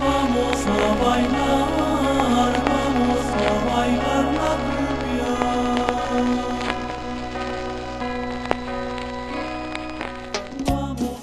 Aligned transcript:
Vamos 0.00 0.66
a 0.66 1.04
bailar, 1.04 2.52
vamos 2.68 3.24
a 3.34 3.48
bailar 3.74 4.24
la 4.34 4.50
cumbia. 4.64 5.30
Vamos. 10.66 11.16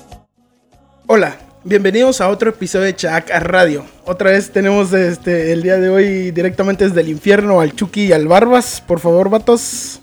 Hola, 1.07 1.37
bienvenidos 1.63 2.21
a 2.21 2.29
otro 2.29 2.49
episodio 2.49 2.85
de 2.85 2.95
Chac 2.95 3.29
Radio. 3.29 3.85
Otra 4.05 4.31
vez 4.31 4.51
tenemos 4.51 4.91
este 4.93 5.51
el 5.51 5.61
día 5.61 5.77
de 5.77 5.89
hoy 5.89 6.31
directamente 6.31 6.87
desde 6.87 7.01
el 7.01 7.09
infierno 7.09 7.61
al 7.61 7.75
Chucky 7.75 8.05
y 8.05 8.13
al 8.13 8.27
Barbas. 8.27 8.81
Por 8.85 8.99
favor, 8.99 9.29
vatos. 9.29 10.01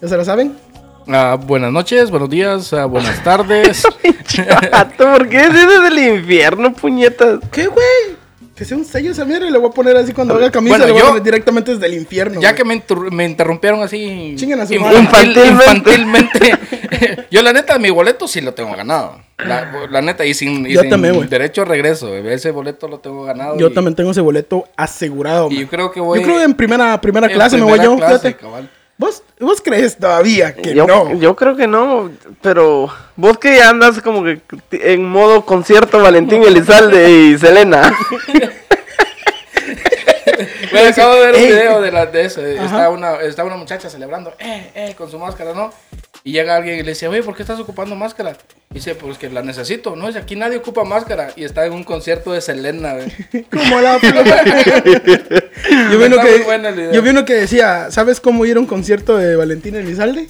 ¿Ya 0.00 0.08
se 0.08 0.16
la 0.16 0.24
saben? 0.24 0.69
Ah, 1.12 1.36
buenas 1.44 1.72
noches, 1.72 2.08
buenos 2.10 2.30
días, 2.30 2.72
ah, 2.72 2.84
buenas 2.84 3.22
tardes. 3.24 3.82
¿por 4.96 5.28
qué 5.28 5.40
es 5.40 5.52
desde 5.52 5.88
el 5.88 5.98
infierno, 6.18 6.72
puñetas? 6.72 7.40
¿Qué, 7.50 7.66
güey? 7.66 8.20
Que 8.54 8.64
sea 8.64 8.76
un 8.76 8.84
sello 8.84 9.10
esa 9.10 9.24
mierda 9.24 9.48
y 9.48 9.50
le 9.50 9.58
voy 9.58 9.70
a 9.70 9.72
poner 9.72 9.96
así 9.96 10.12
cuando 10.12 10.34
haga 10.34 10.50
camisa. 10.52 10.76
Bueno, 10.76 10.86
le 10.86 10.92
voy 10.92 11.00
a 11.02 11.06
poner 11.06 11.22
directamente 11.22 11.72
desde 11.74 11.86
el 11.86 11.94
infierno. 11.94 12.40
ya 12.40 12.50
güey. 12.50 12.56
que 12.58 12.64
me, 12.64 12.74
inter- 12.74 13.10
me 13.10 13.24
interrumpieron 13.24 13.82
así 13.82 14.34
Chinguen 14.36 14.60
a 14.60 14.66
su 14.66 14.74
madre. 14.78 14.98
infantilmente. 15.00 16.58
yo 17.30 17.42
la 17.42 17.52
neta, 17.54 17.78
mi 17.78 17.90
boleto 17.90 18.28
sí 18.28 18.40
lo 18.40 18.54
tengo 18.54 18.76
ganado. 18.76 19.20
La, 19.38 19.88
la 19.90 20.02
neta, 20.02 20.24
y 20.26 20.34
sin, 20.34 20.66
y 20.66 20.74
Yo 20.74 20.82
sin 20.82 20.90
también, 20.90 21.28
derecho 21.28 21.62
a 21.62 21.64
regreso. 21.64 22.14
Ese 22.14 22.50
boleto 22.52 22.86
lo 22.86 22.98
tengo 23.00 23.24
ganado. 23.24 23.56
Yo 23.58 23.68
y- 23.68 23.74
también 23.74 23.96
tengo 23.96 24.10
ese 24.12 24.20
boleto 24.20 24.68
asegurado. 24.76 25.48
Y 25.50 25.54
man. 25.54 25.62
yo 25.64 25.68
creo 25.70 25.90
que 25.90 25.98
voy. 26.00 26.20
Yo 26.20 26.24
creo 26.26 26.36
que 26.38 26.44
en 26.44 26.54
primera, 26.54 27.00
primera 27.00 27.26
en 27.26 27.32
clase 27.32 27.56
me 27.56 27.64
voy 27.64 27.80
yo, 27.82 27.96
clase, 27.96 28.18
fíjate. 28.18 28.36
cabal. 28.36 28.70
¿Vos, 29.00 29.22
¿Vos 29.40 29.62
crees 29.62 29.96
todavía 29.96 30.54
que 30.54 30.74
Yo, 30.74 30.86
no? 30.86 31.14
yo 31.14 31.34
creo 31.34 31.56
que 31.56 31.66
no, 31.66 32.10
pero 32.42 32.90
vos 33.16 33.38
que 33.38 33.56
ya 33.56 33.70
andas 33.70 34.02
como 34.02 34.22
que 34.22 34.42
en 34.72 35.06
modo 35.06 35.46
concierto 35.46 36.02
Valentín 36.02 36.42
Elizalde 36.42 37.10
y 37.10 37.38
Selena. 37.38 37.96
Güey, 40.70 40.86
acabo 40.86 41.14
de 41.14 41.20
ver 41.20 41.34
un 41.34 41.40
Ey. 41.40 41.46
video 41.46 41.80
de, 41.80 41.92
la, 41.92 42.06
de 42.06 42.24
eso. 42.26 42.44
Está 42.44 42.90
una, 42.90 43.20
está 43.22 43.42
una 43.44 43.56
muchacha 43.56 43.88
celebrando, 43.88 44.34
eh, 44.38 44.70
eh, 44.74 44.94
con 44.96 45.10
su 45.10 45.18
máscara, 45.18 45.54
¿no? 45.54 45.72
Y 46.22 46.32
llega 46.32 46.56
alguien 46.56 46.78
y 46.78 46.82
le 46.82 46.90
dice, 46.90 47.08
güey, 47.08 47.22
¿por 47.22 47.34
qué 47.34 47.42
estás 47.42 47.58
ocupando 47.60 47.96
máscara? 47.96 48.36
Y 48.70 48.74
dice, 48.74 48.94
pues 48.94 49.16
que 49.16 49.30
la 49.30 49.42
necesito, 49.42 49.96
¿no? 49.96 50.06
Dice, 50.06 50.18
aquí 50.18 50.36
nadie 50.36 50.58
ocupa 50.58 50.84
máscara. 50.84 51.32
Y 51.34 51.44
está 51.44 51.64
en 51.64 51.72
un 51.72 51.82
concierto 51.82 52.32
de 52.32 52.40
Selena, 52.40 52.94
güey. 52.94 53.10
Como 53.50 53.80
la 53.80 53.98
yo 54.00 55.98
vi 55.98 56.04
uno 56.04 56.20
que, 56.20 56.90
yo 56.92 57.02
vi 57.02 57.10
uno 57.10 57.24
que 57.24 57.34
decía, 57.34 57.90
¿sabes 57.90 58.20
cómo 58.20 58.44
ir 58.44 58.58
a 58.58 58.60
un 58.60 58.66
concierto 58.66 59.16
de 59.16 59.36
Valentín 59.36 59.76
Elizalde? 59.76 60.28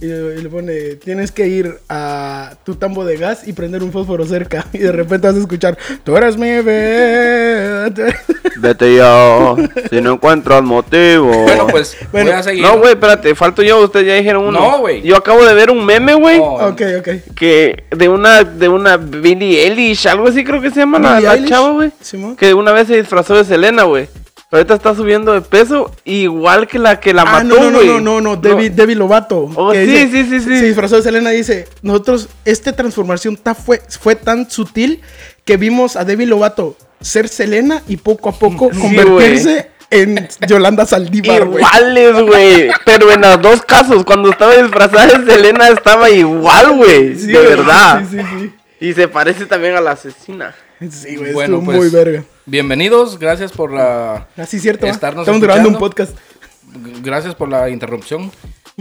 Y, 0.00 0.06
y 0.06 0.42
le 0.42 0.48
pone, 0.48 0.94
tienes 0.96 1.30
que 1.30 1.46
ir 1.46 1.78
a 1.88 2.54
tu 2.64 2.74
tambo 2.76 3.04
de 3.04 3.16
gas 3.18 3.46
y 3.46 3.52
prender 3.52 3.82
un 3.82 3.92
fósforo 3.92 4.24
cerca. 4.24 4.66
Y 4.72 4.78
de 4.78 4.92
repente 4.92 5.26
vas 5.26 5.36
a 5.36 5.40
escuchar, 5.40 5.76
tú 6.04 6.16
eres 6.16 6.36
mi 6.36 6.48
bebé. 6.48 7.90
tú 7.94 8.02
eres-". 8.02 8.14
Vete 8.60 8.94
yo, 8.96 9.56
si 9.90 10.00
no 10.00 10.14
encuentras 10.14 10.62
motivo. 10.62 11.42
Bueno, 11.44 11.66
pues 11.66 11.96
Bueno, 12.12 12.30
voy 12.30 12.38
a 12.40 12.42
seguir. 12.42 12.62
No, 12.62 12.78
güey, 12.78 12.92
espérate, 12.92 13.34
falto 13.34 13.62
yo, 13.62 13.78
ustedes 13.82 14.06
ya 14.06 14.14
dijeron 14.14 14.44
uno. 14.46 14.60
No, 14.60 14.78
güey. 14.80 15.02
Yo 15.02 15.16
acabo 15.16 15.44
de 15.44 15.54
ver 15.54 15.70
un 15.70 15.84
meme, 15.84 16.14
güey. 16.14 16.38
No. 16.38 16.54
ok, 16.54 16.82
ok. 16.98 17.08
Que 17.34 17.84
de 17.90 18.08
una, 18.08 18.44
de 18.44 18.68
una 18.68 18.96
Billie 18.96 19.66
Eilish, 19.66 20.06
algo 20.08 20.28
así 20.28 20.44
creo 20.44 20.60
que 20.60 20.70
se 20.70 20.80
llama 20.80 20.98
la, 20.98 21.20
la 21.20 21.44
chava, 21.46 21.70
güey. 21.72 21.90
Que 22.36 22.54
una 22.54 22.72
vez 22.72 22.88
se 22.88 22.96
disfrazó 22.96 23.34
de 23.34 23.44
Selena, 23.44 23.84
güey. 23.84 24.08
Ahorita 24.52 24.74
está 24.74 24.94
subiendo 24.96 25.32
de 25.32 25.42
peso, 25.42 25.92
igual 26.04 26.66
que 26.66 26.78
la 26.80 26.98
que 26.98 27.14
la 27.14 27.22
Ah, 27.22 27.44
mató, 27.44 27.44
no, 27.44 27.70
no, 27.70 27.82
no, 27.82 28.00
no, 28.00 28.20
no, 28.20 28.36
Debbie, 28.36 28.70
Debbie 28.70 28.96
Lovato. 28.96 29.48
Oh, 29.54 29.72
sí, 29.72 30.08
sí, 30.10 30.24
sí, 30.24 30.40
sí. 30.40 30.58
Se 30.58 30.64
disfrazó 30.64 30.96
de 30.96 31.02
Selena 31.02 31.32
y 31.32 31.36
dice, 31.36 31.68
nosotros, 31.82 32.28
esta 32.44 32.72
transformación 32.74 33.36
ta- 33.36 33.54
fue, 33.54 33.80
fue 34.00 34.16
tan 34.16 34.50
sutil 34.50 35.02
que 35.44 35.56
vimos 35.56 35.94
a 35.94 36.04
Debbie 36.04 36.26
Lovato 36.26 36.76
ser 37.00 37.28
Selena 37.28 37.80
y 37.86 37.96
poco 37.96 38.28
a 38.28 38.32
poco 38.32 38.70
Sí, 38.72 38.80
convertirse 38.80 39.70
en 39.88 40.28
Yolanda 40.48 40.84
Saldívar, 40.84 41.44
güey. 41.46 41.62
Iguales, 41.64 42.22
güey. 42.22 42.70
Pero 42.84 43.10
en 43.12 43.20
los 43.20 43.40
dos 43.40 43.62
casos, 43.62 44.04
cuando 44.04 44.30
estaba 44.30 44.56
disfrazada 44.56 45.06
de 45.18 45.32
Selena, 45.32 45.68
estaba 45.68 46.10
igual, 46.10 46.72
güey. 46.76 47.16
Sí, 47.16 47.28
de 47.28 47.38
verdad. 47.40 48.02
Sí, 48.10 48.18
sí, 48.18 48.52
Y 48.80 48.92
se 48.94 49.06
parece 49.06 49.46
también 49.46 49.76
a 49.76 49.80
la 49.80 49.92
asesina. 49.92 50.54
sí. 50.90 51.16
Güey, 51.16 51.32
Bueno, 51.32 51.56
estuvo 51.56 51.72
pues, 51.72 51.78
muy 51.78 51.88
verga. 51.90 52.24
Bienvenidos, 52.46 53.18
gracias 53.18 53.52
por 53.52 53.72
la... 53.72 54.28
Así 54.36 54.58
cierto, 54.58 54.86
¿va? 54.86 54.92
estarnos 54.92 55.22
estamos 55.22 55.42
grabando 55.42 55.68
un 55.68 55.74
escuchando. 55.74 56.14
podcast. 56.14 56.16
Gracias 57.02 57.34
por 57.34 57.48
la 57.48 57.68
interrupción. 57.68 58.30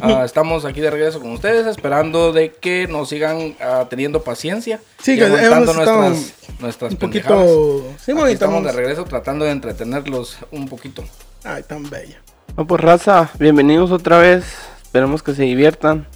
Ah, 0.01 0.23
estamos 0.23 0.63
aquí 0.63 0.79
de 0.79 0.89
regreso 0.91 1.19
con 1.19 1.31
ustedes, 1.31 1.67
esperando 1.67 2.31
de 2.31 2.53
que 2.53 2.87
nos 2.87 3.09
sigan 3.09 3.57
ah, 3.59 3.87
teniendo 3.89 4.23
paciencia. 4.23 4.79
Sí, 5.01 5.17
que 5.17 5.27
nuestras, 5.27 6.33
nuestras 6.59 6.91
Un 6.93 6.97
poquito... 6.97 7.83
Sí, 7.97 8.11
Aquí 8.11 8.13
bonito. 8.13 8.33
estamos 8.33 8.63
de 8.63 8.71
regreso 8.71 9.03
tratando 9.03 9.43
de 9.43 9.51
entretenerlos 9.51 10.37
un 10.51 10.69
poquito. 10.69 11.03
Ay, 11.43 11.63
tan 11.63 11.89
bella. 11.89 12.21
No, 12.55 12.65
pues 12.65 12.79
raza, 12.79 13.29
bienvenidos 13.39 13.91
otra 13.91 14.19
vez. 14.19 14.45
Esperemos 14.83 15.21
que 15.21 15.33
se 15.33 15.43
diviertan. 15.43 16.07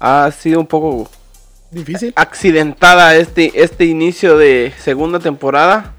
Ha 0.00 0.30
sido 0.32 0.58
un 0.58 0.66
poco 0.66 1.08
Difícil. 1.70 2.12
accidentada 2.16 3.16
este, 3.16 3.52
este 3.62 3.84
inicio 3.84 4.36
de 4.38 4.72
segunda 4.82 5.18
temporada. 5.18 5.92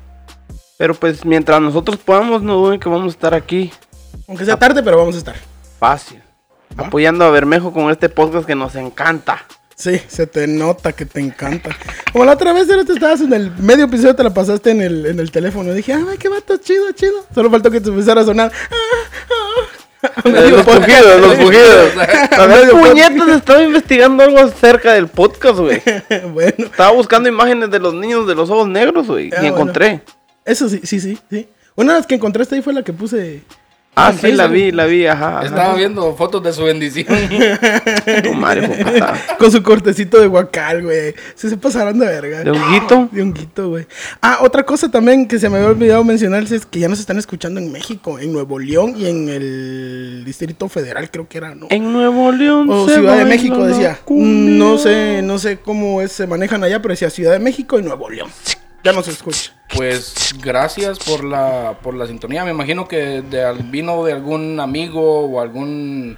Pero 0.77 0.93
pues 0.93 1.25
mientras 1.25 1.59
nosotros 1.59 1.97
podamos, 1.97 2.43
no 2.43 2.55
duden 2.55 2.79
que 2.79 2.87
vamos 2.87 3.07
a 3.07 3.15
estar 3.15 3.33
aquí 3.33 3.71
Aunque 4.27 4.45
sea 4.45 4.57
tarde, 4.59 4.83
pero 4.83 4.97
vamos 4.97 5.15
a 5.15 5.17
estar. 5.19 5.35
fácil. 5.79 6.21
Apoyando 6.75 7.25
a 7.25 7.31
Bermejo 7.31 7.73
con 7.73 7.89
este 7.89 8.09
podcast 8.09 8.45
que 8.45 8.53
nos 8.53 8.75
encanta. 8.75 9.43
Sí, 9.75 10.01
se 10.07 10.25
te 10.25 10.47
nota 10.47 10.91
que 10.93 11.05
te 11.05 11.19
encanta. 11.19 11.69
Como 12.11 12.25
la 12.25 12.33
otra 12.33 12.51
vez, 12.51 12.67
te 12.67 12.93
estabas 12.93 13.21
en 13.21 13.31
el 13.33 13.51
medio 13.57 13.85
episodio, 13.85 14.15
te 14.15 14.23
la 14.23 14.33
pasaste 14.33 14.71
en 14.71 14.81
el, 14.81 15.05
en 15.05 15.19
el 15.19 15.31
teléfono. 15.31 15.71
Dije, 15.71 15.93
ay, 15.93 16.17
qué 16.17 16.29
vato, 16.29 16.57
chido, 16.57 16.91
chido. 16.93 17.25
Solo 17.33 17.49
faltó 17.51 17.69
que 17.69 17.79
te 17.79 17.89
empezara 17.89 18.21
a 18.21 18.25
sonar. 18.25 18.51
Ah, 18.71 18.75
ah. 19.29 19.66
Eh, 20.25 20.49
los 20.51 20.63
pujidos, 20.63 21.21
los 21.21 22.47
Medio 22.47 22.79
puñetas, 22.79 23.29
estaba 23.29 23.63
investigando 23.63 24.23
algo 24.23 24.39
acerca 24.39 24.93
del 24.93 25.07
podcast, 25.07 25.59
güey. 25.59 25.81
bueno, 26.33 26.53
Estaba 26.57 26.91
buscando 26.91 27.27
imágenes 27.27 27.71
de 27.71 27.79
los 27.79 27.93
niños 27.93 28.27
de 28.27 28.35
los 28.35 28.49
ojos 28.49 28.67
negros, 28.67 29.07
güey. 29.07 29.31
Ah, 29.31 29.37
y 29.37 29.39
bueno. 29.39 29.55
encontré. 29.55 30.01
eso 30.45 30.69
sí, 30.69 30.81
sí, 30.83 30.99
sí, 30.99 31.17
sí. 31.29 31.49
Una 31.75 31.93
de 31.93 31.99
las 31.99 32.07
que 32.07 32.15
encontraste 32.15 32.55
ahí 32.55 32.61
fue 32.61 32.73
la 32.73 32.83
que 32.83 32.93
puse. 32.93 33.41
Ah, 33.99 34.11
en 34.11 34.19
sí, 34.19 34.31
la 34.31 34.47
vi, 34.47 34.71
la 34.71 34.85
vi, 34.85 35.07
ajá. 35.07 35.39
ajá. 35.39 35.45
Estaba 35.47 35.73
viendo 35.75 36.15
fotos 36.15 36.43
de 36.43 36.53
su 36.53 36.63
bendición. 36.63 37.07
Tu 38.23 38.33
madre. 38.33 38.69
Con 39.39 39.51
su 39.51 39.63
cortecito 39.63 40.19
de 40.21 40.27
guacal, 40.27 40.83
güey. 40.83 41.15
Se 41.35 41.49
se 41.49 41.57
pasaron 41.57 41.97
de 41.97 42.05
verga. 42.05 42.43
¿De 42.43 42.51
honguito? 42.51 43.09
De 43.11 43.21
honguito, 43.21 43.69
güey. 43.69 43.87
Ah, 44.21 44.39
otra 44.41 44.63
cosa 44.63 44.89
también 44.91 45.27
que 45.27 45.39
se 45.39 45.49
me 45.49 45.57
había 45.57 45.69
olvidado 45.69 46.03
mencionarles 46.03 46.51
es 46.51 46.65
que 46.65 46.79
ya 46.79 46.87
nos 46.87 46.99
están 46.99 47.17
escuchando 47.17 47.59
en 47.59 47.71
México, 47.71 48.19
en 48.19 48.31
Nuevo 48.31 48.59
León 48.59 48.93
y 48.97 49.07
en 49.07 49.29
el 49.29 50.23
Distrito 50.25 50.69
Federal, 50.69 51.09
creo 51.09 51.27
que 51.27 51.39
era, 51.39 51.55
¿no? 51.55 51.67
En 51.69 51.91
Nuevo 51.91 52.31
León. 52.31 52.69
O 52.69 52.87
se 52.87 52.95
Ciudad 52.95 53.17
de 53.17 53.25
México 53.25 53.65
decía. 53.65 53.97
No 54.07 54.77
sé, 54.77 55.21
no 55.23 55.39
sé 55.39 55.57
cómo 55.57 56.01
es- 56.01 56.11
se 56.11 56.27
manejan 56.27 56.63
allá, 56.63 56.81
pero 56.81 56.93
decía 56.93 57.09
Ciudad 57.09 57.31
de 57.33 57.39
México 57.39 57.79
y 57.79 57.81
Nuevo 57.83 58.09
León. 58.09 58.29
Ya 58.83 58.93
nos 58.93 59.07
escucha. 59.07 59.53
Pues 59.75 60.33
gracias 60.41 60.97
por 60.99 61.23
la, 61.23 61.77
por 61.83 61.93
la 61.93 62.07
sintonía. 62.07 62.45
Me 62.45 62.51
imagino 62.51 62.87
que 62.87 63.21
de, 63.21 63.43
al- 63.43 63.63
vino 63.63 64.03
de 64.05 64.13
algún 64.13 64.59
amigo 64.59 65.25
o 65.25 65.41
algún... 65.41 66.17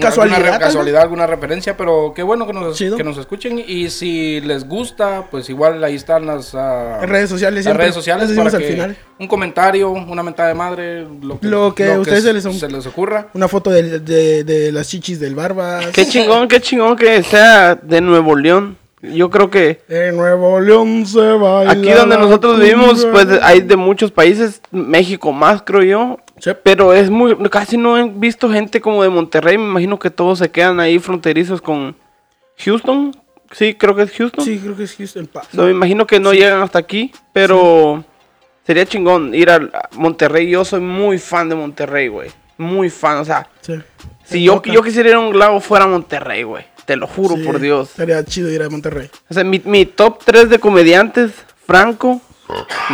Casualidad, 0.00 0.38
Alguna, 0.40 0.58
casualidad, 0.58 1.02
alguna 1.02 1.26
referencia, 1.28 1.76
pero 1.76 2.12
qué 2.12 2.24
bueno 2.24 2.44
que 2.44 2.52
nos, 2.52 2.76
Chido. 2.76 2.96
que 2.96 3.04
nos 3.04 3.18
escuchen. 3.18 3.62
Y 3.64 3.88
si 3.90 4.40
les 4.40 4.66
gusta, 4.66 5.26
pues 5.30 5.48
igual 5.48 5.82
ahí 5.84 5.94
están 5.94 6.26
las, 6.26 6.54
En 6.54 7.08
redes 7.08 7.30
sociales 7.30 7.58
las 7.58 7.64
siempre. 7.66 7.84
redes 7.84 7.94
sociales 7.94 8.32
para 8.32 8.50
al 8.50 8.58
que 8.58 8.68
final. 8.68 8.96
un 9.20 9.28
comentario, 9.28 9.90
una 9.92 10.24
mentada 10.24 10.48
de 10.48 10.54
madre, 10.56 11.02
lo 11.22 11.38
que, 11.38 11.46
Lo 11.46 11.72
que 11.72 11.92
a 11.92 12.00
ustedes 12.00 12.24
se 12.24 12.32
les- 12.32 12.42
se 12.58 12.68
les 12.68 12.84
ocurra. 12.84 13.28
Una 13.34 13.46
foto 13.46 13.70
de, 13.70 14.00
de- 14.00 14.42
de 14.42 14.72
las 14.72 14.88
chichis 14.88 15.20
del 15.20 15.36
Barbas. 15.36 15.86
Qué 15.92 16.04
chingón, 16.08 16.48
qué 16.48 16.60
chingón 16.60 16.96
que 16.96 17.22
sea 17.22 17.76
de 17.76 18.00
Nuevo 18.00 18.34
León. 18.34 18.76
Yo 19.02 19.30
creo 19.30 19.50
que 19.50 19.82
En 19.88 20.16
Nuevo 20.16 20.58
León 20.60 21.04
se 21.06 21.20
baila. 21.20 21.72
aquí 21.72 21.90
donde 21.90 22.16
nosotros 22.16 22.58
vivimos, 22.58 23.04
pues 23.06 23.28
hay 23.42 23.60
de 23.60 23.76
muchos 23.76 24.10
países, 24.10 24.62
México 24.70 25.32
más, 25.32 25.62
creo 25.62 25.82
yo. 25.82 26.18
Sí. 26.38 26.50
Pero 26.62 26.92
es 26.92 27.10
muy, 27.10 27.36
casi 27.50 27.76
no 27.76 27.98
he 27.98 28.08
visto 28.08 28.50
gente 28.50 28.80
como 28.80 29.02
de 29.02 29.08
Monterrey. 29.08 29.58
Me 29.58 29.64
imagino 29.64 29.98
que 29.98 30.10
todos 30.10 30.38
se 30.38 30.50
quedan 30.50 30.80
ahí 30.80 30.98
fronterizos 30.98 31.60
con 31.60 31.96
Houston. 32.58 33.12
Sí, 33.52 33.74
creo 33.74 33.94
que 33.94 34.02
es 34.02 34.12
Houston. 34.12 34.44
Sí, 34.44 34.58
creo 34.58 34.76
que 34.76 34.84
es 34.84 34.96
Houston. 34.96 35.28
No, 35.52 35.64
me 35.64 35.70
imagino 35.70 36.06
que 36.06 36.18
no 36.18 36.32
llegan 36.32 36.62
hasta 36.62 36.78
aquí, 36.78 37.12
pero 37.32 38.04
sería 38.66 38.86
chingón 38.86 39.34
ir 39.34 39.50
a 39.50 39.60
Monterrey. 39.92 40.48
Yo 40.48 40.64
soy 40.64 40.80
muy 40.80 41.18
fan 41.18 41.48
de 41.48 41.54
Monterrey, 41.54 42.08
güey. 42.08 42.30
Muy 42.58 42.88
fan, 42.88 43.18
o 43.18 43.24
sea, 43.24 43.48
si 44.24 44.42
yo, 44.42 44.62
yo 44.62 44.82
quisiera 44.82 45.10
ir 45.10 45.14
a 45.14 45.18
un 45.18 45.38
lago 45.38 45.60
fuera 45.60 45.86
Monterrey, 45.86 46.42
güey. 46.42 46.64
Te 46.86 46.96
lo 46.96 47.06
juro 47.06 47.36
Sí, 47.36 47.42
por 47.42 47.58
Dios. 47.60 47.90
Estaría 47.90 48.24
chido 48.24 48.50
ir 48.50 48.62
a 48.62 48.70
Monterrey. 48.70 49.10
O 49.28 49.34
sea, 49.34 49.44
mi, 49.44 49.60
mi 49.64 49.86
top 49.86 50.20
3 50.24 50.48
de 50.48 50.58
comediantes, 50.58 51.32
Franco, 51.66 52.20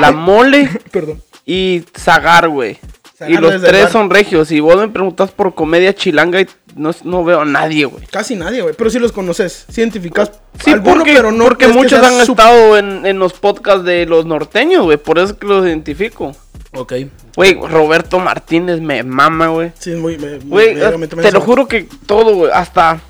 La 0.01 0.13
Mole 0.13 0.69
Perdón. 0.91 1.23
y 1.47 1.85
Zagar, 1.97 2.49
güey. 2.49 2.79
Y 3.29 3.37
los 3.37 3.63
tres 3.63 3.91
son 3.91 4.11
regios. 4.11 4.51
Y 4.51 4.59
vos 4.59 4.77
me 4.77 4.89
preguntas 4.89 5.31
por 5.31 5.55
comedia 5.55 5.95
chilanga 5.95 6.41
y 6.41 6.47
no, 6.75 6.91
no 7.05 7.23
veo 7.23 7.43
a 7.43 7.45
nadie, 7.45 7.85
güey. 7.85 8.05
Casi 8.07 8.35
nadie, 8.35 8.63
güey. 8.63 8.75
Pero 8.77 8.91
sí 8.91 8.99
los 8.99 9.13
conoces. 9.13 9.65
Sí 9.69 9.81
identificas 9.81 10.33
Sí, 10.65 10.73
alguno, 10.73 10.97
porque, 10.97 11.15
pero 11.15 11.31
no 11.31 11.45
porque 11.45 11.69
muchos 11.69 12.03
han 12.03 12.21
estado 12.21 12.77
en, 12.77 13.07
en 13.07 13.21
los 13.21 13.35
podcasts 13.35 13.85
de 13.85 14.07
los 14.07 14.27
norteños, 14.27 14.83
güey. 14.85 14.97
Por 14.97 15.19
eso 15.19 15.35
es 15.35 15.39
que 15.39 15.47
los 15.47 15.65
identifico. 15.65 16.35
Ok. 16.75 16.95
Güey, 17.37 17.55
Roberto 17.55 18.19
Martínez 18.19 18.81
me 18.81 19.05
mama, 19.05 19.49
güey. 19.49 19.71
Sí, 19.79 19.93
es 19.93 19.99
muy. 19.99 20.17
Güey, 20.45 20.75
te 21.21 21.31
lo 21.31 21.41
juro 21.43 21.69
que 21.69 21.87
todo, 22.07 22.35
güey. 22.35 22.51
Hasta 22.53 23.01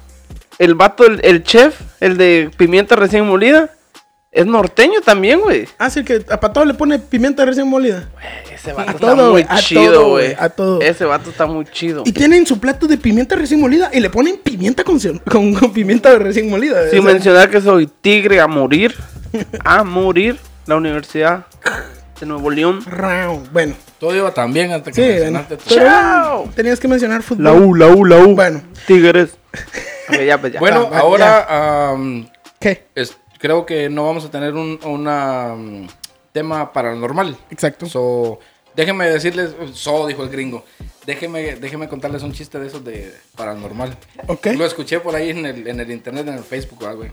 el 0.59 0.75
vato, 0.75 1.07
el, 1.07 1.21
el 1.25 1.43
chef, 1.43 1.81
el 2.01 2.17
de 2.17 2.51
pimienta 2.57 2.97
recién 2.97 3.27
molida, 3.27 3.71
es 4.31 4.47
norteño 4.47 5.03
también, 5.03 5.41
güey. 5.41 5.69
Ah, 5.79 5.91
sí, 5.91 6.05
que 6.05 6.25
a 6.27 6.39
todo 6.39 6.65
le 6.65 6.73
pone 6.73 6.99
pimienta 6.99 7.45
recién 7.45 7.69
molida. 7.69 8.09
Ese 8.51 8.73
vato 8.73 8.89
A 8.91 8.95
está 8.95 9.15
todo, 9.15 9.33
muy 9.33 9.47
chido, 9.59 10.09
güey. 10.09 10.35
a 10.39 10.49
todo. 10.49 10.81
Ese 10.81 11.05
vato 11.05 11.29
está 11.29 11.45
muy 11.45 11.67
chido. 11.67 12.03
Y 12.07 12.13
tienen 12.13 12.47
su 12.47 12.59
plato 12.59 12.87
de 12.87 12.97
pimienta 12.97 13.37
recién 13.37 13.61
molida 13.61 13.91
y 13.93 14.01
le 14.01 14.09
ponen 14.09 14.39
pimienta 14.39 14.85
con, 14.85 14.99
con, 15.31 15.53
con 15.55 15.73
pimienta 15.75 16.17
recién 16.19 16.49
molida. 16.49 16.89
Sin 16.89 17.05
mencionar 17.05 17.51
que 17.51 17.61
soy 17.61 17.87
tigre 17.87 18.41
a 18.41 18.47
morir. 18.47 18.95
A 19.65 19.83
morir. 19.85 20.39
La 20.67 20.77
Universidad 20.77 21.47
de 22.21 22.27
Nuevo 22.27 22.49
León. 22.51 22.79
Bueno, 23.53 23.75
Todo 23.99 24.15
iba 24.15 24.33
tan 24.33 24.53
bien 24.53 24.71
hasta 24.73 24.93
que 24.93 24.95
sí, 24.95 25.01
bueno, 25.01 25.41
mencionaste 25.41 25.57
pero 25.69 25.81
Chao. 25.85 26.37
bueno, 26.39 26.53
tenías 26.55 26.79
que 26.79 26.87
mencionar 26.89 27.23
fútbol. 27.23 27.45
La 27.45 27.53
U, 27.53 27.75
la 27.75 27.89
U, 27.89 28.05
la 28.05 28.19
U. 28.19 28.35
Bueno, 28.35 28.63
Tigres. 28.87 29.37
Ya, 30.27 30.41
pues 30.41 30.53
ya. 30.53 30.61
Bueno, 30.61 30.91
va, 30.91 30.99
ahora 30.99 31.95
es- 32.95 33.17
creo 33.39 33.67
que 33.67 33.89
no 33.89 34.07
vamos 34.07 34.25
a 34.25 34.31
tener 34.31 34.55
un 34.55 34.79
una, 34.85 35.55
tema 36.33 36.73
paranormal. 36.73 37.37
Exacto. 37.51 37.87
So, 37.87 38.39
déjenme 38.75 39.09
decirles, 39.11 39.55
so 39.75 40.07
dijo 40.07 40.23
el 40.23 40.31
gringo. 40.31 40.65
Déjenme, 41.07 41.57
déjenme 41.57 41.89
contarles 41.89 42.23
un 42.23 42.33
chiste 42.33 42.59
de 42.61 42.69
esos 42.69 42.85
de 42.85 43.13
paranormal. 43.37 43.97
Ok. 44.29 44.47
Lo 44.57 44.65
escuché 44.65 45.01
por 45.01 45.15
ahí 45.17 45.31
en 45.31 45.45
el, 45.47 45.67
en 45.67 45.81
el 45.81 45.91
internet, 45.91 46.27
en 46.29 46.35
el 46.35 46.45
Facebook, 46.45 46.85
ah, 46.87 46.93
güey. 46.93 47.11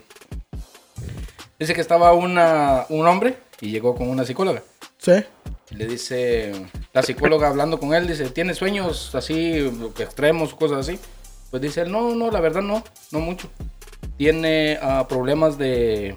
Dice 1.58 1.74
que 1.74 1.82
estaba 1.82 2.14
una, 2.14 2.86
un 2.90 3.06
hombre 3.08 3.36
y 3.60 3.72
llegó 3.72 3.96
con 3.96 4.10
una 4.10 4.26
psicóloga. 4.26 4.64
Sí. 4.98 5.24
Le 5.72 5.86
dice, 5.88 6.52
la 6.94 7.04
psicóloga 7.04 7.48
hablando 7.48 7.80
con 7.80 7.94
él, 7.94 8.08
dice, 8.08 8.30
¿tienes 8.30 8.58
sueños 8.58 9.14
así, 9.14 9.72
extremos, 10.00 10.54
cosas 10.56 10.80
así? 10.88 11.00
Pues 11.50 11.62
dice 11.62 11.82
él, 11.82 11.92
no, 11.92 12.14
no, 12.16 12.30
la 12.32 12.40
verdad 12.40 12.62
no, 12.62 12.84
no 13.12 13.20
mucho. 13.20 13.50
Tiene 14.18 14.78
ah, 14.82 15.08
problemas 15.08 15.58
de 15.58 16.16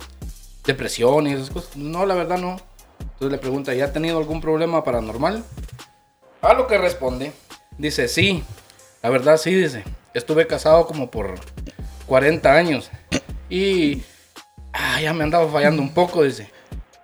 depresión 0.64 1.26
y 1.26 1.32
esas 1.32 1.50
cosas. 1.50 1.76
No, 1.76 2.04
la 2.04 2.14
verdad 2.14 2.38
no. 2.38 2.60
Entonces 3.00 3.30
le 3.32 3.38
pregunta, 3.38 3.74
¿ya 3.74 3.86
ha 3.86 3.92
tenido 3.92 4.18
algún 4.18 4.40
problema 4.40 4.84
paranormal? 4.84 5.44
A 6.40 6.54
lo 6.54 6.66
que 6.66 6.76
responde, 6.76 7.32
dice, 7.78 8.08
sí, 8.08 8.42
la 9.02 9.10
verdad 9.10 9.36
sí, 9.36 9.54
dice, 9.54 9.84
estuve 10.12 10.46
casado 10.46 10.86
como 10.86 11.10
por 11.10 11.36
40 12.06 12.52
años 12.52 12.90
y 13.48 14.02
ah, 14.72 15.00
ya 15.00 15.12
me 15.12 15.24
andaba 15.24 15.50
fallando 15.50 15.82
un 15.82 15.94
poco, 15.94 16.22
dice. 16.24 16.50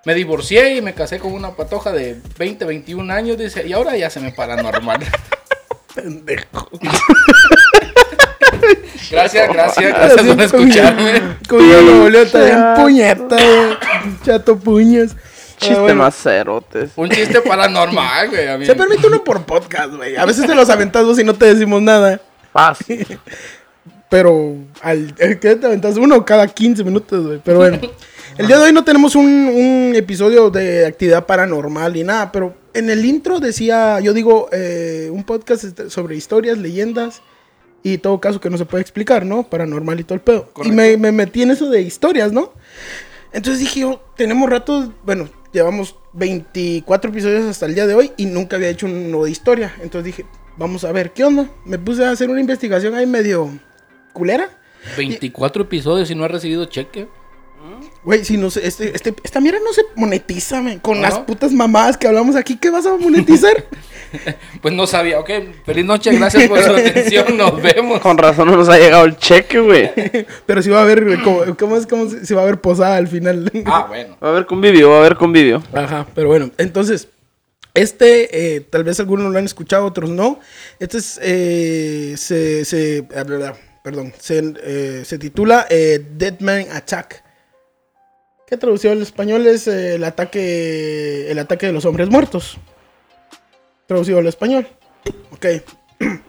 Me 0.04 0.14
divorcié 0.14 0.76
y 0.76 0.80
me 0.80 0.94
casé 0.94 1.18
con 1.18 1.32
una 1.32 1.54
patoja 1.54 1.92
de 1.92 2.20
20, 2.38 2.64
21 2.64 3.12
años, 3.12 3.38
dice, 3.38 3.66
y 3.66 3.72
ahora 3.72 3.96
ya 3.96 4.10
se 4.10 4.20
me 4.20 4.32
paranormal. 4.32 5.00
Pendejo. 5.94 6.70
gracias, 9.10 9.48
gracias, 9.52 9.94
gracias 9.94 10.26
por 10.26 10.42
escucharme. 10.42 11.22
Lo 11.48 11.98
volvió 12.02 12.22
está 12.22 12.44
bien 12.44 12.58
puñeta, 12.76 13.36
güey. 13.36 13.78
Chato 14.24 14.58
puñas. 14.58 15.16
Chiste 15.58 15.74
Ah, 15.76 15.80
bueno. 15.80 16.02
más 16.04 16.14
cerotes. 16.14 16.90
Un 16.94 17.08
chiste 17.10 17.40
paranormal, 17.40 18.28
güey. 18.28 18.46
a 18.46 18.56
mí. 18.58 18.64
Se 18.64 18.76
permite 18.76 19.06
uno 19.08 19.24
por 19.24 19.44
podcast, 19.44 19.92
güey. 19.94 20.16
A 20.16 20.24
veces 20.24 20.46
te 20.46 20.54
los 20.54 20.70
aventas 20.70 21.04
vos 21.04 21.18
y 21.18 21.24
no 21.24 21.34
te 21.34 21.46
decimos 21.46 21.82
nada. 21.82 22.20
Fácil. 22.52 23.04
Pero 24.08 24.54
al 24.80 25.14
que 25.16 25.56
te 25.56 25.66
aventas 25.66 25.96
uno 25.96 26.24
cada 26.24 26.46
15 26.46 26.84
minutos, 26.84 27.26
güey. 27.26 27.40
Pero 27.44 27.58
bueno. 27.58 27.80
El 28.38 28.46
día 28.46 28.56
de 28.56 28.66
hoy 28.66 28.72
no 28.72 28.84
tenemos 28.84 29.16
un, 29.16 29.26
un 29.26 29.92
episodio 29.96 30.48
de 30.48 30.86
actividad 30.86 31.26
paranormal 31.26 31.92
ni 31.92 32.04
nada, 32.04 32.30
pero 32.30 32.54
en 32.72 32.88
el 32.88 33.04
intro 33.04 33.40
decía, 33.40 33.98
yo 33.98 34.12
digo, 34.12 34.48
eh, 34.52 35.08
un 35.10 35.24
podcast 35.24 35.64
sobre 35.90 36.14
historias, 36.14 36.56
leyendas 36.56 37.20
y 37.82 37.98
todo 37.98 38.20
caso 38.20 38.40
que 38.40 38.50
no 38.50 38.58
se 38.58 38.64
puede 38.64 38.82
explicar, 38.82 39.24
¿no? 39.24 39.44
Paranormal 39.44 40.00
y 40.00 40.04
todo 40.04 40.14
el 40.14 40.20
pedo. 40.20 40.50
Y 40.64 40.70
me, 40.70 40.96
me 40.96 41.12
metí 41.12 41.42
en 41.42 41.50
eso 41.50 41.70
de 41.70 41.80
historias, 41.80 42.32
¿no? 42.32 42.52
Entonces 43.32 43.60
dije 43.60 43.80
yo, 43.80 44.00
tenemos 44.16 44.48
rato, 44.48 44.92
bueno, 45.04 45.28
llevamos 45.52 45.96
24 46.12 47.10
episodios 47.10 47.44
hasta 47.44 47.66
el 47.66 47.74
día 47.74 47.86
de 47.86 47.94
hoy 47.94 48.12
y 48.16 48.26
nunca 48.26 48.56
había 48.56 48.68
hecho 48.68 48.86
uno 48.86 49.24
de 49.24 49.30
historia. 49.30 49.74
Entonces 49.80 50.04
dije, 50.04 50.26
vamos 50.56 50.84
a 50.84 50.92
ver, 50.92 51.12
¿qué 51.12 51.24
onda? 51.24 51.48
Me 51.64 51.78
puse 51.78 52.04
a 52.04 52.10
hacer 52.10 52.30
una 52.30 52.40
investigación 52.40 52.94
ahí 52.94 53.06
medio 53.06 53.50
culera. 54.12 54.50
24 54.96 55.64
episodios 55.64 56.10
y 56.10 56.14
no 56.14 56.24
ha 56.24 56.28
recibido 56.28 56.64
cheque. 56.66 57.08
Güey, 58.08 58.24
si 58.24 58.38
no 58.38 58.50
sé, 58.50 58.66
este, 58.66 58.96
este, 58.96 59.14
esta 59.22 59.38
mierda 59.38 59.58
no 59.62 59.70
se 59.70 59.82
monetiza, 59.94 60.62
man. 60.62 60.78
Con 60.78 60.96
¿No? 60.96 61.02
las 61.02 61.18
putas 61.18 61.52
mamadas 61.52 61.98
que 61.98 62.06
hablamos 62.06 62.36
aquí, 62.36 62.56
¿qué 62.56 62.70
vas 62.70 62.86
a 62.86 62.96
monetizar? 62.96 63.66
Pues 64.62 64.72
no 64.72 64.86
sabía. 64.86 65.20
Ok, 65.20 65.28
feliz 65.66 65.84
noche, 65.84 66.10
gracias 66.16 66.48
por 66.48 66.62
su 66.62 66.70
atención. 66.74 67.36
Nos 67.36 67.60
vemos. 67.60 68.00
Con 68.00 68.16
razón 68.16 68.48
no 68.48 68.56
nos 68.56 68.70
ha 68.70 68.78
llegado 68.78 69.04
el 69.04 69.18
cheque, 69.18 69.60
güey. 69.60 69.90
Pero 70.46 70.62
si 70.62 70.70
va 70.70 70.78
a 70.78 70.82
haber, 70.84 71.04
güey, 71.04 71.22
¿cómo, 71.22 71.54
cómo 71.58 71.76
es 71.76 71.86
como 71.86 72.08
si 72.08 72.32
va 72.32 72.40
a 72.40 72.44
haber 72.44 72.58
posada 72.62 72.96
al 72.96 73.08
final? 73.08 73.52
Ah, 73.66 73.84
bueno. 73.86 74.16
Va 74.24 74.28
a 74.28 74.30
haber 74.30 74.46
convivio, 74.46 74.88
va 74.88 74.96
a 74.96 75.00
haber 75.00 75.16
convivio. 75.16 75.62
Ajá, 75.74 76.06
pero 76.14 76.28
bueno, 76.28 76.50
entonces, 76.56 77.08
este, 77.74 78.56
eh, 78.56 78.60
tal 78.62 78.84
vez 78.84 78.98
algunos 79.00 79.30
lo 79.30 79.38
han 79.38 79.44
escuchado, 79.44 79.84
otros 79.84 80.08
no. 80.08 80.40
Este 80.78 80.96
es, 80.96 81.20
eh, 81.22 82.14
se, 82.16 82.64
se, 82.64 83.06
ah, 83.14 83.52
perdón, 83.84 84.14
se, 84.18 84.54
eh, 84.62 85.02
se 85.04 85.18
titula 85.18 85.66
eh, 85.68 86.02
Dead 86.16 86.40
Man 86.40 86.64
Attack. 86.72 87.27
¿Qué 88.48 88.56
traducido 88.56 88.92
al 88.92 89.02
español 89.02 89.46
es 89.46 89.68
eh, 89.68 89.96
el 89.96 90.04
ataque, 90.04 91.30
el 91.30 91.38
ataque 91.38 91.66
de 91.66 91.72
los 91.72 91.84
hombres 91.84 92.08
muertos? 92.08 92.56
Traducido 93.86 94.18
al 94.18 94.26
español. 94.26 94.66
Ok. 95.32 95.46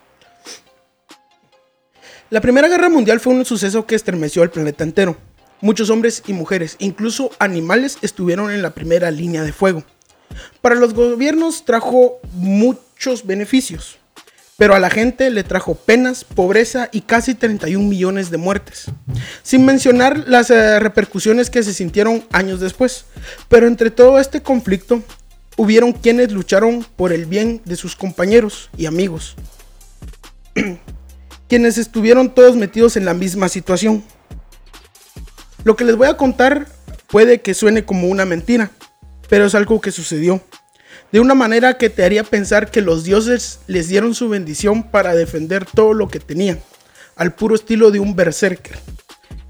La 2.30 2.42
Primera 2.42 2.68
Guerra 2.68 2.89
Mundial 2.89 3.21
fue 3.21 3.33
un 3.33 3.45
suceso 3.45 3.86
que 3.86 3.95
estremeció 3.95 4.42
al 4.42 4.51
planeta 4.51 4.83
entero. 4.83 5.16
Muchos 5.62 5.89
hombres 5.89 6.21
y 6.27 6.33
mujeres, 6.33 6.75
incluso 6.80 7.31
animales, 7.39 7.98
estuvieron 8.01 8.51
en 8.51 8.62
la 8.62 8.71
primera 8.71 9.12
línea 9.12 9.44
de 9.44 9.54
fuego. 9.54 9.86
Para 10.60 10.75
los 10.75 10.94
gobiernos 10.94 11.63
trajo 11.63 12.19
muchos 12.33 13.25
beneficios, 13.25 13.98
pero 14.60 14.76
a 14.76 14.80
la 14.80 14.90
gente 14.90 15.30
le 15.30 15.46
trajo 15.46 15.74
penas, 15.74 16.26
pobreza 16.26 16.90
y 16.92 17.02
casi 17.02 17.34
31 17.34 17.88
millones 17.88 18.30
de 18.30 18.38
muertes. 18.38 18.92
Sin 19.42 19.66
mencionar 19.66 20.26
las 20.28 20.52
eh, 20.52 20.80
repercusiones 20.82 21.50
que 21.50 21.64
se 21.64 21.74
sintieron 21.74 22.26
años 22.34 22.60
después. 22.60 23.06
Pero 23.48 23.68
entre 23.68 23.90
todo 23.90 24.19
este 24.19 24.44
conflicto, 24.44 25.02
hubieron 25.56 25.94
quienes 25.94 26.33
lucharon 26.33 26.86
por 26.98 27.14
el 27.14 27.26
bien 27.26 27.62
de 27.64 27.78
sus 27.78 27.95
compañeros 27.95 28.69
y 28.78 28.86
amigos. 28.86 29.38
quienes 31.48 31.78
estuvieron 31.78 32.36
todos 32.36 32.57
metidos 32.57 32.98
en 32.98 33.06
la 33.06 33.14
misma 33.14 33.48
situación. 33.48 34.04
Lo 35.64 35.78
que 35.78 35.86
les 35.86 35.95
voy 35.95 36.07
a 36.07 36.18
contar 36.18 36.68
puede 37.07 37.40
que 37.40 37.54
suene 37.54 37.86
como 37.86 38.10
una 38.10 38.26
mentira, 38.26 38.72
pero 39.30 39.45
es 39.45 39.56
algo 39.56 39.80
que 39.80 39.92
sucedió. 39.92 40.42
De 41.11 41.19
una 41.19 41.33
manera 41.33 41.78
que 41.78 41.89
te 41.89 42.04
haría 42.04 42.23
pensar 42.23 42.69
que 42.69 42.81
los 42.81 43.04
dioses 43.04 43.59
les 43.68 43.87
dieron 43.87 44.13
su 44.13 44.30
bendición 44.30 44.83
para 44.83 45.16
defender 45.16 45.66
todo 45.66 45.94
lo 45.94 46.07
que 46.07 46.19
tenían, 46.19 46.59
al 47.16 47.33
puro 47.33 47.56
estilo 47.56 47.89
de 47.89 47.99
un 47.99 48.16
berserker. 48.16 48.78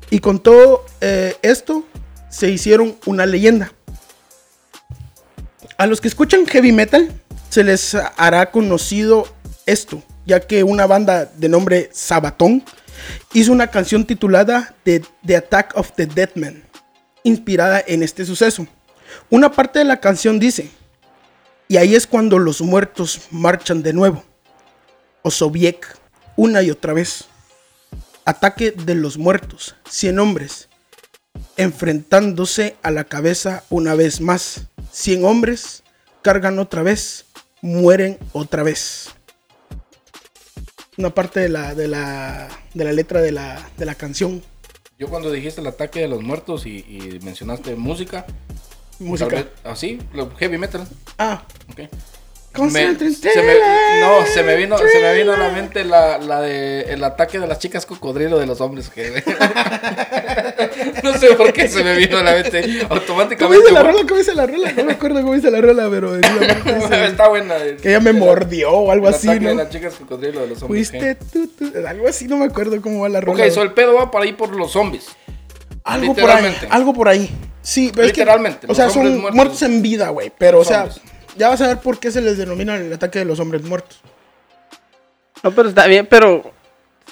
Y 0.09 0.19
con 0.19 0.39
todo 0.39 0.85
eh, 1.01 1.35
esto 1.41 1.83
se 2.29 2.49
hicieron 2.49 2.97
una 3.05 3.25
leyenda. 3.25 3.73
A 5.77 5.85
los 5.85 5.99
que 5.99 6.07
escuchan 6.07 6.45
heavy 6.45 6.71
metal 6.71 7.11
se 7.49 7.63
les 7.63 7.95
hará 7.95 8.51
conocido 8.51 9.27
esto, 9.65 10.01
ya 10.25 10.39
que 10.39 10.63
una 10.63 10.85
banda 10.87 11.25
de 11.25 11.49
nombre 11.49 11.89
Sabaton 11.91 12.63
hizo 13.33 13.51
una 13.51 13.67
canción 13.67 14.05
titulada 14.05 14.75
The, 14.83 15.01
The 15.25 15.35
Attack 15.35 15.73
of 15.75 15.91
the 15.95 16.05
Dead 16.05 16.29
Man, 16.35 16.63
inspirada 17.23 17.83
en 17.85 18.03
este 18.03 18.25
suceso. 18.25 18.65
Una 19.29 19.51
parte 19.51 19.79
de 19.79 19.85
la 19.85 19.99
canción 19.99 20.39
dice, 20.39 20.69
y 21.71 21.77
ahí 21.77 21.93
es 21.95 22.07
cuando 22.07 22.39
los 22.39 22.61
muertos 22.61 23.27
marchan 23.29 23.83
de 23.83 23.93
nuevo. 23.93 24.23
Osoviek, 25.21 25.85
una 26.35 26.63
y 26.63 26.71
otra 26.71 26.93
vez. 26.93 27.25
Ataque 28.25 28.71
de 28.71 28.95
los 28.95 29.19
muertos, 29.19 29.75
100 29.87 30.17
hombres, 30.17 30.67
enfrentándose 31.57 32.75
a 32.81 32.89
la 32.89 33.03
cabeza 33.03 33.63
una 33.69 33.93
vez 33.93 34.19
más. 34.19 34.63
100 34.91 35.23
hombres 35.23 35.83
cargan 36.23 36.57
otra 36.57 36.81
vez, 36.81 37.25
mueren 37.61 38.17
otra 38.33 38.63
vez. 38.63 39.11
Una 40.97 41.13
parte 41.13 41.39
de 41.39 41.49
la, 41.49 41.75
de 41.75 41.87
la, 41.87 42.49
de 42.73 42.83
la 42.83 42.93
letra 42.93 43.21
de 43.21 43.31
la, 43.31 43.69
de 43.77 43.85
la 43.85 43.93
canción. 43.93 44.41
Yo 44.97 45.07
cuando 45.07 45.31
dijiste 45.31 45.61
el 45.61 45.67
ataque 45.67 45.99
de 45.99 46.07
los 46.07 46.23
muertos 46.23 46.65
y 46.65 47.19
mencionaste 47.21 47.75
música. 47.75 48.25
Música. 48.99 49.45
Así, 49.63 49.99
lo 50.13 50.29
heavy 50.37 50.57
metal. 50.57 50.85
Ah, 51.17 51.41
Ok. 51.71 51.81
¿Cómo 52.51 52.71
Me- 52.71 52.95
se 52.97 53.41
me- 53.43 53.53
no, 54.01 54.25
se 54.25 54.41
me 54.41 54.55
vino, 54.55 54.75
se 54.79 54.99
me 54.99 55.13
vino 55.13 55.33
a 55.33 55.37
la 55.37 55.49
mente 55.49 55.85
la, 55.85 56.17
la 56.17 56.41
de 56.41 56.81
el 56.91 57.03
ataque 57.03 57.37
de 57.37 57.45
las 57.45 57.59
chicas 57.59 57.85
cocodrilo 57.85 58.39
de 58.39 58.47
los 58.47 58.59
hombres 58.59 58.89
que 58.89 59.23
no 61.03 61.13
sé 61.17 61.35
por 61.35 61.53
qué 61.53 61.67
se 61.67 61.83
me 61.83 61.95
vino 61.95 62.17
a 62.17 62.23
la 62.23 62.33
mente 62.33 62.79
¿Cómo 62.81 62.95
automáticamente. 62.95 63.59
dice 63.61 63.71
la 63.71 63.83
rola? 63.83 64.01
¿Cómo 64.01 64.17
dice 64.17 64.33
la 64.35 64.45
rola? 64.47 64.71
No 64.73 64.83
me 64.83 64.93
acuerdo 64.93 65.21
cómo 65.21 65.33
dice 65.35 65.51
la 65.51 65.61
rola, 65.61 65.87
pero 65.91 66.15
Está 67.05 67.27
buena. 67.27 67.55
que 67.81 67.89
ella 67.89 67.99
me 67.99 68.13
mordió 68.13 68.71
o 68.71 68.91
algo 68.91 69.07
El 69.09 69.13
así, 69.13 69.27
ataque 69.29 69.45
de 69.45 69.53
¿no? 69.53 69.63
las 69.63 69.69
chicas 69.69 69.93
cocodrilo 69.93 70.41
de 70.41 70.47
los 70.47 70.61
hombres. 70.63 70.89
Fuiste 70.89 71.15
tú, 71.31 71.47
tú, 71.47 71.71
algo 71.87 72.07
así, 72.07 72.27
no 72.27 72.37
me 72.37 72.45
acuerdo 72.45 72.81
cómo 72.81 73.01
va 73.01 73.09
la 73.09 73.19
Ok, 73.19 73.25
rola. 73.25 73.51
so 73.51 73.61
el 73.61 73.73
pedo 73.73 73.93
va 73.93 74.09
para 74.09 74.25
ahí 74.25 74.33
por 74.33 74.55
los 74.55 74.71
zombies. 74.71 75.05
Algo 75.83 76.13
por 76.15 76.29
ahí, 76.29 76.35
literalmente. 76.35 76.67
algo 76.69 76.93
por 76.93 77.07
ahí. 77.09 77.29
Sí, 77.61 77.91
pero 77.93 78.07
es 78.07 78.13
que, 78.13 78.21
Literalmente, 78.21 78.67
o 78.69 78.73
sea, 78.75 78.89
son 78.89 79.03
muertos. 79.19 79.35
muertos. 79.35 79.61
en 79.63 79.81
vida, 79.81 80.09
güey, 80.09 80.31
pero 80.37 80.59
o 80.59 80.63
sea, 80.65 80.87
ya 81.37 81.49
vas 81.49 81.61
a 81.61 81.67
ver 81.67 81.77
por 81.79 81.99
qué 81.99 82.09
se 82.11 82.21
les 82.21 82.37
denomina 82.37 82.75
el 82.75 82.91
ataque 82.93 83.19
de 83.19 83.25
los 83.25 83.39
hombres 83.39 83.63
muertos. 83.63 83.99
No, 85.43 85.51
pero 85.51 85.69
está 85.69 85.87
bien, 85.87 86.07
pero 86.09 86.51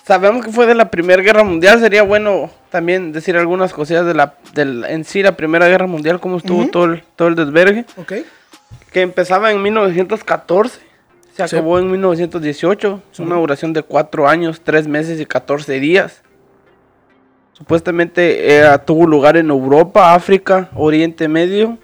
sabemos 0.06 0.46
que 0.46 0.52
fue 0.52 0.66
de 0.66 0.76
la 0.76 0.90
Primera 0.90 1.22
Guerra 1.22 1.44
Mundial. 1.44 1.80
Sería 1.80 2.04
bueno 2.04 2.50
también 2.70 3.12
decir 3.12 3.38
algunas 3.38 3.74
cosillas 3.74 4.06
de 4.06 4.14
la, 4.14 4.36
del, 4.54 4.84
en 4.86 5.04
sí, 5.06 5.22
la 5.24 5.38
Primera 5.38 5.68
Guerra 5.68 5.88
Mundial, 5.88 6.20
cómo 6.20 6.38
estuvo 6.38 6.68
todo, 6.68 6.86
el, 6.86 7.04
todo 7.16 7.28
el 7.30 7.36
desvergue. 7.36 7.86
¿Ok? 7.98 8.14
Que 8.92 9.02
empezaba 9.02 9.52
en 9.52 9.62
1914, 9.62 10.80
se 11.36 11.48
Sí. 11.48 11.56
acabó 11.56 11.78
en 11.80 11.92
1918. 11.92 13.02
Es 13.14 13.20
una 13.20 13.36
duración 13.36 13.72
de 13.74 13.84
cuatro 13.84 14.28
años, 14.28 14.62
tres 14.64 14.88
meses 14.88 15.20
y 15.22 15.26
14 15.26 15.80
días. 15.80 16.22
Supuestamente 17.58 18.62
tuvo 18.86 19.08
lugar 19.08 19.36
en 19.36 19.50
Europa, 19.50 20.14
África, 20.14 20.70
Oriente 20.76 21.28
Medio, 21.28 21.80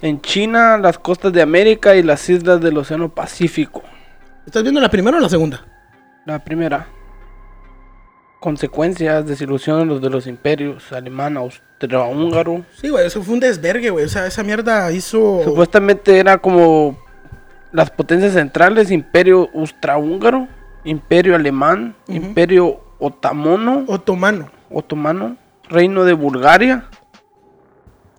en 0.00 0.18
China, 0.22 0.78
las 0.78 0.98
costas 0.98 1.30
de 1.34 1.42
América 1.42 1.94
y 1.94 2.02
las 2.02 2.26
islas 2.30 2.58
del 2.62 2.78
Océano 2.78 3.10
Pacífico. 3.14 3.82
¿Estás 4.46 4.62
viendo 4.62 4.80
la 4.80 4.88
primera 4.88 5.18
o 5.18 5.20
la 5.20 5.28
segunda? 5.28 5.66
La 6.24 6.42
primera. 6.42 6.86
Consecuencias, 8.40 9.26
desilusión 9.26 9.80
de 9.80 9.84
los 9.84 10.00
de 10.00 10.08
los 10.08 10.26
imperios 10.26 10.90
alemán, 10.90 11.36
austrohúngaro. 11.36 12.64
Sí, 12.80 12.88
güey, 12.88 13.06
eso 13.06 13.22
fue 13.22 13.34
un 13.34 13.40
desvergue, 13.40 13.90
güey. 13.90 14.06
O 14.06 14.08
sea, 14.08 14.26
esa 14.26 14.42
mierda 14.42 14.90
hizo. 14.90 15.42
Supuestamente 15.44 16.18
era 16.18 16.38
como 16.38 16.98
las 17.72 17.90
potencias 17.90 18.32
centrales, 18.32 18.90
imperio 18.90 19.50
austrohúngaro, 19.54 20.48
imperio 20.84 21.36
alemán, 21.36 21.94
imperio 22.08 22.80
otomono, 23.00 23.84
Otomano. 23.88 24.50
otomano, 24.70 25.36
reino 25.68 26.04
de 26.04 26.12
Bulgaria. 26.12 26.84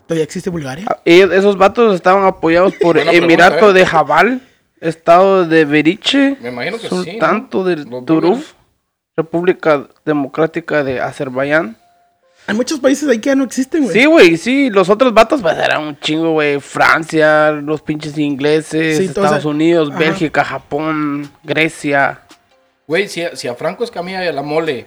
¿Todavía 0.07 0.23
existe 0.23 0.49
Bulgaria? 0.49 0.85
Ah, 0.89 0.97
ellos- 1.05 1.31
esos 1.31 1.57
vatos 1.57 1.95
estaban 1.95 2.25
apoyados 2.25 2.73
por 2.81 2.95
Buena 2.95 3.11
pregunta, 3.11 3.33
Emirato 3.33 3.69
eh. 3.69 3.73
de 3.73 3.85
Jabal, 3.85 4.41
Estado 4.81 5.45
de 5.45 5.63
Beriche, 5.65 6.37
Me 6.41 6.49
imagino 6.49 6.77
que 6.77 6.89
sí, 6.89 6.95
Sultanto 6.95 7.59
¿no? 7.59 7.63
del 7.63 7.87
Turuf. 8.05 8.53
República 9.15 9.87
Democrática 10.05 10.83
de 10.83 10.99
Azerbaiyán. 10.99 11.77
Hay 12.47 12.55
muchos 12.55 12.79
países 12.79 13.07
ahí 13.07 13.19
que 13.19 13.27
ya 13.29 13.35
no 13.35 13.43
existen, 13.43 13.83
güey. 13.83 13.93
Sí, 13.93 14.05
güey, 14.05 14.37
sí, 14.37 14.69
los 14.71 14.89
otros 14.89 15.13
vatos 15.13 15.41
pues 15.43 15.55
eran 15.57 15.83
un 15.83 15.99
chingo, 15.99 16.31
güey. 16.31 16.59
Francia, 16.59 17.51
los 17.51 17.81
pinches 17.83 18.17
ingleses, 18.17 18.97
Sí, 18.97 19.03
Estados 19.05 19.45
Unidos, 19.45 19.89
Ajá. 19.91 19.99
Bélgica, 19.99 20.43
Japón, 20.43 21.29
Grecia. 21.43 22.21
Güey, 22.91 23.07
si, 23.07 23.21
a- 23.21 23.37
si 23.37 23.47
a 23.47 23.55
Franco 23.55 23.85
Escamilla 23.85 24.21
y 24.25 24.27
a 24.27 24.33
la 24.33 24.41
mole 24.43 24.85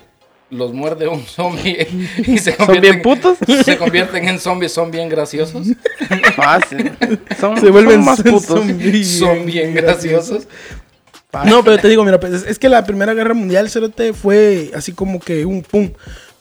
los 0.51 0.75
muerde 0.75 1.09
un 1.09 1.25
zombie 1.25 1.89
y 2.27 2.37
se 2.37 2.53
¿Son 2.55 2.67
convierten, 2.67 2.83
bien 2.83 3.03
putos? 3.03 3.39
se 3.65 3.79
convierten 3.79 4.29
en 4.29 4.39
zombies, 4.39 4.73
son 4.73 4.91
bien 4.91 5.09
graciosos. 5.09 5.69
Fácil. 6.37 6.93
Son, 7.41 7.59
Se 7.59 7.71
vuelven 7.71 7.97
son 7.97 8.05
más 8.05 8.21
putos. 8.23 8.61
son 9.07 9.47
bien 9.47 9.73
graciosos. 9.73 10.47
No, 11.47 11.65
pero 11.65 11.79
te 11.79 11.89
digo, 11.89 12.05
mira, 12.05 12.21
pues 12.21 12.35
es, 12.35 12.43
es 12.47 12.59
que 12.59 12.69
la 12.69 12.85
Primera 12.85 13.15
Guerra 13.15 13.33
Mundial, 13.33 13.71
cerote, 13.71 14.13
fue 14.13 14.71
así 14.75 14.93
como 14.93 15.19
que 15.19 15.47
un 15.47 15.63
pum. 15.63 15.91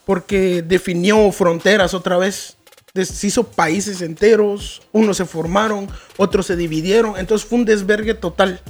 Porque 0.04 0.60
definió 0.60 1.32
fronteras 1.32 1.94
otra 1.94 2.18
vez. 2.18 2.58
Deshizo 2.92 3.44
países 3.44 4.02
enteros. 4.02 4.82
Unos 4.92 5.16
se 5.16 5.24
formaron, 5.24 5.88
otros 6.18 6.44
se 6.44 6.56
dividieron. 6.56 7.14
Entonces 7.16 7.48
fue 7.48 7.58
un 7.58 7.64
desvergue 7.64 8.12
total. 8.12 8.60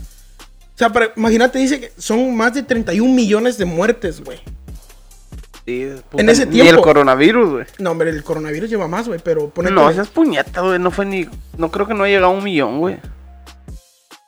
O 0.74 0.78
sea, 0.78 0.90
para- 0.90 1.12
imagínate, 1.16 1.58
dice 1.58 1.80
que 1.80 1.92
son 1.98 2.34
más 2.36 2.54
de 2.54 2.62
31 2.62 3.12
millones 3.14 3.56
de 3.58 3.64
muertes, 3.64 4.22
güey. 4.22 4.38
Sí, 5.66 5.88
puta, 6.10 6.22
En 6.22 6.28
ese 6.28 6.44
Ni 6.46 6.58
el 6.60 6.66
tiempo. 6.66 6.82
coronavirus, 6.82 7.50
güey. 7.50 7.64
No, 7.78 7.92
hombre, 7.92 8.10
el 8.10 8.22
coronavirus 8.22 8.68
lleva 8.68 8.86
más, 8.86 9.06
güey, 9.08 9.18
pero 9.22 9.48
ponete... 9.48 9.74
No, 9.74 9.88
esas 9.88 10.08
puñetas, 10.08 10.62
güey. 10.62 10.78
No 10.78 10.90
fue 10.90 11.06
ni. 11.06 11.26
No 11.56 11.70
creo 11.70 11.86
que 11.86 11.94
no 11.94 12.04
ha 12.04 12.08
llegado 12.08 12.26
a 12.26 12.36
un 12.36 12.44
millón, 12.44 12.80
güey. 12.80 12.98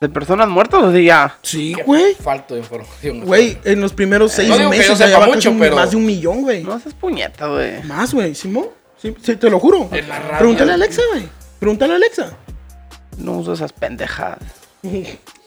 De 0.01 0.09
personas 0.09 0.47
muertas, 0.47 0.81
o 0.83 0.91
sea, 0.91 1.01
ya. 1.01 1.37
Sí, 1.43 1.75
güey. 1.85 2.15
Falto 2.15 2.53
de 2.55 2.61
información. 2.61 3.21
Güey, 3.25 3.57
en 3.65 3.81
los 3.81 3.93
primeros 3.93 4.31
seis 4.31 4.49
No 4.49 4.55
que 4.57 4.63
yo 4.63 4.69
meses 4.69 4.97
ya 4.97 5.07
lleva 5.07 5.27
mucho, 5.27 5.51
un- 5.51 5.59
pero- 5.59 5.75
más 5.75 5.91
de 5.91 5.97
un 5.97 6.05
millón, 6.05 6.41
güey. 6.43 6.63
No 6.63 6.75
esas 6.77 6.93
puñetas, 6.93 7.49
güey. 7.49 7.83
Más, 7.83 8.13
güey, 8.13 8.33
Simón. 8.33 8.67
Sí, 8.99 9.15
sí, 9.21 9.35
te 9.35 9.49
lo 9.49 9.59
juro. 9.59 9.89
En 9.91 10.07
la 10.09 10.19
radio. 10.19 10.37
Pregúntale 10.39 10.71
a 10.71 10.75
Alexa, 10.75 11.01
güey. 11.11 11.27
Pregúntale 11.59 11.93
a 11.93 11.95
Alexa. 11.97 12.31
No 13.17 13.33
uso 13.39 13.53
esas 13.53 13.73
pendejadas. 13.73 14.39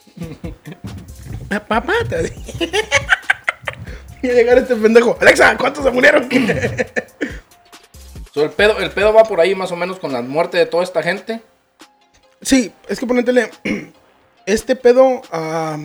Papá, 1.68 1.94
te 2.08 2.32
Y 4.22 4.28
a 4.28 4.32
llegar 4.34 4.58
este 4.58 4.76
pendejo. 4.76 5.16
Alexa, 5.20 5.56
¿cuántos 5.56 5.84
se 5.84 5.90
murieron? 5.90 6.28
So, 8.32 8.44
el, 8.44 8.50
pedo, 8.50 8.78
el 8.78 8.92
pedo 8.92 9.12
va 9.12 9.24
por 9.24 9.40
ahí 9.40 9.56
más 9.56 9.72
o 9.72 9.76
menos 9.76 9.98
con 9.98 10.12
la 10.12 10.22
muerte 10.22 10.56
de 10.56 10.64
toda 10.64 10.84
esta 10.84 11.02
gente 11.02 11.40
sí, 12.42 12.72
es 12.88 12.98
que 12.98 13.06
ponétele. 13.06 13.50
Este 14.46 14.74
pedo. 14.74 15.20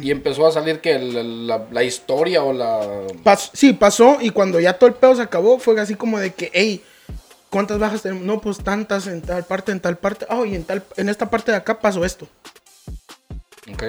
y 0.01 0.09
empezó 0.09 0.47
a 0.47 0.51
salir 0.51 0.79
que 0.79 0.97
la, 0.97 1.65
la 1.69 1.83
historia 1.83 2.41
o 2.43 2.51
la... 2.53 2.79
pas- 3.23 3.49
sí, 3.53 3.73
pasó. 3.73 4.17
Y 4.21 4.29
cuando 4.31 4.59
ya 4.59 4.73
todo 4.73 4.87
el 4.87 4.95
pedo 4.95 5.13
se 5.15 5.21
acabó, 5.21 5.59
fue 5.59 5.79
así 5.79 5.93
como 5.93 6.17
de 6.19 6.33
que, 6.33 6.49
hey, 6.53 6.83
¿cuántas 7.51 7.77
bajas 7.77 8.01
tenemos? 8.01 8.23
No, 8.23 8.41
pues 8.41 8.59
tantas 8.59 9.05
en 9.07 9.21
tal 9.21 9.43
parte, 9.43 9.71
en 9.71 9.81
tal 9.81 9.97
parte. 9.97 10.25
Oh, 10.29 10.45
y 10.45 10.55
en, 10.55 10.63
tal, 10.63 10.83
en 10.97 11.09
esta 11.09 11.29
parte 11.29 11.51
de 11.51 11.57
acá 11.57 11.79
pasó 11.79 12.05
esto. 12.05 12.27
Ok. 13.71 13.83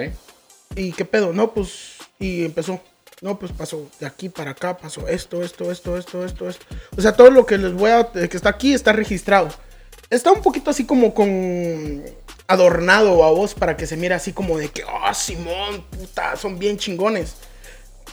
¿Y 0.77 0.91
qué 0.91 1.03
pedo? 1.03 1.33
No, 1.33 1.51
pues. 1.53 1.95
Y 2.19 2.45
empezó. 2.45 2.79
No, 3.21 3.39
pues 3.39 3.51
pasó 3.51 3.89
de 3.99 4.05
aquí 4.05 4.29
para 4.29 4.51
acá, 4.51 4.77
pasó 4.77 5.07
esto, 5.07 5.41
esto, 5.41 5.71
esto, 5.71 5.97
esto, 5.97 6.23
esto, 6.23 6.47
esto. 6.49 6.65
O 6.95 7.01
sea, 7.01 7.13
todo 7.13 7.31
lo 7.31 7.47
que 7.47 7.57
les 7.57 7.73
voy 7.73 7.89
a. 7.89 8.11
que 8.11 8.37
está 8.37 8.49
aquí 8.49 8.73
está 8.73 8.93
registrado. 8.93 9.49
Está 10.11 10.31
un 10.31 10.43
poquito 10.43 10.69
así 10.69 10.85
como 10.85 11.15
con. 11.15 12.03
adornado 12.47 13.23
a 13.23 13.31
vos 13.31 13.55
para 13.55 13.75
que 13.75 13.87
se 13.87 13.97
mire 13.97 14.13
así 14.13 14.33
como 14.33 14.57
de 14.59 14.69
que, 14.69 14.83
oh, 14.83 15.13
Simón, 15.15 15.83
puta, 15.89 16.35
son 16.35 16.59
bien 16.59 16.77
chingones. 16.77 17.35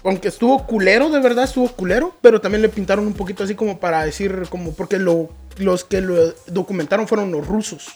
Aunque 0.03 0.29
estuvo 0.29 0.67
culero, 0.67 1.11
de 1.11 1.21
verdad 1.21 1.45
estuvo 1.45 1.69
culero, 1.69 2.15
pero 2.23 2.41
también 2.41 2.63
le 2.63 2.69
pintaron 2.69 3.07
un 3.07 3.15
poquito 3.15 3.45
así 3.45 3.55
como 3.55 3.79
para 3.79 4.05
decir, 4.05 4.47
como, 4.51 4.75
porque 4.75 4.99
lo, 4.99 5.31
los 5.59 5.85
que 5.85 6.01
lo 6.01 6.35
documentaron 6.47 7.09
fueron 7.09 7.31
los 7.31 7.47
rusos. 7.47 7.89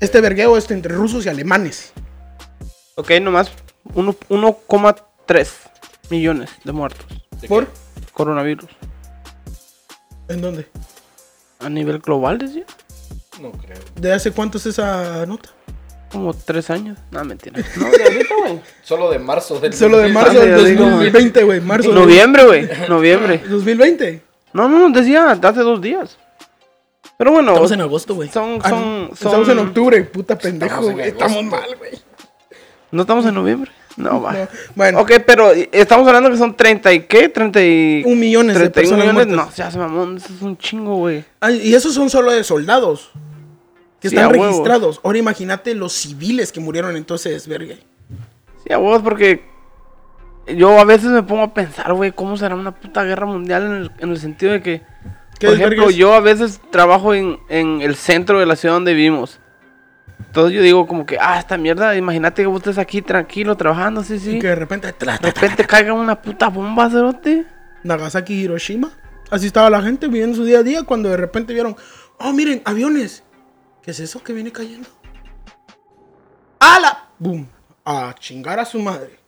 Este 0.00 0.20
vergueo 0.20 0.56
es 0.56 0.70
entre 0.70 0.94
rusos 0.94 1.26
y 1.26 1.28
alemanes. 1.28 1.92
Ok, 2.96 3.10
nomás 3.20 3.50
1,3 3.94 5.48
millones 6.10 6.50
de 6.64 6.72
muertos. 6.72 7.06
¿De 7.40 7.48
¿Por? 7.48 7.66
qué? 7.66 7.72
Coronavirus. 8.12 8.70
¿En 10.28 10.40
dónde? 10.40 10.66
A 11.60 11.68
nivel 11.68 11.98
global, 11.98 12.38
decía. 12.38 12.64
No 13.40 13.50
creo. 13.52 13.78
¿De 13.96 14.12
hace 14.12 14.30
cuánto 14.30 14.58
es 14.58 14.66
esa 14.66 15.26
nota? 15.26 15.50
Como 16.10 16.32
tres 16.32 16.70
años. 16.70 16.98
No, 17.10 17.24
mentira. 17.24 17.60
No, 17.76 17.90
de 17.90 18.02
ahorita, 18.04 18.34
güey. 18.40 18.60
Solo 18.82 19.10
de 19.10 19.18
marzo 19.18 19.58
del 19.58 19.72
Solo 19.74 19.98
de 19.98 20.08
marzo 20.08 20.38
Ah, 20.40 20.44
del 20.44 20.58
yo 20.58 20.64
digo, 20.64 20.84
2020, 20.90 21.42
güey. 21.42 21.60
Marzo 21.60 21.88
del- 21.88 21.98
Noviembre, 22.00 22.44
güey. 22.46 22.68
Noviembre. 22.88 23.42
2020. 23.48 24.22
No, 24.52 24.68
no, 24.68 24.88
decía 24.90 25.34
de 25.34 25.48
hace 25.48 25.60
dos 25.60 25.80
días. 25.80 26.16
Pero 27.18 27.32
bueno, 27.32 27.50
Estamos 27.50 27.72
en 27.72 27.80
agosto, 27.80 28.14
güey. 28.14 28.28
Son- 28.28 28.60
Ah, 28.62 28.68
son-. 28.70 29.10
Estamos 29.12 29.48
en 29.48 29.58
octubre, 29.58 30.02
puta 30.04 30.38
pendejo. 30.38 30.90
Güey. 30.92 31.08
Estamos 31.08 31.42
mal, 31.44 31.76
güey. 31.76 31.92
No 32.90 33.02
estamos 33.02 33.26
en 33.26 33.34
noviembre. 33.34 33.70
No, 33.96 34.20
va. 34.20 34.32
No, 34.32 34.48
Bueno, 34.74 35.00
Ok, 35.00 35.12
pero 35.26 35.52
estamos 35.52 36.06
hablando 36.06 36.30
que 36.30 36.36
son 36.36 36.56
30 36.56 36.92
y 36.92 37.00
qué? 37.00 37.28
30 37.28 37.62
y... 37.62 38.02
un 38.04 38.18
millón 38.18 38.48
de 38.48 38.54
31 38.54 38.72
personas 38.72 39.06
millones. 39.06 39.26
muertas. 39.28 39.46
No, 39.46 39.52
se 39.52 39.62
hace 39.62 39.78
mamón. 39.78 40.16
Eso 40.16 40.32
es 40.34 40.42
un 40.42 40.58
chingo, 40.58 40.96
güey. 40.96 41.24
Y 41.62 41.74
esos 41.74 41.94
son 41.94 42.10
solo 42.10 42.32
de 42.32 42.42
soldados. 42.42 43.10
Que 44.00 44.10
Sí, 44.10 44.16
están 44.16 44.32
registrados. 44.32 45.00
Ahora 45.04 45.18
imagínate 45.18 45.74
los 45.74 45.92
civiles 45.92 46.50
que 46.52 46.60
murieron 46.60 46.96
entonces, 46.96 47.46
verga. 47.46 47.76
Sí, 48.66 48.72
a 48.72 48.78
vos, 48.78 49.00
porque 49.02 49.44
yo 50.46 50.78
a 50.78 50.84
veces 50.84 51.10
me 51.10 51.22
pongo 51.22 51.42
a 51.42 51.54
pensar, 51.54 51.92
güey, 51.94 52.12
cómo 52.12 52.36
será 52.36 52.54
una 52.54 52.74
puta 52.74 53.04
guerra 53.04 53.26
mundial 53.26 53.64
en 53.64 53.72
el, 53.72 53.90
en 53.98 54.10
el 54.10 54.18
sentido 54.18 54.52
de 54.52 54.62
que, 54.62 54.82
¿Qué 55.38 55.46
por 55.46 55.56
ejemplo, 55.56 55.90
yo 55.90 56.12
a 56.12 56.20
veces 56.20 56.60
trabajo 56.70 57.14
en, 57.14 57.38
en 57.48 57.80
el 57.80 57.94
centro 57.94 58.40
de 58.40 58.46
la 58.46 58.56
ciudad 58.56 58.74
donde 58.74 58.92
vivimos. 58.92 59.40
Entonces 60.18 60.54
yo 60.54 60.62
digo 60.62 60.86
como 60.86 61.06
que, 61.06 61.18
ah, 61.20 61.38
esta 61.38 61.56
mierda, 61.56 61.96
imagínate 61.96 62.42
que 62.42 62.46
vos 62.46 62.58
estés 62.58 62.78
aquí 62.78 63.02
tranquilo 63.02 63.56
trabajando, 63.56 64.02
sí, 64.02 64.18
sí. 64.18 64.36
Y 64.36 64.38
que 64.40 64.48
de 64.48 64.54
repente. 64.54 64.92
De 64.92 65.16
repente 65.16 65.64
caiga 65.64 65.92
una 65.92 66.20
puta 66.20 66.48
bomba, 66.48 66.90
cerote. 66.90 67.46
Nagasaki 67.82 68.34
Hiroshima. 68.34 68.90
Así 69.30 69.46
estaba 69.46 69.70
la 69.70 69.82
gente 69.82 70.06
viviendo 70.08 70.36
su 70.36 70.44
día 70.44 70.58
a 70.58 70.62
día 70.62 70.82
cuando 70.82 71.08
de 71.08 71.16
repente 71.16 71.52
vieron, 71.52 71.76
oh, 72.18 72.32
miren, 72.32 72.62
aviones. 72.64 73.24
¿Qué 73.82 73.90
es 73.90 74.00
eso 74.00 74.22
que 74.22 74.32
viene 74.32 74.50
cayendo? 74.52 74.88
¡Hala! 76.58 77.04
boom, 77.18 77.48
a 77.84 78.14
chingar 78.18 78.58
a 78.58 78.64
su 78.64 78.78
madre. 78.78 79.18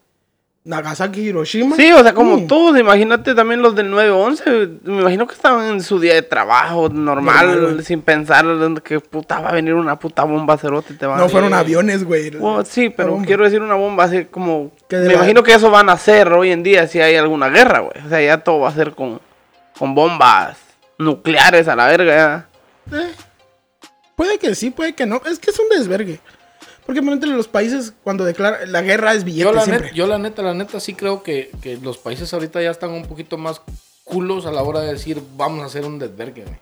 Nagasaki, 0.66 1.20
Hiroshima. 1.20 1.76
Sí, 1.76 1.92
o 1.92 2.02
sea, 2.02 2.12
como 2.12 2.32
boom. 2.32 2.46
todos, 2.48 2.76
imagínate 2.78 3.36
también 3.36 3.62
los 3.62 3.76
del 3.76 3.88
9-11, 3.92 4.80
me 4.82 5.00
imagino 5.00 5.24
que 5.26 5.34
estaban 5.34 5.64
en 5.68 5.80
su 5.80 6.00
día 6.00 6.14
de 6.14 6.22
trabajo 6.22 6.88
normal, 6.88 7.84
sin 7.84 8.02
pensar 8.02 8.44
que 8.82 8.98
puta 8.98 9.40
va 9.40 9.50
a 9.50 9.52
venir 9.52 9.74
una 9.74 9.96
puta 9.96 10.24
bomba 10.24 10.58
cerote 10.58 10.92
y 10.94 10.96
te 10.96 11.06
va 11.06 11.14
a... 11.14 11.18
No 11.18 11.28
fueron 11.28 11.54
aviones, 11.54 12.02
güey. 12.02 12.32
Sí, 12.64 12.90
pero 12.90 13.12
bomba. 13.12 13.26
quiero 13.26 13.44
decir 13.44 13.62
una 13.62 13.76
bomba 13.76 14.04
así 14.04 14.24
como... 14.24 14.72
Me 14.90 14.98
la- 14.98 15.12
imagino 15.14 15.44
que 15.44 15.54
eso 15.54 15.70
van 15.70 15.88
a 15.88 15.92
hacer 15.92 16.32
hoy 16.32 16.50
en 16.50 16.64
día 16.64 16.88
si 16.88 17.00
hay 17.00 17.14
alguna 17.14 17.48
guerra, 17.48 17.78
güey. 17.78 18.04
O 18.04 18.08
sea, 18.08 18.20
ya 18.20 18.38
todo 18.42 18.58
va 18.60 18.70
a 18.70 18.74
ser 18.74 18.92
con, 18.92 19.20
con 19.78 19.94
bombas 19.94 20.58
nucleares 20.98 21.68
a 21.68 21.76
la 21.76 21.86
verga. 21.86 22.48
ya. 22.90 22.98
Eh, 22.98 23.12
puede 24.16 24.38
que 24.38 24.54
sí, 24.56 24.70
puede 24.70 24.94
que 24.94 25.06
no. 25.06 25.20
Es 25.30 25.38
que 25.38 25.50
es 25.50 25.58
un 25.60 25.68
desvergue. 25.68 26.18
Porque 26.86 27.02
por 27.02 27.08
ejemplo, 27.10 27.32
los 27.36 27.48
países, 27.48 27.92
cuando 28.04 28.24
declaran 28.24 28.70
la 28.72 28.80
guerra 28.82 29.12
es 29.12 29.24
billete 29.24 29.44
Yo 29.44 29.52
la, 29.52 29.62
siempre. 29.64 29.86
neta, 29.86 29.96
yo 29.96 30.06
la 30.06 30.18
neta, 30.18 30.42
la 30.42 30.54
neta, 30.54 30.78
sí 30.80 30.94
creo 30.94 31.22
que, 31.22 31.50
que 31.60 31.76
los 31.78 31.98
países 31.98 32.32
ahorita 32.32 32.62
ya 32.62 32.70
están 32.70 32.90
un 32.90 33.06
poquito 33.06 33.36
más 33.38 33.60
culos 34.04 34.46
a 34.46 34.52
la 34.52 34.62
hora 34.62 34.80
de 34.80 34.92
decir, 34.92 35.20
vamos 35.36 35.62
a 35.62 35.66
hacer 35.66 35.84
un 35.84 35.98
desvergue, 35.98 36.42
güey. 36.44 36.56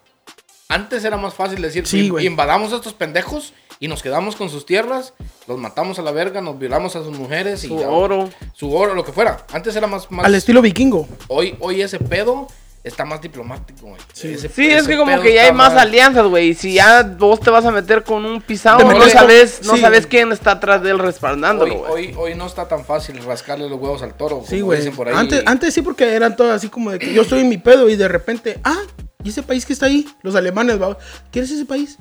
Antes 0.68 1.04
era 1.04 1.18
más 1.18 1.34
fácil 1.34 1.60
decir, 1.60 1.86
Sí, 1.86 2.06
"In- 2.06 2.10
güey. 2.12 2.26
invadamos 2.26 2.72
a 2.72 2.76
estos 2.76 2.94
pendejos 2.94 3.52
y 3.80 3.86
nos 3.88 4.02
quedamos 4.02 4.34
con 4.34 4.48
sus 4.48 4.64
tierras, 4.64 5.12
los 5.46 5.58
matamos 5.58 5.98
a 5.98 6.02
la 6.02 6.10
verga, 6.10 6.40
nos 6.40 6.58
violamos 6.58 6.96
a 6.96 7.04
sus 7.04 7.16
mujeres 7.16 7.62
y 7.64 7.68
Su 7.68 7.78
ya, 7.80 7.88
oro. 7.90 8.30
su 8.54 8.74
oro, 8.74 8.94
lo 8.94 9.04
que 9.04 9.12
fuera. 9.12 9.44
Antes 9.52 9.76
era 9.76 9.86
más, 9.86 10.10
más 10.10 10.24
Al 10.24 10.34
estilo 10.34 10.62
vikingo. 10.62 11.06
hoy, 11.28 11.54
hoy 11.60 11.82
ese 11.82 11.98
pedo 11.98 12.46
está 12.84 13.04
más 13.04 13.20
diplomático, 13.20 13.86
güey. 13.86 14.00
Ese- 14.12 14.48
Sí, 14.48 14.66
es 14.70 14.86
que 14.86 14.96
como 14.98 15.20
que 15.20 15.32
ya 15.34 15.44
hay 15.46 15.52
más 15.52 15.72
alianzas, 15.72 16.26
güey. 16.26 16.50
Y 16.50 16.54
si 16.54 16.74
ya 16.74 17.02
vos 17.02 17.40
te 17.40 17.48
vas 17.50 17.64
a 17.64 17.70
meter 17.70 18.04
con 18.04 18.24
un 18.26 18.40
pisado, 18.42 18.78
no 18.80 18.98
con- 18.98 19.10
sabes, 19.10 19.62
no 19.64 19.74
sí. 19.74 19.80
sabes 19.80 20.06
quién 20.06 20.30
está 20.32 20.52
atrás 20.52 20.82
de 20.82 20.90
él 20.90 20.98
respaldándolo, 20.98 21.74
Hoy, 21.74 21.80
güey. 21.80 21.92
hoy, 22.10 22.14
hoy 22.18 22.34
no 22.34 22.46
está 22.46 22.68
tan 22.68 22.84
fácil 22.84 23.16
rascarle 23.24 23.68
los 23.68 23.80
huevos 23.80 24.02
al 24.02 24.14
toro. 24.14 24.44
Sí, 24.46 24.60
güey. 24.60 24.86
Antes, 25.14 25.42
antes 25.46 25.72
sí, 25.74 25.80
porque 25.82 26.12
eran 26.14 26.36
todos 26.36 26.50
así 26.52 26.68
como 26.68 26.90
de 26.90 26.98
que 26.98 27.12
yo 27.12 27.22
estoy 27.22 27.40
en 27.40 27.48
mi 27.48 27.56
pedo 27.58 27.88
y 27.88 27.96
de 27.96 28.06
repente, 28.06 28.60
ah, 28.64 28.82
¿y 29.22 29.30
ese 29.30 29.42
país 29.42 29.64
que 29.64 29.72
está 29.72 29.86
ahí? 29.86 30.06
Los 30.22 30.34
alemanes, 30.36 30.80
va. 30.80 30.98
¿Quieres 31.32 31.50
ese 31.50 31.64
país? 31.64 31.98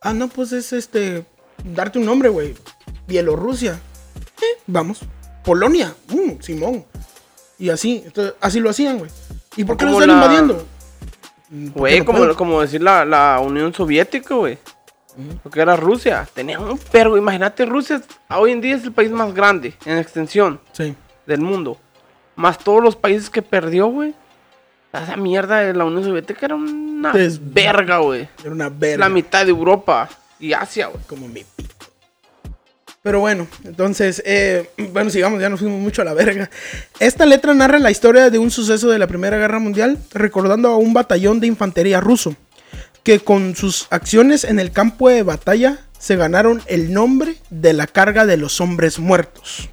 Ah, 0.00 0.12
no, 0.14 0.28
pues 0.28 0.52
es 0.52 0.72
este. 0.72 1.24
Darte 1.64 1.98
un 1.98 2.06
nombre, 2.06 2.28
güey. 2.28 2.54
Bielorrusia. 3.06 3.80
Eh, 4.40 4.58
vamos. 4.66 5.00
Polonia. 5.44 5.92
Mm, 6.08 6.40
Simón. 6.40 6.86
Y 7.58 7.68
así. 7.70 8.02
Entonces, 8.06 8.34
así 8.40 8.60
lo 8.60 8.70
hacían, 8.70 8.98
güey. 8.98 9.10
¿Y 9.56 9.64
por 9.64 9.76
qué 9.76 9.84
lo 9.84 9.92
están 9.92 10.08
la- 10.08 10.14
invadiendo? 10.14 10.66
Mm, 11.50 11.66
porque 11.70 11.78
Güey, 11.78 12.04
como, 12.04 12.34
como 12.36 12.60
decir 12.60 12.82
la, 12.82 13.04
la 13.04 13.40
Unión 13.40 13.72
Soviética, 13.74 14.34
güey. 14.34 14.58
Lo 15.44 15.50
que 15.50 15.60
era 15.60 15.76
Rusia. 15.76 16.26
Tenía 16.32 16.60
un 16.60 16.78
perro. 16.78 17.16
Imagínate, 17.16 17.66
Rusia 17.66 18.00
hoy 18.30 18.52
en 18.52 18.60
día 18.60 18.76
es 18.76 18.84
el 18.84 18.92
país 18.92 19.10
más 19.10 19.34
grande 19.34 19.74
en 19.84 19.98
extensión 19.98 20.60
Sí. 20.72 20.94
del 21.26 21.40
mundo. 21.40 21.76
Más 22.36 22.58
todos 22.58 22.82
los 22.82 22.94
países 22.96 23.28
que 23.28 23.42
perdió, 23.42 23.88
güey. 23.88 24.14
Esa 24.92 25.16
mierda 25.16 25.58
de 25.58 25.74
la 25.74 25.84
Unión 25.84 26.04
Soviética 26.04 26.46
era 26.46 26.54
una 26.54 27.12
verga, 27.40 27.98
güey. 27.98 28.28
Era 28.42 28.50
una 28.52 28.68
verga. 28.68 29.04
la 29.04 29.08
mitad 29.08 29.44
de 29.44 29.50
Europa 29.50 30.08
y 30.38 30.52
Asia, 30.52 30.86
güey. 30.86 31.02
como 31.06 31.28
mi 31.28 31.44
pito. 31.44 31.74
Pero 33.02 33.20
bueno, 33.20 33.46
entonces, 33.64 34.22
eh, 34.26 34.70
bueno, 34.92 35.10
sigamos, 35.10 35.40
ya 35.40 35.48
nos 35.48 35.60
fuimos 35.60 35.80
mucho 35.80 36.02
a 36.02 36.04
la 36.04 36.14
verga. 36.14 36.50
Esta 36.98 37.24
letra 37.24 37.54
narra 37.54 37.78
la 37.78 37.90
historia 37.90 38.28
de 38.28 38.38
un 38.38 38.50
suceso 38.50 38.90
de 38.90 38.98
la 38.98 39.06
Primera 39.06 39.38
Guerra 39.38 39.58
Mundial, 39.58 39.98
recordando 40.12 40.68
a 40.68 40.76
un 40.76 40.92
batallón 40.92 41.40
de 41.40 41.46
infantería 41.46 42.00
ruso, 42.00 42.36
que 43.02 43.20
con 43.20 43.56
sus 43.56 43.86
acciones 43.90 44.44
en 44.44 44.60
el 44.60 44.70
campo 44.70 45.08
de 45.08 45.22
batalla 45.22 45.78
se 45.98 46.16
ganaron 46.16 46.62
el 46.66 46.92
nombre 46.92 47.36
de 47.48 47.72
la 47.72 47.86
carga 47.86 48.26
de 48.26 48.36
los 48.36 48.60
hombres 48.60 48.98
muertos. 48.98 49.70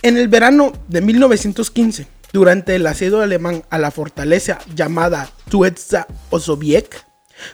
En 0.00 0.16
el 0.16 0.28
verano 0.28 0.72
de 0.88 1.00
1915, 1.00 2.06
durante 2.32 2.74
el 2.74 2.86
asedio 2.86 3.20
alemán 3.20 3.62
a 3.68 3.78
la 3.78 3.90
fortaleza 3.90 4.58
llamada 4.74 5.30
Tuetza 5.48 6.06
Osowiec, 6.30 7.04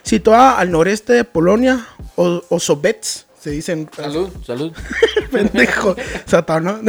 situada 0.03 0.57
al 0.57 0.71
noreste 0.71 1.13
de 1.13 1.23
Polonia, 1.23 1.87
o 2.15 2.43
Osowets, 2.49 3.25
se 3.39 3.51
dicen 3.51 3.89
Salud, 3.95 4.29
salud. 4.45 4.73
pendejo, 5.31 5.95
satano, 6.25 6.79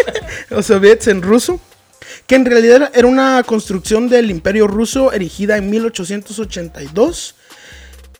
Osowiets 0.50 1.08
en 1.08 1.22
ruso, 1.22 1.60
que 2.26 2.34
en 2.34 2.44
realidad 2.44 2.90
era 2.94 3.06
una 3.06 3.42
construcción 3.44 4.08
del 4.08 4.30
imperio 4.30 4.66
ruso 4.66 5.12
erigida 5.12 5.56
en 5.56 5.70
1882 5.70 7.34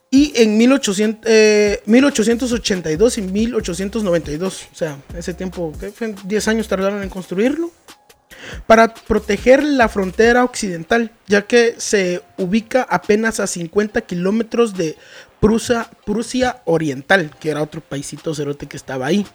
y 0.09 0.33
en 0.35 0.57
1800, 0.57 1.21
eh, 1.25 1.81
1882 1.85 3.17
y 3.17 3.21
1892, 3.21 4.67
o 4.71 4.75
sea, 4.75 4.97
ese 5.15 5.33
tiempo, 5.33 5.73
¿qué 5.79 5.91
fue? 5.91 6.15
10 6.23 6.47
años 6.47 6.67
tardaron 6.67 7.03
en 7.03 7.09
construirlo, 7.09 7.71
para 8.67 8.93
proteger 8.93 9.63
la 9.63 9.89
frontera 9.89 10.43
occidental, 10.43 11.11
ya 11.27 11.43
que 11.43 11.75
se 11.77 12.21
ubica 12.37 12.83
apenas 12.83 13.39
a 13.39 13.47
50 13.47 14.01
kilómetros 14.01 14.75
de 14.75 14.97
Prusia, 15.39 15.89
Prusia 16.05 16.61
Oriental, 16.65 17.31
que 17.39 17.49
era 17.49 17.61
otro 17.61 17.81
paisito 17.81 18.33
cerote 18.33 18.67
que 18.67 18.77
estaba 18.77 19.05
ahí 19.05 19.25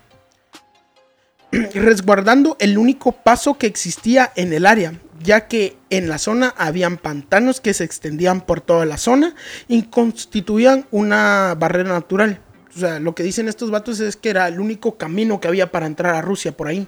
resguardando 1.74 2.56
el 2.60 2.78
único 2.78 3.12
paso 3.12 3.58
que 3.58 3.66
existía 3.66 4.32
en 4.36 4.52
el 4.52 4.66
área, 4.66 4.94
ya 5.22 5.48
que 5.48 5.76
en 5.90 6.08
la 6.08 6.18
zona 6.18 6.54
habían 6.56 6.96
pantanos 6.96 7.60
que 7.60 7.74
se 7.74 7.84
extendían 7.84 8.40
por 8.40 8.60
toda 8.60 8.84
la 8.86 8.98
zona 8.98 9.34
y 9.68 9.84
constituían 9.84 10.86
una 10.90 11.54
barrera 11.58 11.90
natural. 11.90 12.40
O 12.74 12.78
sea, 12.78 13.00
lo 13.00 13.14
que 13.14 13.24
dicen 13.24 13.48
estos 13.48 13.70
vatos 13.70 13.98
es 14.00 14.16
que 14.16 14.30
era 14.30 14.46
el 14.46 14.60
único 14.60 14.96
camino 14.96 15.40
que 15.40 15.48
había 15.48 15.72
para 15.72 15.86
entrar 15.86 16.14
a 16.14 16.22
Rusia 16.22 16.52
por 16.52 16.68
ahí. 16.68 16.86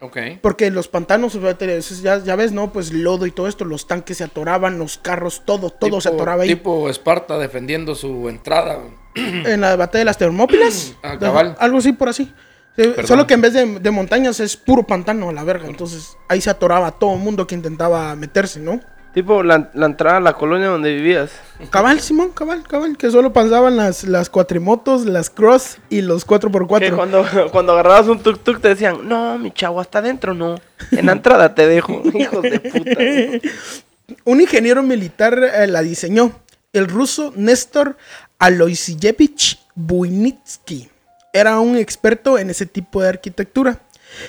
Ok. 0.00 0.16
Porque 0.40 0.70
los 0.70 0.88
pantanos, 0.88 1.38
ya, 2.02 2.22
ya 2.22 2.36
ves, 2.36 2.52
¿no? 2.52 2.72
Pues 2.72 2.92
lodo 2.92 3.26
y 3.26 3.30
todo 3.30 3.48
esto, 3.48 3.64
los 3.64 3.86
tanques 3.86 4.16
se 4.16 4.24
atoraban, 4.24 4.78
los 4.78 4.96
carros, 4.96 5.42
todo, 5.44 5.70
todo 5.70 6.00
se 6.00 6.08
atoraba 6.08 6.44
ahí. 6.44 6.48
Tipo 6.48 6.88
Esparta 6.88 7.38
defendiendo 7.38 7.94
su 7.94 8.28
entrada. 8.28 8.78
En 9.14 9.60
la 9.60 9.76
batalla 9.76 10.00
de 10.00 10.04
las 10.06 10.18
Termópilas. 10.18 10.94
Ah, 11.02 11.18
cabal. 11.18 11.56
Algo 11.58 11.78
así 11.78 11.92
por 11.92 12.08
así. 12.08 12.32
Sí, 12.76 12.82
Perdón. 12.84 13.06
Solo 13.06 13.26
que 13.26 13.34
en 13.34 13.40
vez 13.40 13.52
de, 13.52 13.78
de 13.78 13.90
montañas 13.90 14.40
es 14.40 14.56
puro 14.56 14.86
pantano 14.86 15.28
a 15.28 15.32
la 15.32 15.44
verga. 15.44 15.66
Entonces 15.66 16.16
ahí 16.28 16.40
se 16.40 16.50
atoraba 16.50 16.92
todo 16.92 17.14
el 17.14 17.20
mundo 17.20 17.46
que 17.46 17.54
intentaba 17.54 18.14
meterse, 18.16 18.60
¿no? 18.60 18.80
Tipo 19.14 19.42
la, 19.42 19.70
la 19.74 19.86
entrada 19.86 20.18
a 20.18 20.20
la 20.20 20.34
colonia 20.34 20.68
donde 20.68 20.94
vivías. 20.94 21.32
Cabal, 21.70 22.00
Simón, 22.00 22.30
cabal, 22.30 22.62
cabal. 22.62 22.96
Que 22.96 23.10
solo 23.10 23.32
pasaban 23.32 23.76
las, 23.76 24.04
las 24.04 24.30
cuatrimotos, 24.30 25.04
las 25.04 25.30
cross 25.30 25.78
y 25.88 26.02
los 26.02 26.24
4x4. 26.26 26.78
Que 26.78 26.92
cuando, 26.92 27.26
cuando 27.52 27.72
agarrabas 27.72 28.06
un 28.06 28.20
tuk 28.20 28.38
tuk 28.42 28.60
te 28.60 28.68
decían, 28.68 29.08
no, 29.08 29.36
mi 29.38 29.50
chavo, 29.50 29.80
hasta 29.80 29.98
adentro 29.98 30.32
no. 30.32 30.60
En 30.92 31.06
la 31.06 31.12
entrada 31.12 31.54
te 31.54 31.66
dejo. 31.66 32.02
Hijos 32.14 32.42
de 32.42 32.60
puta. 32.60 34.18
Un 34.24 34.40
ingeniero 34.40 34.82
militar 34.82 35.38
eh, 35.42 35.66
la 35.66 35.82
diseñó, 35.82 36.32
el 36.72 36.86
ruso 36.86 37.32
Néstor 37.36 37.96
Aloisiyevich 38.38 39.60
Buinitsky. 39.74 40.88
Era 41.32 41.58
un 41.60 41.76
experto 41.76 42.38
en 42.38 42.50
ese 42.50 42.66
tipo 42.66 43.02
de 43.02 43.08
arquitectura, 43.08 43.80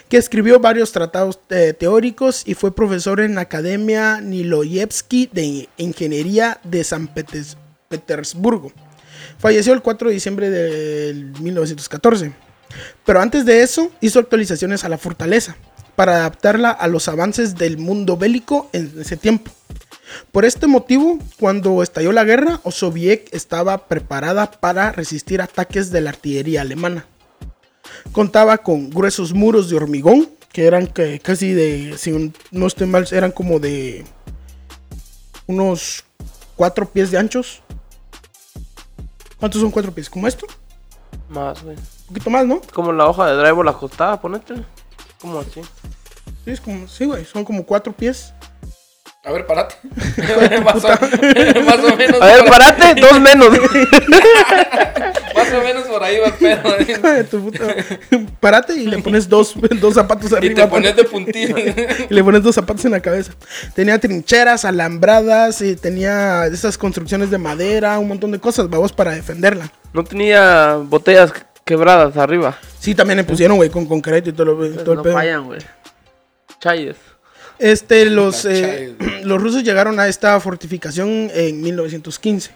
que 0.10 0.18
escribió 0.18 0.60
varios 0.60 0.92
tratados 0.92 1.40
eh, 1.50 1.74
teóricos 1.78 2.44
y 2.46 2.54
fue 2.54 2.76
profesor 2.76 3.20
en 3.20 3.36
la 3.36 3.42
Academia 3.42 4.22
Niloyevsky 4.22 5.30
de 5.32 5.70
Ingeniería 5.78 6.60
de 6.64 6.84
San 6.84 7.10
Petersburgo. 7.90 8.72
Falleció 9.40 9.74
el 9.74 9.82
4 9.82 10.10
de 10.10 10.14
diciembre 10.14 10.50
de 10.50 11.14
1914. 11.40 12.34
Pero 13.06 13.22
antes 13.22 13.46
de 13.46 13.64
eso 13.64 13.92
hizo 14.02 14.20
actualizaciones 14.20 14.84
a 14.84 14.90
la 14.90 14.98
fortaleza 14.98 15.56
para 15.96 16.16
adaptarla 16.18 16.72
a 16.72 16.88
los 16.88 17.08
avances 17.08 17.56
del 17.56 17.78
mundo 17.78 18.18
bélico 18.18 18.70
en 18.74 18.94
ese 19.00 19.18
tiempo. 19.18 19.52
Por 20.32 20.46
este 20.46 20.68
motivo, 20.68 21.20
cuando 21.40 21.84
estalló 21.84 22.12
la 22.12 22.24
guerra, 22.24 22.60
Osowiec 22.64 23.34
estaba 23.34 23.88
preparada 23.88 24.52
para 24.52 24.92
resistir 24.92 25.42
ataques 25.42 25.92
de 25.92 26.02
la 26.02 26.10
artillería 26.12 26.62
alemana. 26.62 27.06
Contaba 28.12 28.58
con 28.58 28.90
gruesos 28.90 29.34
muros 29.34 29.70
de 29.70 29.78
hormigón, 29.78 30.30
que 30.52 30.66
eran 30.66 30.88
que 30.88 31.20
casi 31.20 31.54
de, 31.54 31.98
si 31.98 32.34
no 32.52 32.68
estoy 32.68 32.88
mal, 32.88 33.08
eran 33.12 33.32
como 33.32 33.60
de 33.60 34.04
unos 35.48 36.04
cuatro 36.56 36.88
pies 36.90 37.12
de 37.12 37.18
anchos. 37.18 37.62
¿Cuántos 39.40 39.62
son 39.62 39.72
cuatro 39.72 39.92
pies? 39.92 40.10
¿Como 40.10 40.28
esto? 40.28 40.46
Más, 41.30 41.64
güey. 41.64 41.76
Un 41.78 42.08
poquito 42.08 42.30
más, 42.30 42.46
¿no? 42.46 42.62
Como 42.74 42.92
la 42.92 43.08
hoja 43.08 43.28
de 43.28 43.38
drive 43.38 43.64
la 43.64 43.72
ajustada, 43.72 44.20
ponete. 44.20 44.56
Como 45.20 45.40
así. 45.40 45.62
Sí, 46.44 46.52
es 46.52 46.62
como, 46.62 46.88
sí, 46.88 47.06
güey, 47.06 47.26
son 47.26 47.46
como 47.46 47.66
cuatro 47.66 47.94
pies. 47.94 48.34
A 49.24 49.32
ver, 49.32 49.46
parate. 49.46 49.76
más, 50.64 50.84
o, 50.84 50.88
más 51.66 51.80
o 51.80 51.96
menos. 51.96 52.22
A 52.22 52.26
ver, 52.26 52.46
parate, 52.46 53.02
dos 53.02 53.20
menos. 53.20 53.50
Más 55.52 55.62
o 55.62 55.64
menos 55.64 55.84
por 55.84 56.04
ahí 56.04 56.18
va 56.20 56.28
el 56.28 56.34
pedo. 56.86 57.24
Tu 57.30 57.44
puta. 57.44 57.76
Párate 58.40 58.74
y 58.76 58.88
le 58.88 58.98
pones 59.04 59.28
dos, 59.30 59.54
dos 59.80 59.94
zapatos 59.94 60.32
Y 60.32 60.36
arriba. 60.36 60.64
te 60.64 60.68
pones 60.68 60.96
de 60.96 61.04
puntilla. 61.04 61.56
y 62.10 62.14
le 62.14 62.24
pones 62.24 62.44
dos 62.44 62.56
zapatos 62.56 62.86
en 62.86 62.92
la 62.92 63.00
cabeza. 63.00 63.34
Tenía 63.76 64.00
trincheras, 64.00 64.66
alambradas, 64.66 65.62
y 65.62 65.76
tenía 65.76 66.46
esas 66.48 66.78
construcciones 66.78 67.30
de 67.32 67.38
madera, 67.38 67.98
un 68.00 68.08
montón 68.08 68.32
de 68.32 68.40
cosas, 68.40 68.70
vamos, 68.70 68.92
para 68.94 69.12
defenderla. 69.12 69.72
No 69.94 70.04
tenía 70.04 70.76
botellas 70.76 71.32
quebradas 71.66 72.18
arriba. 72.18 72.58
Sí, 72.80 72.96
también 72.96 73.18
le 73.18 73.24
pusieron, 73.24 73.58
güey, 73.58 73.70
con 73.70 73.86
concreto 73.86 74.30
y 74.30 74.34
todo, 74.34 74.46
lo- 74.46 74.56
todo 74.56 74.66
el 74.66 74.74
Pues 74.84 74.98
no 74.98 75.04
pedo. 75.04 75.14
fallan, 75.14 75.46
güey. 75.46 75.60
Chayes. 76.60 76.96
Este, 77.60 78.06
los, 78.06 78.46
eh, 78.46 78.96
los 79.24 79.42
rusos 79.42 79.64
llegaron 79.64 80.00
a 80.00 80.08
esta 80.08 80.40
fortificación 80.40 81.30
en 81.34 81.62
1915 81.62 82.52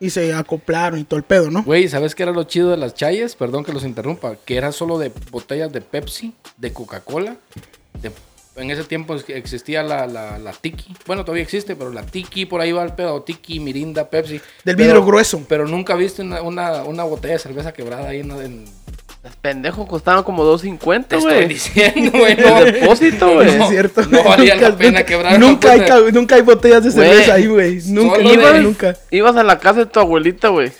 y 0.00 0.10
se 0.10 0.32
acoplaron 0.32 0.98
y 0.98 1.04
todo 1.04 1.18
el 1.18 1.24
pedo, 1.24 1.50
¿no? 1.50 1.62
Güey, 1.62 1.86
¿sabes 1.88 2.14
qué 2.14 2.22
era 2.24 2.32
lo 2.32 2.44
chido 2.44 2.70
de 2.70 2.78
las 2.78 2.94
chayes? 2.94 3.36
Perdón 3.36 3.64
que 3.64 3.72
los 3.72 3.84
interrumpa. 3.84 4.36
Que 4.44 4.56
era 4.56 4.72
solo 4.72 4.98
de 4.98 5.12
botellas 5.30 5.70
de 5.72 5.82
Pepsi, 5.82 6.32
de 6.56 6.72
Coca-Cola. 6.72 7.36
de- 8.02 8.10
En 8.56 8.70
ese 8.70 8.84
tiempo 8.84 9.14
existía 9.28 9.82
la, 9.82 10.06
la, 10.06 10.38
la 10.38 10.52
Tiki. 10.52 10.94
Bueno, 11.06 11.24
todavía 11.24 11.42
existe, 11.44 11.76
pero 11.76 11.90
la 11.92 12.02
Tiki, 12.04 12.46
por 12.46 12.60
ahí 12.60 12.72
va 12.72 12.82
el 12.82 12.94
pedo. 12.94 13.22
Tiki, 13.22 13.60
Mirinda, 13.60 14.08
Pepsi. 14.10 14.34
Del 14.64 14.76
Pero- 14.76 14.76
vidrio 14.76 15.04
grueso. 15.04 15.44
Pero 15.48 15.66
nunca 15.68 15.94
viste 15.94 16.22
una, 16.22 16.42
una, 16.42 16.82
una 16.84 17.04
botella 17.04 17.34
de 17.34 17.38
cerveza 17.38 17.72
quebrada 17.72 18.08
ahí 18.08 18.20
en... 18.20 18.30
en- 18.32 18.79
Las 19.22 19.36
pendejos 19.36 19.86
costaban 19.86 20.22
como 20.24 20.44
2.50, 20.44 21.06
Te 21.06 21.16
estoy 21.16 21.32
güey. 21.34 21.48
diciendo, 21.48 22.10
güey. 22.18 22.32
El 22.32 22.40
No, 22.42 22.64
depósito, 22.64 23.34
güey. 23.34 23.50
Sí, 23.50 23.56
es 23.60 23.68
cierto. 23.68 24.02
no 24.10 24.24
valía 24.24 24.56
la 24.56 24.74
pena 24.74 25.02
quebrar 25.04 25.38
Nunca 25.38 25.72
hay, 25.72 25.82
nunca 26.12 26.36
hay 26.36 26.42
botellas 26.42 26.84
de 26.84 26.90
Güey, 26.90 27.08
cerveza 27.08 27.34
ahí, 27.34 27.46
güey. 27.46 27.80
Nunca, 27.86 28.16
solo 28.16 28.28
nunca, 28.30 28.52
de- 28.52 28.60
nunca. 28.62 28.96
Ibas 29.10 29.36
a 29.36 29.42
la 29.42 29.58
casa 29.58 29.80
de 29.80 29.86
tu 29.86 30.00
abuelita, 30.00 30.48
güey. 30.48 30.72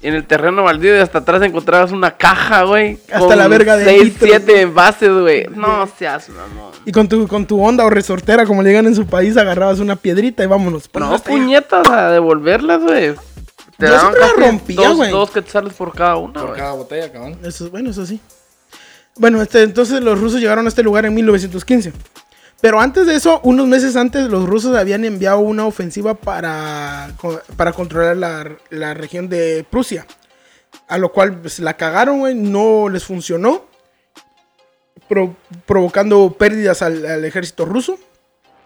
Y 0.00 0.06
en 0.06 0.14
el 0.14 0.24
terreno 0.24 0.62
baldío 0.62 0.96
y 0.96 1.00
hasta 1.00 1.18
atrás 1.18 1.42
encontrabas 1.42 1.90
una 1.90 2.12
caja, 2.16 2.62
güey. 2.62 2.98
Hasta 3.12 3.34
la 3.34 3.48
verga 3.48 3.76
de 3.76 3.84
6, 3.86 4.04
litros. 4.04 4.30
7 4.30 4.60
envases, 4.60 5.10
güey. 5.10 5.46
No 5.56 5.88
seas 5.98 6.28
mamón. 6.28 6.70
Y 6.84 6.92
con 6.92 7.08
tu, 7.08 7.26
con 7.26 7.46
tu 7.46 7.60
onda 7.60 7.84
o 7.84 7.90
resortera, 7.90 8.46
como 8.46 8.62
le 8.62 8.68
digan 8.68 8.86
en 8.86 8.94
su 8.94 9.06
país, 9.06 9.36
agarrabas 9.36 9.80
una 9.80 9.96
piedrita 9.96 10.44
y 10.44 10.46
vámonos. 10.46 10.88
No, 10.94 11.08
allá. 11.14 11.18
puñetas 11.24 11.88
a 11.88 12.12
devolverlas, 12.12 12.80
güey. 12.80 13.14
Te 13.78 13.86
Yo 13.86 13.92
daban 13.92 14.12
siempre 14.12 14.20
la 14.20 14.28
casi 14.28 14.40
rompía, 14.50 14.88
dos, 14.88 14.96
güey. 14.96 15.10
dos 15.10 15.30
quetzales 15.30 15.72
por 15.72 15.94
cada 15.94 16.16
una, 16.16 16.40
Por 16.40 16.56
cada 16.56 16.72
botella, 16.72 17.12
cabrón. 17.12 17.38
Eso, 17.44 17.70
bueno, 17.70 17.90
eso 17.90 18.04
sí. 18.04 18.20
Bueno, 19.16 19.40
este, 19.40 19.62
entonces 19.62 20.00
los 20.02 20.18
rusos 20.20 20.40
llegaron 20.40 20.66
a 20.66 20.68
este 20.68 20.82
lugar 20.82 21.06
en 21.06 21.14
1915. 21.14 21.92
Pero 22.60 22.80
antes 22.80 23.06
de 23.06 23.14
eso, 23.14 23.40
unos 23.44 23.68
meses 23.68 23.94
antes, 23.94 24.24
los 24.28 24.48
rusos 24.48 24.76
habían 24.76 25.04
enviado 25.04 25.38
una 25.38 25.64
ofensiva 25.64 26.14
para, 26.14 27.12
para 27.56 27.72
controlar 27.72 28.16
la, 28.16 28.56
la 28.70 28.94
región 28.94 29.28
de 29.28 29.64
Prusia. 29.70 30.06
A 30.88 30.98
lo 30.98 31.12
cual 31.12 31.38
pues, 31.40 31.60
la 31.60 31.76
cagaron, 31.76 32.18
güey, 32.18 32.34
no 32.34 32.88
les 32.88 33.04
funcionó. 33.04 33.64
pro- 35.08 35.36
provocando 35.66 36.34
pérdidas 36.36 36.82
al, 36.82 37.06
al 37.06 37.24
ejército 37.24 37.64
ruso, 37.64 37.96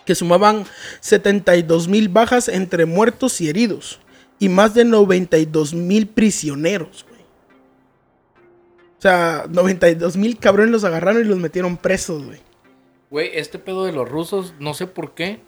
que 0.07 0.15
sumaban 0.15 0.65
72 1.01 1.87
mil 1.89 2.09
bajas 2.09 2.49
entre 2.49 2.87
muertos 2.87 3.41
y 3.43 3.49
heridos. 3.51 4.01
Y 4.43 4.49
más 4.49 4.75
de 4.75 4.85
92 4.85 5.73
mil 5.73 6.09
prisioneros, 6.09 7.07
güey. 7.09 7.21
O 8.99 9.01
sea, 9.03 9.45
92 9.49 10.17
mil 10.17 10.37
cabrones 10.37 10.73
los 10.73 10.83
agarraron 10.83 11.23
y 11.23 11.25
los 11.29 11.39
metieron 11.39 11.77
presos, 11.77 12.25
güey. 12.25 12.41
Güey, 13.09 13.31
este 13.35 13.61
pedo 13.61 13.85
de 13.85 13.93
los 13.93 14.09
rusos, 14.09 14.55
no 14.59 14.75
sé 14.75 14.89
por 14.89 15.15
qué. 15.15 15.41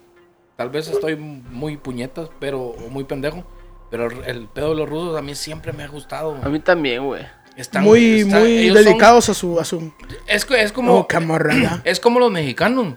Tal 0.56 0.70
vez 0.70 0.86
estoy 0.86 1.16
muy 1.16 1.76
puñetas, 1.76 2.28
pero 2.38 2.60
o 2.60 2.88
muy 2.88 3.02
pendejo. 3.02 3.44
Pero 3.90 4.06
el 4.26 4.46
pedo 4.46 4.70
de 4.70 4.76
los 4.76 4.88
rusos 4.88 5.18
a 5.18 5.22
mí 5.22 5.34
siempre 5.34 5.72
me 5.72 5.82
ha 5.82 5.88
gustado. 5.88 6.30
güey. 6.30 6.44
A 6.44 6.48
mí 6.48 6.60
también, 6.60 7.04
güey. 7.04 7.26
Están- 7.56 7.82
muy, 7.82 8.20
están- 8.20 8.42
muy 8.42 8.68
son- 8.68 8.76
dedicados 8.76 9.28
a 9.28 9.34
su, 9.34 9.58
a 9.58 9.64
su 9.64 9.92
es, 10.28 10.46
es 10.50 10.70
como. 10.72 10.94
oh, 10.98 11.08
camarada. 11.08 11.82
Es 11.84 11.98
como 11.98 12.20
los 12.20 12.30
mexicanos. 12.30 12.94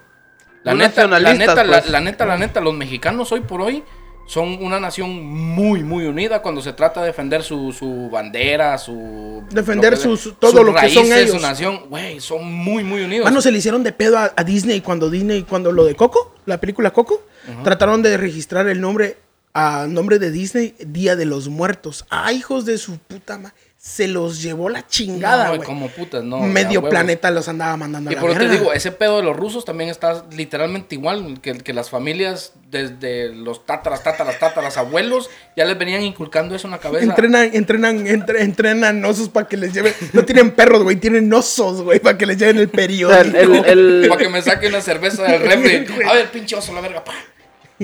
La 0.63 0.75
neta, 0.75 1.07
la 1.07 1.19
neta, 1.33 1.63
la, 1.63 1.79
pues. 1.79 1.89
la 1.89 2.01
neta, 2.01 2.25
la 2.27 2.37
neta, 2.37 2.61
los 2.61 2.73
mexicanos 2.75 3.31
hoy 3.31 3.39
por 3.41 3.61
hoy 3.61 3.83
son 4.27 4.61
una 4.63 4.79
nación 4.79 5.25
muy, 5.25 5.83
muy 5.83 6.05
unida 6.05 6.41
cuando 6.41 6.61
se 6.61 6.73
trata 6.73 7.01
de 7.01 7.07
defender 7.07 7.41
su, 7.43 7.71
su 7.71 8.09
bandera, 8.11 8.77
su... 8.77 9.43
Defender 9.49 9.93
lo 9.93 9.97
que- 9.97 10.03
sus- 10.03 10.39
todo 10.39 10.51
sus 10.51 10.59
lo 10.65 10.75
que 10.75 10.89
son 10.89 11.11
ellos. 11.11 11.31
Su 11.31 11.39
nación, 11.39 11.81
güey, 11.89 12.19
son 12.19 12.45
muy, 12.53 12.83
muy 12.83 13.01
unidos. 13.03 13.25
Mano, 13.25 13.41
se 13.41 13.51
le 13.51 13.57
hicieron 13.57 13.83
de 13.83 13.93
pedo 13.93 14.17
a, 14.17 14.33
a 14.35 14.43
Disney 14.43 14.81
cuando 14.81 15.09
Disney, 15.09 15.43
cuando 15.43 15.71
lo 15.71 15.85
de 15.85 15.95
Coco, 15.95 16.35
la 16.45 16.59
película 16.59 16.91
Coco, 16.91 17.23
trataron 17.63 18.01
de 18.03 18.17
registrar 18.17 18.67
el 18.67 18.81
nombre 18.81 19.17
a 19.53 19.87
nombre 19.87 20.19
de 20.19 20.29
Disney, 20.29 20.75
Día 20.77 21.15
de 21.15 21.25
los 21.25 21.47
Muertos. 21.47 22.05
Ah, 22.11 22.31
hijos 22.33 22.65
de 22.65 22.77
su 22.77 22.97
puta 22.99 23.37
madre. 23.39 23.55
Se 23.89 24.05
los 24.07 24.41
llevó 24.43 24.67
la 24.67 24.85
chingada, 24.85 25.55
No, 25.55 25.63
como 25.63 25.87
putas, 25.87 26.21
no. 26.21 26.39
Medio 26.41 26.81
a 26.85 26.89
planeta 26.89 27.31
los 27.31 27.47
andaba 27.47 27.77
mandando 27.77 28.09
a 28.09 28.13
Y 28.13 28.15
la 28.15 28.21
por 28.21 28.31
eso 28.31 28.39
te 28.41 28.49
digo, 28.49 28.73
ese 28.73 28.91
pedo 28.91 29.17
de 29.17 29.23
los 29.23 29.35
rusos 29.35 29.63
también 29.63 29.89
está 29.89 30.25
literalmente 30.31 30.95
igual, 30.95 31.39
que, 31.41 31.53
que 31.59 31.71
las 31.73 31.89
familias 31.89 32.51
desde 32.69 33.29
los 33.33 33.65
tátaras, 33.65 34.03
tátaras, 34.03 34.37
tátaras, 34.39 34.75
abuelos, 34.77 35.29
ya 35.55 35.63
les 35.63 35.77
venían 35.79 36.01
inculcando 36.03 36.53
eso 36.53 36.67
en 36.67 36.71
la 36.71 36.79
cabeza. 36.79 37.05
Entrenan, 37.05 37.49
entrenan, 37.53 38.05
entre- 38.07 38.41
entrenan 38.43 39.05
osos 39.05 39.29
para 39.29 39.47
que 39.47 39.55
les 39.55 39.73
lleven. 39.73 39.93
No 40.11 40.25
tienen 40.25 40.51
perros, 40.51 40.83
güey, 40.83 40.97
tienen 40.97 41.33
osos, 41.33 41.81
güey, 41.81 41.99
para 41.99 42.17
que 42.17 42.25
les 42.25 42.37
lleven 42.37 42.57
el 42.57 42.67
periódico. 42.67 43.23
sea, 43.31 43.41
el, 43.41 43.65
el- 43.65 44.05
Para 44.09 44.21
que 44.21 44.27
me 44.29 44.41
saque 44.41 44.67
una 44.67 44.81
cerveza 44.81 45.23
del 45.23 45.41
refri. 45.49 45.85
A 46.05 46.13
ver, 46.13 46.29
pinche 46.29 46.57
oso, 46.57 46.73
la 46.73 46.81
verga, 46.81 47.05
pa. 47.05 47.13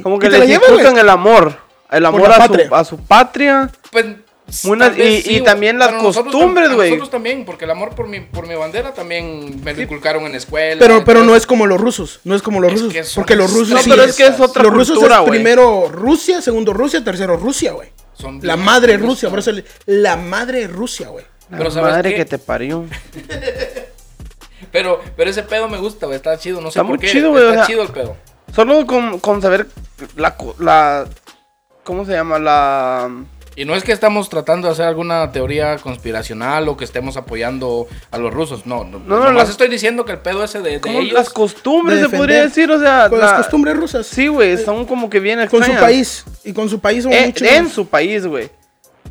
como 0.04 0.18
¿Y 0.18 0.20
que 0.20 0.30
les 0.30 0.48
llevan, 0.48 0.70
inculcan 0.70 0.98
el 0.98 1.08
amor. 1.10 1.58
El 1.90 2.06
amor 2.06 2.30
a 2.32 2.38
patria. 2.40 2.68
su, 2.68 2.76
a 2.76 2.84
su 2.84 2.98
patria. 2.98 3.72
Pues. 3.92 4.06
Y- 4.48 5.42
también 5.42 5.80
las 5.80 5.94
costumbres, 5.94 6.72
güey. 6.74 6.90
Nosotros 6.92 7.10
también, 7.10 7.46
porque 7.46 7.66
el 7.66 7.72
amor 7.72 7.96
por 7.96 8.08
mi, 8.08 8.20
por 8.20 8.48
mi 8.48 8.56
bandera 8.56 8.94
también 8.94 9.62
me 9.64 9.74
lo 9.74 9.82
inculcaron 9.82 10.26
en 10.26 10.32
la 10.34 10.38
escuela. 10.38 10.78
Pero, 10.80 11.04
pero 11.04 11.24
no 11.24 11.36
es 11.36 11.46
como 11.48 11.66
los 11.66 11.80
rusos, 11.80 12.20
no 12.24 12.36
es 12.36 12.42
como 12.42 12.60
los 12.60 12.74
Es 12.74 12.82
rusos. 12.82 13.14
porque 13.16 13.36
los 13.36 13.52
rusos 13.52 13.70
No, 13.70 13.78
sí 13.80 13.90
pero 13.90 14.04
es 14.04 14.16
que 14.16 14.28
es 14.28 14.40
otra 14.40 14.64
los 14.64 14.74
rusos 14.74 14.96
cultura, 14.98 15.16
es 15.16 15.22
güey. 15.22 15.32
primero 15.40 15.88
Rusia, 15.90 16.42
segundo 16.42 16.74
Rusia, 16.74 17.04
tercero 17.04 17.38
Rusia, 17.38 17.72
güey. 17.72 17.90
Son 18.14 18.40
La 18.44 18.56
madre 18.58 18.98
Rusia, 18.98 19.30
por 19.30 19.40
eso 19.40 19.52
le- 19.52 19.66
la 19.88 20.18
madre 20.18 20.68
Rusia, 20.68 21.08
güey. 21.08 21.26
Pero 21.50 21.64
La 21.66 21.72
¿sabes 21.72 21.92
madre 21.92 22.10
qué? 22.12 22.16
que 22.18 22.26
te 22.26 22.38
parió. 22.38 22.86
Pero, 24.72 25.00
pero 25.16 25.30
ese 25.30 25.44
pedo 25.44 25.68
me 25.70 25.78
gusta, 25.78 26.06
güey. 26.08 26.16
Está 26.16 26.38
chido, 26.38 26.58
no 26.60 26.72
sé 26.72 26.80
Está 26.80 26.82
por 26.82 26.90
muy 26.92 27.00
qué. 27.00 27.12
chido, 27.12 27.32
o 27.32 27.38
Está 27.38 27.54
sea- 27.54 27.66
chido 27.68 27.84
el 27.84 27.90
pedo. 27.90 28.16
Solo 28.56 28.86
con, 28.88 29.20
con 29.20 29.42
saber 29.42 29.68
la, 30.16 30.36
la... 30.60 31.06
¿Cómo 31.84 32.06
se 32.06 32.14
llama? 32.14 32.40
La... 32.40 33.10
Y 33.56 33.66
no 33.66 33.76
es 33.76 33.84
que 33.84 33.92
estamos 33.92 34.30
tratando 34.30 34.68
de 34.68 34.74
hacer 34.74 34.86
alguna 34.86 35.32
teoría 35.32 35.78
conspiracional 35.78 36.68
o 36.70 36.76
que 36.76 36.86
estemos 36.86 37.18
apoyando 37.18 37.88
a 38.10 38.18
los 38.18 38.34
rusos. 38.34 38.66
No, 38.66 38.84
no. 38.84 39.00
No, 39.00 39.20
no, 39.20 39.32
las- 39.32 39.50
estoy 39.50 39.68
diciendo 39.70 40.06
que 40.06 40.14
el 40.14 40.20
pedo 40.20 40.44
ese 40.44 40.62
de, 40.62 40.72
de 40.72 40.82
como 40.82 41.00
ellos. 41.00 41.14
las 41.14 41.30
costumbres, 41.30 42.02
de 42.02 42.10
se 42.10 42.18
podría 42.18 42.42
decir, 42.44 42.72
o 42.72 42.80
sea... 42.80 43.08
Con 43.10 43.20
la- 43.20 43.26
las 43.26 43.34
costumbres 43.34 43.76
rusas. 43.78 44.08
Sí, 44.08 44.28
güey, 44.28 44.58
son 44.58 44.86
como 44.86 45.10
que 45.10 45.20
bien 45.20 45.40
Con 45.42 45.50
su 45.50 45.58
extrañas. 45.58 45.82
país. 45.82 46.26
Y 46.44 46.54
con 46.54 46.68
su 46.68 46.80
país 46.80 47.04
son 47.04 47.14
Eh, 47.14 47.28
mucho. 47.28 47.46
en 47.46 47.70
su 47.70 47.88
país, 47.88 48.26
güey. 48.26 48.50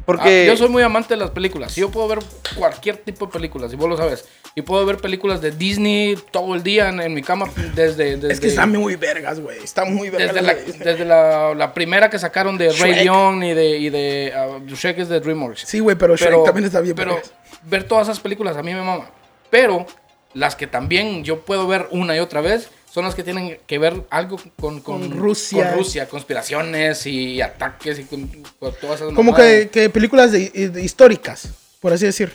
Porque... 0.04 0.44
Ah, 0.44 0.52
yo 0.52 0.56
soy 0.56 0.68
muy 0.68 0.82
amante 0.82 1.14
de 1.14 1.20
las 1.20 1.30
películas. 1.30 1.74
Yo 1.76 1.90
puedo 1.90 2.08
ver 2.08 2.18
cualquier 2.56 2.96
tipo 2.96 3.26
de 3.26 3.32
películas, 3.32 3.72
y 3.72 3.76
vos 3.76 3.88
lo 3.88 3.96
sabes. 3.96 4.24
Y 4.54 4.62
puedo 4.62 4.84
ver 4.84 4.98
películas 4.98 5.40
de 5.40 5.50
Disney 5.50 6.16
todo 6.30 6.54
el 6.54 6.62
día 6.62 6.88
en, 6.90 7.00
en 7.00 7.14
mi 7.14 7.22
cama 7.22 7.48
desde, 7.74 8.16
desde 8.16 8.32
Es 8.32 8.40
que 8.40 8.48
están 8.48 8.70
muy 8.72 8.96
vergas, 8.96 9.40
güey. 9.40 9.58
Están 9.62 9.94
muy 9.94 10.10
vergas. 10.10 10.34
desde, 10.34 10.46
la, 10.46 10.54
desde 10.84 11.04
la, 11.04 11.54
la 11.54 11.72
primera 11.72 12.10
que 12.10 12.18
sacaron 12.18 12.58
de 12.58 12.68
Ray 12.68 12.92
Shrek. 12.92 13.04
León 13.04 13.42
y 13.42 13.54
de, 13.54 13.78
y 13.78 13.88
de 13.90 14.32
ah, 14.36 14.58
Shrek 14.66 14.98
es 14.98 15.08
de 15.08 15.20
DreamWorks. 15.20 15.62
Sí, 15.62 15.80
güey, 15.80 15.96
pero 15.96 16.16
Shrek 16.16 16.44
también 16.44 16.66
está 16.66 16.80
bien 16.80 16.94
Pero 16.94 17.14
vergas. 17.14 17.32
ver 17.62 17.84
todas 17.84 18.08
esas 18.08 18.20
películas 18.20 18.56
a 18.56 18.62
mí 18.62 18.74
me 18.74 18.82
mama. 18.82 19.10
Pero 19.48 19.86
las 20.34 20.54
que 20.56 20.66
también 20.66 21.24
yo 21.24 21.40
puedo 21.40 21.66
ver 21.66 21.86
una 21.90 22.14
y 22.16 22.18
otra 22.18 22.40
vez 22.42 22.68
son 22.92 23.04
las 23.04 23.14
que 23.14 23.22
tienen 23.22 23.58
que 23.66 23.78
ver 23.78 24.02
algo 24.10 24.36
con, 24.60 24.80
con, 24.80 25.08
Con 25.08 25.18
Rusia. 25.18 25.70
con 25.70 25.78
Rusia, 25.78 26.08
conspiraciones 26.08 27.06
y 27.06 27.40
ataques 27.40 27.98
y 27.98 28.04
con, 28.04 28.26
con 28.58 28.74
todas 28.80 29.00
esas 29.00 29.14
Como 29.14 29.34
que, 29.34 29.70
que 29.72 29.88
películas 29.88 30.30
de, 30.32 30.50
de 30.50 30.82
históricas, 30.84 31.48
por 31.80 31.92
así 31.92 32.04
decir. 32.06 32.30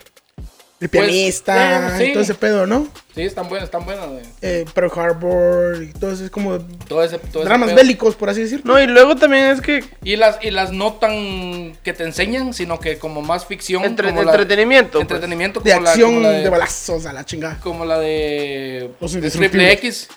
El 0.80 0.89
Pues, 0.89 1.08
pianista 1.08 1.96
eh, 1.96 1.98
sí. 1.98 2.04
y 2.06 2.13
todo 2.13 2.22
ese 2.22 2.36
pedo, 2.36 2.67
¿no? 2.67 2.88
Sí, 3.15 3.24
están 3.24 3.50
buenas, 3.50 3.65
están 3.67 3.84
buenas. 3.84 4.08
güey. 4.10 4.22
Eh, 4.43 4.63
Pearl 4.76 4.91
Harbor 4.96 5.82
y 5.84 5.91
todo 5.93 6.12
eso 6.12 6.24
es 6.24 6.30
como 6.30 6.60
Todo 6.88 7.04
ese, 7.04 7.17
todo 7.17 7.41
ese 7.41 7.50
dramas 7.50 7.74
bélicos, 7.74 8.15
por 8.15 8.30
así 8.30 8.41
decir. 8.43 8.62
No, 8.63 8.80
y 8.80 8.86
luego 8.86 9.15
también 9.15 9.46
es 9.46 9.60
que... 9.62 9.84
Y 10.04 10.17
las, 10.17 10.38
y 10.43 10.52
las 10.52 10.72
no 10.72 10.93
tan 10.93 11.76
que 11.84 11.93
te 11.93 12.04
enseñan, 12.04 12.54
sino 12.54 12.80
que 12.80 13.00
como 13.00 13.24
más 13.24 13.48
ficción. 13.48 13.86
Entre- 13.86 14.10
como 14.10 14.22
la- 14.24 14.32
entretenimiento, 14.34 14.91
pues. 15.00 15.02
entretenimiento. 15.02 15.60
de 15.62 15.72
como 15.72 15.84
la- 15.84 15.89
acción, 15.89 16.10
como 16.12 16.22
la 16.22 16.30
de, 16.30 16.43
de 16.43 16.50
balazos 16.50 17.06
a 17.08 17.13
la 17.13 17.26
chingada. 17.26 17.60
Como 17.60 17.84
la 17.84 17.98
de, 17.98 18.91
Los 19.02 19.13
de. 19.13 19.32
Triple 19.32 19.72
X. 19.74 20.10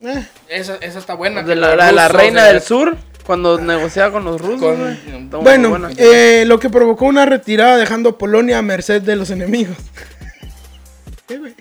Eh, 0.00 0.26
Esa, 0.48 0.76
esa 0.76 0.98
está 0.98 1.14
buena. 1.14 1.42
De 1.42 1.54
la, 1.56 2.08
reina 2.08 2.48
eh, 2.48 2.52
del 2.52 2.62
sur, 2.62 2.96
cuando 3.24 3.58
negociaba 3.58 4.12
con 4.12 4.24
los 4.24 4.40
rusos, 4.40 4.76
Con- 4.76 5.30
Bueno, 5.42 5.88
eh, 5.96 6.44
lo 6.46 6.58
que 6.60 6.68
provocó 6.70 7.06
una 7.06 7.26
retirada 7.26 7.76
dejando 7.76 8.10
a 8.10 8.18
Polonia 8.18 8.58
a 8.58 8.62
merced 8.62 9.02
de 9.02 9.16
los 9.16 9.30
enemigos. 9.30 9.76
¿Qué, 11.26 11.38
güey? 11.38 11.54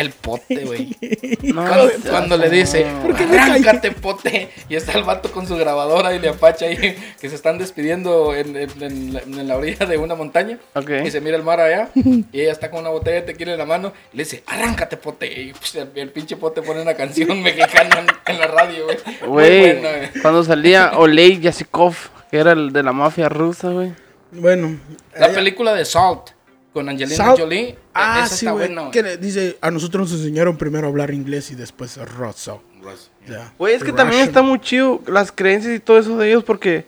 El 0.00 0.10
pote, 0.10 0.64
güey. 0.64 0.96
No, 1.42 1.64
Cuando, 2.08 2.36
le 2.36 2.48
dice, 2.48 2.86
¿Por 3.02 3.14
qué 3.14 3.24
arráncate, 3.24 3.90
pote. 3.92 4.48
Y 4.68 4.74
está 4.76 4.92
el 4.92 5.04
vato 5.04 5.30
con 5.30 5.46
su 5.46 5.56
grabadora 5.56 6.14
y 6.14 6.18
le 6.18 6.28
apacha 6.30 6.66
ahí, 6.66 6.76
que 7.20 7.28
se 7.28 7.34
están 7.34 7.58
despidiendo 7.58 8.34
en, 8.34 8.56
en- 8.56 8.82
en 8.82 9.12
la, 9.14 9.20
en 9.20 9.48
la 9.48 9.56
orilla 9.56 9.84
de 9.86 9.98
una 9.98 10.14
montaña. 10.14 10.58
Ok. 10.74 10.90
Y 11.04 11.10
se 11.10 11.20
mira 11.20 11.36
el 11.36 11.42
mar 11.42 11.60
allá. 11.60 11.90
y 11.94 12.40
ella 12.40 12.52
está 12.52 12.70
con 12.70 12.80
una 12.80 12.90
botella 12.90 13.16
de 13.16 13.22
tequila 13.22 13.52
en 13.52 13.58
la 13.58 13.66
mano. 13.66 13.92
Y 14.12 14.16
le 14.16 14.24
dice, 14.24 14.42
arráncate, 14.46 14.96
pote. 14.96 15.26
Y 15.30 15.52
pues, 15.52 15.74
el, 15.74 15.90
el 15.94 16.10
pinche 16.10 16.36
pote 16.36 16.62
pone 16.62 16.80
una 16.82 16.94
canción 16.94 17.42
mexicana 17.42 18.00
en, 18.26 18.34
en 18.34 18.40
la 18.40 18.46
radio, 18.46 18.84
güey. 18.86 18.98
Güey, 19.26 20.10
cuando 20.22 20.42
salía 20.44 20.92
Oley 20.96 21.40
Yasikov, 21.40 21.94
que 22.30 22.38
era 22.38 22.52
el 22.52 22.72
de 22.72 22.82
la 22.82 22.92
mafia 22.92 23.28
rusa, 23.28 23.68
güey. 23.68 23.92
Bueno. 24.32 24.78
La 25.18 25.26
ella- 25.26 25.34
película 25.34 25.74
de 25.74 25.84
Salt 25.84 26.30
con 26.72 26.88
Angelina 26.88 27.34
Jolie. 27.36 27.76
Ah, 27.94 28.22
esa 28.24 28.28
sí, 28.28 28.46
está 28.46 28.52
güey. 28.52 28.66
buena, 28.68 28.90
que 28.90 29.02
le- 29.02 29.16
Dice, 29.16 29.58
a 29.60 29.70
nosotros 29.70 30.10
nos 30.10 30.20
enseñaron 30.20 30.56
primero 30.56 30.86
a 30.86 30.90
hablar 30.90 31.10
inglés 31.12 31.50
y 31.50 31.54
después 31.54 31.96
ruso. 32.16 32.62
Ya. 33.28 33.52
Güey, 33.58 33.74
es 33.74 33.84
que 33.84 33.92
también 33.92 34.22
está 34.22 34.42
muy 34.42 34.58
chido 34.60 35.00
las 35.06 35.30
creencias 35.32 35.74
y 35.76 35.80
todo 35.80 35.98
eso 35.98 36.16
de 36.16 36.28
ellos 36.28 36.42
porque 36.44 36.86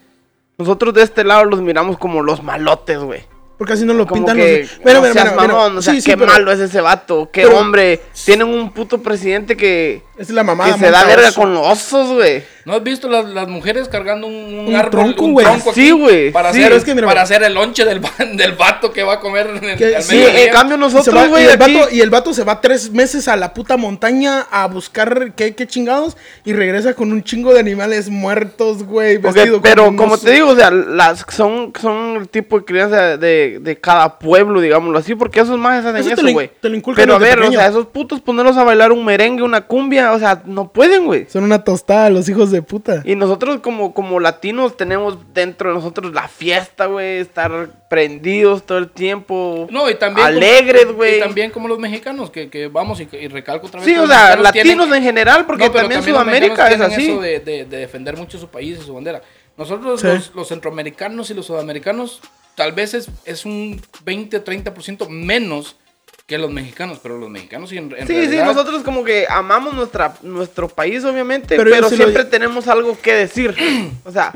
nosotros 0.59 0.95
de 0.95 1.03
este 1.03 1.25
lado 1.25 1.45
los 1.45 1.61
miramos 1.61 1.99
como 1.99 2.23
los 2.23 2.43
malotes, 2.43 2.99
güey. 2.99 3.25
Porque 3.59 3.75
así 3.75 3.85
no 3.85 3.93
lo 3.95 4.07
Como 4.07 4.23
pintan 4.23 4.37
que, 4.39 4.61
los... 4.63 4.81
Mira, 4.85 5.01
no 5.01 5.13
seas 5.13 5.37
mamón, 5.37 5.77
o 5.77 5.83
sea, 5.83 5.93
Sí, 5.95 6.01
sí, 6.01 6.11
qué 6.11 6.17
pero 6.17 6.33
malo 6.33 6.51
es 6.51 6.59
ese 6.59 6.81
vato, 6.81 7.29
qué 7.33 7.43
pero- 7.43 7.59
hombre. 7.59 8.01
Tienen 8.25 8.49
un 8.49 8.73
puto 8.73 9.01
presidente 9.03 9.57
que, 9.57 10.03
es 10.23 10.31
la 10.31 10.43
mamada. 10.43 10.75
que 10.75 10.79
se 10.81 10.91
da 10.91 11.05
verga 11.05 11.29
oso. 11.29 11.41
con 11.41 11.55
los 11.55 11.67
osos, 11.67 12.15
güey. 12.15 12.43
¿No 12.65 12.75
has 12.75 12.83
visto 12.85 13.09
las, 13.09 13.25
las 13.25 13.49
mujeres 13.49 13.89
cargando 13.89 14.29
un, 14.29 14.35
un 14.35 14.69
Un 14.69 14.77
árbol, 14.77 14.91
tronco, 14.91 15.27
güey. 15.29 15.47
Sí, 15.75 15.91
güey, 15.91 16.31
Para, 16.31 16.53
sí. 16.53 16.59
hacer, 16.59 16.69
Pero 16.69 16.77
es 16.77 16.85
que 16.85 16.95
mira, 16.95 17.09
para 17.09 17.23
hacer 17.23 17.43
el 17.43 17.55
lonche 17.55 17.85
del, 17.85 18.01
del 18.35 18.53
vato 18.53 18.93
que 18.93 19.03
va 19.03 19.15
a 19.15 19.21
comer 19.21 19.49
en 19.61 19.65
el, 19.71 19.77
Que 19.77 19.97
al 19.97 20.03
sí, 20.03 20.23
en 20.23 20.53
cambio 20.53 20.77
Y, 20.77 20.81
nosotros, 20.81 21.25
y 21.25 21.29
güey, 21.29 21.57
vato, 21.57 21.89
y 21.91 22.01
el 22.01 22.11
vato 22.11 22.33
se 22.33 22.45
va 22.45 22.61
tres 22.61 22.91
meses 22.93 23.27
a 23.27 23.35
la 23.35 23.53
puta 23.53 23.77
montaña 23.77 24.47
a 24.51 24.67
buscar 24.69 25.33
qué, 25.35 25.57
qué 25.57 25.67
chingados 25.67 26.17
y 26.45 26.53
regresa 26.53 26.95
con 26.95 27.11
un 27.11 27.25
chingo 27.25 27.53
de 27.53 27.59
animales 27.61 28.09
muertos, 28.09 28.85
güey. 28.85 29.17
Ok, 29.17 29.23
vestido 29.23 29.61
pero 29.61 29.87
como 29.97 30.15
oso. 30.15 30.25
te 30.25 30.33
digo, 30.33 30.51
o 30.51 30.57
sea, 30.57 30.71
las 30.71 31.25
son, 31.31 31.73
son 31.81 32.17
el 32.17 32.29
tipo 32.29 32.61
de 32.61 32.65
crianza 32.65 33.17
de, 33.17 33.59
de 33.61 33.81
cada 33.81 34.21
pueblo, 34.21 34.61
digámoslo 34.61 34.99
así, 34.99 35.17
porque 35.17 35.41
esos 35.41 35.59
más 35.59 35.85
hacen 35.85 35.97
Eso 35.97 36.23
güey. 36.33 36.51
Pero 36.95 37.15
a 37.15 37.19
ver, 37.19 37.39
pequeño. 37.39 37.59
o 37.59 37.61
sea, 37.61 37.69
esos 37.69 37.87
putos 37.87 38.21
ponerlos 38.21 38.57
a 38.57 38.63
bailar 38.63 38.93
un 38.93 39.05
merengue, 39.05 39.43
una 39.43 39.63
cumbia, 39.63 40.12
o 40.15 40.19
sea, 40.19 40.43
no 40.47 40.73
pueden, 40.73 41.07
güey. 41.07 41.27
Son 41.29 41.45
una 41.45 41.65
tostada 41.65 42.11
los 42.11 42.29
hijos 42.29 42.51
de 42.51 42.63
puta. 42.63 43.03
Y 43.05 43.17
nosotros 43.17 43.61
como, 43.61 43.95
como 43.95 44.21
latinos 44.21 44.77
tenemos 44.77 45.19
dentro 45.35 45.69
de 45.71 45.75
nosotros 45.77 46.13
la 46.15 46.29
fiesta, 46.29 46.87
güey, 46.87 47.19
estar 47.19 47.71
prendidos 47.89 48.65
todo 48.65 48.79
el 48.79 48.89
tiempo. 48.91 49.67
No, 49.71 49.89
y 49.91 49.95
también. 49.95 50.27
Alegres, 50.27 50.87
Y 50.91 50.93
güey. 50.93 51.21
también 51.21 51.51
como 51.51 51.69
los 51.69 51.79
mexicanos, 51.79 52.31
que, 52.31 52.49
que 52.51 52.69
vamos 52.69 53.01
y, 53.01 53.09
y 53.13 53.29
recalco 53.29 53.67
otra 53.67 53.81
vez. 53.81 53.89
Sí, 53.89 53.97
o 53.97 54.07
sea, 54.07 54.37
latinos 54.37 54.87
tienen- 54.87 54.95
en 54.95 55.03
general, 55.03 55.47
porque 55.47 55.65
No, 55.67 55.71
también, 55.73 56.01
los 56.01 56.05
Sudamérica 56.09 56.71
es 56.71 56.81
así. 56.81 57.11
eso 57.11 57.21
de, 57.21 57.41
de- 57.41 57.65
de 57.65 57.77
defender 57.77 58.17
mucho 58.17 58.39
su 58.39 58.49
país 58.49 58.79
y 58.81 58.85
su 58.85 58.95
bandera. 58.95 59.23
Nosotros, 59.57 60.01
Sí. 60.01 60.07
los, 60.07 60.35
los 60.35 60.49
centroamericanos 60.49 61.31
y 61.31 61.35
los 61.35 61.47
sudamericanos, 61.47 62.21
tal 62.55 62.73
vez 62.73 62.95
es, 62.95 63.09
es 63.25 63.45
un 63.45 63.81
20-30% 64.05 65.09
menos 65.09 65.77
que 66.27 66.39
los 66.39 66.51
mexicanos, 66.51 66.99
pero 67.03 67.19
los 67.19 67.29
mexicanos 67.29 67.69
sí, 67.71 67.77
en, 67.79 67.93
en 67.97 68.07
Sí, 68.07 68.13
realidad- 68.15 68.43
sí, 68.43 68.47
nosotros 68.55 68.83
como 68.83 69.05
que 69.05 69.27
amamos 69.29 69.75
nuestra, 69.75 70.15
nuestro 70.23 70.69
país, 70.69 71.05
obviamente, 71.05 71.57
Pero 71.57 71.69
lo- 71.81 71.89
siempre 71.91 72.25
tenemos 72.25 72.69
algo 72.69 72.97
que 73.01 73.13
decir. 73.15 73.55
O 74.05 74.11
sea, 74.13 74.33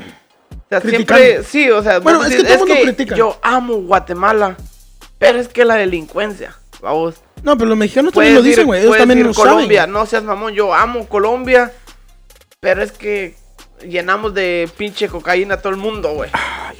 o 0.51 0.69
sea 0.69 0.81
siempre, 0.81 1.43
sí, 1.43 1.69
o 1.69 1.81
sea, 1.81 1.99
Bueno, 1.99 2.23
es 2.23 2.29
decís, 2.31 2.45
que 2.45 2.53
todo 2.53 2.67
mundo 2.67 2.81
critica. 2.83 3.15
yo 3.15 3.39
amo 3.41 3.75
Guatemala, 3.77 4.57
pero 5.17 5.39
es 5.39 5.47
que 5.47 5.63
la 5.65 5.75
delincuencia, 5.75 6.55
vamos. 6.81 7.15
No, 7.41 7.57
pero 7.57 7.69
los 7.69 7.77
mexicanos 7.77 8.13
también 8.13 8.35
lo 8.35 8.41
dicen, 8.41 8.65
güey. 8.65 8.81
Ellos 8.83 8.97
también 8.97 9.23
lo 9.23 9.33
Colombia, 9.33 9.81
saben. 9.81 9.93
no 9.93 10.05
seas 10.05 10.23
mamón, 10.23 10.53
yo 10.53 10.73
amo 10.73 11.07
Colombia, 11.07 11.71
pero 12.59 12.83
es 12.83 12.91
que 12.91 13.35
llenamos 13.81 14.33
de 14.33 14.69
pinche 14.77 15.07
cocaína 15.07 15.55
a 15.55 15.61
todo 15.61 15.71
el 15.73 15.77
mundo, 15.79 16.13
güey. 16.13 16.29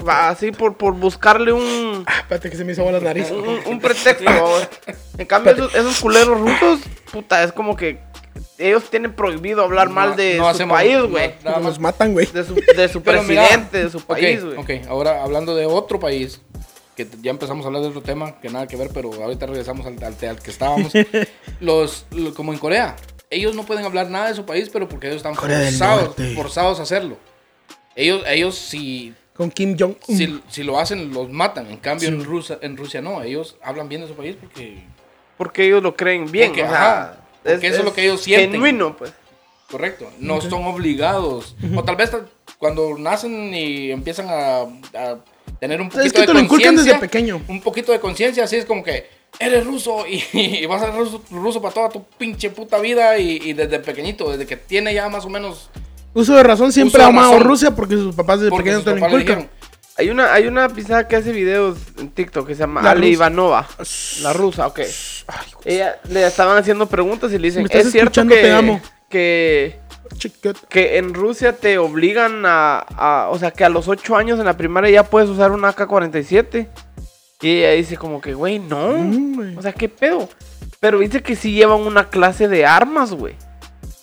Así 0.08 0.52
por, 0.52 0.78
por 0.78 0.94
buscarle 0.94 1.52
un, 1.52 2.04
Ah, 2.08 2.20
Espérate 2.20 2.50
que 2.50 2.58
se 2.58 2.64
me 2.64 2.72
hizo 2.74 2.90
la 2.92 3.00
nariz. 3.00 3.32
un, 3.32 3.60
un 3.66 3.80
pretexto. 3.80 4.24
babos. 4.26 4.68
En 5.18 5.26
cambio, 5.26 5.54
esos, 5.54 5.76
esos 5.76 6.00
culeros 6.00 6.40
rusos, 6.40 6.80
puta, 7.12 7.44
es 7.44 7.52
como 7.52 7.76
que 7.76 8.00
ellos 8.60 8.84
tienen 8.90 9.14
prohibido 9.14 9.64
hablar 9.64 9.90
mal 9.90 10.16
de 10.16 10.38
no 10.38 10.44
su 10.46 10.50
hacemos- 10.50 10.78
país, 10.78 11.02
güey. 11.04 11.34
Nos 11.62 11.80
matan, 11.80 12.14
güey. 12.14 12.26
De 12.28 12.44
su, 12.44 12.54
de 12.76 12.88
su 12.90 13.00
mira, 13.00 13.12
presidente, 13.24 13.84
de 13.86 13.90
su 13.90 14.02
país, 14.02 14.44
güey. 14.44 14.58
Ok, 14.58 14.88
ahora 14.90 15.24
hablando 15.24 15.56
de 15.56 15.66
otro 15.66 16.00
país, 16.00 16.42
que 16.96 17.08
ya 17.22 17.30
empezamos 17.32 17.64
a 17.66 17.68
hablar 17.68 17.84
de 17.84 17.90
otro 17.90 18.02
tema, 18.02 18.40
que 18.40 18.50
nada 18.50 18.68
que 18.68 18.76
ver, 18.76 18.90
pero 18.94 19.12
ahorita 19.14 19.46
regresamos 19.46 19.86
al, 19.86 19.96
al, 20.04 20.16
al 20.30 20.40
que 20.42 20.50
estábamos. 20.52 20.92
los, 21.60 22.06
lo- 22.12 22.34
como 22.34 22.54
en 22.54 22.60
Corea, 22.60 22.96
ellos 23.30 23.56
no 23.56 23.64
pueden 23.64 23.86
hablar 23.86 24.10
nada 24.10 24.30
de 24.30 24.36
su 24.36 24.46
país, 24.46 24.70
pero 24.72 24.88
porque 24.88 25.08
ellos 25.08 25.18
están 25.18 25.36
forzados, 25.36 26.16
forzados 26.36 26.80
a 26.80 26.84
hacerlo. 26.84 27.18
Ellos, 27.96 28.24
ellos 28.28 28.56
si, 28.56 29.14
Con 29.34 29.50
Kim 29.52 29.76
Jong-un. 29.78 30.18
si, 30.18 30.42
si 30.50 30.64
lo 30.64 30.80
hacen, 30.80 31.12
los 31.14 31.30
matan. 31.30 31.68
En 31.70 31.78
cambio, 31.78 32.10
en, 32.10 32.24
Rusia, 32.24 32.60
en 32.62 32.78
Rusia 32.78 33.02
no. 33.02 33.22
Ellos 33.24 33.58
hablan 33.64 33.90
bien 33.90 34.02
de 34.02 34.08
su 34.08 34.14
país 34.14 34.36
porque... 34.40 34.84
Porque 35.38 35.66
ellos 35.66 35.84
lo 35.84 35.96
creen 35.96 36.32
bien, 36.32 36.50
Porque, 36.50 36.64
o 36.64 36.70
sea, 36.70 37.02
ajá, 37.02 37.18
porque 37.44 37.68
eso 37.68 37.80
es 37.80 37.86
lo 37.86 37.94
que 37.94 38.04
ellos 38.04 38.22
sienten. 38.22 38.52
Genuino, 38.54 38.98
pues. 38.98 39.14
Correcto, 39.70 40.10
no 40.20 40.40
son 40.42 40.66
obligados. 40.66 41.56
O 41.76 41.84
tal 41.84 41.96
vez 41.96 42.12
cuando 42.58 42.98
nacen 42.98 43.54
y 43.54 43.92
empiezan 43.92 44.28
a, 44.30 44.62
a 44.98 45.18
tener 45.60 45.82
un 45.82 45.88
Es 45.88 45.94
poquito 45.94 46.22
que 46.22 46.26
te 46.28 46.34
lo 46.34 46.40
de 46.40 46.46
inculcan 46.46 46.76
desde 46.76 46.92
conciencia. 46.92 47.00
pequeño. 47.00 47.42
Un 47.48 47.62
poquito 47.62 47.92
de 47.92 48.00
conciencia, 48.00 48.46
así 48.46 48.56
es 48.56 48.66
como 48.66 48.84
que 48.84 49.06
eres 49.40 49.66
ruso 49.66 50.06
y, 50.08 50.24
y 50.34 50.66
vas 50.66 50.82
a 50.82 50.86
ser 50.88 50.96
ruso, 50.96 51.22
ruso 51.32 51.62
para 51.62 51.74
toda 51.74 51.90
tu 51.90 52.04
pinche 52.18 52.50
puta 52.50 52.80
vida. 52.80 53.18
Y, 53.18 53.38
y 53.44 53.54
desde 53.54 53.80
pequeñito, 53.80 54.30
desde 54.32 54.46
que 54.46 54.58
tiene 54.58 54.94
ya 54.94 55.10
más 55.10 55.26
o 55.26 55.30
menos. 55.30 55.70
Uso 56.14 56.36
de 56.36 56.44
razón 56.44 56.72
siempre 56.72 57.02
ha 57.04 57.08
amado 57.08 57.34
razón. 57.34 57.48
Rusia 57.48 57.72
porque 57.76 57.96
sus 57.96 58.16
papás 58.16 58.40
desde 58.42 58.56
pequeños 58.58 58.84
te 58.84 58.92
lo 58.92 58.98
inculcan. 58.98 59.50
Hay 60.00 60.10
una, 60.12 60.32
hay 60.32 60.46
una 60.46 60.70
pisada 60.70 61.08
que 61.08 61.16
hace 61.16 61.32
videos 61.32 61.78
en 61.98 62.10
TikTok 62.12 62.46
que 62.48 62.54
se 62.54 62.60
llama 62.62 62.84
La 62.84 62.94
rusa. 62.94 63.08
Ivanova. 63.08 63.68
La 64.22 64.32
rusa, 64.34 64.68
ok. 64.68 64.82
Ella 65.66 66.00
le 66.10 66.26
estaban 66.26 66.56
haciendo 66.58 66.86
preguntas 66.88 67.32
y 67.34 67.40
le 67.40 67.48
dicen, 67.48 67.68
es 67.70 67.92
cierto 67.92 68.22
que, 68.28 68.36
te 68.36 68.52
amo". 68.52 68.80
que 69.10 69.80
que 70.70 70.98
en 70.98 71.14
Rusia 71.14 71.54
te 71.54 71.78
obligan 71.78 72.44
a, 72.46 72.80
a- 72.80 73.30
o 73.30 73.38
sea, 73.40 73.52
que 73.52 73.64
a 73.66 73.70
los 73.70 73.88
8 73.88 74.16
años 74.16 74.40
en 74.40 74.46
la 74.46 74.56
primaria 74.56 74.90
ya 74.90 75.04
puedes 75.04 75.30
usar 75.30 75.52
una 75.52 75.70
AK-47. 75.76 76.68
Y 77.42 77.58
ella 77.60 77.72
dice 77.72 77.98
como 77.98 78.20
que, 78.22 78.34
güey, 78.34 78.60
no. 78.60 78.94
Mm, 78.98 79.58
o 79.58 79.62
sea, 79.62 79.72
¿qué 79.72 79.88
pedo? 79.90 80.28
Pero 80.80 81.00
dice 81.00 81.22
que 81.22 81.36
sí 81.36 81.52
llevan 81.54 81.82
una 81.82 82.10
clase 82.10 82.48
de 82.48 82.66
armas, 82.66 83.14
güey. 83.14 83.36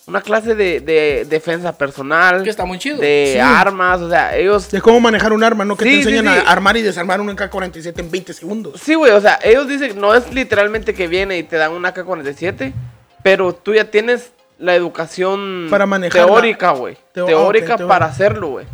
Una 0.07 0.21
clase 0.21 0.53
de, 0.55 0.79
de 0.81 1.25
defensa 1.27 1.75
personal. 1.77 2.43
Que 2.43 2.49
está 2.49 2.63
muy 2.63 2.77
chido. 2.77 2.97
De 2.97 3.31
Sí. 3.33 3.39
armas, 3.39 3.99
o 4.01 4.09
sea, 4.09 4.37
ellos... 4.37 4.69
De 4.69 4.79
cómo 4.79 4.99
manejar 4.99 5.33
un 5.33 5.43
arma, 5.43 5.65
¿no? 5.65 5.75
Que 5.75 5.83
Sí, 5.85 5.89
te 5.89 5.97
enseñan 6.09 6.25
sí. 6.25 6.43
a 6.45 6.51
armar 6.51 6.77
y 6.77 6.81
desarmar 6.83 7.19
un 7.19 7.29
AK-47 7.29 7.99
en 7.99 8.11
20 8.11 8.33
segundos. 8.33 8.79
Sí, 8.81 8.93
güey, 8.93 9.11
o 9.13 9.19
sea, 9.19 9.39
ellos 9.43 9.67
dicen, 9.67 9.99
no 9.99 10.13
es 10.13 10.31
literalmente 10.33 10.93
que 10.93 11.07
viene 11.07 11.37
y 11.39 11.43
te 11.43 11.55
dan 11.57 11.71
un 11.71 11.83
AK-47, 11.85 12.71
pero 13.23 13.53
tú 13.55 13.73
ya 13.73 13.89
tienes 13.89 14.31
la 14.59 14.75
educación 14.75 15.67
Para 15.69 15.85
teórica, 16.09 16.71
güey. 16.71 16.95
Teo- 17.13 17.25
teórica 17.25 17.73
ok, 17.73 17.77
teórica. 17.77 17.87
para 17.87 18.05
hacerlo, 18.05 18.47
güey. 18.49 18.65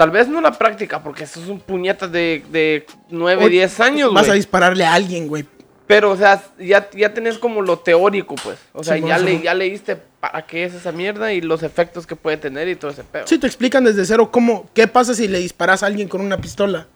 Tal 0.00 0.10
vez 0.10 0.28
no 0.28 0.40
la 0.40 0.52
práctica, 0.52 1.02
porque 1.02 1.24
eso 1.24 1.42
es 1.42 1.48
un 1.48 1.60
puñetas 1.60 2.10
de, 2.10 2.42
de 2.50 2.86
9, 3.10 3.44
O- 3.44 3.48
10 3.50 3.80
años, 3.80 4.14
Vas 4.14 4.30
a 4.30 4.32
dispararle 4.32 4.82
a 4.86 4.94
alguien, 4.94 5.28
güey. 5.28 5.44
Pero, 5.86 6.12
o 6.12 6.16
sea, 6.16 6.42
ya, 6.58 6.88
ya 6.96 7.12
tenés 7.12 7.36
como 7.36 7.60
lo 7.60 7.80
teórico, 7.80 8.34
pues. 8.42 8.56
O 8.72 8.82
sea, 8.82 8.96
ya, 8.96 9.18
le, 9.18 9.42
ya 9.42 9.52
leíste 9.52 9.96
para 9.96 10.46
qué 10.46 10.64
es 10.64 10.72
esa 10.72 10.90
mierda 10.90 11.34
y 11.34 11.42
los 11.42 11.62
efectos 11.62 12.06
que 12.06 12.16
puede 12.16 12.38
tener 12.38 12.66
y 12.68 12.76
todo 12.76 12.92
ese 12.92 13.04
pedo. 13.04 13.26
Sí, 13.26 13.36
te 13.36 13.46
explican 13.46 13.84
desde 13.84 14.06
cero 14.06 14.30
cómo, 14.32 14.70
qué 14.72 14.88
pasa 14.88 15.12
si 15.12 15.28
le 15.28 15.38
disparas 15.38 15.82
a 15.82 15.86
alguien 15.86 16.08
con 16.08 16.22
una 16.22 16.38
pistola. 16.38 16.86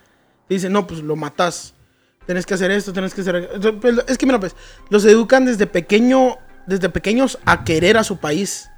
Te 0.49 0.55
dicen, 0.55 0.73
no, 0.73 0.87
pues 0.87 1.01
lo 1.01 1.15
matas. 1.15 1.75
Tienes 2.25 2.47
que 2.47 2.55
hacer 2.55 2.71
esto, 2.71 2.95
tienes 2.95 3.13
que 3.13 3.21
hacer... 3.21 3.51
Pues, 3.83 3.97
Es 4.09 4.17
que 4.17 4.25
mira, 4.25 4.41
pues, 4.41 4.57
los 4.89 5.05
educan 5.05 5.45
desde 5.45 5.67
pequeño, 5.67 6.39
desde 6.67 6.89
pequeños 6.89 7.39
a 7.45 7.65
querer 7.65 7.99
a 7.99 8.03
su 8.05 8.17
país. 8.17 8.71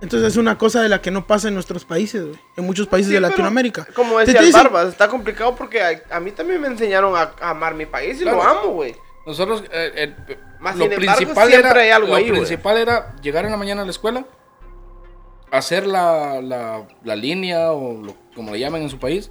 Entonces 0.00 0.28
es 0.32 0.36
una 0.36 0.58
cosa 0.58 0.82
de 0.82 0.88
la 0.90 1.00
que 1.00 1.10
no 1.10 1.26
pasa 1.26 1.48
en 1.48 1.54
nuestros 1.54 1.84
países, 1.84 2.22
güey. 2.24 2.38
En 2.56 2.64
muchos 2.66 2.86
países 2.86 3.08
Sí, 3.08 3.14
de 3.14 3.20
pero, 3.20 3.30
Latinoamérica. 3.30 3.86
Como 3.94 4.18
decía 4.18 4.40
te 4.40 4.46
el 4.46 4.52
Barbas, 4.52 4.88
está 4.88 5.08
complicado 5.08 5.56
porque 5.56 5.80
a, 5.82 6.02
a 6.10 6.20
mí 6.20 6.32
también 6.32 6.60
me 6.60 6.66
enseñaron 6.68 7.16
a, 7.16 7.32
a 7.40 7.50
amar 7.50 7.74
mi 7.74 7.86
país 7.86 8.20
y 8.20 8.24
lo 8.24 8.42
amo, 8.42 8.72
güey. 8.72 8.94
Nosotros, 9.26 9.64
eh, 9.72 10.14
eh, 10.28 10.36
Más 10.60 10.76
lo 10.76 10.84
sin 10.84 10.92
embargo, 10.92 11.16
principal 11.18 11.52
era, 11.52 11.72
hay 11.72 11.90
algo 11.90 12.08
lo 12.08 12.14
ahí, 12.14 12.24
güey. 12.28 12.40
principal 12.42 12.76
era 12.76 13.16
llegar 13.22 13.44
en 13.46 13.50
la 13.52 13.56
mañana 13.56 13.82
a 13.82 13.84
la 13.84 13.90
escuela, 13.90 14.24
hacer 15.50 15.86
la, 15.86 16.40
la, 16.42 16.86
la 17.02 17.16
línea 17.16 17.72
o 17.72 18.02
lo- 18.02 18.14
como 18.34 18.52
le 18.52 18.60
llaman 18.60 18.82
en 18.82 18.90
su 18.90 18.98
país 18.98 19.30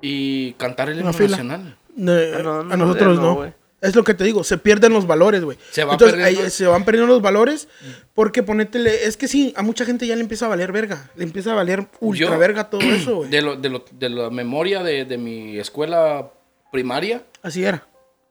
y 0.00 0.52
cantar 0.54 0.88
el 0.88 0.98
himno 0.98 1.12
nacional. 1.12 1.78
Ah, 1.78 1.92
no, 1.96 2.64
no, 2.64 2.74
a 2.74 2.76
nosotros 2.76 3.18
no, 3.20 3.44
no. 3.44 3.52
Es 3.84 3.94
lo 3.94 4.02
que 4.04 4.14
te 4.14 4.24
digo, 4.24 4.42
se 4.44 4.58
pierden 4.58 4.92
los 4.92 5.06
valores, 5.06 5.44
güey. 5.44 5.56
Se 5.70 5.84
va 5.84 5.92
Entonces, 5.92 6.16
perdiendo. 6.16 6.42
ahí 6.44 6.50
se 6.50 6.66
van 6.66 6.84
perdiendo 6.84 7.12
los 7.12 7.22
valores 7.22 7.68
porque 8.14 8.42
ponétele, 8.42 9.04
es 9.06 9.16
que 9.16 9.28
sí, 9.28 9.52
a 9.56 9.62
mucha 9.62 9.84
gente 9.84 10.06
ya 10.06 10.14
le 10.16 10.22
empieza 10.22 10.46
a 10.46 10.48
valer 10.48 10.72
verga, 10.72 11.10
le 11.16 11.24
empieza 11.24 11.52
a 11.52 11.54
valer 11.54 11.86
ultra 12.00 12.26
Yo- 12.28 12.38
verga 12.38 12.70
todo 12.70 12.80
eso, 12.80 13.16
güey. 13.16 13.30
De, 13.30 13.42
lo, 13.42 13.56
de, 13.56 13.68
lo- 13.68 13.84
de 13.92 14.08
la 14.08 14.30
memoria 14.30 14.82
de, 14.82 15.04
de 15.04 15.18
mi 15.18 15.58
escuela 15.58 16.30
primaria, 16.72 17.22
Así 17.42 17.64
era. 17.64 17.86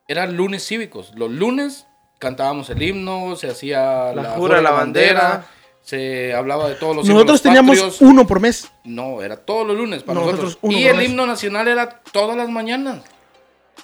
eran 0.08 0.36
lunes 0.36 0.66
cívicos. 0.68 1.12
Los 1.16 1.32
lunes 1.32 1.86
cantábamos 2.20 2.70
el 2.70 2.82
himno, 2.82 3.36
se 3.36 3.48
hacía 3.50 4.14
La 4.14 4.22
la, 4.24 4.30
jura, 4.32 4.62
la 4.62 4.72
bandera. 4.72 5.46
se 5.82 6.34
hablaba 6.34 6.70
de 6.70 6.76
todos 6.76 6.96
los 6.96 7.06
Nosotros 7.08 7.42
teníamos 7.42 7.76
patrios. 7.78 8.02
uno 8.02 8.26
por 8.26 8.40
mes. 8.40 8.70
No, 8.86 9.22
era 9.22 9.36
todos 9.38 9.68
los 9.68 9.76
lunes 9.78 10.02
para 10.04 10.20
Nosotros 10.20 10.42
nosotros. 10.44 10.60
uno 10.62 10.78
Y 10.78 10.82
por 10.84 10.92
el 10.92 10.98
mes. 10.98 11.10
himno 11.10 11.26
nacional 11.28 11.68
era 11.68 12.02
todas 12.12 12.38
las 12.38 12.48
mañanas. 12.50 13.02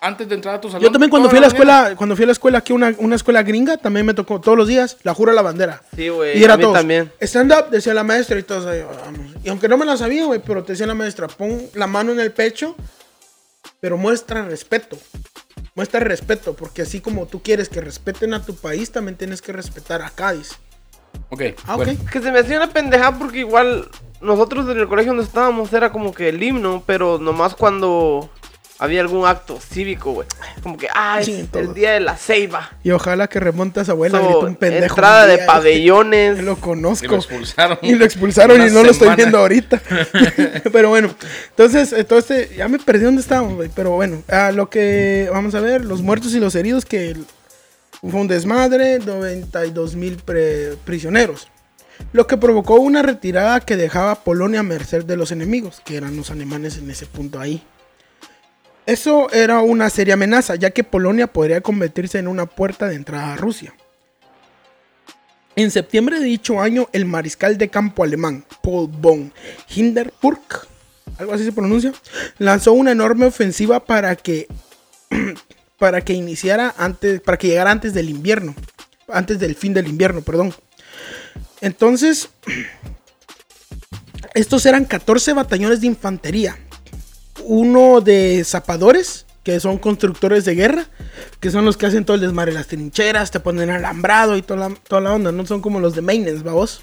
Antes 0.02 0.30
de 0.30 0.36
entrar 0.36 0.56
a 0.56 0.62
tu 0.62 0.70
salón. 0.70 0.84
Yo 0.84 0.92
también 0.92 1.10
cuando 1.10 1.30
fui 1.30 1.38
a 1.40 1.42
la 1.42 1.48
escuela, 1.48 1.94
cuando 1.96 2.16
fui 2.16 2.24
a 2.24 2.28
la 2.28 2.32
escuela 2.32 2.60
aquí, 2.60 2.72
una, 2.72 2.94
una 3.00 3.16
escuela 3.16 3.44
gringa, 3.44 3.78
también 3.78 4.06
me 4.06 4.14
tocó 4.14 4.40
todos 4.40 4.58
los 4.58 4.68
días 4.68 4.98
la 5.04 5.14
jura 5.14 5.34
a 5.34 5.36
la 5.36 5.42
bandera. 5.42 5.82
Sí, 5.96 6.10
güey. 6.10 6.40
Y 6.40 6.44
era 6.44 6.58
todos. 6.58 6.74
también. 6.74 7.12
Stand 7.20 7.52
up, 7.52 7.70
decía 7.70 7.94
la 7.94 8.04
maestra 8.04 8.40
y 8.40 8.44
todos 8.44 8.66
ahí, 8.66 8.82
vamos. 8.82 9.36
Y 9.44 9.50
aunque 9.50 9.68
no 9.68 9.78
me 9.78 9.86
la 9.86 9.98
sabía, 9.98 10.26
güey, 10.26 10.40
pero 10.40 10.64
te 10.64 10.74
decía 10.74 10.88
la 10.88 10.96
maestra, 10.96 11.28
pon 11.28 11.62
la 11.74 11.88
mano 11.88 12.12
en 12.12 12.20
el 12.20 12.32
pecho 12.32 12.76
pero 13.80 13.98
muestra 13.98 14.44
respeto. 14.44 14.98
Muestra 15.76 16.00
respeto, 16.02 16.56
porque 16.56 16.82
así 16.82 17.00
como 17.00 17.28
tú 17.28 17.42
quieres 17.42 17.70
que 17.70 17.82
respeten 17.82 18.34
a 18.34 18.44
tu 18.44 18.56
país, 18.56 18.92
también 18.92 19.18
tienes 19.18 19.42
que 19.42 19.54
respetar 19.54 20.02
a 20.02 20.10
Cádiz. 20.10 20.52
Ok. 21.30 21.42
Ah, 21.66 21.76
bueno. 21.76 21.94
ok. 21.94 22.10
Que 22.10 22.22
se 22.22 22.32
me 22.32 22.40
hacía 22.40 22.58
una 22.58 22.72
pendejada 22.72 23.18
porque 23.18 23.40
igual 23.40 23.90
nosotros 24.22 24.70
en 24.70 24.80
el 24.80 24.88
colegio 24.88 25.12
donde 25.12 25.24
estábamos 25.24 25.72
era 25.72 25.92
como 25.92 26.14
que 26.14 26.30
el 26.30 26.42
himno, 26.42 26.84
pero 26.86 27.18
nomás 27.18 27.56
cuando 27.56 28.30
había 28.80 29.02
algún 29.02 29.28
acto 29.28 29.60
cívico, 29.60 30.14
güey. 30.14 30.28
Como 30.64 30.78
que, 30.78 30.88
ah, 30.94 31.20
es 31.20 31.26
Sí, 31.26 31.48
todo. 31.52 31.62
el 31.62 31.74
día 31.74 31.92
de 31.92 32.00
la 32.00 32.16
ceiba. 32.18 32.72
Y 32.84 32.92
ojalá 32.92 33.28
que 33.28 33.40
remonte 33.40 33.80
a 33.82 33.84
esa 33.84 33.92
abuela, 33.92 34.20
So, 34.20 34.24
gritó 34.26 34.40
un 34.48 34.56
pendejo. 34.56 34.86
entrada 34.96 35.24
un 35.24 35.30
de 35.30 35.36
día, 35.38 35.46
pabellones. 35.46 36.44
Lo 36.44 36.54
Y 36.54 36.56
conozco. 36.56 37.08
lo 37.08 37.16
expulsaron. 37.18 37.78
Y 37.82 37.96
lo 37.96 38.06
expulsaron 38.06 38.62
y 38.66 38.72
no 38.72 38.84
lo 38.84 38.92
estoy 38.92 39.16
viendo 39.16 39.38
ahorita. 39.38 39.82
pero 40.72 40.90
bueno, 40.90 41.14
entonces, 41.50 41.94
entonces, 41.94 42.56
ya 42.56 42.68
me 42.68 42.80
perdí 42.80 43.04
dónde 43.04 43.22
estábamos, 43.22 43.56
güey. 43.56 43.70
Pero 43.76 43.92
bueno, 43.92 44.24
a 44.30 44.52
lo 44.52 44.70
que 44.70 45.30
vamos 45.32 45.54
a 45.56 45.60
ver, 45.60 45.84
los 45.86 46.02
muertos 46.02 46.34
y 46.34 46.40
los 46.40 46.56
heridos, 46.56 46.86
que 46.86 47.18
fue 48.02 48.20
un 48.22 48.28
desmadre, 48.30 49.00
92 49.00 49.96
mil 49.96 50.18
prisioneros. 50.86 51.50
Lo 52.14 52.28
que 52.28 52.38
provocó 52.38 52.76
una 52.76 53.02
retirada 53.02 53.60
que 53.60 53.76
dejaba 53.76 54.12
a 54.12 54.24
Polonia 54.24 54.62
a 54.62 54.64
merced 54.64 55.04
de 55.04 55.18
los 55.18 55.34
enemigos, 55.34 55.82
que 55.84 55.98
eran 55.98 56.16
los 56.16 56.32
alemanes 56.32 56.78
en 56.78 56.90
ese 56.90 57.06
punto 57.06 57.42
ahí. 57.42 57.62
Eso 58.86 59.32
era 59.32 59.60
una 59.60 59.90
seria 59.90 60.16
amenaza, 60.16 60.56
ya 60.56 60.72
que 60.72 60.84
Polonia 60.84 61.28
podría 61.28 61.62
convertirse 61.62 62.18
en 62.18 62.28
una 62.28 62.46
puerta 62.46 62.88
de 62.88 62.96
entrada 62.96 63.34
a 63.34 63.38
Rusia. 63.38 63.74
En 65.56 65.72
septiembre 65.72 66.20
de 66.20 66.26
dicho 66.26 66.62
año, 66.62 66.88
el 66.94 67.06
mariscal 67.06 67.58
de 67.58 67.70
campo 67.70 68.04
alemán, 68.04 68.46
Paul 68.64 68.88
von 68.88 69.34
Hindenburg, 69.68 70.40
algo 71.18 71.34
así 71.34 71.44
se 71.44 71.52
pronuncia, 71.52 71.92
lanzó 72.38 72.72
una 72.72 72.92
enorme 72.92 73.26
ofensiva 73.26 73.84
para 73.84 74.16
que, 74.16 74.48
para 75.78 76.02
que 76.02 76.14
iniciara 76.14 76.74
antes, 76.78 77.20
para 77.20 77.38
que 77.38 77.48
llegara 77.48 77.72
antes 77.72 77.94
del 77.94 78.10
invierno, 78.10 78.56
antes 79.10 79.38
del 79.38 79.56
fin 79.56 79.74
del 79.74 79.90
invierno, 79.90 80.22
perdón. 80.22 80.54
Entonces, 81.60 82.30
estos 84.34 84.66
eran 84.66 84.86
14 84.86 85.34
batallones 85.34 85.82
de 85.82 85.88
infantería, 85.88 86.58
uno 87.46 88.02
de 88.02 88.44
zapadores, 88.44 89.26
que 89.44 89.60
son 89.60 89.78
constructores 89.78 90.46
de 90.46 90.56
guerra, 90.56 90.86
que 91.40 91.52
son 91.52 91.66
los 91.66 91.78
que 91.78 91.86
hacen 91.86 92.06
todo 92.06 92.16
el 92.16 92.22
desmadre, 92.22 92.52
las 92.52 92.68
trincheras, 92.68 93.32
te 93.32 93.40
ponen 93.40 93.70
alambrado 93.70 94.38
y 94.38 94.42
toda 94.42 94.70
la, 94.70 94.76
toda 94.88 95.02
la 95.02 95.14
onda, 95.14 95.32
no 95.32 95.46
son 95.46 95.62
como 95.62 95.80
los 95.80 95.96
de 95.96 96.02
maintenance, 96.02 96.44
vamos. 96.44 96.82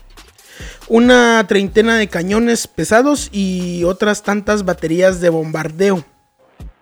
Una 0.89 1.45
treintena 1.47 1.97
de 1.97 2.09
cañones 2.09 2.67
pesados 2.67 3.29
y 3.31 3.85
otras 3.85 4.23
tantas 4.23 4.65
baterías 4.65 5.21
de 5.21 5.29
bombardeo 5.29 6.05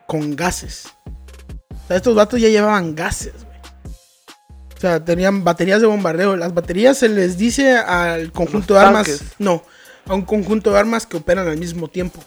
con 0.07 0.37
gases. 0.37 0.87
O 1.07 1.87
sea, 1.89 1.97
estos 1.97 2.15
vatos 2.15 2.41
ya 2.41 2.49
llevaban 2.49 2.95
gases, 2.95 3.45
güey. 3.45 3.59
O 4.77 4.81
sea, 4.81 5.05
tenían 5.05 5.45
baterías 5.45 5.81
de 5.81 5.87
bombardeo. 5.87 6.37
Las 6.37 6.55
baterías 6.55 6.99
se 6.99 7.09
les 7.09 7.39
dice 7.39 7.77
al 7.77 8.33
conjunto 8.33 8.75
de 8.75 8.81
armas. 8.81 9.23
No, 9.39 9.65
a 10.07 10.15
un 10.15 10.23
conjunto 10.23 10.73
de 10.73 10.79
armas 10.79 11.07
que 11.07 11.17
operan 11.17 11.49
al 11.49 11.59
mismo 11.59 11.89
tiempo. 11.89 12.23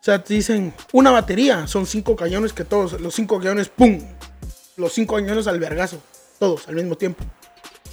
O 0.00 0.02
sea, 0.02 0.24
te 0.24 0.32
dicen 0.32 0.72
una 0.92 1.10
batería, 1.10 1.66
son 1.66 1.86
cinco 1.86 2.16
cañones 2.16 2.54
que 2.54 2.64
todos, 2.64 2.98
los 3.00 3.14
cinco 3.14 3.38
cañones, 3.38 3.68
¡pum! 3.68 4.00
Los 4.78 4.94
cinco 4.94 5.16
cañones 5.16 5.46
al 5.46 5.60
vergazo, 5.60 6.00
todos 6.38 6.66
al 6.68 6.76
mismo 6.76 6.96
tiempo. 6.96 7.22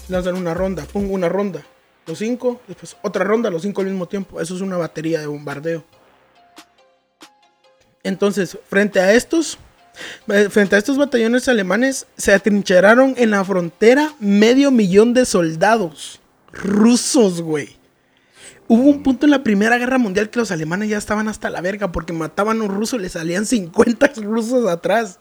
Lanzan 0.08 0.36
una 0.36 0.54
ronda, 0.54 0.86
¡pum! 0.86 1.12
Una 1.12 1.28
ronda. 1.28 1.65
Los 2.06 2.20
cinco, 2.20 2.62
después 2.65 2.96
otra 3.02 3.26
ronda, 3.26 3.50
los 3.50 3.62
cinco 3.62 3.82
al 3.82 3.88
mismo 3.88 4.08
tiempo. 4.08 4.39
Eso 4.39 4.56
es 4.56 4.62
una 4.62 4.78
batería 4.78 5.20
de 5.20 5.28
bombardeo. 5.28 5.84
Entonces, 8.04 8.58
frente 8.70 9.02
a 9.02 9.12
estos, 9.12 9.58
eh, 10.30 10.48
frente 10.50 10.78
a 10.78 10.80
estos 10.80 10.98
batallones 10.98 11.50
alemanes, 11.50 12.08
se 12.15 12.34
atrincheraron 12.34 13.15
en 13.17 13.32
la 13.32 13.43
frontera 13.43 14.15
medio 14.22 14.72
millón 14.72 15.13
de 15.13 15.26
soldados 15.26 16.22
rusos, 16.54 17.41
güey. 17.41 17.77
Hubo 18.69 18.89
un 18.89 19.01
punto 19.01 19.25
en 19.25 19.32
la 19.32 19.43
Primera 19.43 19.77
Guerra 19.77 19.97
Mundial 19.97 20.30
que 20.30 20.39
los 20.39 20.51
alemanes 20.51 20.89
ya 20.89 20.97
estaban 20.97 21.30
hasta 21.30 21.49
la 21.49 21.62
verga 21.62 21.91
porque 21.91 22.12
mataban 22.12 22.60
a 22.60 22.65
un 22.65 22.69
ruso 22.69 22.97
y 22.97 22.99
le 22.99 23.10
salían 23.10 23.45
50 23.45 24.12
rusos 24.23 24.67
atrás. 24.67 25.19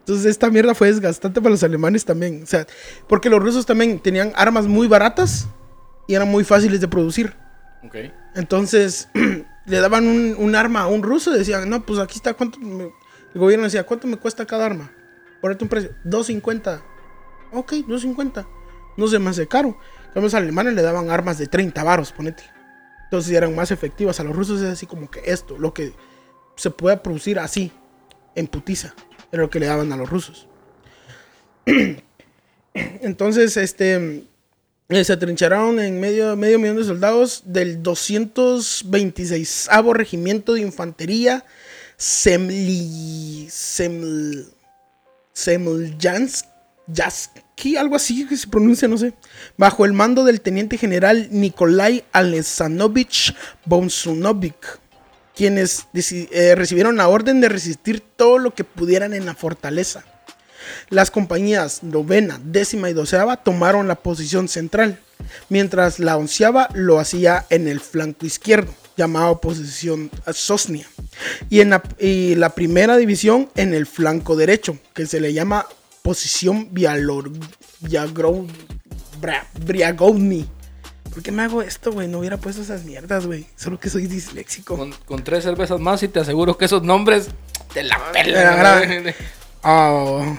Entonces 0.00 0.26
esta 0.26 0.50
mierda 0.50 0.72
fue 0.74 0.86
desgastante 0.86 1.40
para 1.40 1.50
los 1.50 1.64
alemanes 1.64 2.04
también. 2.04 2.44
O 2.44 2.46
sea, 2.46 2.64
porque 3.08 3.28
los 3.28 3.42
rusos 3.42 3.66
también 3.66 3.98
tenían 3.98 4.32
armas 4.36 4.66
muy 4.66 4.86
baratas 4.86 5.48
y 6.06 6.14
eran 6.14 6.28
muy 6.28 6.44
fáciles 6.44 6.80
de 6.80 6.86
producir. 6.86 7.34
Ok. 7.84 7.96
Entonces 8.36 9.08
le 9.66 9.80
daban 9.80 10.06
un, 10.06 10.36
un 10.38 10.54
arma 10.54 10.82
a 10.82 10.86
un 10.86 11.02
ruso 11.02 11.34
y 11.34 11.38
decían, 11.38 11.68
no, 11.68 11.84
pues 11.84 11.98
aquí 11.98 12.16
está, 12.16 12.34
¿cuánto? 12.34 12.60
me-?" 12.60 12.92
El 13.34 13.40
gobierno 13.40 13.64
decía, 13.64 13.84
¿cuánto 13.84 14.06
me 14.06 14.16
cuesta 14.16 14.46
cada 14.46 14.64
arma? 14.64 14.92
Ponerte 15.40 15.64
un 15.64 15.68
precio, 15.68 15.90
2.50. 16.04 16.80
Ok, 17.52 17.72
2.50. 17.72 18.46
No 18.96 19.08
se 19.08 19.18
me 19.18 19.30
hace 19.30 19.46
caro. 19.46 19.76
Cambio, 20.06 20.22
Los 20.22 20.34
alemanes 20.34 20.74
le 20.74 20.82
daban 20.82 21.10
armas 21.10 21.36
de 21.36 21.46
30 21.46 21.84
varos, 21.84 22.12
ponete. 22.12 22.55
Entonces 23.06 23.32
eran 23.32 23.54
más 23.54 23.70
efectivas. 23.70 24.20
A 24.20 24.24
los 24.24 24.34
rusos 24.34 24.60
es 24.60 24.68
así 24.68 24.86
como 24.86 25.10
que 25.10 25.22
esto, 25.24 25.56
lo 25.58 25.72
que 25.72 25.92
se 26.56 26.70
puede 26.70 26.96
producir 26.96 27.38
así, 27.38 27.72
en 28.34 28.46
putiza, 28.46 28.94
era 29.32 29.42
lo 29.42 29.50
que 29.50 29.60
le 29.60 29.66
daban 29.66 29.92
a 29.92 29.96
los 29.96 30.10
rusos. 30.10 30.46
Entonces, 32.74 33.56
este, 33.56 34.24
eh, 34.88 35.04
se 35.04 35.12
atrincheraron 35.12 35.80
en 35.80 35.98
medio, 35.98 36.36
medio 36.36 36.58
millón 36.58 36.76
de 36.76 36.84
soldados 36.84 37.42
del 37.46 37.82
226 37.82 39.68
Regimiento 39.94 40.54
de 40.54 40.60
Infantería 40.60 41.44
Semli, 41.96 43.48
Seml, 43.50 44.52
Semlyansky, 47.56 47.76
algo 47.76 47.96
así 47.96 48.26
que 48.26 48.36
se 48.36 48.48
pronuncia, 48.48 48.88
no 48.88 48.98
sé, 48.98 49.14
bajo 49.56 49.84
el 49.84 49.92
mando 49.92 50.24
del 50.24 50.40
teniente 50.40 50.76
general 50.76 51.28
Nikolai 51.30 52.04
Alexandrovich 52.12 53.34
Bonsunovic, 53.64 54.78
quienes 55.34 55.86
eh, 55.94 56.54
recibieron 56.54 56.96
la 56.96 57.08
orden 57.08 57.40
de 57.40 57.48
resistir 57.48 58.02
todo 58.16 58.38
lo 58.38 58.54
que 58.54 58.64
pudieran 58.64 59.14
en 59.14 59.26
la 59.26 59.34
fortaleza. 59.34 60.04
Las 60.90 61.10
compañías 61.10 61.82
novena, 61.82 62.40
décima 62.44 62.90
y 62.90 62.92
doceava 62.92 63.36
tomaron 63.36 63.88
la 63.88 63.94
posición 63.94 64.48
central, 64.48 64.98
mientras 65.48 65.98
la 65.98 66.16
onceava 66.16 66.68
lo 66.74 66.98
hacía 66.98 67.46
en 67.50 67.68
el 67.68 67.80
flanco 67.80 68.26
izquierdo, 68.26 68.74
llamado 68.96 69.40
posición 69.40 70.10
Sosnia, 70.32 70.86
y, 71.48 71.60
en 71.60 71.70
la, 71.70 71.82
y 71.98 72.34
la 72.34 72.50
primera 72.50 72.96
división 72.96 73.48
en 73.54 73.74
el 73.74 73.86
flanco 73.86 74.36
derecho, 74.36 74.78
que 74.92 75.06
se 75.06 75.20
le 75.20 75.32
llama 75.32 75.66
posición 76.06 76.68
Briagovny. 76.70 77.36
¿Por 81.12 81.20
qué 81.20 81.32
me 81.32 81.42
hago 81.42 81.62
esto, 81.62 81.90
güey? 81.90 82.06
No 82.06 82.20
hubiera 82.20 82.36
puesto 82.36 82.62
esas 82.62 82.84
mierdas, 82.84 83.26
güey. 83.26 83.44
Solo 83.56 83.80
que 83.80 83.90
soy 83.90 84.06
disléxico. 84.06 84.76
Con, 84.76 84.92
con 85.04 85.24
tres 85.24 85.42
cervezas 85.42 85.80
más 85.80 86.04
y 86.04 86.08
te 86.08 86.20
aseguro 86.20 86.56
que 86.56 86.66
esos 86.66 86.84
nombres 86.84 87.26
te 87.74 87.82
la 87.82 88.00
pelan. 88.12 89.14
Ah. 89.68 90.38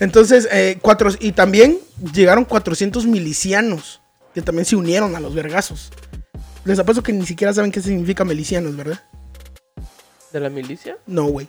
Entonces, 0.00 0.46
eh, 0.52 0.78
cuatro, 0.82 1.08
y 1.18 1.32
también 1.32 1.78
llegaron 2.12 2.44
400 2.44 3.06
milicianos 3.06 4.02
que 4.34 4.42
también 4.42 4.66
se 4.66 4.76
unieron 4.76 5.16
a 5.16 5.20
los 5.20 5.34
vergazos. 5.34 5.90
Les 6.66 6.78
apuesto 6.78 7.02
que 7.02 7.14
ni 7.14 7.24
siquiera 7.24 7.54
saben 7.54 7.72
qué 7.72 7.80
significa 7.80 8.26
milicianos, 8.26 8.76
¿verdad? 8.76 9.02
¿De 10.30 10.40
la 10.40 10.50
milicia? 10.50 10.98
No, 11.06 11.24
güey. 11.24 11.48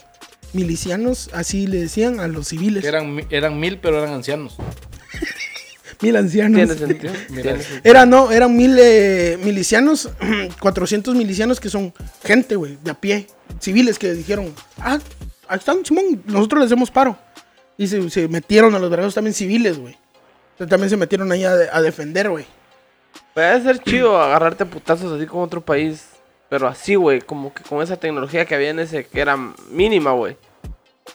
Milicianos, 0.54 1.30
así 1.34 1.68
le 1.68 1.80
decían 1.82 2.20
a 2.20 2.28
los 2.28 2.48
civiles. 2.50 2.84
Eran, 2.86 3.26
eran 3.30 3.60
mil, 3.60 3.80
pero 3.80 4.00
eran 4.02 4.14
ancianos. 4.14 4.56
Mil 6.02 6.18
ancianos. 6.18 6.76
Tiene 6.76 6.76
sentido. 6.76 7.14
Era, 7.84 8.06
no, 8.06 8.30
eran 8.32 8.58
mil 8.58 8.76
eh, 8.78 9.40
milicianos, 9.42 10.10
400 10.60 11.16
milicianos 11.16 11.62
que 11.62 11.70
son 11.70 11.94
gente, 12.26 12.56
güey, 12.58 12.78
de 12.84 12.92
a 12.92 12.94
pie, 12.94 13.28
civiles 13.60 13.98
que 13.98 14.14
dijeron, 14.14 14.54
ah, 14.80 15.00
ahí 15.48 15.58
están, 15.60 15.86
Simón, 15.86 16.22
nosotros 16.26 16.62
les 16.62 16.66
hacemos 16.68 16.92
paro. 16.92 17.18
Y 17.78 17.88
se, 17.88 18.10
se 18.10 18.28
metieron 18.28 18.76
a 18.76 18.80
los 18.80 18.90
vergados 18.90 19.14
también 19.14 19.34
civiles, 19.34 19.78
güey. 19.78 19.94
O 19.94 20.58
sea, 20.58 20.68
también 20.68 20.90
se 20.90 20.98
metieron 20.98 21.32
ahí 21.32 21.46
a, 21.46 21.56
de- 21.56 21.70
a 21.72 21.82
defender, 21.82 22.30
güey. 22.30 22.46
Puede 23.34 23.64
ser 23.64 23.80
chido 23.80 24.20
agarrarte 24.22 24.64
a 24.64 24.70
putazos 24.70 25.12
así 25.14 25.26
con 25.26 25.42
otro 25.42 25.62
país. 25.62 26.04
Pero 26.54 26.68
así, 26.68 26.94
güey, 26.94 27.20
como 27.20 27.52
que 27.52 27.64
con 27.64 27.82
esa 27.82 27.98
tecnología 27.98 28.46
que 28.46 28.54
había 28.54 28.70
en 28.70 28.78
ese, 28.78 29.06
que 29.08 29.22
era 29.22 29.36
mínima, 29.72 30.12
güey. 30.12 30.38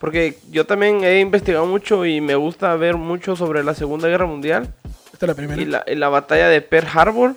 Porque 0.01 0.37
yo 0.51 0.67
también 0.67 1.05
he 1.05 1.21
investigado 1.21 1.65
mucho 1.65 2.05
y 2.05 2.21
me 2.21 2.35
gusta 2.35 2.75
ver 2.75 2.97
mucho 2.97 3.37
sobre 3.37 3.63
la 3.63 3.73
Segunda 3.75 4.09
Guerra 4.09 4.27
Mundial 4.27 4.75
Esta 5.13 5.27
es 5.27 5.29
la 5.29 5.35
primera. 5.37 5.63
y 5.63 5.65
la, 5.65 5.85
y 5.87 5.95
la 5.95 6.09
batalla 6.09 6.49
de 6.49 6.61
Pearl 6.61 6.89
Harbor. 6.93 7.37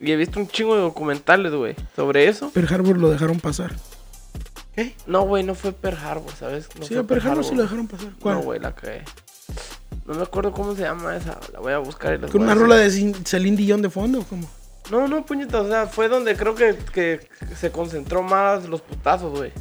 Y 0.00 0.10
he 0.10 0.16
visto 0.16 0.40
un 0.40 0.48
chingo 0.48 0.74
de 0.74 0.80
documentales, 0.80 1.52
güey, 1.52 1.76
sobre 1.94 2.26
eso. 2.26 2.50
Pearl 2.50 2.74
Harbor 2.74 2.98
lo 2.98 3.08
dejaron 3.08 3.38
pasar. 3.38 3.70
¿Qué? 4.74 4.96
No, 5.06 5.22
güey, 5.22 5.44
no 5.44 5.54
fue 5.54 5.70
Pearl 5.70 5.96
Harbor, 5.96 6.32
¿sabes? 6.32 6.68
No 6.76 6.86
sí, 6.86 6.94
fue 6.94 7.04
a 7.04 7.06
Pearl 7.06 7.24
Harbor 7.24 7.44
sí 7.44 7.54
lo 7.54 7.62
dejaron 7.62 7.86
pasar. 7.86 8.08
¿Cuál? 8.18 8.34
No, 8.34 8.42
güey, 8.42 8.58
la 8.58 8.74
cagué. 8.74 9.04
No 10.06 10.14
me 10.14 10.22
acuerdo 10.24 10.50
cómo 10.50 10.74
se 10.74 10.82
llama 10.82 11.16
esa. 11.16 11.38
La 11.52 11.60
voy 11.60 11.72
a 11.72 11.78
buscar 11.78 12.14
y 12.14 12.18
la 12.18 12.26
¿Con 12.26 12.40
voy 12.40 12.50
una 12.50 12.56
rola 12.56 12.74
de 12.74 12.90
Celine 13.24 13.56
Dion 13.56 13.80
de 13.80 13.90
fondo 13.90 14.22
o 14.22 14.24
cómo? 14.24 14.50
No, 14.90 15.06
no, 15.08 15.24
puñeta, 15.26 15.60
o 15.60 15.68
sea, 15.68 15.86
fue 15.86 16.08
donde 16.08 16.36
creo 16.36 16.54
que, 16.54 16.76
que 16.92 17.20
se 17.58 17.70
concentró 17.70 18.22
más 18.22 18.68
los 18.68 18.80
putazos, 18.80 19.36
güey. 19.36 19.52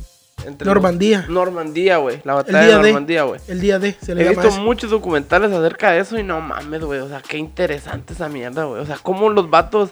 Los- 0.46 0.66
Normandía. 0.66 1.26
Normandía, 1.28 1.98
güey. 1.98 2.22
La 2.24 2.36
batalla 2.36 2.78
de. 2.78 2.92
Normandía, 2.92 3.24
güey. 3.24 3.42
El 3.48 3.60
día 3.60 3.80
de, 3.80 3.94
se 4.02 4.16
le 4.16 4.26
He 4.26 4.30
visto 4.30 4.48
eso. 4.48 4.62
muchos 4.62 4.90
documentales 4.92 5.52
acerca 5.52 5.92
de 5.92 6.00
eso 6.00 6.18
y 6.18 6.24
no 6.24 6.40
mames, 6.40 6.82
güey. 6.82 7.00
O 7.00 7.10
sea, 7.10 7.22
qué 7.22 7.38
interesante 7.38 8.14
esa 8.14 8.30
mierda, 8.30 8.64
güey. 8.66 8.82
O 8.82 8.86
sea, 8.86 8.98
cómo 9.02 9.30
los 9.30 9.50
vatos 9.50 9.90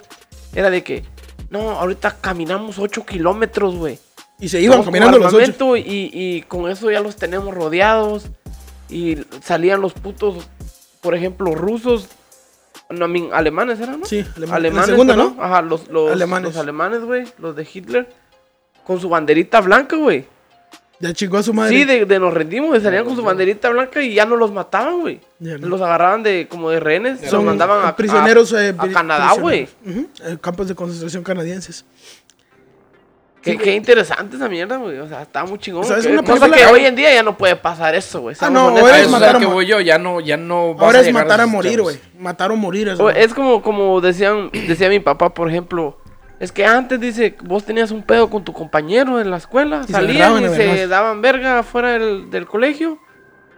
era 0.53 0.69
de 0.69 0.83
que, 0.83 1.03
no, 1.49 1.71
ahorita 1.71 2.17
caminamos 2.21 2.79
8 2.79 3.05
kilómetros, 3.05 3.75
güey. 3.75 3.99
Y 4.39 4.47
se 4.49 4.61
iban 4.61 4.83
caminando 4.83 5.17
los 5.17 5.27
ocho. 5.27 5.37
armamento 5.37 5.75
Y, 5.77 6.09
y 6.13 6.41
con 6.43 6.69
eso 6.69 6.89
ya 6.91 6.99
los 7.01 7.15
tenemos 7.17 7.53
rodeados. 7.53 8.27
Y 8.89 9.17
salían 9.43 9.81
los 9.81 9.93
putos, 9.93 10.47
por 11.01 11.15
ejemplo, 11.15 11.55
rusos. 11.55 12.07
No, 12.89 13.05
I 13.05 13.09
mean, 13.09 13.29
alemanes 13.33 13.79
eran, 13.79 13.99
¿no? 14.01 14.05
Sí, 14.05 14.23
alema- 14.35 14.55
alemanes. 14.55 14.87
la 14.87 14.93
segunda. 14.93 15.15
¿no? 15.15 15.35
Ajá, 15.39 15.61
los, 15.61 15.87
los 15.87 16.11
Alemanes. 16.11 16.49
los 16.53 16.57
alemanes, 16.57 17.01
güey. 17.01 17.25
Los 17.39 17.55
de 17.55 17.67
Hitler. 17.71 18.07
Con 18.85 18.99
su 19.01 19.09
banderita 19.09 19.61
blanca, 19.61 19.95
güey. 19.95 20.25
Ya 20.99 21.11
chingó 21.11 21.37
a 21.37 21.43
su 21.43 21.53
madre. 21.53 21.75
Sí, 21.75 21.83
de, 21.83 22.05
de 22.05 22.19
nos 22.19 22.33
rendimos, 22.33 22.77
y 22.77 22.81
salían 22.81 23.03
con 23.03 23.15
su 23.15 23.21
banderita 23.23 23.69
blanca 23.69 24.01
y 24.01 24.13
ya 24.13 24.25
no 24.25 24.35
los 24.37 24.51
mataban, 24.51 25.01
güey. 25.01 25.19
Los 25.39 25.81
agarraban 25.81 26.23
de 26.23 26.47
como 26.49 26.69
de 26.69 26.79
rehenes, 26.79 27.21
los 27.21 27.31
Son 27.31 27.43
mandaban 27.45 27.85
a 27.85 27.95
prisioneros 27.95 28.53
a, 28.53 28.65
eh, 28.67 28.75
a 28.77 28.87
Canadá, 28.87 29.33
güey. 29.33 29.67
campos 30.39 30.67
de 30.69 30.75
concentración 30.75 31.23
canadienses. 31.23 31.83
Qué, 33.45 33.57
qué 33.57 33.75
interesante 33.75 34.35
esa 34.35 34.49
mierda, 34.49 34.75
güey. 34.77 34.97
O 34.97 35.07
sea, 35.07 35.21
está 35.21 35.45
muy 35.45 35.57
chingón. 35.59 35.85
¿Sabes 35.85 36.05
que- 36.07 36.11
una 36.13 36.23
cosa 36.23 36.47
película- 36.47 36.67
que 36.67 36.73
hoy 36.73 36.85
en 36.85 36.95
día 36.95 37.13
ya 37.13 37.23
no 37.23 37.37
puede 37.37 37.55
pasar 37.55 37.93
eso, 37.95 38.21
güey. 38.21 38.35
Ah, 38.41 38.49
no, 38.49 38.69
ahora 38.69 38.95
A 38.95 38.97
es 38.97 39.03
eso 39.03 39.11
matar 39.11 39.35
a 39.35 39.39
que 39.39 39.45
mo- 39.45 39.53
voy 39.53 39.65
yo, 39.67 39.79
ya 39.79 39.97
no, 39.99 40.19
ya 40.19 40.35
no 40.35 40.75
Ahora 40.79 40.99
a 40.99 41.01
es 41.01 41.07
a 41.07 41.11
matar 41.11 41.39
a 41.41 41.45
morir, 41.45 41.81
güey. 41.81 41.97
Matar 42.19 42.51
o 42.51 42.55
morir. 42.55 42.87
eso. 42.89 43.03
O- 43.05 43.09
Es 43.09 43.33
como, 43.33 43.61
como 43.61 44.01
decían, 44.01 44.49
decía 44.51 44.89
mi 44.89 44.99
papá, 44.99 45.33
por 45.33 45.47
ejemplo. 45.49 45.99
Es 46.39 46.51
que 46.51 46.65
antes, 46.65 46.99
dice, 46.99 47.35
vos 47.43 47.63
tenías 47.63 47.91
un 47.91 48.03
pedo 48.03 48.29
con 48.29 48.43
tu 48.43 48.51
compañero 48.51 49.21
en 49.21 49.29
la 49.31 49.37
escuela. 49.37 49.83
Y 49.87 49.91
salían 49.91 50.41
y 50.41 50.45
a 50.45 50.49
se 50.49 50.87
daban 50.87 51.21
verga 51.21 51.63
fuera 51.63 51.91
del, 51.93 52.29
del 52.29 52.45
colegio. 52.45 52.99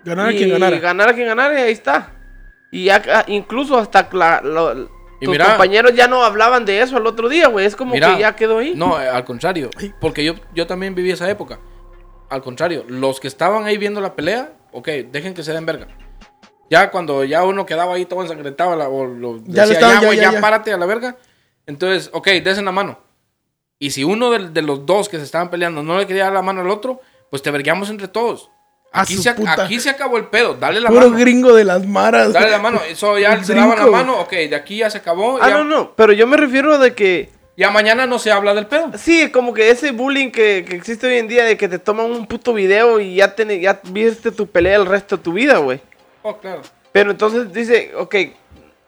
Ganara 0.04 0.32
y 0.32 0.38
quien 0.38 0.52
ganara. 0.52 0.78
Ganara 0.80 1.14
quien 1.14 1.28
ganara 1.28 1.60
y 1.60 1.64
ahí 1.64 1.72
está. 1.72 2.12
Y 2.72 2.84
ya, 2.86 3.24
incluso 3.28 3.78
hasta 3.78 4.08
la, 4.12 4.42
lo- 4.44 4.90
Y 5.20 5.26
tus 5.26 5.32
mira- 5.32 5.46
compañeros 5.50 5.94
ya 5.96 6.08
no 6.08 6.24
hablaban 6.24 6.66
de 6.66 6.82
eso 6.82 6.98
al 6.98 7.08
otro 7.08 7.28
día, 7.30 7.48
güey. 7.48 7.66
Es 7.66 7.76
como 7.76 7.94
Mira, 7.94 8.14
que 8.16 8.22
ya 8.22 8.36
quedó 8.36 8.60
ahí. 8.60 8.74
No, 8.76 9.02
eh, 9.02 9.08
al 9.10 9.26
contrario. 9.26 9.70
Porque 10.00 10.24
yo, 10.24 10.36
yo 10.54 10.68
también 10.68 10.94
viví 10.96 11.12
esa 11.12 11.30
época. 11.30 11.60
Al 12.30 12.42
contrario, 12.42 12.84
los 12.88 13.20
que 13.20 13.28
estaban 13.28 13.66
ahí 13.66 13.78
viendo 13.78 14.00
la 14.02 14.16
pelea, 14.16 14.54
ok, 14.74 14.88
dejen 15.12 15.34
que 15.34 15.44
se 15.44 15.54
den 15.54 15.66
verga. 15.66 15.88
Ya 16.70 16.92
cuando 16.92 17.24
ya 17.24 17.44
uno 17.46 17.66
quedaba 17.66 17.96
ahí 17.96 18.06
todo 18.06 18.22
ensangrentado, 18.22 18.76
la- 18.76 18.90
o 18.90 19.06
lo 19.06 19.38
Ya 19.46 19.62
decía, 19.66 19.74
estaban, 19.76 19.96
ya, 19.96 20.02
ya, 20.02 20.08
güey, 20.08 20.18
ya, 20.20 20.24
ya, 20.26 20.32
ya". 20.34 20.42
párate 20.42 20.74
a 20.74 20.78
la 20.78 20.86
verga. 20.86 21.16
Entonces, 21.66 22.10
ok, 22.14 22.28
desen 22.44 22.66
la 22.66 22.72
mano. 22.72 23.00
Y 23.80 23.92
si 23.92 24.04
uno 24.04 24.30
de, 24.32 24.50
de 24.50 24.62
los 24.62 24.86
dos 24.86 25.08
que 25.10 25.18
se 25.18 25.24
estaban 25.24 25.50
peleando 25.50 25.84
no 25.84 25.98
le 25.98 26.06
quería 26.08 26.26
dar 26.26 26.34
la 26.34 26.42
mano 26.42 26.62
al 26.62 26.70
otro, 26.70 27.00
pues 27.30 27.42
te 27.42 27.52
vergueamos 27.52 27.90
entre 27.90 28.08
todos. 28.08 28.50
Aquí 28.92 29.18
se, 29.18 29.30
ac- 29.32 29.36
puta. 29.36 29.64
aquí 29.64 29.80
se 29.80 29.90
acabó 29.90 30.18
el 30.18 30.26
pedo, 30.26 30.56
dale 30.56 30.80
la 30.82 30.90
Puro 30.90 31.10
mano. 31.10 31.20
gringo 31.20 31.54
de 31.54 31.64
las 31.66 31.86
maras. 31.86 32.34
Dale 32.34 32.50
la 32.50 32.58
mano. 32.58 32.82
Eso 32.90 33.18
ya 33.20 33.44
se 33.44 33.54
daban 33.54 33.78
la 33.78 33.86
mano, 33.88 34.20
ok, 34.22 34.32
de 34.32 34.56
aquí 34.56 34.78
ya 34.78 34.90
se 34.90 34.98
acabó. 35.00 35.38
ah, 35.42 35.50
ya, 35.50 35.58
no, 35.58 35.64
no. 35.66 35.92
Pero 35.96 36.14
yo 36.14 36.26
me 36.26 36.38
refiero 36.38 36.78
de 36.80 36.94
que. 36.96 37.30
ya 37.58 37.70
mañana 37.70 38.06
no 38.08 38.18
se 38.18 38.32
habla 38.32 38.54
del 38.56 38.66
pedo. 38.66 38.92
Sí, 38.98 39.30
como 39.30 39.54
que 39.54 39.70
ese 39.70 39.92
bullying 39.92 40.32
que, 40.32 40.66
que 40.68 40.76
existe 40.76 41.06
hoy 41.08 41.18
en 41.18 41.28
día 41.28 41.44
de 41.44 41.58
que 41.58 41.68
te 41.68 41.80
toman 41.80 42.08
un 42.12 42.26
puto 42.28 42.54
video 42.54 43.00
y 43.00 43.16
ya, 43.16 43.36
ten- 43.36 43.60
ya 43.62 43.80
viste 43.84 44.32
tu 44.32 44.48
pelea 44.48 44.78
el 44.78 44.86
resto 44.86 45.18
de 45.18 45.24
tu 45.24 45.34
vida, 45.34 45.58
güey. 45.58 45.80
Oh, 46.24 46.38
claro. 46.38 46.62
Pero 46.92 47.12
entonces 47.12 47.54
dice, 47.54 47.92
ok, 47.96 48.16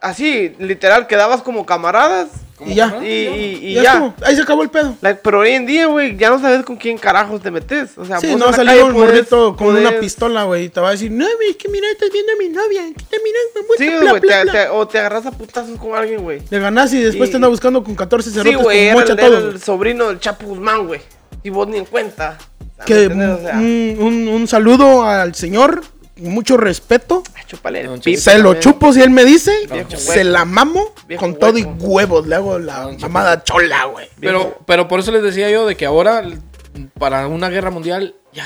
así, 0.02 0.56
literal, 0.60 1.06
quedabas 1.08 1.42
como 1.42 1.66
camaradas 1.66 2.30
Y 2.66 2.74
ya. 2.76 3.00
Y, 3.02 3.08
y- 3.08 3.60
y 3.70 3.74
Ya 3.76 3.84
ya. 3.84 3.94
estuvo, 3.94 4.14
Ahí 4.26 4.36
se 4.36 4.42
acabó 4.42 4.64
el 4.64 4.70
pedo. 4.70 4.96
Like, 5.02 5.22
pero 5.24 5.40
hoy 5.40 5.52
en 5.52 5.66
día, 5.66 5.86
güey, 5.88 6.18
ya 6.18 6.30
no 6.30 6.40
sabes 6.40 6.66
con 6.66 6.76
quién 6.76 6.98
carajos 6.98 7.42
te 7.42 7.52
metes. 7.52 7.98
O 7.98 8.06
sea, 8.06 8.20
Sí, 8.20 8.36
no 8.36 8.52
salió 8.52 8.86
un 8.88 8.94
morrito 8.94 9.56
con 9.56 9.76
una 9.78 10.00
pistola, 10.00 10.44
güey. 10.44 10.66
Y 10.66 10.70
te 10.70 10.80
va 10.82 10.90
a 10.90 10.92
decir, 10.92 11.10
no, 11.12 11.26
güey, 11.38 11.52
es 11.52 11.56
que 11.58 11.70
mira, 11.70 11.88
estás 11.92 12.10
viendo 12.12 12.32
a 12.34 12.36
mi 12.36 12.50
novia. 12.50 12.82
Que 12.98 13.04
te 13.06 13.18
miras, 13.24 13.42
me 13.56 13.62
muestra, 13.62 13.86
Sí, 13.86 13.92
güey, 13.92 14.00
bla, 14.02 14.20
te- 14.20 14.44
bla". 14.44 14.52
te- 14.52 14.70
o 14.70 14.88
te 14.88 15.00
agarras 15.00 15.26
a 15.26 15.32
putazos 15.32 15.80
con 15.80 15.96
alguien, 15.96 16.22
güey. 16.22 16.42
Le 16.50 16.60
ganas 16.60 16.92
y 16.94 17.02
después 17.02 17.30
Y- 17.30 17.32
te 17.32 17.38
anda 17.38 17.48
buscando 17.48 17.84
con 17.84 17.96
14 17.96 18.30
Sí, 18.30 18.36
cerotes 18.36 18.62
güey, 18.62 18.92
con 18.92 19.02
mocha 19.02 19.14
el- 19.14 19.20
era 19.20 19.38
el 19.38 19.62
sobrino 19.62 20.08
del 20.10 20.20
Chapo 20.20 20.48
Guzmán, 20.48 20.88
güey. 20.88 21.02
Y 21.44 21.50
vos 21.52 21.68
ni 21.68 21.78
en 21.78 21.86
cuenta. 21.86 22.38
O 22.40 22.66
sea, 22.76 22.80
¿me 22.80 22.86
Que 22.86 23.04
entiendes? 23.06 23.30
O 23.38 23.42
sea, 23.42 23.56
un, 23.56 23.96
un- 24.00 24.28
un 24.28 24.48
saludo 24.48 25.04
al 25.04 25.34
señor, 25.36 25.82
mucho 26.22 26.58
respeto. 26.58 27.24
chúpale 27.48 27.82
el 27.82 28.18
Se 28.18 28.38
lo 28.40 28.54
chupo 28.56 28.94
si 28.94 29.02
él 29.02 29.10
me 29.10 29.26
dice, 29.26 29.52
Viejo 29.72 29.90
se 29.98 30.24
la 30.24 30.46
mamo 30.46 30.94
Viejo 31.08 31.22
con 31.22 31.38
todo 31.40 31.58
y 31.58 31.64
huevos. 31.64 32.28
Le 32.28 32.36
hago 32.36 32.60
la 32.60 32.90
mamada 33.00 33.44
chola, 33.44 33.86
güey. 33.86 34.08
Pero, 34.20 34.60
pero 34.66 34.88
por 34.88 35.00
eso 35.00 35.12
les 35.12 35.24
decía 35.24 35.50
yo 35.50 35.66
de 35.66 35.76
que 35.76 35.86
ahora, 35.86 36.24
para 36.98 37.28
una 37.28 37.50
guerra 37.50 37.72
mundial, 37.72 38.16
ya, 38.34 38.46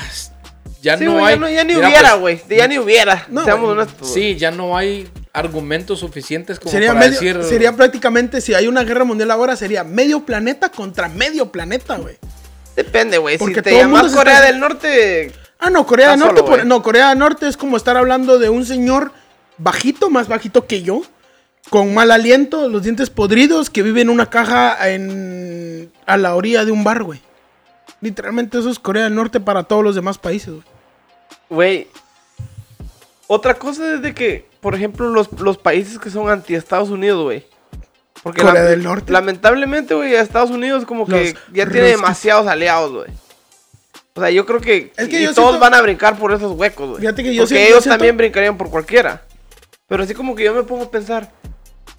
ya 0.82 0.96
Sí, 0.98 1.04
no 1.04 1.12
güey, 1.12 1.24
hay. 1.24 1.34
ya, 1.34 1.36
no, 1.40 1.48
ya 1.50 1.64
ni 1.64 1.74
Mira, 1.74 1.88
hubiera, 1.88 2.18
pues, 2.20 2.46
güey. 2.46 2.58
Ya 2.58 2.66
ni 2.68 2.78
hubiera. 2.78 3.26
No, 3.28 3.44
Seamos 3.44 3.66
güey. 3.66 3.78
honestos. 3.78 4.08
güey. 4.08 4.12
Sí, 4.32 4.36
ya 4.38 4.50
no 4.50 4.76
hay 4.76 5.08
argumentos 5.32 5.98
suficientes 6.00 6.58
como 6.60 6.70
Sería, 6.70 6.88
para 6.94 7.00
medio- 7.00 7.20
decir. 7.20 7.42
sería 7.44 7.72
prácticamente, 7.72 8.40
si 8.40 8.54
hay 8.54 8.66
una 8.68 8.84
guerra 8.84 9.04
mundial 9.04 9.30
ahora, 9.30 9.56
sería 9.56 9.82
medio 9.84 10.24
planeta 10.24 10.70
contra 10.70 11.08
medio 11.08 11.50
planeta, 11.50 11.96
güey. 11.96 12.16
Depende, 12.76 13.18
güey. 13.18 13.34
Si 13.36 13.38
Porque 13.38 13.62
te 13.62 13.72
llamas 13.76 14.12
Corea 14.14 14.34
está- 14.34 14.46
del 14.46 14.60
Norte. 14.60 15.32
Ah, 15.66 15.70
no, 15.70 15.86
Corea 15.86 16.10
del 16.10 16.20
Norte. 16.20 16.34
solo, 16.36 16.46
por- 16.46 16.56
güey. 16.58 16.68
no, 16.68 16.82
Corea 16.82 17.08
del 17.10 17.18
Norte 17.18 17.48
es 17.48 17.56
como 17.56 17.76
estar 17.76 17.96
hablando 17.96 18.38
de 18.38 18.48
un 18.50 18.64
señor 18.66 19.12
bajito, 19.58 20.10
más 20.10 20.28
bajito 20.28 20.66
que 20.66 20.82
yo, 20.82 21.02
con 21.70 21.94
mal 21.94 22.10
aliento, 22.10 22.68
los 22.68 22.82
dientes 22.82 23.08
podridos, 23.10 23.70
que 23.70 23.82
vive 23.82 24.00
en 24.02 24.10
una 24.10 24.28
caja 24.28 24.90
en, 24.90 25.90
a 26.06 26.16
la 26.16 26.34
orilla 26.34 26.64
de 26.64 26.72
un 26.72 26.84
bar, 26.84 27.02
güey. 27.02 27.20
Literalmente 28.00 28.58
eso 28.58 28.68
es 28.70 28.78
Corea 28.78 29.04
del 29.04 29.14
Norte 29.14 29.40
para 29.40 29.62
todos 29.62 29.82
los 29.82 29.94
demás 29.94 30.18
países, 30.18 30.50
güey. 30.54 30.64
Güey. 31.48 31.88
Otra 33.26 33.54
cosa 33.54 33.94
es 33.94 34.02
de 34.02 34.12
que, 34.14 34.46
por 34.60 34.74
ejemplo, 34.74 35.08
los, 35.08 35.32
los 35.40 35.56
países 35.56 35.98
que 35.98 36.10
son 36.10 36.28
anti-Estados 36.28 36.90
Unidos, 36.90 37.22
güey. 37.22 37.46
Porque 38.22 38.42
Corea 38.42 38.62
la- 38.62 38.68
del 38.70 38.82
Norte. 38.82 39.12
Lamentablemente, 39.12 39.94
güey, 39.94 40.14
Estados 40.14 40.50
Unidos 40.50 40.84
como 40.84 41.06
que 41.06 41.32
Los 41.32 41.34
ya 41.52 41.66
tiene 41.68 41.88
demasiados 41.88 42.46
aliados, 42.46 42.92
güey. 42.92 43.06
O 44.16 44.20
sea, 44.20 44.30
yo 44.30 44.46
creo 44.46 44.60
que, 44.60 44.92
Es 44.96 45.08
que 45.08 45.20
y 45.20 45.24
yo 45.24 45.34
todos 45.34 45.50
siento- 45.50 45.60
van 45.60 45.74
a 45.74 45.82
brincar 45.82 46.16
por 46.16 46.32
esos 46.32 46.52
huecos, 46.52 46.88
güey. 46.90 47.00
Fíjate 47.00 47.22
que 47.24 47.34
yo 47.34 47.42
Porque 47.42 47.54
siento- 47.54 47.68
yo 47.68 47.74
ellos 47.74 47.82
siento- 47.84 47.96
también 47.98 48.16
brincarían 48.16 48.56
por 48.56 48.70
cualquiera. 48.70 49.22
Pero 49.88 50.02
así 50.04 50.14
como 50.14 50.34
que 50.36 50.44
yo 50.44 50.54
me 50.54 50.62
pongo 50.62 50.84
a 50.84 50.90
pensar, 50.90 51.32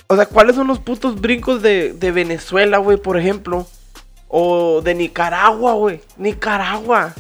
o 0.08 0.16
sea, 0.16 0.26
¿cuáles 0.26 0.56
son 0.56 0.68
los 0.68 0.80
putos 0.80 1.20
brincos 1.20 1.62
de, 1.62 1.94
de 1.94 2.12
Venezuela, 2.12 2.78
güey, 2.78 2.98
por 2.98 3.18
ejemplo? 3.18 3.68
O 4.30 4.82
de 4.82 4.96
Nicaragua, 4.96 5.74
güey. 5.74 6.02
Nicaragua. 6.18 7.14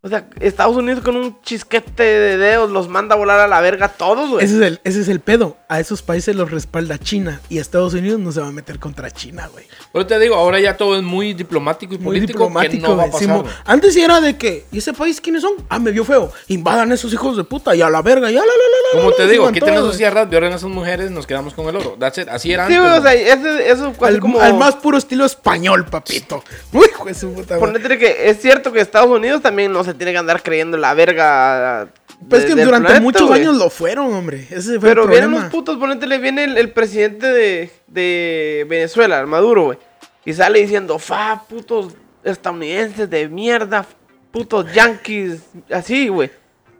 O 0.00 0.08
sea, 0.08 0.28
Estados 0.38 0.76
Unidos 0.76 1.02
con 1.02 1.16
un 1.16 1.42
chisquete 1.42 2.04
de 2.04 2.36
dedos 2.36 2.70
los 2.70 2.88
manda 2.88 3.16
a 3.16 3.18
volar 3.18 3.40
a 3.40 3.48
la 3.48 3.60
verga 3.60 3.86
a 3.86 3.88
todos, 3.88 4.30
güey. 4.30 4.44
Ese 4.44 4.54
es, 4.54 4.62
el, 4.62 4.80
ese 4.84 5.00
es 5.00 5.08
el 5.08 5.18
pedo. 5.18 5.56
A 5.68 5.80
esos 5.80 6.02
países 6.02 6.36
los 6.36 6.52
respalda 6.52 6.98
China. 6.98 7.40
Y 7.48 7.58
Estados 7.58 7.94
Unidos 7.94 8.20
no 8.20 8.30
se 8.30 8.40
va 8.40 8.46
a 8.46 8.52
meter 8.52 8.78
contra 8.78 9.10
China, 9.10 9.48
güey. 9.52 9.66
Pero 9.92 10.06
te 10.06 10.16
digo, 10.20 10.36
ahora 10.36 10.60
ya 10.60 10.76
todo 10.76 10.96
es 10.96 11.02
muy 11.02 11.34
diplomático 11.34 11.94
y 11.94 11.98
Muy 11.98 12.04
político 12.18 12.44
diplomático, 12.44 12.74
que 12.74 12.88
no 12.88 12.96
va 12.96 13.04
a 13.04 13.10
pasar. 13.10 13.42
Antes 13.64 13.92
sí 13.94 14.00
era 14.00 14.20
de 14.20 14.38
que, 14.38 14.66
¿y 14.70 14.78
ese 14.78 14.92
país 14.92 15.20
quiénes 15.20 15.42
son? 15.42 15.54
Ah, 15.68 15.80
me 15.80 15.90
vio 15.90 16.04
feo. 16.04 16.30
Invadan 16.46 16.92
esos 16.92 17.12
hijos 17.12 17.36
de 17.36 17.42
puta 17.42 17.74
y 17.74 17.82
a 17.82 17.90
la 17.90 18.00
verga. 18.00 18.30
Ya 18.30 18.38
la 18.38 18.46
la 18.46 18.52
la 18.52 18.92
la. 18.92 18.98
Como 19.00 19.10
la, 19.10 19.16
te 19.16 19.26
digo, 19.26 19.50
todos, 19.50 19.84
esas 19.86 19.96
sierras, 19.96 20.30
violen 20.30 20.52
a 20.52 20.56
esas 20.56 20.70
mujeres, 20.70 21.10
nos 21.10 21.26
quedamos 21.26 21.54
con 21.54 21.66
el 21.68 21.74
oro. 21.74 21.96
That's 21.98 22.18
it. 22.18 22.28
Así 22.28 22.52
era 22.52 22.68
Sí, 22.68 22.74
antes. 22.74 22.88
güey, 22.88 22.98
o 23.00 23.02
sea, 23.02 23.14
ese, 23.14 23.68
eso 23.72 23.92
Al, 24.00 24.20
como... 24.20 24.40
al 24.40 24.54
más 24.54 24.76
puro 24.76 24.96
estilo 24.96 25.24
español, 25.24 25.86
papito. 25.86 26.44
Uy, 26.72 26.86
hijo 26.88 27.04
de 27.04 27.14
su 27.14 27.32
puta 27.32 27.58
madre. 27.58 27.72
Ponete 27.80 27.98
que 27.98 28.30
es 28.30 28.40
cierto 28.40 28.70
que 28.70 28.80
Estados 28.80 29.10
Unidos 29.10 29.42
también 29.42 29.72
no 29.72 29.87
se 29.88 29.94
tiene 29.94 30.12
que 30.12 30.18
andar 30.18 30.42
creyendo 30.42 30.76
la 30.76 30.94
verga. 30.94 31.88
Pues 32.28 32.42
de- 32.42 32.48
que 32.54 32.64
durante 32.64 32.86
planeta, 32.88 33.00
muchos 33.00 33.30
años 33.30 33.56
lo 33.56 33.70
fueron, 33.70 34.12
hombre. 34.12 34.46
Ese 34.50 34.80
fue 34.80 34.88
Pero 34.88 35.04
el 35.04 35.10
vienen 35.10 35.30
los 35.30 35.44
putos, 35.44 35.76
ponete, 35.76 36.06
le 36.06 36.18
viene 36.18 36.44
el, 36.44 36.58
el 36.58 36.70
presidente 36.72 37.26
de, 37.28 37.70
de 37.86 38.66
Venezuela, 38.68 39.20
el 39.20 39.26
Maduro, 39.26 39.64
güey. 39.66 39.78
Y 40.24 40.32
sale 40.34 40.60
diciendo, 40.60 40.98
fa, 40.98 41.44
putos 41.48 41.94
estadounidenses 42.24 43.08
de 43.08 43.28
mierda, 43.28 43.86
putos 44.32 44.72
yankees, 44.72 45.42
así, 45.70 46.08
güey. 46.08 46.30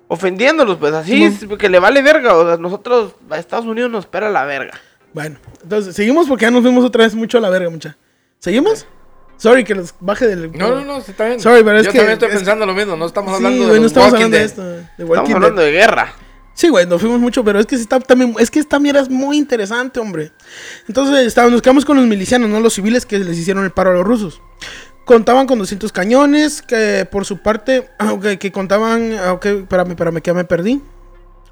Ofendiéndolos, 0.09 0.77
pues 0.79 0.93
así, 0.95 1.31
que 1.59 1.69
le 1.69 1.79
vale 1.79 2.03
verga. 2.03 2.35
O 2.35 2.47
sea, 2.47 2.57
nosotros, 2.57 3.15
a 3.31 3.39
Estados 3.39 3.67
Unidos 3.67 3.91
nos 3.91 4.05
espera 4.05 4.31
la 4.31 4.45
verga. 4.45 4.73
Bueno, 5.13 5.37
entonces, 5.63 5.95
seguimos 5.95 6.27
porque 6.27 6.47
ya 6.47 6.51
nos 6.51 6.63
fuimos 6.63 6.85
otra 6.85 7.05
vez 7.05 7.15
mucho 7.15 7.39
a 7.39 7.41
la 7.41 7.51
verga, 7.51 7.71
mucha. 7.71 7.97
¿Seguimos? 8.39 8.87
Sorry 9.39 9.65
que 9.65 9.75
los 9.75 9.95
baje 10.01 10.27
del. 10.27 10.53
No, 10.53 10.69
no, 10.75 10.85
no, 10.85 10.99
está 10.99 11.25
bien. 11.27 11.41
Sorry, 11.41 11.63
pero 11.65 11.79
es 11.79 11.87
Yo 11.87 11.93
que- 11.93 11.99
también 11.99 12.15
estoy 12.15 12.29
es- 12.29 12.35
pensando 12.37 12.67
lo 12.67 12.75
mismo. 12.75 12.97
No 12.97 13.07
estamos 13.07 13.31
Sí, 13.31 13.37
hablando 13.45 13.73
de 13.73 13.81
no 13.81 13.87
estamos 13.87 14.13
Walking 14.13 14.25
hablando 14.25 14.37
de 14.39 14.45
esto. 14.45 14.63
De 14.65 14.81
Estamos 14.99 15.31
hablando 15.33 15.63
de 15.63 15.71
guerra. 15.73 16.13
Sí, 16.55 16.69
güey, 16.69 16.87
nos 16.87 17.01
fuimos 17.01 17.21
mucho, 17.21 17.45
pero 17.45 17.61
es 17.61 17.67
que 17.67 17.77
está 17.77 18.01
también, 18.01 18.35
es 18.41 18.51
que 18.51 18.59
esta 18.59 18.81
mierda 18.81 19.01
es 19.01 19.09
muy 19.09 19.37
interesante, 19.39 20.01
hombre. 20.01 20.33
Entonces, 20.89 21.25
estábamos, 21.25 21.53
nos 21.53 21.63
quedamos 21.63 21.85
con 21.85 21.97
los 21.97 22.07
milicianos, 22.07 22.51
no 22.51 22.59
los 22.59 22.75
civiles 22.75 23.07
que 23.07 23.21
les 23.21 23.39
hicieron 23.39 23.63
el 23.65 23.71
paro 23.71 23.91
a 23.91 23.95
los 23.95 24.05
rusos. 24.05 24.41
Contaban 25.05 25.47
con 25.47 25.59
200 25.61 25.93
cañones, 25.93 26.61
que 26.61 27.07
por 27.09 27.25
su 27.25 27.39
parte, 27.39 27.89
ah, 28.01 28.13
ok, 28.15 28.39
que 28.39 28.51
contaban, 28.51 29.13
ah, 29.21 29.35
ok, 29.35 29.47
espérame, 29.47 29.91
espérame, 29.91 30.21
que 30.21 30.31
ya 30.31 30.35
me 30.35 30.45
perdí. 30.45 30.83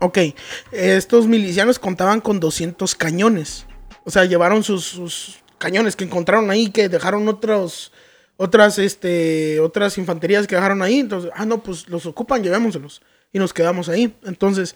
Ok, 0.00 0.18
estos 0.72 1.26
milicianos 1.28 1.78
contaban 1.78 2.20
con 2.20 2.40
200 2.40 2.94
cañones. 2.96 3.64
O 4.04 4.10
sea, 4.10 4.24
llevaron 4.24 4.62
sus, 4.64 4.84
sus 4.84 5.36
cañones 5.58 5.96
que 5.96 6.04
encontraron 6.04 6.50
ahí, 6.50 6.70
que 6.70 6.88
dejaron 6.88 7.28
otros, 7.28 7.92
otras, 8.36 8.78
este, 8.78 9.60
otras 9.60 9.98
infanterías 9.98 10.46
que 10.46 10.54
dejaron 10.54 10.82
ahí. 10.82 11.00
Entonces, 11.00 11.30
ah, 11.34 11.46
no, 11.46 11.62
pues 11.62 11.88
los 11.88 12.06
ocupan, 12.06 12.42
llevémoselos. 12.42 13.02
Y 13.32 13.38
nos 13.38 13.52
quedamos 13.52 13.88
ahí. 13.88 14.14
Entonces, 14.24 14.74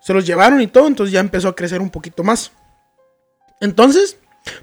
se 0.00 0.14
los 0.14 0.26
llevaron 0.26 0.60
y 0.60 0.66
todo, 0.66 0.86
entonces 0.86 1.12
ya 1.12 1.20
empezó 1.20 1.48
a 1.48 1.56
crecer 1.56 1.80
un 1.80 1.90
poquito 1.90 2.22
más. 2.22 2.52
Entonces, 3.60 4.18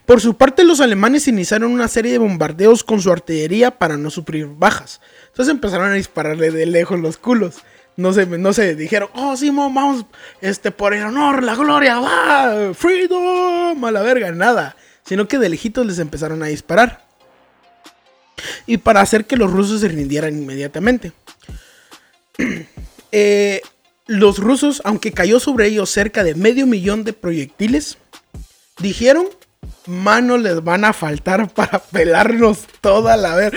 por 0.06 0.22
su 0.22 0.36
parte, 0.36 0.64
los 0.64 0.80
alemanes 0.80 1.28
iniciaron 1.28 1.72
una 1.72 1.88
serie 1.88 2.12
de 2.12 2.18
bombardeos 2.18 2.84
con 2.84 3.02
su 3.02 3.12
artillería 3.12 3.72
para 3.72 3.98
no 3.98 4.10
sufrir 4.10 4.48
bajas. 4.48 5.02
Entonces 5.28 5.54
empezaron 5.54 5.92
a 5.92 5.96
dispararle 5.96 6.52
de 6.52 6.66
lejos 6.66 7.00
los 7.00 7.18
culos. 7.18 7.58
No 7.98 8.12
se, 8.12 8.26
no 8.26 8.52
se 8.52 8.76
dijeron, 8.76 9.10
oh, 9.14 9.36
mo, 9.54 9.72
vamos, 9.74 10.06
este, 10.42 10.72
por 10.72 10.94
el 10.94 11.04
honor, 11.04 11.44
la 11.44 11.56
gloria, 11.56 12.00
va, 12.00 12.74
freedom, 12.74 13.84
a 13.84 13.92
la 13.92 14.02
verga, 14.02 14.32
nada. 14.32 14.76
Sino 15.06 15.28
que 15.28 15.38
de 15.38 15.50
lejitos 15.50 15.86
les 15.86 16.00
empezaron 16.00 16.44
a 16.44 16.48
disparar. 16.48 17.06
Y 18.66 18.78
para 18.78 19.02
hacer 19.02 19.26
que 19.26 19.38
los 19.38 19.52
rusos 19.52 19.82
se 19.82 19.88
rindieran 19.88 20.38
inmediatamente. 20.38 21.12
Eh, 23.18 23.62
los 24.08 24.40
rusos, 24.40 24.82
aunque 24.84 25.14
cayó 25.14 25.40
sobre 25.40 25.68
ellos 25.68 25.90
cerca 25.90 26.26
de 26.26 26.36
medio 26.36 26.68
millón 26.68 27.06
de 27.06 27.14
proyectiles, 27.14 27.98
dijeron, 28.80 29.28
manos 29.88 30.42
les 30.42 30.64
van 30.64 30.86
a 30.86 30.94
faltar 30.94 31.50
para 31.54 31.80
pelarnos 31.80 32.66
toda 32.82 33.18
la 33.18 33.36
ver. 33.36 33.54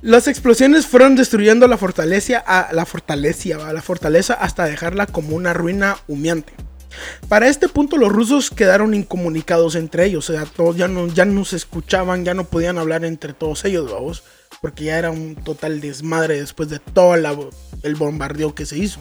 Las 0.00 0.26
explosiones 0.26 0.86
fueron 0.86 1.14
destruyendo 1.14 1.68
la 1.68 1.78
fortaleza, 1.78 2.38
a 2.38 2.72
la 2.72 2.84
fortaleza, 2.86 3.56
¿va? 3.58 3.72
la 3.72 3.82
fortaleza 3.82 4.34
hasta 4.34 4.64
dejarla 4.64 5.06
como 5.06 5.36
una 5.36 5.52
ruina 5.52 5.96
humeante. 6.08 6.52
Para 7.28 7.48
este 7.48 7.68
punto 7.68 7.96
los 7.96 8.12
rusos 8.12 8.50
quedaron 8.50 8.94
incomunicados 8.94 9.74
entre 9.74 10.06
ellos, 10.06 10.28
o 10.28 10.32
sea, 10.32 10.44
todos 10.44 10.76
ya 10.76 10.88
no, 10.88 11.06
ya 11.08 11.24
no 11.24 11.44
se 11.44 11.56
escuchaban, 11.56 12.24
ya 12.24 12.34
no 12.34 12.44
podían 12.44 12.78
hablar 12.78 13.04
entre 13.04 13.32
todos 13.32 13.64
ellos, 13.64 13.90
vamos, 13.90 14.22
porque 14.60 14.84
ya 14.84 14.98
era 14.98 15.10
un 15.10 15.34
total 15.34 15.80
desmadre 15.80 16.40
después 16.40 16.68
de 16.68 16.78
todo 16.78 17.14
el 17.14 17.94
bombardeo 17.94 18.54
que 18.54 18.66
se 18.66 18.78
hizo. 18.78 19.00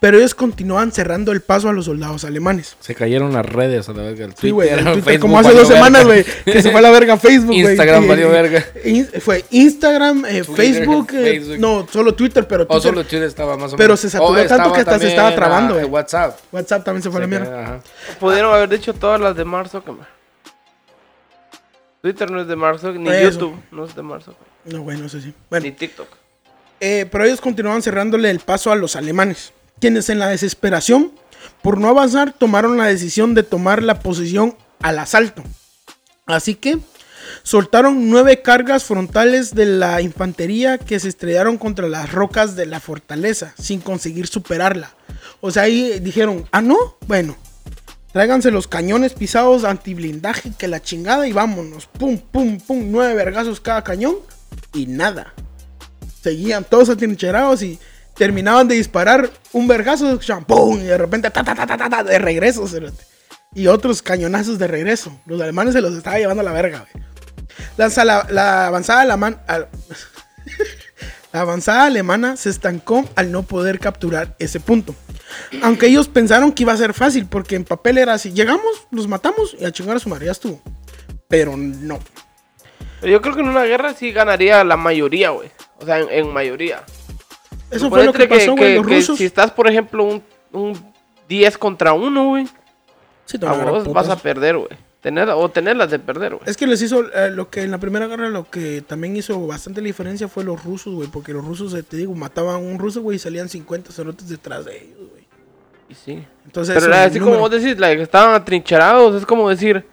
Pero 0.00 0.18
ellos 0.18 0.34
continuaban 0.34 0.92
cerrando 0.92 1.32
el 1.32 1.40
paso 1.40 1.68
a 1.68 1.72
los 1.72 1.86
soldados 1.86 2.24
alemanes. 2.24 2.76
Se 2.80 2.94
cayeron 2.94 3.32
las 3.32 3.46
redes 3.46 3.88
a 3.88 3.92
la 3.92 4.02
verga. 4.02 4.26
El 4.26 4.34
Sí, 4.36 4.50
güey, 4.50 4.68
el 4.68 4.76
Twitter, 4.84 5.02
Facebook 5.02 5.20
como 5.20 5.38
hace 5.38 5.52
dos 5.54 5.68
semanas, 5.68 6.04
güey, 6.04 6.24
que 6.44 6.62
se 6.62 6.70
fue 6.70 6.80
a 6.80 6.82
la 6.82 6.90
verga 6.90 7.16
Facebook, 7.16 7.48
güey. 7.54 7.62
Instagram 7.68 8.06
valió 8.08 8.28
verga. 8.30 8.64
in- 8.84 9.08
fue 9.20 9.44
Instagram, 9.50 10.24
eh, 10.26 10.42
Twitter, 10.44 10.54
Facebook, 10.56 11.08
eh, 11.14 11.22
Facebook. 11.40 11.58
no, 11.58 11.86
solo 11.90 12.14
Twitter, 12.14 12.46
pero 12.46 12.64
O 12.64 12.66
Twitter, 12.66 12.82
solo 12.82 13.02
Twitter 13.04 13.22
estaba 13.22 13.52
más 13.52 13.72
o 13.72 13.76
menos. 13.76 13.78
Pero 13.78 13.96
se 13.96 14.10
saturó 14.10 14.40
O 14.42 14.46
tanto 14.46 14.72
que 14.72 14.80
hasta 14.80 14.98
se 14.98 15.08
estaba 15.08 15.34
trabando, 15.34 15.74
ah, 15.74 15.78
güey. 15.78 15.90
WhatsApp. 15.90 16.38
WhatsApp 16.52 16.84
también 16.84 17.02
se 17.02 17.10
fue 17.10 17.18
a 17.18 17.20
la 17.22 17.26
mierda. 17.26 17.62
Ajá. 17.62 17.80
Pudieron 18.20 18.54
haber 18.54 18.68
dicho 18.68 18.92
todas 18.94 19.20
las 19.20 19.36
de 19.36 19.44
Mark 19.44 19.68
Zuckerberg. 19.68 20.08
Twitter 22.02 22.30
no 22.30 22.40
es 22.42 22.46
de 22.46 22.54
Zuckerberg, 22.54 22.98
ni 23.00 23.08
Eso. 23.10 23.30
YouTube 23.30 23.56
no 23.70 23.84
es 23.84 23.94
de 23.94 24.02
Zuckerberg, 24.02 24.36
No, 24.66 24.82
bueno, 24.82 25.06
eso 25.06 25.20
sí. 25.20 25.32
Bueno, 25.48 25.64
ni 25.64 25.72
TikTok. 25.72 26.23
Eh, 26.86 27.06
pero 27.06 27.24
ellos 27.24 27.40
continuaban 27.40 27.80
cerrándole 27.80 28.28
el 28.28 28.40
paso 28.40 28.70
a 28.70 28.76
los 28.76 28.94
alemanes, 28.94 29.54
quienes 29.80 30.10
en 30.10 30.18
la 30.18 30.28
desesperación 30.28 31.12
por 31.62 31.78
no 31.78 31.88
avanzar 31.88 32.34
tomaron 32.34 32.76
la 32.76 32.84
decisión 32.84 33.34
de 33.34 33.42
tomar 33.42 33.82
la 33.82 34.00
posición 34.00 34.54
al 34.82 34.98
asalto. 34.98 35.42
Así 36.26 36.56
que 36.56 36.78
soltaron 37.42 38.10
nueve 38.10 38.42
cargas 38.42 38.84
frontales 38.84 39.54
de 39.54 39.64
la 39.64 40.02
infantería 40.02 40.76
que 40.76 41.00
se 41.00 41.08
estrellaron 41.08 41.56
contra 41.56 41.88
las 41.88 42.12
rocas 42.12 42.54
de 42.54 42.66
la 42.66 42.80
fortaleza 42.80 43.54
sin 43.58 43.80
conseguir 43.80 44.26
superarla. 44.26 44.90
O 45.40 45.50
sea, 45.50 45.62
ahí 45.62 45.98
dijeron, 46.00 46.46
ah, 46.52 46.60
no, 46.60 46.76
bueno, 47.06 47.34
tráiganse 48.12 48.50
los 48.50 48.68
cañones 48.68 49.14
pisados 49.14 49.64
antiblindaje 49.64 50.52
que 50.58 50.68
la 50.68 50.82
chingada 50.82 51.26
y 51.26 51.32
vámonos. 51.32 51.86
Pum, 51.86 52.18
pum, 52.18 52.60
pum, 52.60 52.90
nueve 52.90 53.14
vergazos 53.14 53.58
cada 53.58 53.82
cañón 53.82 54.16
y 54.74 54.84
nada. 54.84 55.32
Seguían 56.24 56.64
todos 56.64 56.88
atrincherados 56.88 57.62
y 57.62 57.78
terminaban 58.16 58.66
de 58.66 58.76
disparar 58.76 59.30
un 59.52 59.68
vergazo, 59.68 60.18
¡pum! 60.46 60.80
y 60.80 60.84
de 60.84 60.96
repente 60.96 61.30
ta, 61.30 61.44
ta, 61.44 61.54
ta, 61.54 61.66
ta, 61.66 61.76
ta, 61.76 62.02
de 62.02 62.18
regreso. 62.18 62.64
Y 63.54 63.66
otros 63.66 64.00
cañonazos 64.00 64.58
de 64.58 64.66
regreso. 64.66 65.20
Los 65.26 65.38
alemanes 65.42 65.74
se 65.74 65.82
los 65.82 65.92
estaba 65.92 66.16
llevando 66.16 66.40
a 66.40 66.44
la 66.44 66.52
verga. 66.52 66.86
La, 67.76 68.68
avanzada 68.68 69.02
alemana. 69.02 69.42
la 72.30 72.36
se 72.38 72.48
estancó 72.48 73.06
al 73.16 73.30
no 73.30 73.42
poder 73.42 73.78
capturar 73.78 74.34
ese 74.38 74.60
punto. 74.60 74.94
Aunque 75.60 75.88
ellos 75.88 76.08
pensaron 76.08 76.52
que 76.52 76.62
iba 76.62 76.72
a 76.72 76.78
ser 76.78 76.94
fácil, 76.94 77.26
porque 77.26 77.54
en 77.54 77.64
papel 77.64 77.98
era 77.98 78.14
así: 78.14 78.32
llegamos, 78.32 78.86
los 78.90 79.08
matamos 79.08 79.54
y 79.60 79.66
a 79.66 79.72
chingar 79.72 79.98
a 79.98 80.00
su 80.00 80.08
madre 80.08 80.24
ya 80.24 80.32
estuvo. 80.32 80.62
Pero 81.28 81.54
no. 81.54 81.98
Yo 83.02 83.20
creo 83.20 83.34
que 83.34 83.40
en 83.40 83.48
una 83.48 83.64
guerra 83.64 83.94
sí 83.94 84.12
ganaría 84.12 84.64
la 84.64 84.76
mayoría, 84.76 85.30
güey. 85.30 85.50
O 85.78 85.84
sea, 85.84 86.00
en, 86.00 86.08
en 86.10 86.32
mayoría. 86.32 86.84
Eso 87.70 87.90
fue 87.90 88.04
lo 88.04 88.12
que 88.12 88.22
Suponete 88.22 88.46
pasó, 88.46 88.56
güey. 88.56 88.74
Los 88.76 88.86
que 88.86 88.94
rusos. 88.96 89.18
si 89.18 89.24
estás, 89.24 89.50
por 89.50 89.68
ejemplo, 89.68 90.04
un, 90.04 90.22
un 90.52 90.94
10 91.28 91.58
contra 91.58 91.92
1, 91.92 92.28
güey, 92.28 92.46
Sí, 93.26 93.38
a 93.42 93.52
vos 93.52 93.90
vas 93.92 94.08
a 94.08 94.16
perder, 94.16 94.56
güey. 94.56 94.70
Tener, 95.00 95.28
o 95.28 95.50
tenerlas 95.50 95.90
de 95.90 95.98
perder, 95.98 96.34
güey. 96.34 96.48
Es 96.48 96.56
que 96.56 96.66
les 96.66 96.80
hizo 96.80 97.04
eh, 97.12 97.30
lo 97.30 97.50
que 97.50 97.62
en 97.62 97.70
la 97.70 97.78
primera 97.78 98.06
guerra 98.06 98.30
lo 98.30 98.48
que 98.48 98.80
también 98.80 99.16
hizo 99.16 99.46
bastante 99.46 99.82
la 99.82 99.86
diferencia 99.86 100.28
fue 100.28 100.44
los 100.44 100.64
rusos, 100.64 100.94
güey, 100.94 101.08
porque 101.08 101.32
los 101.32 101.44
rusos, 101.44 101.74
eh, 101.74 101.82
te 101.82 101.98
digo, 101.98 102.14
mataban 102.14 102.54
a 102.54 102.58
un 102.58 102.78
ruso, 102.78 103.02
güey, 103.02 103.16
y 103.16 103.18
salían 103.18 103.48
50 103.48 103.92
cerotes 103.92 104.28
detrás 104.28 104.64
de 104.64 104.78
ellos, 104.78 105.10
güey. 105.10 105.24
Y 105.90 105.94
sí. 105.94 106.24
Entonces, 106.46 106.82
Pero 106.82 106.94
así 106.94 107.20
como 107.20 107.38
vos 107.38 107.50
decís, 107.50 107.78
like, 107.78 108.02
estaban 108.02 108.34
atrincherados, 108.34 109.16
es 109.16 109.26
como 109.26 109.50
decir, 109.50 109.84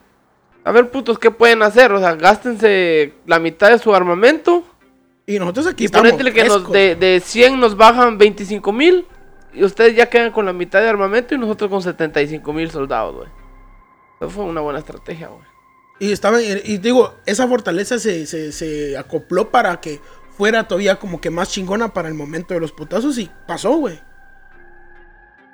a 0.64 0.72
ver, 0.72 0.92
putos, 0.92 1.18
¿qué 1.18 1.32
pueden 1.32 1.64
hacer? 1.64 1.92
O 1.92 2.00
sea, 2.00 2.16
gástense 2.16 3.14
la 3.26 3.40
mitad 3.40 3.70
de 3.72 3.80
su 3.80 3.94
armamento 3.94 4.64
y 5.26 5.40
nosotros 5.40 5.68
aquí 5.68 5.84
y 5.84 5.86
estamos 5.86 6.10
ponétele 6.10 6.34
que 6.34 6.44
nos, 6.44 6.72
de, 6.72 6.96
de 6.96 7.20
100 7.20 7.60
nos 7.60 7.76
bajan 7.76 8.18
25 8.18 8.72
mil 8.72 9.06
y 9.54 9.64
ustedes 9.64 9.96
ya 9.96 10.10
quedan 10.10 10.32
con 10.32 10.46
la 10.46 10.54
mitad 10.54 10.82
de 10.82 10.90
armamento 10.90 11.36
y 11.36 11.38
nosotros 11.38 11.70
con 11.70 11.82
75 11.82 12.54
mil 12.54 12.70
soldados, 12.70 13.16
güey. 13.16 13.30
Eso 14.20 14.30
fue 14.30 14.46
una 14.46 14.62
buena 14.62 14.80
estrategia, 14.80 15.30
güey. 15.30 15.46
Y 16.00 16.12
estaba, 16.12 16.42
y, 16.42 16.62
y 16.66 16.78
digo, 16.78 17.16
esa 17.26 17.48
fortaleza 17.48 18.00
se, 18.00 18.26
se, 18.26 18.52
se 18.52 18.98
acopló 18.98 19.50
para 19.50 19.80
que 19.80 20.00
fuera 20.36 20.68
todavía 20.68 20.98
como 20.98 21.22
que 21.22 21.30
más 21.30 21.50
chingona 21.52 21.94
para 21.94 22.08
el 22.08 22.14
momento 22.14 22.54
de 22.54 22.60
los 22.60 22.72
putazos 22.72 23.18
y 23.18 23.30
pasó, 23.48 23.76
güey. 23.76 24.00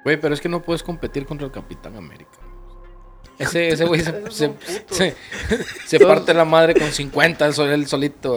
Güey, 0.03 0.19
pero 0.19 0.33
es 0.33 0.39
que 0.39 0.47
no 0.47 0.61
puedes 0.61 0.83
competir 0.83 1.25
contra 1.25 1.45
el 1.45 1.51
Capitán 1.51 1.97
América. 1.97 2.46
Ese, 3.39 3.69
ese 3.69 3.85
güey 3.85 4.01
se, 4.01 4.51
se, 5.85 5.99
parte 5.99 6.33
la 6.33 6.43
madre 6.45 6.73
con 6.73 6.91
50, 6.91 7.51
soy 7.53 7.69
él 7.73 7.87
solito. 7.87 8.35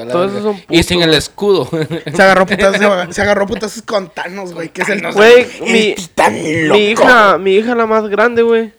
y 0.69 0.83
sin 0.83 1.03
el 1.03 1.15
escudo. 1.15 1.69
Se 2.15 2.23
agarró 2.23 2.47
putazos, 2.47 2.77
se 2.77 2.85
agarró- 2.87 3.13
se 3.13 3.23
agarró 3.23 3.47
putazos 3.47 3.83
con 3.83 4.11
Thanos, 4.11 4.53
güey, 4.53 4.69
que 4.69 4.83
es 4.83 4.89
el, 4.91 5.01
Güey, 5.13 5.47
el 5.61 5.73
mi, 5.73 5.95
titán 5.95 6.35
mi 6.35 6.63
loco. 6.65 6.79
hija, 6.81 7.39
mi 7.39 7.55
hija 7.55 7.75
la 7.75 7.87
más 7.87 8.09
grande, 8.09 8.43
güey, 8.43 8.73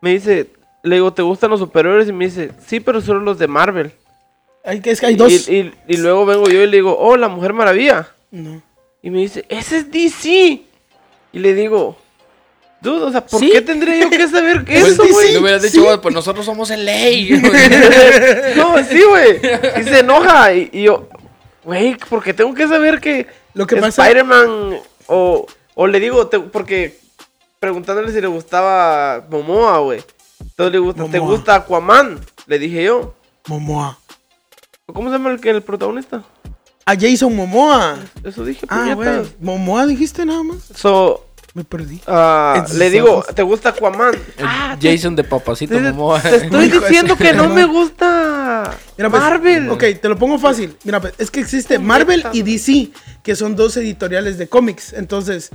me 0.00 0.10
dice, 0.10 0.48
le 0.82 0.96
digo, 0.96 1.12
¿te 1.12 1.22
gustan 1.22 1.50
los 1.50 1.60
superhéroes? 1.60 2.08
Y 2.08 2.12
me 2.12 2.24
dice, 2.26 2.50
sí, 2.66 2.80
pero 2.80 3.00
solo 3.02 3.20
los 3.20 3.38
de 3.38 3.46
Marvel. 3.48 3.92
Hay, 4.64 4.80
que- 4.80 4.90
es 4.90 5.00
que 5.00 5.06
hay 5.06 5.16
dos. 5.16 5.48
Y, 5.48 5.54
y- 5.54 5.74
y 5.88 5.96
luego 5.98 6.24
vengo 6.24 6.48
yo 6.48 6.62
y 6.62 6.66
le 6.66 6.76
digo, 6.78 6.96
oh, 6.98 7.16
la 7.16 7.28
Mujer 7.28 7.52
Maravilla. 7.52 8.08
No. 8.30 8.62
Y 9.02 9.10
me 9.10 9.18
dice, 9.18 9.44
ese 9.48 9.78
es 9.78 9.90
DC. 9.90 10.62
Y 11.34 11.38
le 11.38 11.54
digo, 11.54 11.96
dude, 12.82 13.04
o 13.04 13.10
sea, 13.12 13.24
¿por 13.24 13.40
¿Sí? 13.40 13.50
qué 13.52 13.60
tendría 13.62 13.98
yo 14.00 14.10
que 14.10 14.28
saber 14.28 14.64
que 14.64 14.72
Pues 14.80 14.92
eso, 14.94 15.04
güey? 15.08 15.26
sí. 15.28 15.32
Le 15.34 15.38
hubieras 15.38 15.62
dicho, 15.62 15.82
"Güey, 15.84 16.00
pues 16.00 16.14
nosotros 16.14 16.44
somos 16.44 16.70
el 16.70 16.84
ley. 16.84 17.30
No, 18.56 18.76
sí, 18.84 19.00
güey. 19.08 19.36
Y 19.80 19.84
se 19.84 20.00
enoja. 20.00 20.52
Y, 20.54 20.68
y 20.72 20.82
yo, 20.82 21.08
güey, 21.64 21.96
porque 22.08 22.34
tengo 22.34 22.52
que 22.54 22.66
saber 22.68 23.00
que, 23.00 23.26
Lo 23.54 23.66
que 23.66 23.76
pasa- 23.76 24.02
Spider-Man 24.02 24.76
o, 25.06 25.46
o 25.74 25.86
le 25.86 26.00
digo, 26.00 26.26
te- 26.26 26.40
porque 26.40 26.98
preguntándole 27.58 28.12
si 28.12 28.20
le 28.20 28.26
gustaba 28.26 29.24
Momoa, 29.30 29.78
güey. 29.78 30.02
Entonces 30.40 30.72
le 30.72 30.78
gusta, 30.78 31.04
¿te 31.06 31.18
gusta 31.20 31.54
Aquaman? 31.54 32.18
Le 32.46 32.58
dije 32.58 32.84
yo. 32.84 33.14
Momoa. 33.46 33.98
¿Cómo 34.92 35.08
se 35.10 35.16
llama 35.16 35.30
el, 35.30 35.40
que 35.40 35.50
el 35.50 35.62
protagonista? 35.62 36.22
A 36.84 36.94
Jason 36.98 37.34
Momoa. 37.36 37.96
Eso 38.24 38.44
dije, 38.44 38.66
Ah, 38.68 38.92
güey. 38.94 39.08
puñetas. 39.08 39.34
Momoa 39.40 39.86
dijiste 39.86 40.26
nada 40.26 40.42
más. 40.42 40.58
So, 40.74 41.24
Me 41.54 41.64
perdí. 41.64 42.00
ah, 42.06 42.64
le 42.74 42.88
digo, 42.88 43.18
ojos. 43.18 43.34
¿te 43.34 43.42
gusta 43.42 43.68
Aquaman? 43.70 44.14
Ah, 44.42 44.74
te- 44.80 44.90
Jason 44.96 45.14
de 45.14 45.22
papacito 45.24 45.74
te, 45.74 45.80
Momoa. 45.82 46.20
te 46.20 46.36
estoy 46.36 46.68
diciendo 46.70 47.14
que 47.16 47.34
no 47.34 47.48
me 47.50 47.64
gusta 47.66 48.70
Mira, 48.96 49.10
pues, 49.10 49.22
Marvel. 49.22 49.68
Ok, 49.70 49.84
te 50.00 50.08
lo 50.08 50.16
pongo 50.16 50.38
fácil. 50.38 50.74
Mira, 50.84 50.98
pues, 51.00 51.12
es 51.18 51.30
que 51.30 51.40
existe 51.40 51.78
Marvel 51.78 52.24
y. 52.32 52.42
DC, 52.42 52.90
que 53.22 53.36
son 53.36 53.54
dos 53.54 53.76
editoriales 53.76 54.38
de 54.38 54.48
cómics. 54.48 54.92
Entonces, 54.94 55.50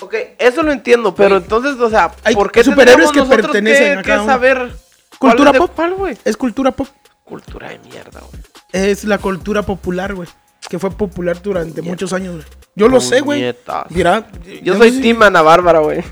Ok, 0.00 0.14
eso 0.38 0.62
lo 0.64 0.72
entiendo, 0.72 1.14
pero 1.14 1.36
entonces, 1.36 1.78
o 1.78 1.88
sea, 1.88 2.10
Hay 2.24 2.34
¿por 2.34 2.50
qué 2.50 2.64
superhéroes 2.64 3.12
que 3.12 3.22
pertenecen 3.22 3.84
que, 3.84 3.98
a 3.98 4.02
que 4.02 4.08
cada 4.08 4.22
uno. 4.22 4.32
saber 4.32 4.72
Cultura 5.18 5.52
pop. 5.52 5.70
cuál, 5.76 5.94
güey? 5.94 6.18
es 6.24 6.36
cultura 6.36 6.72
pop. 6.72 6.88
Cultura 7.22 7.68
de 7.68 7.78
mierda, 7.78 8.20
güey. 8.20 8.42
Es 8.72 9.04
la 9.04 9.18
cultura 9.18 9.62
popular, 9.62 10.14
güey. 10.14 10.28
Que 10.68 10.80
fue 10.80 10.90
popular 10.90 11.40
durante 11.40 11.82
muchos 11.82 12.12
años, 12.14 12.34
güey. 12.34 12.46
Yo 12.74 12.88
lo 12.88 13.00
sé, 13.00 13.20
güey. 13.20 13.40
Puñetas. 13.40 13.90
Mira, 13.90 14.26
Yo 14.62 14.76
soy 14.76 15.00
Team 15.00 15.22
Ana 15.22 15.42
Bárbara, 15.42 15.80
güey. 15.80 16.02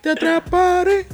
Te 0.00 0.10
atraparé. 0.10 1.06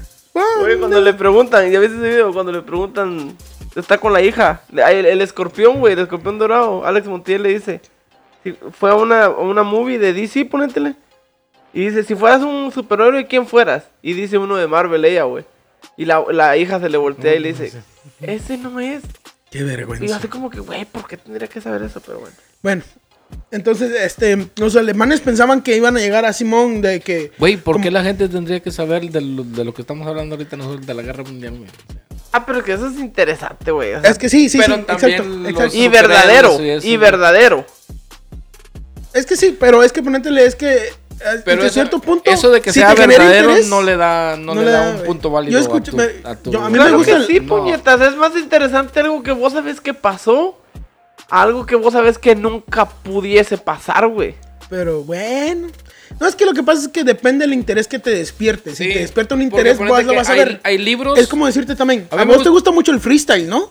Güey, 0.60 0.78
cuando 0.78 1.00
le 1.00 1.14
preguntan, 1.14 1.70
ya 1.70 1.80
ves 1.80 1.90
ese 1.92 2.08
video, 2.08 2.32
cuando 2.32 2.52
le 2.52 2.62
preguntan, 2.62 3.36
está 3.74 3.98
con 3.98 4.12
la 4.12 4.22
hija, 4.22 4.62
el, 4.72 5.06
el 5.06 5.20
escorpión, 5.20 5.80
güey, 5.80 5.94
el 5.94 5.98
escorpión 6.00 6.38
dorado, 6.38 6.86
Alex 6.86 7.08
Montiel 7.08 7.42
le 7.42 7.48
dice, 7.48 7.80
si 8.44 8.52
fue 8.72 8.90
a 8.90 8.94
una, 8.94 9.24
a 9.24 9.30
una 9.30 9.64
movie 9.64 9.98
de 9.98 10.12
DC, 10.12 10.44
ponétele, 10.44 10.94
y 11.72 11.86
dice, 11.86 12.04
si 12.04 12.14
fueras 12.14 12.42
un 12.42 12.70
superhéroe, 12.70 13.26
¿quién 13.26 13.48
fueras? 13.48 13.84
Y 14.00 14.12
dice 14.12 14.38
uno 14.38 14.54
de 14.56 14.68
Marvel, 14.68 15.04
ella, 15.04 15.24
güey, 15.24 15.44
y 15.96 16.04
la, 16.04 16.24
la 16.30 16.56
hija 16.56 16.78
se 16.78 16.88
le 16.88 16.98
voltea 16.98 17.34
y 17.34 17.40
le 17.40 17.48
dice, 17.48 17.72
ese 18.20 18.58
no 18.58 18.78
es, 18.78 19.02
Qué 19.50 19.58
y 19.58 19.62
vergüenza. 19.64 20.16
así 20.16 20.28
como 20.28 20.50
que, 20.50 20.60
güey, 20.60 20.84
¿por 20.84 21.08
qué 21.08 21.16
tendría 21.16 21.48
que 21.48 21.60
saber 21.60 21.82
eso? 21.82 22.00
Pero 22.00 22.20
bueno. 22.20 22.36
Bueno, 22.62 22.82
entonces, 23.50 23.92
este, 24.02 24.48
los 24.56 24.76
alemanes 24.76 25.20
pensaban 25.20 25.62
que 25.62 25.76
iban 25.76 25.96
a 25.96 26.00
llegar 26.00 26.24
a 26.24 26.32
Simón 26.32 26.80
de 26.82 27.00
que... 27.00 27.32
Güey, 27.38 27.56
¿por 27.56 27.80
qué 27.80 27.90
la 27.90 28.02
gente 28.02 28.28
tendría 28.28 28.60
que 28.60 28.70
saber 28.70 29.10
de 29.10 29.20
lo, 29.20 29.42
de 29.44 29.64
lo 29.64 29.72
que 29.74 29.82
estamos 29.82 30.06
hablando 30.06 30.34
ahorita 30.34 30.56
nosotros, 30.56 30.86
de 30.86 30.94
la 30.94 31.02
guerra 31.02 31.24
mundial, 31.24 31.56
güey? 31.58 31.70
Ah, 32.32 32.44
pero 32.44 32.62
que 32.62 32.72
eso 32.74 32.86
es 32.88 32.98
interesante, 32.98 33.70
güey. 33.70 33.94
o 33.94 34.00
sea, 34.02 34.10
Es 34.10 34.18
que 34.18 34.28
sí, 34.28 34.48
sí, 34.50 34.58
Pero 34.58 34.76
sí, 34.76 34.82
también 34.82 35.14
exacto, 35.20 35.48
exacto. 35.48 35.76
y 35.78 35.88
verdadero, 35.88 36.62
y 36.62 36.68
eso, 36.70 36.86
y 36.86 36.90
güey. 36.90 36.96
verdadero. 36.98 37.66
Es 39.14 39.24
que 39.26 39.36
sí, 39.36 39.56
pero 39.58 39.82
es 39.82 39.92
que 39.92 40.02
ponétele, 40.02 40.44
es 40.44 40.54
que 40.54 40.76
eh, 40.76 41.42
Pero 41.44 41.62
eso, 41.62 41.72
cierto 41.74 41.98
punto... 42.00 42.30
eso 42.30 42.50
de 42.50 42.60
que 42.60 42.70
si 42.72 42.80
sea 42.80 42.94
verdadero 42.94 43.50
interés, 43.50 43.68
no 43.68 43.82
le 43.82 43.96
da, 43.96 44.36
no 44.36 44.54
no 44.54 44.62
le 44.62 44.70
da 44.70 44.84
da, 44.92 44.96
un 45.00 45.04
punto 45.04 45.30
válido 45.30 45.58
Yo 45.58 45.64
escucho- 45.64 45.90
a 45.90 45.92
tu, 45.92 45.96
me- 45.96 46.28
a 46.30 46.36
tu- 46.36 46.50
yo- 46.52 46.60
a 46.62 46.66
mí 46.66 46.72
me 46.72 46.78
Claro 46.78 46.98
gusta 46.98 47.12
que 47.12 47.18
el- 47.22 47.26
sí, 47.26 47.40
no. 47.40 47.46
puñetas. 47.56 48.00
Es 48.02 48.16
más 48.16 48.36
interesante 48.36 49.00
algo 49.00 49.22
que 49.22 49.32
vos 49.32 49.52
sabés 49.54 49.80
que 49.80 49.94
pasó. 49.94 50.60
Algo 51.30 51.66
que 51.66 51.76
vos 51.76 51.92
sabés 51.92 52.18
que 52.18 52.34
nunca 52.34 52.88
pudiese 52.88 53.58
pasar, 53.58 54.06
güey. 54.08 54.34
Pero 54.70 55.02
bueno. 55.02 55.68
No, 56.20 56.26
es 56.26 56.34
que 56.34 56.46
lo 56.46 56.54
que 56.54 56.62
pasa 56.62 56.82
es 56.82 56.88
que 56.88 57.04
depende 57.04 57.44
del 57.46 57.52
interés 57.54 57.86
que 57.86 57.98
te 57.98 58.10
despierte. 58.10 58.74
Si 58.74 58.92
te 58.92 59.00
despierta 59.00 59.34
un 59.34 59.42
interés, 59.42 59.78
vos 59.78 60.04
lo 60.04 60.14
vas 60.14 60.28
a 60.28 60.32
hay- 60.32 60.38
ver. 60.38 60.60
Hay 60.64 60.78
libros. 60.78 61.18
Es 61.18 61.26
como 61.28 61.46
decirte 61.46 61.76
también, 61.76 62.08
A 62.10 62.24
vos 62.24 62.42
te 62.42 62.48
gusta 62.48 62.70
mucho 62.70 62.92
el 62.92 63.00
freestyle, 63.00 63.46
¿no? 63.48 63.70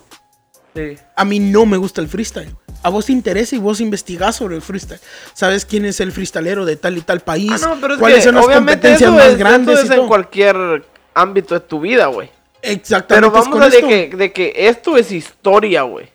Sí. 0.75 0.95
A 1.15 1.25
mí 1.25 1.39
no 1.39 1.65
me 1.65 1.77
gusta 1.77 2.01
el 2.01 2.07
freestyle. 2.07 2.55
A 2.83 2.89
vos 2.89 3.07
te 3.07 3.11
interesa 3.11 3.55
y 3.55 3.59
vos 3.59 3.81
investigás 3.81 4.35
sobre 4.35 4.55
el 4.55 4.61
freestyle. 4.61 4.99
Sabes 5.33 5.65
quién 5.65 5.85
es 5.85 5.99
el 5.99 6.11
freestalero 6.11 6.63
de 6.65 6.75
tal 6.75 6.95
y 6.97 7.01
tal 7.01 7.21
país. 7.21 7.51
Ah, 7.63 7.69
no, 7.73 7.81
pero 7.81 7.95
es 7.95 7.99
cuáles 7.99 8.19
que 8.19 8.23
son 8.25 8.35
las 8.35 8.45
competencias 8.45 9.01
eso 9.01 9.11
más 9.13 9.27
es, 9.29 9.37
grandes 9.37 9.73
eso 9.73 9.81
y 9.81 9.85
es 9.85 9.91
en 9.91 9.97
todo. 9.97 10.07
cualquier 10.07 10.85
ámbito 11.15 11.55
de 11.55 11.59
tu 11.61 11.79
vida, 11.79 12.05
güey. 12.05 12.29
Exactamente. 12.61 13.29
Pero 13.29 13.31
vamos 13.31 13.61
a 13.61 13.69
de 13.69 13.81
que, 13.81 14.15
de 14.15 14.31
que 14.31 14.53
esto 14.55 14.95
es 14.97 15.11
historia, 15.11 15.81
güey. 15.81 16.07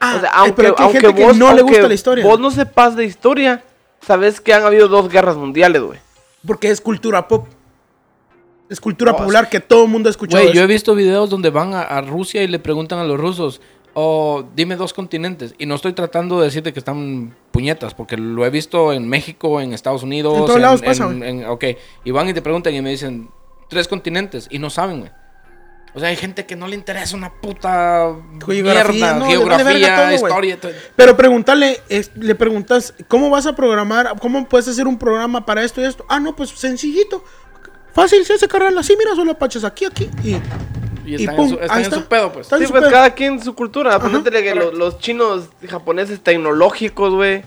Ah, 0.00 0.14
o 0.16 0.20
sea, 0.20 0.30
aunque, 0.30 0.66
hay 0.66 0.72
aunque 0.78 1.00
gente 1.00 1.22
vos, 1.22 1.32
que 1.34 1.38
no 1.38 1.52
le 1.54 1.62
gusta 1.62 1.86
la 1.88 1.94
historia. 1.94 2.24
vos 2.24 2.40
no 2.40 2.50
sepas 2.50 2.96
de 2.96 3.04
historia, 3.04 3.62
sabes 4.00 4.40
que 4.40 4.54
han 4.54 4.64
habido 4.64 4.88
dos 4.88 5.08
guerras 5.10 5.36
mundiales, 5.36 5.82
güey. 5.82 5.98
Porque 6.46 6.70
es 6.70 6.80
cultura 6.80 7.28
pop. 7.28 7.46
Es 8.68 8.80
cultura 8.80 9.16
popular 9.16 9.48
que 9.48 9.60
todo 9.60 9.84
el 9.84 9.90
mundo 9.90 10.08
ha 10.08 10.12
escuchado. 10.12 10.42
Güey, 10.42 10.54
yo 10.54 10.62
he 10.62 10.66
visto 10.66 10.94
videos 10.94 11.28
donde 11.28 11.50
van 11.50 11.74
a, 11.74 11.82
a 11.82 12.00
Rusia 12.02 12.42
y 12.42 12.46
le 12.48 12.58
preguntan 12.60 13.00
a 13.00 13.04
los 13.04 13.18
rusos, 13.18 13.60
oh, 13.94 14.44
dime 14.54 14.76
dos 14.76 14.92
continentes. 14.94 15.54
Y 15.58 15.66
no 15.66 15.74
estoy 15.74 15.92
tratando 15.92 16.38
de 16.38 16.44
decirte 16.46 16.72
que 16.72 16.78
están 16.78 17.34
puñetas, 17.50 17.94
porque 17.94 18.16
lo 18.16 18.46
he 18.46 18.50
visto 18.50 18.92
en 18.92 19.08
México, 19.08 19.60
en 19.60 19.72
Estados 19.72 20.04
Unidos. 20.04 20.38
En 20.38 20.46
todos 20.46 20.60
lados 20.60 20.82
pasa, 20.82 21.06
güey. 21.06 21.22
en- 21.28 21.44
ok, 21.46 21.64
y 22.04 22.10
van 22.12 22.28
y 22.28 22.32
te 22.32 22.42
preguntan 22.42 22.72
y 22.74 22.80
me 22.80 22.90
dicen 22.90 23.28
tres 23.68 23.88
continentes 23.88 24.46
y 24.50 24.58
no 24.60 24.70
saben, 24.70 25.00
güey. 25.00 25.10
O 25.92 25.98
sea, 25.98 26.08
hay 26.10 26.16
gente 26.16 26.46
que 26.46 26.54
no 26.54 26.68
le 26.68 26.76
interesa 26.76 27.16
una 27.16 27.32
puta 27.32 28.14
Geografía, 28.46 28.84
mierda, 28.92 29.14
no, 29.18 29.26
geografía, 29.26 29.96
todo, 29.96 30.12
historia. 30.28 30.60
todo. 30.60 30.72
Pero 30.94 31.16
preguntarle, 31.16 31.80
es- 31.88 32.12
le 32.16 32.34
preguntas, 32.36 32.94
¿cómo 33.08 33.28
vas 33.28 33.46
a 33.46 33.56
programar? 33.56 34.14
¿Cómo 34.20 34.48
puedes 34.48 34.68
hacer 34.68 34.86
un 34.86 34.98
programa 34.98 35.44
para 35.44 35.64
esto 35.64 35.80
y 35.80 35.84
esto? 35.84 36.04
Ah, 36.08 36.20
no, 36.20 36.36
pues 36.36 36.50
sencillito. 36.50 37.24
Fácil, 37.92 38.24
se 38.24 38.34
hace 38.34 38.46
cargar 38.46 38.72
así, 38.78 38.94
mira, 38.96 39.16
solo 39.16 39.36
pachas 39.36 39.64
aquí, 39.64 39.84
aquí. 39.84 40.08
Y, 40.22 40.30
Y 40.30 40.40
y 41.06 41.14
están, 41.16 41.34
pum, 41.34 41.44
en, 41.46 41.50
su, 41.50 41.54
están 41.56 41.70
ahí 41.70 41.76
en 41.78 41.82
está. 41.88 41.96
su 41.96 42.04
pedo, 42.06 42.32
pues. 42.32 42.46
Sí, 42.46 42.54
pues 42.56 42.70
pedo. 42.70 42.90
cada 42.90 43.12
quien 43.14 43.42
su 43.42 43.54
cultura. 43.56 43.96
Ajá, 43.96 44.08
Ponete 44.08 44.30
que 44.44 44.54
los, 44.54 44.72
los 44.74 44.98
chinos 45.00 45.48
japoneses 45.68 46.20
tecnológicos, 46.22 47.12
güey. 47.14 47.42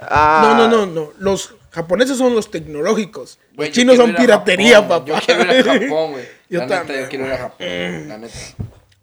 Ah, 0.00 0.54
No, 0.56 0.68
no, 0.68 0.68
no, 0.68 0.86
no. 0.86 1.10
Los 1.18 1.54
japoneses 1.72 2.16
son 2.18 2.32
los 2.34 2.48
tecnológicos. 2.50 3.38
Los 3.56 3.70
chinos 3.72 3.96
son 3.96 4.14
piratería, 4.14 4.76
Japón, 4.82 4.88
papá. 5.04 5.04
Yo 5.06 5.14
quiero 5.26 5.42
ir 5.42 5.68
a 5.68 5.72
Japón, 5.80 6.12
güey. 6.12 6.35
Yo 6.48 6.60
La 6.60 6.66
neta, 6.66 6.78
también. 6.78 7.02
yo 7.02 7.08
quiero 7.08 7.26
ir 7.26 7.32
a 7.32 7.38
Japón, 7.38 8.08
la 8.08 8.18
neta. 8.18 8.34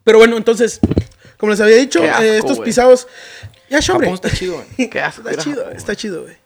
Pero 0.04 0.18
bueno, 0.18 0.38
entonces, 0.38 0.80
como 1.38 1.52
les 1.52 1.62
había 1.62 1.76
dicho, 1.78 2.02
asco, 2.04 2.24
eh, 2.24 2.38
estos 2.38 2.58
güey. 2.58 2.66
pisados. 2.70 3.08
Ya, 3.70 3.80
hombre. 3.92 4.08
Japón 4.08 4.14
está 4.14 4.30
chido, 4.32 4.56
güey. 4.78 4.90
Qué 4.90 5.00
asco. 5.02 5.28
Está 5.30 5.42
chido, 5.44 5.62
Japón, 5.64 5.78
está 5.78 5.96
chido, 5.96 6.22
güey. 6.24 6.38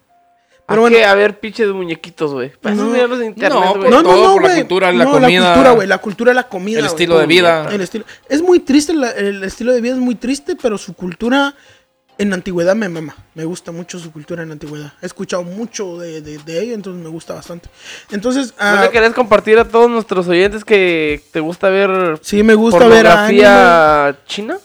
Pero 0.68 0.82
bueno. 0.82 0.98
a 1.08 1.16
ver, 1.16 1.40
pinches 1.40 1.70
muñequitos, 1.70 2.34
güey. 2.34 2.50
Para 2.50 2.76
eso 2.76 2.84
No. 2.86 2.96
en 2.96 3.24
internet, 3.24 3.50
No, 3.54 3.60
güey. 3.60 3.74
por 3.84 3.90
No, 3.90 4.02
no, 4.02 4.10
todo, 4.10 4.24
no, 4.28 4.34
por 4.34 4.44
la 4.50 4.56
cultura, 4.56 4.92
la 4.92 5.04
No, 5.06 5.12
comida. 5.14 5.40
La 5.40 5.48
cultura, 5.54 5.72
güey. 5.72 5.88
La 5.88 5.98
cultura, 6.00 6.34
la 6.34 6.48
comida. 6.50 6.80
El 6.80 6.86
estilo 6.86 7.18
de 7.20 7.26
vida. 7.26 7.70
El 7.72 7.80
estilo. 7.82 8.04
Es 8.28 8.42
muy 8.42 8.60
triste, 8.60 8.94
la- 8.94 9.12
el 9.12 9.44
estilo 9.46 9.72
de 9.74 9.80
vida 9.80 9.94
es 9.94 10.00
muy 10.00 10.16
triste, 10.16 10.58
pero 10.62 10.78
su 10.78 10.94
cultura 10.94 11.56
en 12.18 12.34
antigüedad 12.34 12.76
me 12.76 12.90
mama. 12.90 13.16
Me 13.36 13.46
gusta 13.46 13.72
mucho 13.72 14.00
su 14.00 14.12
cultura 14.12 14.44
en 14.44 14.52
antigüedad. 14.52 14.94
He 15.02 15.06
escuchado 15.06 15.44
mucho 15.44 15.98
de, 15.98 16.22
de, 16.22 16.38
de 16.40 16.62
ello, 16.62 16.74
entonces 16.74 17.04
me 17.04 17.10
gusta 17.10 17.34
bastante. 17.34 17.70
Entonces, 18.12 18.54
¿No 18.60 18.66
ah, 18.66 18.82
le 18.84 18.90
querés 18.90 19.14
compartir 19.14 19.60
a 19.60 19.66
todos 19.66 19.90
nuestros 19.90 20.28
oyentes 20.28 20.66
que 20.66 21.22
te 21.32 21.40
gusta 21.40 21.70
ver 21.70 22.20
sí 22.22 22.44
me 22.44 22.56
gusta 22.56 22.88
ver 22.88 23.08
anime. 23.08 23.44
pornografía 23.44 24.20
china? 24.26 24.58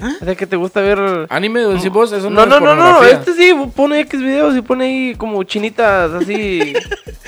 ¿Ah? 0.00 0.12
O 0.20 0.24
sea, 0.24 0.36
que 0.36 0.46
te 0.46 0.54
gusta 0.54 0.80
ver... 0.80 1.26
Anime, 1.28 1.60
decís 1.60 1.90
vos, 1.90 2.12
eso 2.12 2.30
No, 2.30 2.46
no, 2.46 2.60
no, 2.60 2.72
es 2.72 2.78
no, 2.78 3.04
este 3.04 3.34
sí, 3.34 3.52
pone 3.74 4.00
X 4.00 4.20
videos 4.20 4.56
y 4.56 4.62
pone 4.62 4.84
ahí 4.84 5.14
como 5.16 5.42
chinitas 5.42 6.12
así 6.12 6.72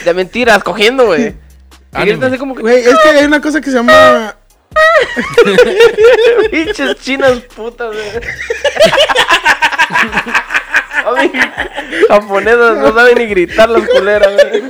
de 0.05 0.15
mentiras 0.15 0.63
cogiendo, 0.63 1.07
güey. 1.07 1.35
Así 1.93 2.39
como 2.39 2.55
que, 2.55 2.63
Güey, 2.63 2.79
es 2.85 2.97
que 3.03 3.09
hay 3.09 3.25
una 3.25 3.41
cosa 3.41 3.61
que 3.61 3.69
se 3.69 3.77
llama... 3.77 4.37
pinches 6.51 6.97
chinas 7.01 7.41
putas, 7.57 7.95
japonesas 12.09 12.79
no 12.79 12.95
saben 12.95 13.19
ni 13.19 13.27
gritar 13.27 13.69
las 13.69 13.89
culeras, 13.89 14.33
güey. 14.33 14.63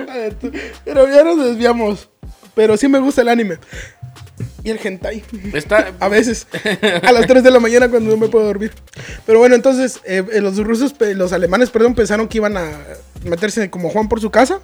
Pero 0.84 1.08
ya 1.08 1.24
nos 1.24 1.44
desviamos. 1.44 2.08
Pero 2.54 2.76
sí 2.76 2.88
me 2.88 2.98
gusta 2.98 3.22
el 3.22 3.28
anime. 3.28 3.58
Y 4.62 4.70
el 4.70 4.80
hentai. 4.82 5.24
Está, 5.52 5.92
A 6.00 6.08
veces. 6.08 6.46
A 7.02 7.12
las 7.12 7.26
3 7.26 7.42
de 7.42 7.50
la 7.50 7.60
mañana 7.60 7.88
cuando 7.88 8.10
no 8.10 8.16
me 8.16 8.28
puedo 8.28 8.46
dormir. 8.46 8.72
Pero 9.26 9.38
bueno, 9.38 9.54
entonces 9.54 10.00
eh, 10.04 10.24
eh, 10.32 10.40
los 10.40 10.56
rusos, 10.58 10.94
los 11.14 11.32
alemanes, 11.32 11.70
perdón, 11.70 11.94
pensaron 11.94 12.28
que 12.28 12.38
iban 12.38 12.56
a 12.56 12.70
meterse 13.24 13.70
como 13.70 13.90
Juan 13.90 14.08
por 14.08 14.20
su 14.20 14.30
casa. 14.30 14.60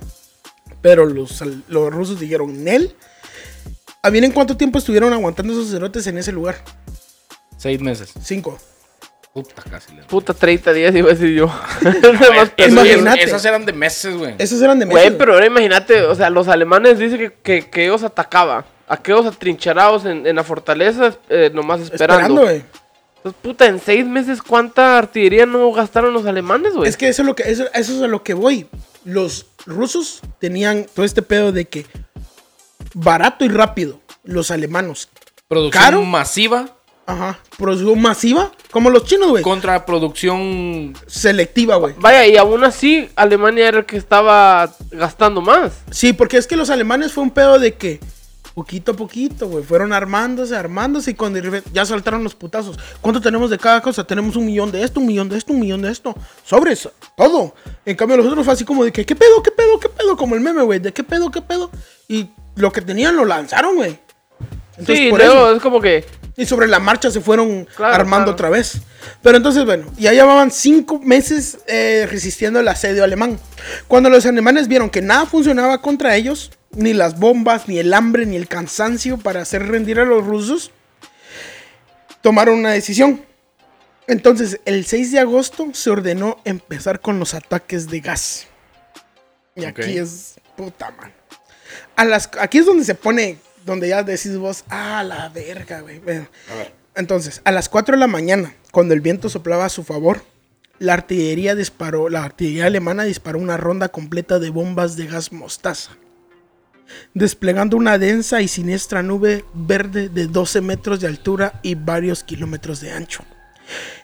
Pero 0.82 1.06
los, 1.06 1.42
los 1.68 1.92
rusos 1.92 2.20
dijeron, 2.20 2.64
Nel. 2.64 2.94
¿Adivinen 4.06 4.32
cuánto 4.32 4.56
tiempo 4.56 4.78
estuvieron 4.78 5.12
aguantando 5.12 5.52
esos 5.52 5.70
cerotes 5.70 6.06
en 6.06 6.18
ese 6.18 6.32
lugar? 6.32 6.56
seis 7.58 7.80
meses. 7.80 8.12
Cinco. 8.22 8.58
Puta, 9.32 9.62
casi. 9.70 9.94
le- 9.94 10.02
Puta 10.04 10.32
30 10.32 10.72
días 10.72 10.94
iba 10.94 11.10
a 11.10 11.14
decir 11.14 11.34
yo. 11.34 11.46
Es- 12.56 12.68
Imagínate. 12.70 13.22
Esas 13.24 13.44
eran 13.44 13.66
de 13.66 13.72
meses, 13.72 14.16
güey. 14.16 14.34
Esos 14.38 14.62
eran 14.62 14.78
de 14.78 14.86
meses. 14.86 15.02
Güey, 15.02 15.18
pero 15.18 15.34
ahora 15.34 15.46
imagínate, 15.46 16.02
o 16.02 16.14
sea, 16.14 16.30
los 16.30 16.48
alemanes 16.48 16.98
dicen 16.98 17.18
que, 17.18 17.32
que, 17.42 17.68
que 17.70 17.84
ellos 17.84 18.02
atacaban. 18.02 18.64
Aquellos 18.88 19.26
atrincherados 19.26 20.04
en, 20.04 20.26
en 20.26 20.36
la 20.36 20.44
fortaleza, 20.44 21.14
eh, 21.28 21.50
nomás 21.52 21.80
esperando. 21.80 22.14
Esperando, 22.22 22.42
güey. 22.42 22.64
Entonces, 23.16 23.40
puta, 23.42 23.66
en 23.66 23.80
seis 23.80 24.06
meses, 24.06 24.40
¿cuánta 24.40 24.96
artillería 24.98 25.44
no 25.44 25.72
gastaron 25.72 26.12
los 26.14 26.24
alemanes, 26.26 26.74
güey? 26.74 26.88
Es 26.88 26.96
que 26.96 27.08
eso 27.08 27.22
es 27.22 27.26
lo 27.26 27.34
que 27.34 27.42
eso, 27.50 27.64
eso 27.74 27.96
es 27.96 28.02
a 28.02 28.06
lo 28.06 28.22
que 28.22 28.34
voy. 28.34 28.68
Los 29.04 29.46
rusos 29.66 30.20
tenían 30.38 30.86
todo 30.94 31.04
este 31.04 31.22
pedo 31.22 31.50
de 31.52 31.64
que 31.66 31.84
barato 32.96 33.44
y 33.44 33.48
rápido. 33.48 34.00
Los 34.24 34.50
alemanos, 34.50 35.08
Producción 35.46 35.84
¿Caro? 35.84 36.02
masiva 36.02 36.66
ajá, 37.06 37.38
producción 37.56 38.02
masiva, 38.02 38.50
como 38.72 38.90
los 38.90 39.04
chinos, 39.04 39.30
güey. 39.30 39.42
contra 39.42 39.86
producción. 39.86 40.92
Selectiva, 41.06 41.76
güey. 41.76 41.94
Vaya, 41.98 42.26
y 42.26 42.36
aún 42.36 42.64
así, 42.64 43.08
Alemania 43.14 43.68
era 43.68 43.78
el 43.78 43.86
que 43.86 43.96
estaba 43.96 44.74
gastando 44.90 45.40
más. 45.40 45.72
Sí, 45.90 46.12
porque 46.12 46.36
es 46.36 46.48
que 46.48 46.56
los 46.56 46.68
alemanes 46.68 47.12
fue 47.12 47.22
un 47.22 47.30
pedo 47.30 47.60
de 47.60 47.74
que 47.74 48.00
poquito 48.54 48.92
a 48.92 48.96
poquito, 48.96 49.48
güey, 49.48 49.62
fueron 49.62 49.92
armándose, 49.92 50.56
armándose 50.56 51.10
y 51.12 51.14
cuando 51.14 51.38
ya 51.72 51.86
saltaron 51.86 52.24
los 52.24 52.34
putazos. 52.34 52.76
¿Cuánto 53.00 53.20
tenemos 53.20 53.50
de 53.50 53.58
cada 53.58 53.80
cosa? 53.82 54.04
Tenemos 54.04 54.34
un 54.34 54.46
millón 54.46 54.72
de 54.72 54.82
esto, 54.82 54.98
un 54.98 55.06
millón 55.06 55.28
de 55.28 55.38
esto, 55.38 55.52
un 55.52 55.60
millón 55.60 55.82
de 55.82 55.92
esto. 55.92 56.12
Sobres, 56.44 56.88
todo. 57.16 57.54
En 57.84 57.94
cambio, 57.96 58.16
los 58.16 58.26
otros 58.26 58.44
fue 58.44 58.54
así 58.54 58.64
como 58.64 58.82
de 58.82 58.92
que, 58.92 59.06
¿qué 59.06 59.14
pedo, 59.14 59.42
qué 59.42 59.50
pedo, 59.52 59.78
qué 59.78 59.88
pedo? 59.90 60.16
Como 60.16 60.34
el 60.34 60.40
meme, 60.40 60.62
güey, 60.62 60.80
de 60.80 60.92
qué 60.92 61.04
pedo, 61.04 61.30
qué 61.30 61.42
pedo. 61.42 61.70
Y 62.08 62.30
lo 62.56 62.72
que 62.72 62.80
tenían 62.80 63.16
lo 63.16 63.24
lanzaron, 63.24 63.76
güey. 63.76 63.98
Entonces, 64.78 64.98
sí, 64.98 65.10
por 65.10 65.20
luego 65.20 65.34
eso. 65.46 65.56
es 65.56 65.62
como 65.62 65.80
que. 65.80 66.04
Y 66.36 66.44
sobre 66.44 66.66
la 66.66 66.78
marcha 66.78 67.10
se 67.10 67.20
fueron 67.22 67.64
Claro, 67.76 67.94
armando 67.94 68.24
claro. 68.26 68.32
otra 68.32 68.50
vez. 68.50 68.78
Pero 69.22 69.38
entonces, 69.38 69.64
bueno, 69.64 69.86
ya 69.96 70.12
llevaban 70.12 70.50
cinco 70.50 70.98
meses 70.98 71.58
eh, 71.66 72.06
resistiendo 72.10 72.60
el 72.60 72.68
asedio 72.68 73.04
alemán. 73.04 73.38
Cuando 73.88 74.10
los 74.10 74.26
alemanes 74.26 74.68
vieron 74.68 74.90
que 74.90 75.00
nada 75.00 75.24
funcionaba 75.24 75.80
contra 75.80 76.14
ellos, 76.14 76.50
ni 76.72 76.92
las 76.92 77.18
bombas, 77.18 77.68
ni 77.68 77.78
el 77.78 77.94
hambre, 77.94 78.26
ni 78.26 78.36
el 78.36 78.48
cansancio 78.48 79.16
para 79.16 79.40
hacer 79.40 79.66
rendir 79.66 79.98
a 79.98 80.04
los 80.04 80.26
rusos, 80.26 80.72
tomaron 82.20 82.58
una 82.58 82.72
decisión. 82.72 83.24
Entonces, 84.06 84.60
el 84.66 84.84
6 84.84 85.12
de 85.12 85.18
agosto 85.20 85.68
se 85.72 85.88
ordenó 85.90 86.38
empezar 86.44 87.00
con 87.00 87.18
los 87.18 87.32
ataques 87.32 87.88
de 87.88 88.00
gas. 88.00 88.46
Y 89.54 89.64
aquí 89.64 89.96
es 89.96 90.34
puta, 90.54 90.90
man. 90.90 91.12
A 91.96 92.04
las, 92.04 92.30
aquí 92.40 92.58
es 92.58 92.66
donde 92.66 92.84
se 92.84 92.94
pone 92.94 93.38
donde 93.64 93.88
ya 93.88 94.02
decís 94.02 94.36
vos, 94.38 94.64
ah, 94.68 95.02
la 95.04 95.28
verga, 95.28 95.80
güey. 95.80 95.98
Bueno, 95.98 96.28
A 96.52 96.54
ver. 96.54 96.72
entonces, 96.94 97.42
a 97.44 97.50
las 97.50 97.68
4 97.68 97.96
de 97.96 98.00
la 98.00 98.06
mañana, 98.06 98.54
cuando 98.70 98.94
el 98.94 99.00
viento 99.00 99.28
soplaba 99.28 99.64
a 99.64 99.70
su 99.70 99.82
favor, 99.82 100.22
la 100.78 100.94
artillería 100.94 101.54
disparó, 101.54 102.08
la 102.08 102.22
artillería 102.22 102.66
alemana 102.66 103.04
disparó 103.04 103.38
una 103.38 103.56
ronda 103.56 103.88
completa 103.88 104.38
de 104.38 104.50
bombas 104.50 104.96
de 104.96 105.06
gas 105.06 105.32
mostaza, 105.32 105.96
desplegando 107.14 107.76
una 107.76 107.98
densa 107.98 108.40
y 108.40 108.48
siniestra 108.48 109.02
nube 109.02 109.44
verde 109.52 110.08
de 110.08 110.26
12 110.26 110.60
metros 110.60 111.00
de 111.00 111.08
altura 111.08 111.58
y 111.62 111.74
varios 111.74 112.22
kilómetros 112.22 112.80
de 112.80 112.92
ancho, 112.92 113.24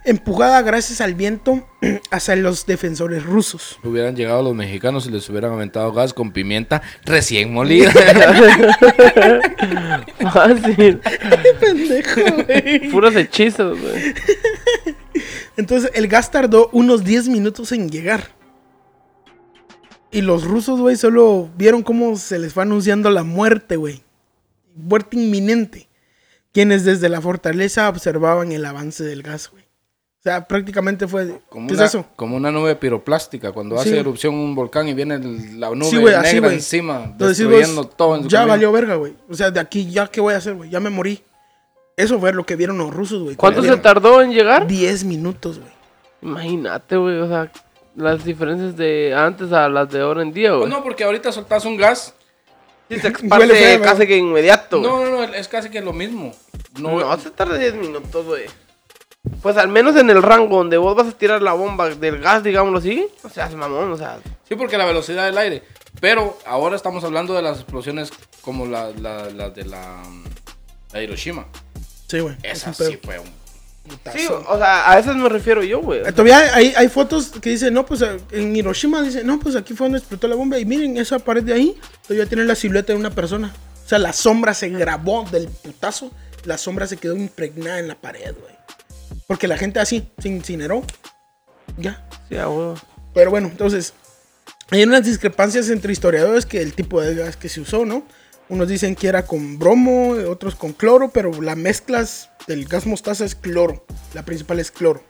empujada 0.04 0.60
gracias 0.62 1.00
al 1.00 1.14
viento 1.14 1.66
hacia 2.10 2.36
los 2.36 2.66
defensores 2.66 3.24
rusos. 3.24 3.78
Hubieran 3.82 4.16
llegado 4.16 4.42
los 4.42 4.54
mexicanos 4.54 5.06
y 5.06 5.10
les 5.10 5.28
hubieran 5.28 5.52
aventado 5.52 5.92
gas 5.92 6.14
con 6.14 6.32
pimienta 6.32 6.82
recién 7.04 7.52
molida. 7.52 7.92
Fácil. 10.32 11.00
Pendejo, 11.60 12.44
güey. 12.44 12.90
Puros 12.90 13.16
hechizos, 13.16 13.80
güey. 13.80 14.14
Entonces 15.56 15.90
el 15.94 16.08
gas 16.08 16.30
tardó 16.30 16.68
unos 16.72 17.04
10 17.04 17.28
minutos 17.28 17.72
en 17.72 17.90
llegar. 17.90 18.28
Y 20.10 20.20
los 20.20 20.44
rusos, 20.44 20.78
güey, 20.78 20.96
solo 20.96 21.48
vieron 21.56 21.82
cómo 21.82 22.16
se 22.16 22.38
les 22.38 22.52
fue 22.52 22.64
anunciando 22.64 23.10
la 23.10 23.22
muerte, 23.22 23.76
güey. 23.76 24.02
Muerte 24.74 25.16
inminente. 25.16 25.88
Quienes 26.53 26.84
desde 26.84 27.09
la 27.09 27.20
fortaleza 27.20 27.88
observaban 27.88 28.53
el 28.53 28.64
avance 28.64 29.03
del 29.05 29.22
gas, 29.22 29.50
güey. 29.50 29.62
O 29.64 30.22
sea, 30.22 30.46
prácticamente 30.46 31.09
fue... 31.09 31.40
Como 31.48 31.66
¿Qué 31.66 31.74
una, 31.74 31.84
es 31.84 31.88
eso? 31.90 32.07
Como 32.14 32.36
una 32.36 32.53
nube 32.53 32.76
piroplástica. 32.76 33.50
Cuando 33.50 33.76
Sí. 33.82 33.88
hace 33.88 33.98
erupción 33.98 34.34
un 34.34 34.55
volcán 34.55 34.86
y 34.86 34.94
viene 34.94 35.14
el- 35.16 35.59
la 35.59 35.70
nube 35.70 35.86
Sí, 35.90 35.96
así, 36.14 36.34
negra 36.34 36.40
güey. 36.48 36.55
encima, 36.55 37.05
Entonces, 37.07 37.38
destruyendo 37.38 37.82
vos, 37.82 37.96
todo 37.96 38.14
en 38.16 38.22
su 38.24 38.28
Ya 38.28 38.38
camino. 38.40 38.53
valió 38.53 38.70
verga, 38.72 38.94
güey. 38.94 39.14
O 39.28 39.34
sea, 39.34 39.50
de 39.50 39.59
aquí 39.59 39.90
ya, 39.90 40.07
¿qué 40.07 40.20
voy 40.20 40.34
a 40.34 40.36
hacer, 40.36 40.55
güey? 40.55 40.70
Ya 40.70 40.78
me 40.78 40.90
morí. 40.90 41.22
Eso 41.96 42.20
fue 42.20 42.32
lo 42.32 42.44
que 42.46 42.55
vieron 42.55 42.78
los 42.78 42.94
rusos, 42.94 43.22
güey. 43.22 43.34
¿Cuánto 43.34 43.62
se 43.62 43.76
tardó 43.78 44.22
en 44.22 44.32
llegar? 44.32 44.66
10 44.66 45.05
minutos, 45.05 45.59
güey. 45.59 45.72
Imagínate, 46.22 46.96
güey, 46.96 47.18
o 47.18 47.26
sea, 47.28 47.50
las 47.96 48.24
diferencias 48.24 48.76
de 48.76 49.12
antes 49.14 49.53
a 49.53 49.68
las 49.68 49.90
de 49.90 50.00
ahora 50.00 50.22
en 50.22 50.32
día, 50.32 50.50
Pues 50.50 50.61
güey. 50.61 50.70
no, 50.70 50.82
porque 50.84 51.03
ahorita 51.05 51.32
soltás 51.32 51.64
un 51.64 51.76
gas. 51.76 52.14
Sí, 52.88 52.98
se 52.98 53.08
Huele 53.08 53.10
expande 53.10 53.54
feo, 53.54 53.82
casi 53.82 54.06
que 54.06 54.16
inmediato, 54.16 54.80
güey. 54.80 54.90
No, 54.90 55.04
no, 55.04 55.26
no, 55.26 55.34
es 55.34 55.48
casi 55.48 55.70
que 55.70 55.80
lo 55.80 55.92
mismo. 55.92 56.34
No, 56.78 57.00
No, 57.00 57.18
se 57.18 57.30
tarda 57.30 57.58
10 57.58 57.74
minutos, 57.74 58.26
güey. 58.26 58.44
Pues 59.40 59.56
al 59.56 59.68
menos 59.68 59.96
en 59.96 60.10
el 60.10 60.22
rango 60.22 60.56
donde 60.56 60.76
vos 60.76 60.96
vas 60.96 61.06
a 61.06 61.12
tirar 61.12 61.42
la 61.42 61.52
bomba 61.52 61.88
del 61.90 62.18
gas, 62.18 62.42
digámoslo 62.42 62.78
así. 62.78 63.06
O 63.22 63.28
sea, 63.28 63.46
es 63.46 63.54
mamón, 63.54 63.92
o 63.92 63.96
sea. 63.96 64.18
Sí, 64.48 64.56
porque 64.56 64.76
la 64.76 64.84
velocidad 64.84 65.26
del 65.26 65.38
aire. 65.38 65.62
Pero 66.00 66.38
ahora 66.44 66.74
estamos 66.74 67.04
hablando 67.04 67.34
de 67.34 67.42
las 67.42 67.58
explosiones 67.58 68.10
como 68.40 68.66
las 68.66 68.98
la, 69.00 69.30
la 69.30 69.50
de 69.50 69.64
la, 69.64 70.02
la 70.92 71.02
Hiroshima. 71.02 71.46
Sí, 72.08 72.18
güey. 72.20 72.36
Esa 72.42 72.74
sí 72.74 72.98
fue 73.02 73.18
un... 73.18 73.41
Putazo. 73.88 74.18
Sí, 74.18 74.26
o 74.28 74.58
sea, 74.58 74.90
a 74.90 74.98
esas 74.98 75.16
me 75.16 75.28
refiero 75.28 75.62
yo, 75.62 75.80
güey. 75.80 76.00
Eh, 76.00 76.12
Todavía 76.12 76.54
hay, 76.54 76.72
hay 76.76 76.88
fotos 76.88 77.30
que 77.40 77.50
dicen, 77.50 77.74
no, 77.74 77.84
pues 77.84 78.02
eh, 78.02 78.16
en 78.30 78.54
Hiroshima 78.54 79.02
dice, 79.02 79.24
no, 79.24 79.40
pues 79.40 79.56
aquí 79.56 79.74
fue 79.74 79.86
donde 79.86 79.98
explotó 79.98 80.28
la 80.28 80.36
bomba. 80.36 80.58
Y 80.58 80.64
miren, 80.64 80.96
esa 80.96 81.18
pared 81.18 81.42
de 81.42 81.52
ahí 81.52 81.78
todavía 82.06 82.26
tiene 82.26 82.44
la 82.44 82.54
silueta 82.54 82.92
de 82.92 82.98
una 82.98 83.10
persona. 83.10 83.52
O 83.84 83.88
sea, 83.88 83.98
la 83.98 84.12
sombra 84.12 84.54
se 84.54 84.68
grabó 84.68 85.26
del 85.30 85.48
putazo. 85.48 86.10
La 86.44 86.58
sombra 86.58 86.86
se 86.86 86.96
quedó 86.96 87.16
impregnada 87.16 87.78
en 87.78 87.88
la 87.88 87.94
pared, 87.94 88.34
güey. 88.40 88.54
Porque 89.26 89.48
la 89.48 89.56
gente 89.56 89.80
así 89.80 90.08
se 90.18 90.28
incineró. 90.28 90.82
Ya. 91.76 92.06
Sí, 92.28 92.36
a 92.36 92.48
huevo. 92.48 92.74
Pero 93.14 93.30
bueno, 93.30 93.48
entonces, 93.48 93.92
hay 94.70 94.84
unas 94.84 95.04
discrepancias 95.04 95.68
entre 95.68 95.92
historiadores 95.92 96.46
que 96.46 96.62
el 96.62 96.72
tipo 96.72 97.00
de 97.00 97.14
gas 97.14 97.36
que 97.36 97.48
se 97.48 97.60
usó, 97.60 97.84
¿no? 97.84 98.04
Unos 98.49 98.68
dicen 98.68 98.95
que 98.95 99.07
era 99.09 99.24
con 99.24 99.59
bromo, 99.59 100.11
otros 100.28 100.55
con 100.55 100.72
cloro, 100.72 101.09
pero 101.11 101.40
la 101.40 101.55
mezcla 101.57 102.05
del 102.47 102.66
gas 102.66 102.86
mostaza 102.86 103.24
es 103.24 103.34
cloro. 103.34 103.84
La 104.14 104.24
principal 104.24 104.61
es 104.61 104.70
cloro. 104.70 105.03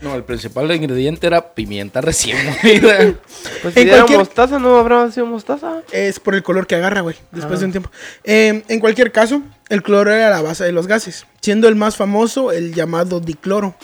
No, 0.00 0.14
el 0.14 0.22
principal 0.22 0.70
ingrediente 0.72 1.26
era 1.26 1.54
pimienta 1.54 2.00
recién 2.00 2.36
molida. 2.62 3.14
Pues 3.62 3.74
si 3.74 3.80
En 3.80 3.88
era 3.88 3.96
cualquier- 3.98 4.18
mostaza, 4.20 4.58
¿no 4.60 4.76
habrá 4.78 5.10
sido 5.10 5.26
mostaza? 5.26 5.82
Es 5.90 6.20
por 6.20 6.36
el 6.36 6.44
color 6.44 6.68
que 6.68 6.76
agarra, 6.76 7.00
güey, 7.00 7.16
después 7.32 7.58
de 7.58 7.66
un 7.66 7.72
tiempo. 7.72 7.90
Eh, 8.22 8.62
en 8.68 8.78
cualquier 8.80 9.10
caso, 9.10 9.42
el 9.68 9.82
cloro 9.82 10.12
era 10.12 10.30
la 10.30 10.40
base 10.40 10.62
de 10.62 10.70
los 10.70 10.86
gases, 10.86 11.26
siendo 11.40 11.66
el 11.66 11.74
más 11.74 11.96
famoso 11.96 12.52
el 12.52 12.74
llamado 12.74 13.18
dicloro, 13.18 13.74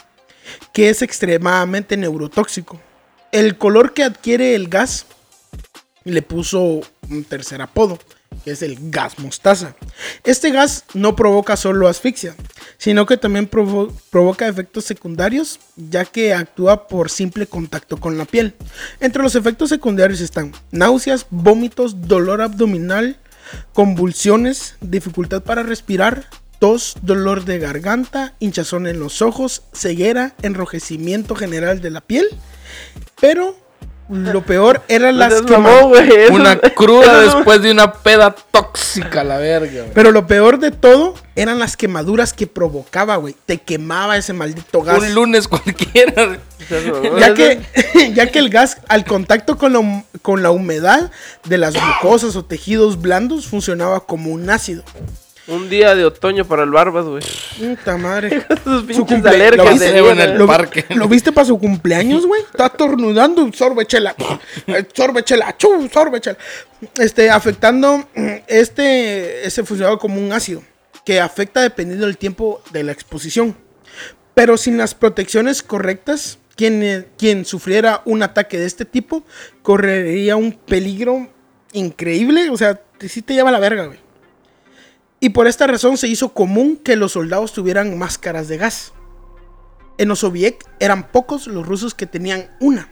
que 0.73 0.89
es 0.89 1.03
extremadamente 1.03 1.97
neurotóxico. 1.97 2.81
El 3.33 3.59
color 3.59 3.93
que 3.93 4.05
adquiere 4.05 4.55
el 4.55 4.69
gas 4.69 5.07
le 6.05 6.23
puso 6.23 6.83
un 7.11 7.25
tercer 7.25 7.61
apodo, 7.61 7.99
que 8.45 8.53
es 8.53 8.63
el 8.63 8.91
gas 8.91 9.19
mostaza. 9.19 9.75
Este 10.25 10.51
gas 10.51 10.85
no 10.95 11.15
provoca 11.17 11.57
solo 11.57 11.89
asfixia, 11.89 12.35
sino 12.79 13.07
que 13.07 13.17
también 13.17 13.51
provo- 13.51 13.93
provoca 14.11 14.49
efectos 14.49 14.85
secundarios, 14.85 15.61
ya 15.77 16.05
que 16.05 16.35
actúa 16.35 16.89
por 16.89 17.11
simple 17.11 17.47
contacto 17.47 17.99
con 17.99 18.19
la 18.19 18.25
piel. 18.25 18.55
Entre 19.01 19.23
los 19.23 19.35
efectos 19.35 19.69
secundarios 19.69 20.21
están 20.21 20.53
náuseas, 20.71 21.27
vómitos, 21.31 22.09
dolor 22.09 22.41
abdominal, 22.41 23.19
convulsiones, 23.73 24.77
dificultad 24.81 25.43
para 25.43 25.63
respirar, 25.63 26.27
tos, 26.59 26.95
dolor 27.03 27.45
de 27.45 27.59
garganta, 27.59 28.35
hinchazón 28.39 28.87
en 28.87 28.99
los 28.99 29.21
ojos, 29.21 29.63
ceguera, 29.75 30.35
enrojecimiento 30.43 31.35
general 31.35 31.81
de 31.81 31.91
la 31.91 32.01
piel. 32.01 32.27
Pero 33.21 33.57
lo 34.15 34.43
peor 34.43 34.83
eran 34.89 35.19
las 35.19 35.33
eso- 35.35 35.45
Una 36.33 36.59
cruda 36.59 37.25
eso 37.25 37.37
después 37.37 37.63
de 37.63 37.71
una 37.73 37.93
peda 37.93 38.35
tóxica, 38.51 39.25
la 39.25 39.39
verga. 39.39 39.81
güey. 39.83 39.93
Pero 39.95 40.13
lo 40.13 40.27
peor 40.27 40.59
de 40.59 40.71
todo 40.71 41.15
eran 41.37 41.59
las 41.59 41.77
quemaduras 41.77 42.33
que 42.33 42.47
provocaba, 42.47 43.17
güey. 43.17 43.35
Te 43.47 43.59
quemaba 43.59 44.17
ese 44.17 44.33
maldito 44.33 44.83
gas. 44.83 44.99
Un 44.99 45.15
lunes 45.15 45.49
cualquiera. 45.49 46.39
Ya 47.19 47.35
que, 47.35 47.61
ya 48.15 48.31
que 48.31 48.39
el 48.39 48.49
gas, 48.51 48.79
al 48.89 49.05
contacto 49.05 49.59
con 49.59 49.73
la, 49.73 50.05
con 50.23 50.43
la 50.43 50.51
humedad 50.51 51.11
de 51.45 51.59
las 51.59 51.75
mucosas 51.75 52.37
o 52.37 52.45
tejidos 52.45 53.01
blandos, 53.01 53.47
funcionaba 53.47 54.01
como 54.01 54.31
un 54.31 54.49
ácido. 54.49 54.83
Un 55.47 55.69
día 55.69 55.95
de 55.95 56.07
otoño 56.07 56.47
para 56.47 56.63
el 56.63 56.71
Barbas, 56.71 57.05
güey. 57.05 57.23
Puta 57.59 57.99
madre. 57.99 58.47
Sus 58.65 58.97
Su 58.97 59.07
pinches 59.07 59.27
alergias 59.27 59.57
¿Lo 59.59 59.65
de 59.65 59.71
viste, 59.73 60.01
güey, 60.01 60.13
en 60.13 60.21
el 60.21 60.39
¿Lo, 60.39 60.47
parque. 60.47 60.87
¿Lo 60.91 61.07
viste 61.07 61.33
para 61.33 61.47
su 61.47 61.59
cumpleaños, 61.59 62.27
güey? 62.27 62.41
Está 62.43 62.71
tornudando, 62.71 63.51
sorbe 63.53 63.85
chela. 63.85 64.15
Eh, 64.67 64.87
Sorbe 64.95 65.23
chela, 65.23 65.55
chu, 65.59 65.89
sorbe 65.93 66.21
chela. 66.21 66.39
Este, 66.99 67.29
afectando, 67.29 67.99
mm, 68.15 68.29
este, 68.47 69.47
ese 69.47 69.65
funcionaba 69.65 69.99
como 69.99 70.19
un 70.19 70.33
ácido 70.33 70.63
que 71.05 71.21
afecta 71.21 71.61
dependiendo 71.61 72.07
del 72.07 72.17
tiempo 72.17 72.63
de 72.73 72.83
la 72.83 72.93
exposición. 72.93 73.55
Pero 74.33 74.57
sin 74.57 74.79
las 74.79 74.95
protecciones 74.95 75.63
correctas, 75.63 76.39
quien, 76.57 76.83
eh, 76.83 77.07
quien 77.19 77.45
sufriera 77.45 78.01
un 78.07 78.23
ataque 78.23 78.59
de 78.59 78.67
este 78.67 78.87
tipo 78.87 79.23
correría 79.63 80.37
un 80.37 80.53
peligro 80.53 81.29
increíble. 81.73 82.49
O 82.49 82.57
sea, 82.57 82.81
sí 83.07 83.21
te 83.21 83.35
lleva 83.35 83.51
la 83.51 83.59
verga, 83.59 83.87
güey. 83.87 84.04
Y 85.25 85.31
por 85.31 85.47
esta 85.47 85.67
razón 85.67 85.97
se 85.97 86.07
hizo 86.07 86.35
común 86.35 86.77
que 86.77 86.97
los 86.97 87.13
soldados 87.13 87.55
tuvieran 87.55 87.99
máscaras 87.99 88.47
de 88.47 88.59
gas. 88.59 88.93
En 89.97 90.09
los 90.09 90.19
soviet 90.19 90.63
eran 90.81 91.11
pocos 91.11 91.47
los 91.47 91.67
rusos 91.67 91.95
que 91.95 92.05
tenían 92.05 92.51
una. 92.61 92.91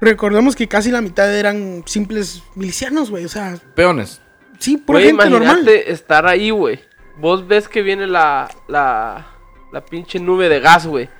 Recordemos 0.00 0.56
que 0.56 0.68
casi 0.68 0.90
la 0.90 1.02
mitad 1.02 1.30
eran 1.36 1.82
simples 1.84 2.42
milicianos, 2.54 3.10
güey. 3.10 3.26
O 3.26 3.28
sea, 3.28 3.58
Peones. 3.74 4.22
sí, 4.58 4.78
por 4.78 4.94
Güey, 4.96 5.08
gente 5.08 5.26
imagínate 5.26 5.54
normal. 5.54 5.68
estar 5.68 6.26
ahí, 6.26 6.48
güey. 6.48 6.80
Vos 7.18 7.46
ves 7.46 7.68
que 7.68 7.82
viene 7.82 8.06
la, 8.06 8.48
la, 8.66 9.26
la 9.70 9.84
pinche 9.84 10.18
nube 10.20 10.48
de 10.48 10.60
gas, 10.60 10.86
güey. 10.86 11.10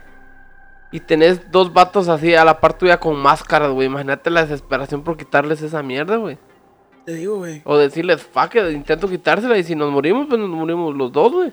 Y 0.90 1.00
tenés 1.00 1.50
dos 1.50 1.74
vatos 1.74 2.08
así 2.08 2.34
a 2.34 2.46
la 2.46 2.60
par 2.60 2.78
tuya 2.78 2.98
con 2.98 3.14
máscaras, 3.16 3.72
güey. 3.72 3.88
Imagínate 3.88 4.30
la 4.30 4.40
desesperación 4.40 5.04
por 5.04 5.18
quitarles 5.18 5.60
esa 5.60 5.82
mierda, 5.82 6.16
güey. 6.16 6.38
Te 7.08 7.14
digo, 7.14 7.36
güey. 7.38 7.62
O 7.64 7.78
decirles, 7.78 8.20
fuck 8.22 8.54
it, 8.56 8.70
intento 8.70 9.08
quitársela 9.08 9.56
y 9.56 9.64
si 9.64 9.74
nos 9.74 9.90
morimos, 9.90 10.26
pues 10.28 10.38
nos 10.38 10.50
morimos 10.50 10.94
los 10.94 11.10
dos, 11.10 11.32
güey. 11.32 11.50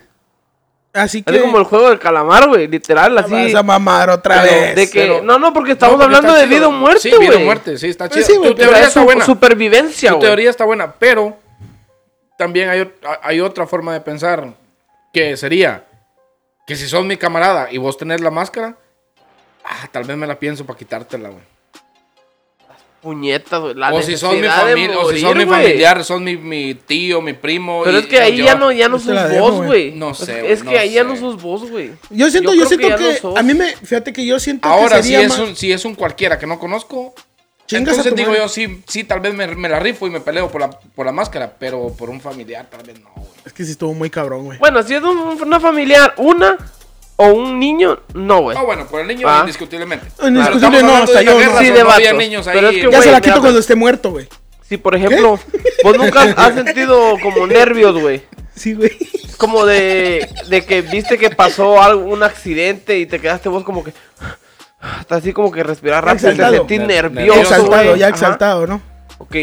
Así 0.92 1.24
Es 1.26 1.32
que. 1.34 1.40
como 1.40 1.58
el 1.60 1.64
juego 1.64 1.88
del 1.88 1.98
calamar, 1.98 2.50
güey. 2.50 2.68
Literal, 2.68 3.18
así. 3.18 3.32
Vas 3.32 3.56
a 3.56 3.64
mamar 3.64 4.10
otra 4.10 4.42
Pero 4.42 4.54
vez. 4.54 4.76
De 4.76 4.90
que, 4.90 5.00
pero- 5.00 5.22
no, 5.22 5.40
no, 5.40 5.54
porque 5.54 5.72
estamos 5.72 5.98
No, 5.98 6.04
porque 6.04 6.16
hablando 6.18 6.38
de 6.38 6.46
vida 6.48 6.68
o 6.68 6.74
muerte, 6.74 7.00
Sí, 7.00 7.10
güey. 7.16 7.30
vida 7.30 7.38
o 7.38 7.40
muerte, 7.40 7.78
sí, 7.78 7.88
está 7.88 8.10
Pues 8.10 8.28
chido. 8.28 8.44
sí, 8.44 8.50
tu 8.50 8.54
pero 8.54 8.56
teoría 8.56 8.82
Es 8.82 8.88
está 8.90 9.00
su- 9.00 9.06
buena. 9.06 9.24
supervivencia, 9.26 10.12
Tu 10.12 10.20
teoría 10.20 10.50
está 10.50 10.66
buena, 10.66 10.92
pero 10.92 11.38
también 12.38 12.68
hay, 12.70 12.92
hay 13.24 13.40
otra 13.40 13.66
forma 13.66 13.94
de 13.94 14.02
pensar 14.02 14.56
que 15.14 15.38
sería 15.38 15.86
que 16.68 16.76
si 16.76 16.86
sos 16.86 17.06
mi 17.06 17.16
camarada 17.16 17.72
y 17.72 17.78
vos 17.78 17.98
tenés 17.98 18.20
la 18.20 18.30
máscara, 18.30 18.76
ah, 19.64 19.88
tal 19.90 20.04
vez 20.04 20.18
me 20.18 20.28
la 20.28 20.38
pienso 20.38 20.66
para 20.66 20.78
quitártela, 20.78 21.30
güey. 21.30 21.44
Puñetas, 23.06 23.62
güey. 23.62 23.76
La 23.76 23.94
O 23.94 24.02
si 24.02 24.18
sos 24.18 24.34
mi 24.36 24.48
familia, 24.48 24.98
o 24.98 25.12
si 25.12 25.20
sos 25.20 25.30
morir, 25.30 25.46
mi 25.46 25.54
familiar, 25.54 26.04
sos 26.04 26.20
mi, 26.20 26.36
mi 26.38 26.74
tío, 26.74 27.22
mi 27.22 27.34
primo. 27.34 27.82
Pero 27.84 27.98
y- 28.00 28.02
es 28.02 28.08
que 28.08 28.20
ahí 28.20 28.38
yo- 28.38 28.46
ya 28.46 28.56
no, 28.56 28.72
ya 28.72 28.90
no 28.90 28.98
sos 28.98 29.16
vos, 29.40 29.64
güey. 29.64 29.92
No 29.92 30.10
Es- 30.12 30.18
sé, 30.18 30.52
Es, 30.52 30.64
güey, 30.64 30.74
que 30.74 30.80
no 30.80 30.82
ahí 30.82 30.92
ya 30.94 31.04
no 31.04 31.16
sos 31.16 31.40
vos, 31.42 31.70
güey. 31.70 31.92
Yo 32.10 32.32
siento, 32.32 32.56
Yo 32.56 32.64
yo, 32.64 32.66
creo 32.78 32.98
que 32.98 33.04
siento 33.04 33.22
que, 33.22 33.28
no 33.28 33.38
a 33.38 33.44
mí 33.44 33.54
me, 33.54 33.74
fíjate 33.76 34.12
que 34.12 34.26
yo 34.26 34.40
siento 34.40 34.68
Ahora, 34.68 34.98
que 34.98 35.04
si 35.04 35.10
sería 35.10 35.22
es, 35.28 35.30
más- 35.30 35.40
un, 35.50 35.56
si 35.56 35.72
es 35.72 35.86
un 35.86 35.94
cualquiera 35.94 36.40
que 36.40 36.48
no 36.48 36.58
conozco, 36.58 37.14
Chingas 37.68 37.98
Entonces 37.98 38.16
digo 38.16 38.30
madre. 38.30 38.42
yo, 38.44 38.48
sí, 38.50 38.84
sí, 38.88 39.04
tal 39.06 39.20
vez 39.22 39.34
me, 39.34 39.48
me 39.48 39.68
la 39.70 39.80
rifo 39.80 40.06
y 40.06 40.12
me 40.12 40.20
peleo 40.20 40.50
por 40.52 40.62
la, 40.62 40.70
por 40.70 41.04
la 41.06 41.12
máscara, 41.12 41.52
pero 41.58 41.94
por 41.98 42.12
un 42.12 42.22
familiar 42.22 42.68
tal 42.70 42.84
vez 42.86 43.00
no, 43.00 43.10
güey. 43.16 43.28
Es 43.46 43.54
que 43.54 43.64
sí 43.66 43.72
estuvo 43.72 43.92
muy 43.96 44.12
cabrón, 44.12 44.46
güey. 44.46 44.60
Bueno, 44.60 44.84
si 44.84 44.94
es 44.94 45.02
un- 45.02 45.40
una 45.42 45.60
familiar, 45.60 46.14
una 46.18 46.58
o 47.18 47.28
un 47.28 47.60
niño, 47.60 48.00
no, 48.14 48.42
güey. 48.42 48.58
Ah, 48.58 48.64
bueno, 48.64 48.86
por 48.88 49.02
el 49.02 49.08
niño 49.08 49.28
Ah. 49.30 49.40
indiscutiblemente. 49.42 50.08
Indiscutible 50.22 50.70
Pero 50.72 50.88
no, 50.88 50.96
hasta 50.98 51.22
yo, 51.22 51.38
guerra, 51.38 51.54
no. 51.54 51.60
Sí, 51.60 51.70
de 51.72 51.84
no 51.84 51.92
había 51.92 52.14
niños 52.14 52.46
Pero 52.52 52.68
ahí. 52.70 52.76
es 52.76 52.82
que, 52.86 52.92
Ya 52.92 52.98
güey, 52.98 53.04
se 53.04 53.12
la 53.12 53.22
quito 53.22 53.40
cuando 53.42 53.60
esté 53.60 53.76
muerto, 53.76 54.12
güey. 54.12 54.28
Si, 54.68 54.78
por 54.78 54.96
ejemplo, 54.96 55.40
vos 55.84 55.98
nunca 55.98 56.22
has 56.24 56.54
sentido 56.56 57.18
como 57.22 57.46
nervios, 57.48 57.98
güey. 58.02 58.24
Sí, 58.56 58.74
güey. 58.74 58.92
Como 59.38 59.66
de, 59.66 60.28
de 60.48 60.66
que 60.66 60.82
viste 60.82 61.18
que 61.18 61.30
pasó 61.30 61.82
algo, 61.82 62.06
un 62.06 62.24
accidente 62.24 62.98
y 63.00 63.06
te 63.06 63.20
quedaste 63.20 63.50
vos 63.50 63.64
como 63.64 63.84
que... 63.84 63.94
Hasta 64.80 65.16
así 65.16 65.34
como 65.34 65.52
que 65.52 65.64
respirar 65.64 66.06
rápido 66.06 66.28
te 66.30 66.36
Exaltado. 66.36 66.58
sentís 66.68 66.80
Ner- 66.80 66.88
nervioso, 67.12 67.40
exaltado, 67.42 67.96
ya 67.96 68.06
Ajá. 68.08 68.16
exaltado, 68.16 68.68
¿no? 68.68 68.82
Ok, 69.18 69.36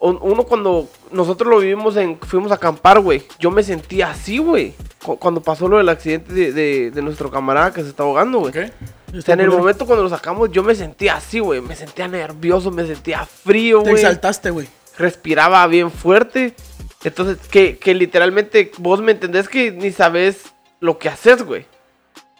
uno 0.00 0.44
cuando 0.44 0.88
nosotros 1.10 1.50
lo 1.50 1.58
vivimos 1.58 1.96
en, 1.96 2.18
fuimos 2.18 2.52
a 2.52 2.54
acampar, 2.54 3.00
güey, 3.00 3.24
yo 3.38 3.50
me 3.50 3.62
sentía 3.62 4.10
así, 4.10 4.38
güey. 4.38 4.74
Cu- 5.04 5.18
Cuando 5.18 5.40
pasó 5.42 5.66
lo 5.68 5.78
del 5.78 5.88
accidente 5.88 6.32
de, 6.32 6.52
de- 6.52 6.90
de 6.90 7.02
nuestro 7.02 7.30
camarada 7.30 7.72
que 7.72 7.82
se 7.82 7.88
está 7.88 8.04
ahogando, 8.04 8.38
güey. 8.40 8.50
Ok. 8.50 8.70
O 9.16 9.22
sea, 9.22 9.34
en 9.34 9.40
el 9.40 9.50
momento 9.50 9.86
cuando 9.86 10.04
lo 10.04 10.10
sacamos, 10.10 10.50
yo 10.52 10.62
me 10.62 10.74
sentía 10.74 11.16
así, 11.16 11.38
güey. 11.40 11.60
Me 11.60 11.74
sentía 11.74 12.06
nervioso, 12.08 12.70
me 12.70 12.86
sentía 12.86 13.24
frío, 13.26 13.78
Te 13.82 13.90
güey. 13.90 14.02
exaltaste, 14.02 14.50
güey. 14.50 14.68
Respiraba 14.98 15.66
bien 15.66 15.90
fuerte. 15.90 16.54
Entonces, 17.04 17.38
que, 17.48 17.78
que 17.78 17.94
literalmente 17.94 18.70
vos 18.78 19.00
me 19.00 19.12
entendés 19.12 19.48
que 19.48 19.70
ni 19.72 19.92
sabes 19.92 20.42
lo 20.80 20.98
que 20.98 21.08
haces, 21.08 21.42
güey. 21.44 21.64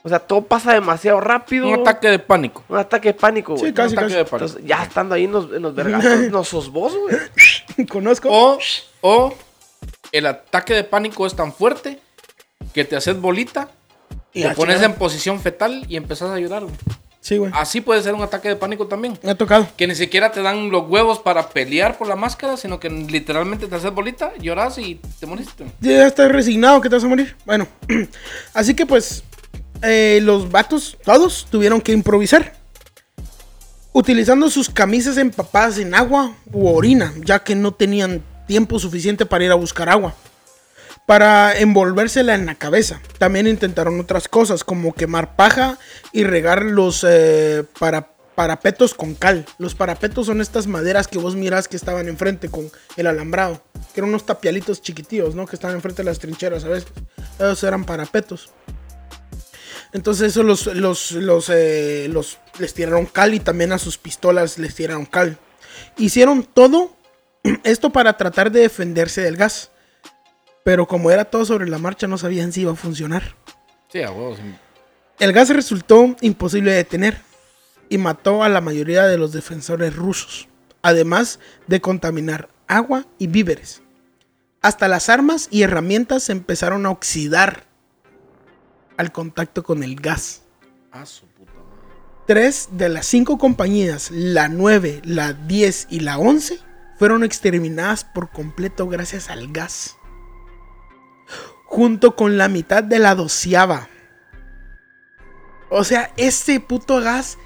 O 0.09 0.11
sea, 0.11 0.21
todo 0.21 0.41
pasa 0.41 0.73
demasiado 0.73 1.21
rápido. 1.21 1.69
Un 1.69 1.81
ataque 1.81 2.09
de 2.09 2.19
pánico. 2.19 2.65
Un 2.67 2.79
ataque 2.79 3.09
de 3.09 3.15
pánico, 3.15 3.53
güey. 3.57 3.67
Sí, 3.67 3.75
casi, 3.75 3.93
un 3.93 3.99
ataque 3.99 4.15
casi. 4.15 4.17
de 4.17 4.25
pánico. 4.25 4.47
Entonces, 4.47 4.67
ya 4.67 4.83
estando 4.83 5.15
ahí 5.15 5.25
en 5.25 5.33
los, 5.33 5.53
en 5.53 5.61
los 5.61 5.75
vergazos, 5.75 6.21
no 6.31 6.45
sos 6.45 6.73
vos, 6.73 6.95
güey. 6.97 7.87
Conozco. 7.89 8.31
O, 8.33 8.59
o 9.03 9.35
el 10.13 10.25
ataque 10.25 10.73
de 10.73 10.85
pánico 10.85 11.27
es 11.27 11.37
tan 11.37 11.53
fuerte 11.53 12.01
que 12.73 12.87
te 12.87 12.97
haces 12.97 13.21
bolita, 13.21 13.69
Y 14.33 14.45
te 14.45 14.51
pones 14.55 14.81
en 14.81 14.95
posición 14.95 15.41
fetal 15.41 15.85
y 15.91 15.97
empezás 15.97 16.31
a 16.31 16.39
llorar, 16.39 16.63
güey. 16.63 16.75
Sí, 17.21 17.37
güey. 17.37 17.53
Así 17.55 17.83
puede 17.83 18.03
ser 18.03 18.15
un 18.15 18.23
ataque 18.23 18.49
de 18.49 18.57
pánico 18.57 18.87
también. 18.87 19.19
Me 19.23 19.33
ha 19.33 19.35
tocado. 19.35 19.69
Que 19.77 19.87
ni 19.87 19.95
siquiera 19.95 20.33
te 20.33 20.41
dan 20.41 20.71
los 20.71 20.89
huevos 20.89 21.19
para 21.19 21.51
pelear 21.51 21.99
por 21.99 22.09
la 22.09 22.17
máscara, 22.17 22.57
sino 22.57 22.81
que 22.81 22.89
literalmente 22.89 23.67
te 23.67 23.75
haces 23.75 23.93
bolita, 23.93 24.33
lloras 24.39 24.79
y 24.79 24.95
te 25.21 25.27
moriste. 25.27 25.67
Ya 25.81 26.07
estás 26.07 26.33
resignado 26.33 26.81
que 26.81 26.89
te 26.89 26.95
vas 26.95 27.05
a 27.05 27.09
morir. 27.09 27.37
Bueno, 27.45 27.69
así 28.55 28.73
que 28.75 28.87
pues 28.87 29.25
eh, 29.83 30.21
los 30.23 30.51
vatos, 30.51 30.99
todos, 31.05 31.47
tuvieron 31.51 31.81
que 31.81 31.93
improvisar. 31.93 32.55
Utilizando 33.93 34.51
sus 34.51 34.71
camisas 34.71 35.17
empapadas 35.17 35.79
en 35.79 35.95
agua 35.95 36.35
u 36.53 36.69
orina, 36.69 37.13
ya 37.25 37.41
que 37.41 37.55
no 37.55 37.73
tenían 37.73 38.23
tiempo 38.47 38.79
suficiente 38.79 39.27
para 39.27 39.45
ir 39.45 39.51
a 39.51 39.57
buscar 39.57 39.89
agua. 39.89 40.15
Para 41.07 41.59
envolvérsela 41.59 42.35
en 42.35 42.47
la 42.47 42.55
cabeza. 42.55 43.01
También 43.19 43.47
intentaron 43.47 43.99
otras 43.99 44.29
cosas, 44.29 44.63
como 44.63 44.95
quemar 44.95 45.37
paja 45.37 45.79
y 46.13 46.25
regar 46.25 46.65
los 46.65 47.05
eh, 47.09 47.65
para, 47.79 48.13
parapetos 48.39 48.95
con 48.95 49.17
cal. 49.17 49.47
Los 49.59 49.75
parapetos 49.75 50.27
son 50.27 50.41
estas 50.41 50.69
maderas 50.69 51.09
que 51.09 51.19
vos 51.19 51.35
mirás 51.35 51.67
que 51.67 51.77
estaban 51.77 52.07
enfrente 52.07 52.49
con 52.49 52.71
el 52.97 53.09
alambrado. 53.09 53.63
Que 53.93 54.01
eran 54.01 54.11
unos 54.11 54.27
tapialitos 54.27 54.81
chiquitillos, 54.81 55.35
¿no? 55.35 55.45
Que 55.45 55.57
estaban 55.57 55.75
enfrente 55.75 56.03
de 56.03 56.07
las 56.07 56.21
trincheras 56.21 56.63
a 56.65 56.69
veces. 56.69 56.89
Esos 57.37 57.65
eran 57.65 57.85
parapetos. 57.85 58.51
Entonces 59.93 60.29
eso 60.33 60.43
los, 60.43 60.67
los, 60.67 61.13
los, 61.13 61.49
eh, 61.51 62.09
los- 62.11 62.39
les 62.59 62.75
tiraron 62.75 63.07
cal 63.07 63.35
y 63.35 63.41
también 63.41 63.73
a 63.73 63.79
sus 63.79 63.97
pistolas 63.99 64.59
les 64.59 64.75
tiraron 64.75 65.07
cal. 65.07 65.39
Hicieron 65.97 66.43
todo 66.45 66.97
esto 67.65 67.91
para 67.91 68.17
tratar 68.17 68.51
de 68.53 68.61
defenderse 68.61 69.23
del 69.23 69.37
gas. 69.37 69.71
Pero 70.65 70.87
como 70.87 71.11
era 71.11 71.25
todo 71.25 71.45
sobre 71.47 71.69
la 71.69 71.79
marcha 71.79 72.07
no 72.07 72.19
sabían 72.19 72.53
si 72.53 72.63
iba 72.63 72.73
a 72.73 72.77
funcionar. 72.77 73.35
Sí, 73.91 74.03
a 74.03 74.11
huevos. 74.11 74.39
El 75.19 75.33
gas 75.33 75.49
resultó 75.49 76.15
imposible 76.21 76.71
de 76.73 76.77
detener 76.79 77.19
y 77.89 77.97
mató 77.97 78.43
a 78.45 78.49
la 78.51 78.61
mayoría 78.61 79.05
de 79.07 79.17
los 79.17 79.33
defensores 79.33 79.97
rusos, 79.97 80.47
además 80.83 81.41
de 81.67 81.81
contaminar 81.81 82.51
agua 82.67 83.07
y 83.19 83.29
víveres. 83.29 83.81
Hasta 84.61 84.89
las 84.89 85.09
armas 85.09 85.49
y 85.51 85.63
herramientas 85.63 86.25
se 86.25 86.33
empezaron 86.33 86.85
a 86.85 86.91
oxidar 86.91 87.65
al 88.99 89.13
contacto 89.13 89.63
con 89.63 89.83
el 89.83 89.97
gas. 89.97 90.43
Ah, 90.93 91.07
su 91.07 91.27
puta 91.29 91.53
madre. 91.53 91.69
Tres 92.27 92.69
de 92.73 92.91
las 92.91 93.07
cinco 93.07 93.39
compañías, 93.39 94.11
la 94.11 94.49
9, 94.49 95.01
la 95.05 95.33
10 95.33 95.87
y 95.89 96.01
la 96.01 96.19
11, 96.19 96.59
fueron 96.99 97.25
exterminadas 97.25 98.05
por 98.05 98.31
completo 98.31 98.87
gracias 98.89 99.31
al 99.31 99.51
gas. 99.51 99.97
Junto 101.65 102.17
con 102.17 102.37
la 102.37 102.49
mitad 102.49 102.83
de 102.83 102.99
la 102.99 103.15
doceava. 103.15 103.89
O 105.71 105.85
sea, 105.85 106.13
este 106.17 106.61
puto 106.61 107.01
gas 107.01 107.39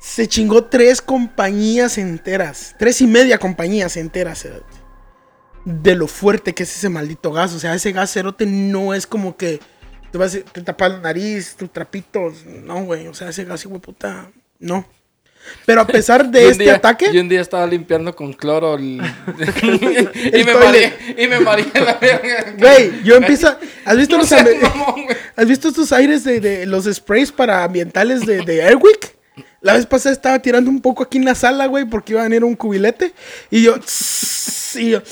se 0.00 0.28
chingó 0.28 0.64
tres 0.64 1.00
compañías 1.00 1.96
enteras. 1.96 2.74
Tres 2.78 3.00
y 3.00 3.06
media 3.06 3.38
compañías 3.38 3.96
enteras. 3.96 4.42
cerote. 4.42 4.76
De 5.64 5.94
lo 5.94 6.06
fuerte 6.06 6.54
que 6.54 6.64
es 6.64 6.76
ese 6.76 6.88
maldito 6.90 7.32
gas. 7.32 7.54
O 7.54 7.58
sea, 7.58 7.74
ese 7.74 7.92
gas 7.92 8.12
cerote 8.12 8.46
no 8.46 8.94
es 8.94 9.06
como 9.06 9.36
que 9.36 9.60
te 10.16 10.18
vas 10.18 10.34
a 10.34 10.40
te 10.40 10.62
tapas 10.62 10.92
la 10.92 10.98
nariz, 10.98 11.56
tus 11.56 11.70
trapitos. 11.70 12.46
No, 12.46 12.84
güey. 12.84 13.06
O 13.06 13.14
sea, 13.14 13.28
ese 13.28 13.44
gas, 13.44 13.64
güey, 13.66 13.80
puta. 13.80 14.30
No. 14.58 14.88
Pero 15.66 15.82
a 15.82 15.86
pesar 15.86 16.28
de 16.30 16.48
este 16.50 16.64
día- 16.64 16.76
ataque. 16.76 17.08
Yo 17.12 17.20
un 17.20 17.28
día 17.28 17.40
estaba 17.42 17.66
limpiando 17.66 18.16
con 18.16 18.32
cloro 18.32 18.76
el- 18.76 19.00
y, 20.32 20.44
me 20.44 20.54
mareé, 20.54 20.92
y 21.18 21.26
me 21.28 21.38
mareé 21.40 21.66
la 21.74 21.94
verga. 21.94 22.54
Güey, 22.58 23.02
yo 23.04 23.16
empiezo. 23.16 23.56
¿Has 23.84 23.96
visto 23.96 24.16
No 24.16 24.22
los 24.22 24.30
mamón. 24.62 25.06
¿Has 25.36 25.46
visto 25.46 25.68
estos 25.68 25.92
aires 25.92 26.24
de, 26.24 26.40
de 26.40 26.64
los 26.66 26.86
sprays 26.86 27.30
para 27.30 27.62
ambientales 27.62 28.24
de, 28.24 28.42
de 28.42 28.62
Airwick? 28.62 29.15
La 29.66 29.72
vez 29.72 29.84
pasada 29.84 30.12
estaba 30.12 30.38
tirando 30.38 30.70
un 30.70 30.80
poco 30.80 31.02
aquí 31.02 31.18
en 31.18 31.24
la 31.24 31.34
sala, 31.34 31.66
güey, 31.66 31.84
porque 31.84 32.12
iba 32.12 32.20
a 32.20 32.24
venir 32.24 32.44
un 32.44 32.54
cubilete. 32.54 33.12
Y 33.50 33.62
yo. 33.64 33.74
Y 34.76 34.90
yo. 34.90 35.02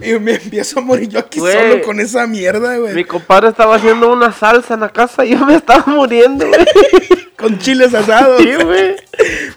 y 0.00 0.12
me 0.20 0.34
empiezo 0.34 0.78
a 0.78 0.82
morir 0.82 1.08
yo 1.08 1.18
aquí 1.18 1.40
Güey. 1.40 1.52
solo 1.52 1.82
con 1.82 1.98
esa 1.98 2.26
mierda, 2.28 2.74
Mi 2.74 2.78
güey. 2.78 3.04
compadre 3.04 3.48
estaba 3.48 3.74
haciendo 3.74 4.12
una 4.12 4.32
salsa 4.32 4.74
en 4.74 4.80
la 4.80 4.88
casa 4.92 5.24
y 5.24 5.30
yo 5.30 5.44
me 5.44 5.56
estaba 5.56 5.84
muriendo, 5.92 6.46
güey. 6.46 6.64
Con 7.36 7.58
chiles 7.58 7.92
asados. 7.92 8.40
Sí, 8.40 8.52
güey. 8.64 8.94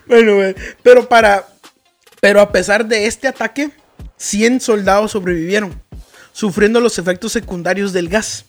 Bueno, 0.07 0.35
güey. 0.35 0.55
Pero 0.81 1.07
para. 1.07 1.45
Pero 2.19 2.41
a 2.41 2.51
pesar 2.51 2.85
de 2.87 3.05
este 3.05 3.27
ataque, 3.27 3.69
100 4.17 4.59
soldados 4.59 5.11
sobrevivieron, 5.11 5.79
sufriendo 6.31 6.79
los 6.79 6.97
efectos 6.97 7.31
secundarios 7.33 7.93
del 7.93 8.09
gas, 8.09 8.45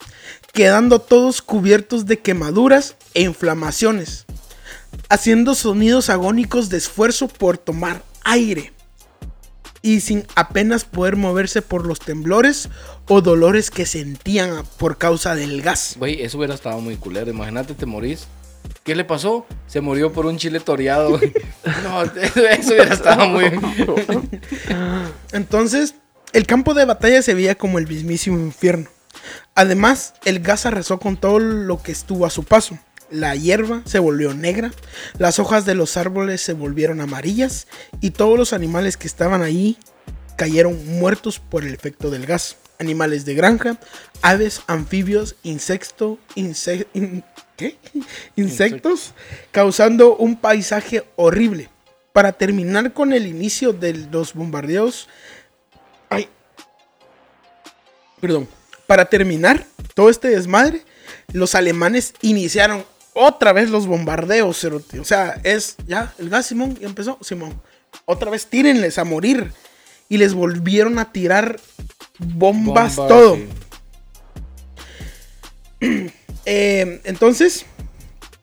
quedando 0.53 1.01
todos 1.01 1.43
cubiertos 1.43 2.07
de 2.07 2.19
quemaduras 2.21 2.95
e 3.13 3.23
inflamaciones, 3.23 4.24
haciendo 5.09 5.55
sonidos 5.55 6.11
agónicos 6.11 6.69
de 6.69 6.79
esfuerzo 6.79 7.29
por 7.29 7.59
tomar 7.59 8.03
aire. 8.25 8.73
Y 9.83 10.01
sin 10.01 10.27
apenas 10.35 10.85
poder 10.85 11.17
moverse 11.17 11.61
por 11.61 11.87
los 11.87 11.99
temblores 11.99 12.71
o 13.07 13.21
dolores 13.21 13.71
que 13.71 13.85
sentían 13.85 14.65
por 14.79 14.97
causa 14.97 15.35
del 15.35 15.61
gas. 15.61 15.97
Güey, 15.99 16.23
eso 16.23 16.39
hubiera 16.39 16.55
estado 16.55 16.81
muy 16.81 16.97
culero. 16.97 17.31
Imagínate, 17.31 17.75
te 17.75 17.85
morís. 17.85 18.27
¿Qué 18.83 18.95
le 18.95 19.05
pasó? 19.05 19.47
Se 19.67 19.81
murió 19.81 20.13
por 20.13 20.27
un 20.27 20.39
chile 20.39 20.61
toreado. 20.61 21.21
No, 21.83 22.03
eso, 22.03 22.47
eso 22.47 22.73
hubiera 22.75 22.95
estado 22.95 23.27
muy. 23.29 23.45
Entonces, 25.33 25.95
el 26.33 26.47
campo 26.47 26.75
de 26.75 26.85
batalla 26.85 27.23
se 27.23 27.33
veía 27.33 27.55
como 27.55 27.79
el 27.79 27.87
mismísimo 27.87 28.39
infierno. 28.39 28.89
Además, 29.55 30.15
el 30.25 30.41
gas 30.41 30.67
arrasó 30.67 30.99
con 30.99 31.17
todo 31.17 31.39
lo 31.39 31.83
que 31.83 31.93
estuvo 31.93 32.27
a 32.27 32.31
su 32.31 32.45
paso. 32.45 32.79
La 33.11 33.35
hierba 33.37 33.83
se 33.85 33.99
volvió 33.99 34.35
negra, 34.35 34.73
las 35.19 35.39
hojas 35.39 35.65
de 35.67 35.75
los 35.75 35.97
árboles 35.97 36.41
se 36.41 36.53
volvieron 36.53 37.01
amarillas 37.01 37.67
y 38.01 38.11
todos 38.11 38.39
los 38.39 38.53
animales 38.53 38.97
que 38.97 39.07
estaban 39.07 39.43
ahí 39.43 39.79
cayeron 40.37 40.85
muertos 40.99 41.39
por 41.39 41.65
el 41.65 41.75
efecto 41.75 42.11
del 42.11 42.27
gas. 42.27 42.57
Animales 42.81 43.25
de 43.25 43.35
granja, 43.35 43.79
aves, 44.21 44.63
anfibios, 44.67 45.37
insecto, 45.45 46.19
inse- 46.35 46.89
in- 46.93 47.23
¿qué? 47.57 47.79
insectos, 48.37 49.15
causando 49.53 50.17
un 50.17 50.37
paisaje 50.37 51.05
horrible. 51.15 51.69
Para 52.13 52.33
terminar 52.33 52.93
con 52.93 53.13
el 53.13 53.27
inicio 53.29 53.73
de 53.73 53.93
los 54.11 54.35
bombardeos, 54.35 55.09
ay, 56.11 56.29
perdón, 58.21 58.49
para 58.87 59.05
terminar 59.07 59.67
todo 59.95 60.11
este 60.11 60.29
desmadre, 60.29 60.83
los 61.33 61.55
alemanes 61.55 62.15
iniciaron 62.23 62.85
otra 63.15 63.53
vez 63.53 63.71
los 63.71 63.87
bombardeos, 63.87 64.59
cerote. 64.61 65.01
o 65.01 65.05
sea, 65.05 65.41
es 65.45 65.77
ya 65.87 66.13
el 66.19 66.29
gas 66.29 66.47
Simón 66.47 66.77
ya 66.81 66.87
empezó, 66.87 67.19
Simón, 67.23 67.61
otra 68.05 68.31
vez 68.31 68.47
tírenles 68.47 68.99
a 68.99 69.05
morir 69.05 69.53
y 70.09 70.19
les 70.19 70.35
volvieron 70.35 70.99
a 70.99 71.13
tirar 71.13 71.59
bombas, 72.19 72.97
Bomba, 72.97 73.09
todo. 73.09 73.37
sí. 73.37 73.47
Eh, 76.47 77.01
entonces, 77.05 77.65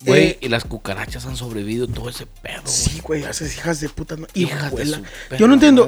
Güey, 0.04 0.24
Eh, 0.30 0.38
y 0.42 0.50
las 0.50 0.64
cucarachas 0.66 1.28
han 1.28 1.36
sobrevivido 1.36 1.88
todo 1.88 2.10
ese 2.10 2.26
pedo. 2.26 2.64
Sí, 2.66 3.00
güey, 3.04 3.24
esas 3.24 3.56
hijas 3.56 3.80
de 3.80 3.90
puta. 3.90 4.16
No, 4.18 4.26
Hijas 4.34 4.74
de 4.74 5.04
Yo 5.38 5.48
no 5.48 5.54
entiendo. 5.54 5.88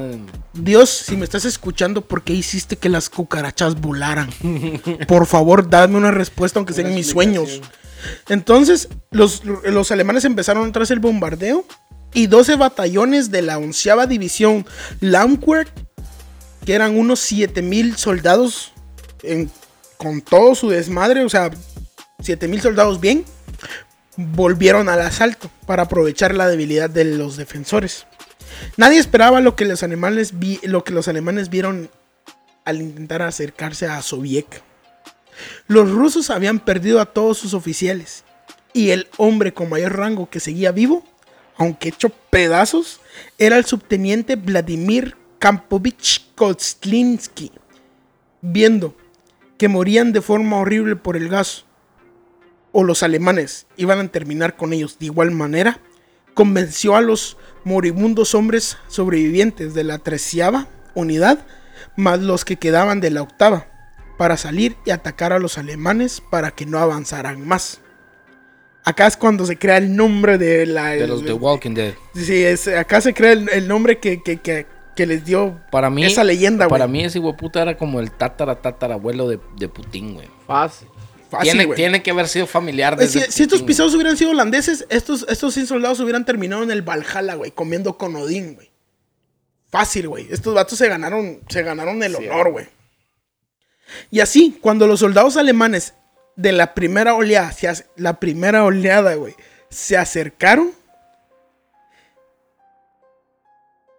Dios, 0.54 0.92
si 0.92 1.18
me 1.18 1.24
estás 1.24 1.46
escuchando, 1.46 2.02
¿por 2.02 2.24
qué 2.24 2.34
hiciste 2.34 2.76
que 2.76 2.90
las 2.90 3.10
cucarachas 3.10 3.82
volaran? 3.82 4.30
Por 5.08 5.26
favor, 5.26 5.68
dame 5.68 5.98
una 5.98 6.12
respuesta, 6.12 6.60
aunque 6.60 6.74
sea 6.74 6.88
en 6.88 6.94
mis 6.94 7.08
sueños. 7.10 7.62
Entonces, 8.30 8.90
los, 9.12 9.44
los 9.46 9.92
alemanes 9.92 10.26
empezaron 10.26 10.72
tras 10.72 10.92
el 10.92 11.00
bombardeo 11.00 11.66
y 12.14 12.28
12 12.28 12.56
batallones 12.56 13.32
de 13.32 13.42
la 13.42 13.58
onceava 13.58 14.06
división 14.08 14.66
Landwehr, 15.00 15.68
que 16.66 16.74
eran 16.74 16.98
unos 16.98 17.20
7000 17.20 17.98
soldados 17.98 18.72
en- 19.24 19.50
con 19.98 20.22
todo 20.22 20.54
su 20.56 20.70
desmadre, 20.70 21.24
o 21.24 21.30
sea, 21.30 21.50
7000 22.20 22.62
soldados 22.62 23.00
bien, 23.00 23.26
volvieron 24.16 24.90
al 24.90 25.02
asalto 25.02 25.50
para 25.66 25.84
aprovechar 25.84 26.36
la 26.36 26.48
debilidad 26.48 26.90
de 26.90 27.06
los 27.06 27.38
defensores. 27.38 28.06
Nadie 28.78 29.00
esperaba 29.00 29.42
lo 29.42 29.56
que 29.56 29.66
los 29.66 29.82
alemanes, 29.84 30.34
lo 30.64 30.84
que 30.84 30.94
los 30.94 31.08
alemanes 31.08 31.50
vieron 31.50 31.90
al 32.66 32.82
intentar 32.82 33.22
acercarse 33.22 33.88
a 33.88 34.02
Soviet. 34.02 34.46
Los 35.68 35.92
rusos 35.92 36.30
habían 36.30 36.60
perdido 36.60 37.00
a 37.00 37.06
todos 37.06 37.38
sus 37.38 37.54
oficiales 37.54 38.24
y 38.74 38.90
el 38.90 39.08
hombre 39.18 39.54
con 39.54 39.70
mayor 39.70 39.98
rango 39.98 40.30
que 40.30 40.40
seguía 40.40 40.72
vivo, 40.72 41.04
aunque 41.58 41.90
hecho 41.90 42.10
pedazos, 42.30 43.00
era 43.38 43.58
el 43.58 43.66
subteniente 43.66 44.36
Vladimir 44.36 45.16
Kampovich 45.40 46.34
Kostlinsky. 46.36 47.52
Viendo 48.42 48.96
que 49.58 49.68
morían 49.68 50.12
de 50.12 50.22
forma 50.22 50.58
horrible 50.58 50.96
por 50.96 51.16
el 51.16 51.30
gas, 51.30 51.66
o 52.72 52.84
los 52.84 53.04
alemanes 53.04 53.68
iban 53.78 54.00
a 54.00 54.08
terminar 54.08 54.58
con 54.58 54.74
ellos 54.74 54.98
de 55.00 55.06
igual 55.06 55.32
manera, 55.32 55.80
convenció 56.34 56.96
a 56.96 57.02
los 57.02 57.38
moribundos 57.64 58.34
hombres 58.36 58.78
sobrevivientes 58.88 59.74
de 59.74 59.84
la 59.84 60.00
treceava 60.00 60.68
unidad, 60.96 61.46
más 61.96 62.20
los 62.20 62.46
que 62.46 62.58
quedaban 62.58 63.00
de 63.00 63.12
la 63.12 63.22
octava, 63.22 63.68
para 64.18 64.38
salir 64.38 64.76
y 64.86 64.92
atacar 64.92 65.34
a 65.34 65.40
los 65.40 65.58
alemanes 65.58 66.22
para 66.30 66.52
que 66.52 66.66
no 66.66 66.80
avanzaran 66.80 67.46
más. 67.48 67.80
Acá 68.86 69.08
es 69.08 69.16
cuando 69.16 69.46
se 69.46 69.58
crea 69.58 69.78
el 69.78 69.96
nombre 69.96 70.38
de 70.38 70.66
la... 70.66 70.90
De 70.90 71.08
los 71.08 71.24
The 71.24 71.34
Walking 71.34 71.74
Dead. 71.74 71.94
Sí, 72.16 72.44
es, 72.44 72.68
acá 72.68 73.00
se 73.00 73.14
crea 73.14 73.32
el, 73.32 73.48
el 73.50 73.68
nombre 73.68 74.00
que, 74.00 74.22
que- 74.22 74.38
que- 74.42 74.66
que 74.96 75.08
les 75.08 75.26
dio 75.26 75.60
Para 75.72 75.90
mí, 75.90 76.06
esa 76.06 76.24
leyenda, 76.24 76.66
güey. 76.66 76.70
para 76.80 76.88
mí 76.88 77.04
ese 77.04 77.18
hueputa 77.18 77.64
era 77.64 77.76
como 77.78 78.00
el 78.00 78.12
tatara 78.12 78.62
tatarabuelo 78.62 79.28
de, 79.28 79.40
de 79.58 79.68
Putin, 79.68 80.14
güey. 80.14 80.28
Fácil. 80.46 80.88
Fácil, 81.32 81.44
Tiene, 81.50 81.66
güey. 81.66 81.76
tiene 81.76 82.04
que 82.04 82.12
haber 82.12 82.28
sido 82.28 82.46
familiar 82.46 82.96
de 82.96 83.08
Güey, 83.08 83.26
Si, 83.26 83.32
si 83.32 83.42
estos 83.42 83.64
pisados 83.64 83.96
hubieran 83.96 84.16
sido 84.18 84.30
holandeses, 84.30 84.86
estos, 84.90 85.26
estos 85.30 85.56
100 85.56 85.66
soldados 85.66 86.00
hubieran 86.00 86.26
terminado 86.26 86.62
en 86.62 86.70
el 86.70 86.84
Valhalla, 86.84 87.34
güey, 87.34 87.50
comiendo 87.50 87.98
con 87.98 88.16
Odín, 88.16 88.54
güey. 88.54 88.70
Fácil, 89.72 90.10
güey. 90.10 90.28
Estos 90.30 90.54
vatos 90.54 90.78
se 90.78 90.88
ganaron, 90.88 91.40
se 91.50 91.64
ganaron 91.64 92.04
el 92.04 92.16
honor, 92.16 92.52
güey. 92.52 92.68
Y 94.12 94.20
así, 94.20 94.58
cuando 94.62 94.88
los 94.88 95.00
soldados 95.00 95.38
alemanes 95.38 95.94
de 96.36 96.52
la 96.52 96.74
primera 96.74 97.14
oleada, 97.16 97.54
la 97.96 98.20
primera 98.20 98.64
oleada, 98.64 99.16
güey, 99.16 99.36
se 99.70 99.98
acercaron, 99.98 100.72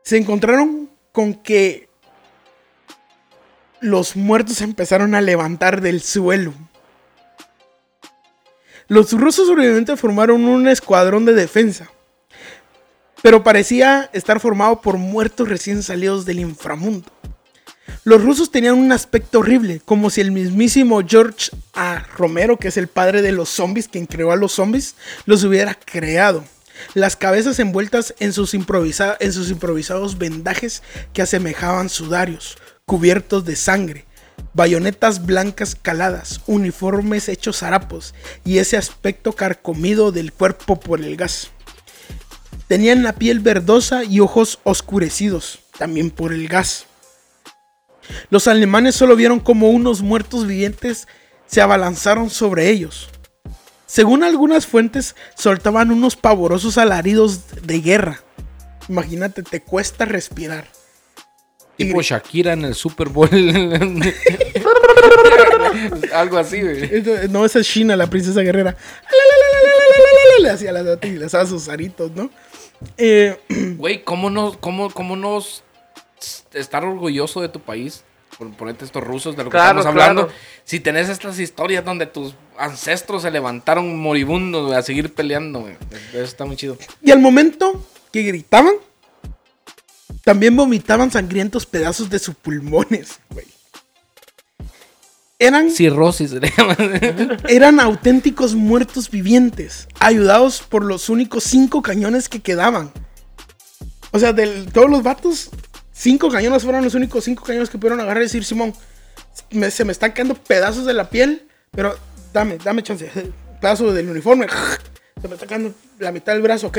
se 0.03 0.16
encontraron 0.16 0.91
con 1.12 1.35
que 1.35 1.89
los 3.80 4.16
muertos 4.16 4.61
empezaron 4.61 5.14
a 5.14 5.20
levantar 5.20 5.80
del 5.80 6.01
suelo. 6.01 6.55
Los 8.87 9.12
rusos 9.12 9.47
sobrevivientes 9.47 9.99
formaron 9.99 10.45
un 10.45 10.68
escuadrón 10.68 11.24
de 11.24 11.32
defensa, 11.32 11.91
pero 13.22 13.43
parecía 13.43 14.11
estar 14.12 14.41
formado 14.41 14.80
por 14.80 14.99
muertos 14.99 15.49
recién 15.49 15.82
salidos 15.82 16.24
del 16.26 16.41
inframundo. 16.41 17.11
Los 18.07 18.22
rusos 18.22 18.50
tenían 18.50 18.74
un 18.74 18.92
aspecto 18.92 19.38
horrible, 19.38 19.80
como 19.82 20.11
si 20.11 20.20
el 20.20 20.30
mismísimo 20.30 21.00
George 21.07 21.50
A. 21.72 22.00
Romero, 22.18 22.59
que 22.59 22.68
es 22.68 22.76
el 22.76 22.86
padre 22.86 23.22
de 23.22 23.32
los 23.32 23.48
zombies, 23.48 23.88
quien 23.88 24.05
creó 24.05 24.30
a 24.30 24.36
los 24.36 24.52
zombies, 24.52 24.94
los 25.24 25.42
hubiera 25.42 25.74
creado. 25.74 26.44
Las 26.92 27.16
cabezas 27.16 27.59
envueltas 27.61 28.14
en 28.18 28.34
sus, 28.34 28.52
en 28.52 29.32
sus 29.32 29.50
improvisados 29.50 30.18
vendajes 30.18 30.82
que 31.14 31.22
asemejaban 31.22 31.88
sudarios, 31.88 32.59
cubiertos 32.84 33.46
de 33.46 33.57
sangre, 33.57 34.05
bayonetas 34.52 35.24
blancas 35.24 35.74
caladas, 35.74 36.42
uniformes 36.46 37.30
hechos 37.30 37.62
harapos 37.62 38.14
y 38.44 38.59
ese 38.59 38.76
aspecto 38.76 39.32
carcomido 39.32 40.12
del 40.12 40.30
cuerpo 40.30 40.78
por 40.78 41.00
el 41.00 41.16
gas. 41.16 41.52
Tenían 42.68 43.02
la 43.02 43.14
piel 43.14 43.40
verdosa 43.40 44.05
y 44.05 44.20
ojos 44.20 44.59
oscurecidos, 44.62 45.61
también 45.78 46.11
por 46.11 46.34
el 46.34 46.48
gas. 46.48 46.86
Los 48.30 48.48
alemanes 48.48 48.94
solo 48.94 49.16
vieron 49.16 49.40
como 49.40 49.70
unos 49.70 50.02
muertos 50.02 50.46
vivientes 50.46 51.07
se 51.46 51.61
abalanzaron 51.61 52.30
sobre 52.30 52.70
ellos. 52.70 53.09
Según 53.86 54.24
algunas 54.24 54.66
fuentes, 54.66 55.14
soltaban 55.36 55.90
unos 55.90 56.16
pavorosos 56.16 56.78
alaridos 56.78 57.40
de 57.62 57.80
guerra. 57.80 58.20
Imagínate, 58.88 59.42
te 59.42 59.62
cuesta 59.62 60.05
respirar. 60.05 60.66
Tipo 61.76 62.00
Shakira 62.02 62.52
en 62.52 62.64
el 62.64 62.74
Super 62.74 63.09
Bowl. 63.09 63.28
Algo 66.12 66.38
así, 66.38 66.61
güey. 66.62 67.02
No, 67.30 67.44
esa 67.44 67.61
es 67.61 67.68
China, 67.68 67.96
la 67.96 68.09
princesa 68.09 68.40
guerrera. 68.40 68.76
Le 70.40 70.50
hacía 70.50 70.72
las 70.72 70.98
y 71.05 71.22
hacía 71.22 71.46
sus 71.46 71.68
aritos, 71.68 72.11
¿no? 72.12 72.30
Eh, 72.98 73.38
Güey, 73.76 74.05
¿cómo 74.05 74.30
no, 74.30 74.59
cómo, 74.61 74.90
cómo 74.90 75.16
no 75.16 75.38
s- 75.38 75.62
estar 76.52 76.84
orgulloso 76.84 77.40
de 77.40 77.48
tu 77.48 77.60
país? 77.60 78.04
Por 78.38 78.50
ponerte 78.54 78.84
estos 78.84 79.02
rusos 79.04 79.36
de 79.36 79.44
lo 79.44 79.50
que 79.50 79.54
Claro, 79.56 79.78
estamos 79.80 79.86
hablando. 80.02 80.26
claro. 80.26 80.38
Si 80.64 80.80
tenés 80.80 81.08
estas 81.08 81.38
historias 81.38 81.84
donde 81.84 82.06
tus 82.06 82.34
ancestros 82.58 83.22
se 83.22 83.30
levantaron 83.30 83.96
moribundos 84.00 84.66
güey, 84.66 84.78
a 84.78 84.82
seguir 84.82 85.14
peleando, 85.14 85.60
güey. 85.60 85.76
Eso 86.12 86.22
está 86.24 86.44
muy 86.44 86.56
chido. 86.56 86.76
y 87.00 87.12
al 87.12 87.20
momento 87.20 87.86
que 88.12 88.22
gritaban, 88.22 88.74
también 90.24 90.56
vomitaban 90.56 91.10
sangrientos 91.12 91.64
pedazos 91.66 92.10
de 92.10 92.18
sus 92.18 92.34
pulmones, 92.34 93.20
güey. 93.30 93.46
Eran 95.38 95.70
Cirrosis 95.70 96.32
eran 97.48 97.80
auténticos 97.80 98.54
muertos 98.54 99.10
vivientes, 99.10 99.88
ayudados 99.98 100.62
por 100.62 100.84
los 100.84 101.08
únicos 101.08 101.44
cinco 101.44 101.82
cañones 101.82 102.28
que 102.28 102.40
quedaban. 102.40 102.92
O 104.12 104.18
sea, 104.18 104.32
de 104.32 104.64
todos 104.72 104.88
los 104.88 105.02
vatos, 105.02 105.50
cinco 105.95 106.28
cañones 106.28 106.62
fueron 106.64 106.84
los 106.84 106.95
únicos 106.95 107.24
cinco 107.24 107.45
cañones 107.45 107.70
que 107.70 107.78
pudieron 107.78 108.01
agarrar 108.01 108.22
y 108.22 108.26
decir, 108.26 108.45
Simón, 108.45 108.74
me- 109.51 109.70
se 109.70 109.84
me 109.84 109.92
están 109.92 110.11
cayendo 110.12 110.34
pedazos 110.34 110.84
de 110.84 110.92
la 110.92 111.09
piel, 111.09 111.49
pero 111.70 111.97
dame, 112.32 112.59
dame 112.59 112.82
chance. 112.82 113.11
Pedazo 113.61 113.92
del 113.95 114.11
uniforme, 114.11 114.47
se 115.22 115.28
me 115.28 115.34
está 115.34 115.47
cayendo 115.47 115.74
la 115.99 116.12
mitad 116.12 116.32
del 116.34 116.42
brazo, 116.42 116.66
ok. 116.66 116.78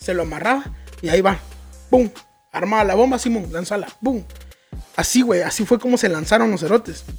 Se 0.00 0.14
lo 0.14 0.22
amarraba 0.22 0.64
y 1.02 1.08
ahí 1.10 1.20
va. 1.20 1.38
¡Pum! 1.90 2.10
Armaba 2.50 2.82
la 2.84 2.94
bomba, 2.96 3.18
Simón, 3.18 3.48
lanzala. 3.52 3.86
¡Pum! 4.02 4.24
Así, 4.96 5.22
güey, 5.22 5.42
así 5.42 5.64
fue 5.64 5.78
como 5.78 5.96
se 5.98 6.08
lanzaron 6.08 6.50
los 6.50 6.60
cerotes. 6.60 7.04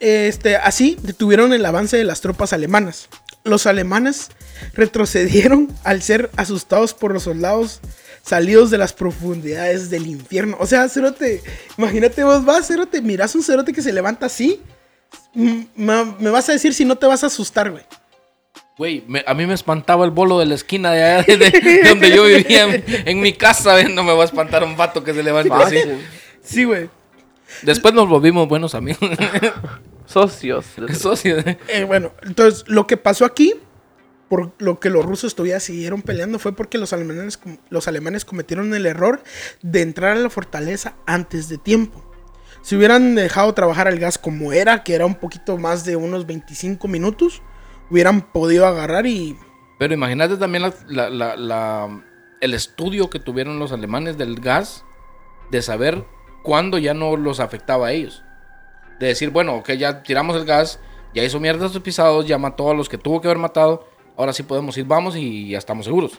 Este, 0.00 0.56
así 0.56 0.96
detuvieron 1.02 1.52
el 1.52 1.64
avance 1.64 1.96
de 1.96 2.04
las 2.04 2.20
tropas 2.20 2.52
alemanas. 2.52 3.08
Los 3.44 3.66
alemanes 3.66 4.30
retrocedieron 4.74 5.68
al 5.84 6.02
ser 6.02 6.30
asustados 6.36 6.94
por 6.94 7.12
los 7.12 7.24
soldados 7.24 7.80
salidos 8.22 8.70
de 8.70 8.78
las 8.78 8.92
profundidades 8.92 9.90
del 9.90 10.06
infierno. 10.06 10.56
O 10.60 10.66
sea, 10.66 10.88
Cerote, 10.88 11.42
imagínate 11.76 12.24
vos 12.24 12.44
vas, 12.44 12.66
Cerote, 12.68 13.02
miras 13.02 13.34
un 13.34 13.42
Cerote 13.42 13.72
que 13.72 13.82
se 13.82 13.92
levanta 13.92 14.26
así. 14.26 14.60
Me, 15.34 16.04
me 16.18 16.30
vas 16.30 16.48
a 16.48 16.52
decir 16.52 16.72
si 16.74 16.84
no 16.84 16.96
te 16.96 17.06
vas 17.06 17.22
a 17.24 17.26
asustar, 17.26 17.70
güey. 17.70 17.82
Güey, 18.78 19.04
a 19.26 19.34
mí 19.34 19.46
me 19.46 19.54
espantaba 19.54 20.04
el 20.04 20.10
bolo 20.10 20.38
de 20.38 20.46
la 20.46 20.54
esquina 20.54 20.92
de 20.92 21.02
allá 21.02 21.22
de, 21.24 21.36
de 21.36 21.82
donde 21.88 22.10
yo 22.10 22.24
vivía 22.24 22.62
en, 22.64 22.84
en 22.86 23.20
mi 23.20 23.32
casa. 23.34 23.72
güey, 23.72 23.92
No 23.92 24.02
me 24.02 24.12
va 24.14 24.22
a 24.22 24.24
espantar 24.26 24.64
un 24.64 24.76
vato 24.76 25.04
que 25.04 25.12
se 25.12 25.22
levanta 25.22 25.58
así. 25.58 25.78
Sí, 26.42 26.64
güey. 26.64 26.88
Después 27.62 27.92
nos 27.92 28.08
volvimos 28.08 28.48
buenos 28.48 28.74
amigos. 28.74 29.10
Socios. 30.06 30.64
Socios. 30.98 31.44
Eh, 31.68 31.84
bueno, 31.84 32.12
entonces 32.22 32.64
lo 32.66 32.86
que 32.86 32.96
pasó 32.96 33.24
aquí, 33.24 33.54
por 34.32 34.50
lo 34.60 34.80
que 34.80 34.88
los 34.88 35.04
rusos 35.04 35.34
todavía 35.34 35.60
siguieron 35.60 36.00
peleando, 36.00 36.38
fue 36.38 36.56
porque 36.56 36.78
los 36.78 36.94
alemanes, 36.94 37.38
los 37.68 37.86
alemanes 37.86 38.24
cometieron 38.24 38.72
el 38.72 38.86
error 38.86 39.22
de 39.60 39.82
entrar 39.82 40.12
a 40.16 40.20
la 40.20 40.30
fortaleza 40.30 40.94
antes 41.04 41.50
de 41.50 41.58
tiempo. 41.58 42.02
Si 42.62 42.74
hubieran 42.74 43.14
dejado 43.14 43.52
trabajar 43.52 43.88
el 43.88 43.98
gas 43.98 44.16
como 44.16 44.54
era, 44.54 44.84
que 44.84 44.94
era 44.94 45.04
un 45.04 45.16
poquito 45.16 45.58
más 45.58 45.84
de 45.84 45.96
unos 45.96 46.24
25 46.26 46.88
minutos, 46.88 47.42
hubieran 47.90 48.22
podido 48.22 48.66
agarrar 48.66 49.04
y... 49.06 49.36
Pero 49.78 49.92
imagínate 49.92 50.38
también 50.38 50.62
la- 50.86 51.10
la- 51.10 51.36
la- 51.36 52.02
el 52.40 52.54
estudio 52.54 53.10
que 53.10 53.18
tuvieron 53.20 53.58
los 53.58 53.70
alemanes 53.70 54.16
del 54.16 54.40
gas, 54.40 54.86
de 55.50 55.60
saber 55.60 56.06
cuándo 56.42 56.78
ya 56.78 56.94
no 56.94 57.18
los 57.18 57.38
afectaba 57.38 57.88
a 57.88 57.92
ellos. 57.92 58.24
De 58.98 59.08
decir, 59.08 59.28
bueno, 59.28 59.56
ok, 59.56 59.72
ya 59.72 60.02
tiramos 60.02 60.36
el 60.36 60.46
gas, 60.46 60.80
Ya 61.14 61.22
hizo 61.22 61.38
mierda 61.38 61.66
a 61.66 61.68
sus 61.68 61.82
pisados, 61.82 62.26
ya 62.26 62.38
mató 62.38 62.70
a 62.70 62.74
los 62.74 62.88
que 62.88 62.96
tuvo 62.96 63.20
que 63.20 63.28
haber 63.28 63.36
matado. 63.36 63.86
Ahora 64.16 64.32
sí 64.32 64.42
podemos 64.42 64.76
ir, 64.76 64.84
vamos 64.84 65.16
y 65.16 65.50
ya 65.50 65.58
estamos 65.58 65.86
seguros. 65.86 66.12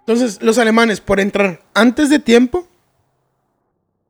Entonces, 0.00 0.42
los 0.42 0.58
alemanes, 0.58 1.00
por 1.00 1.20
entrar 1.20 1.62
antes 1.74 2.10
de 2.10 2.18
tiempo 2.18 2.66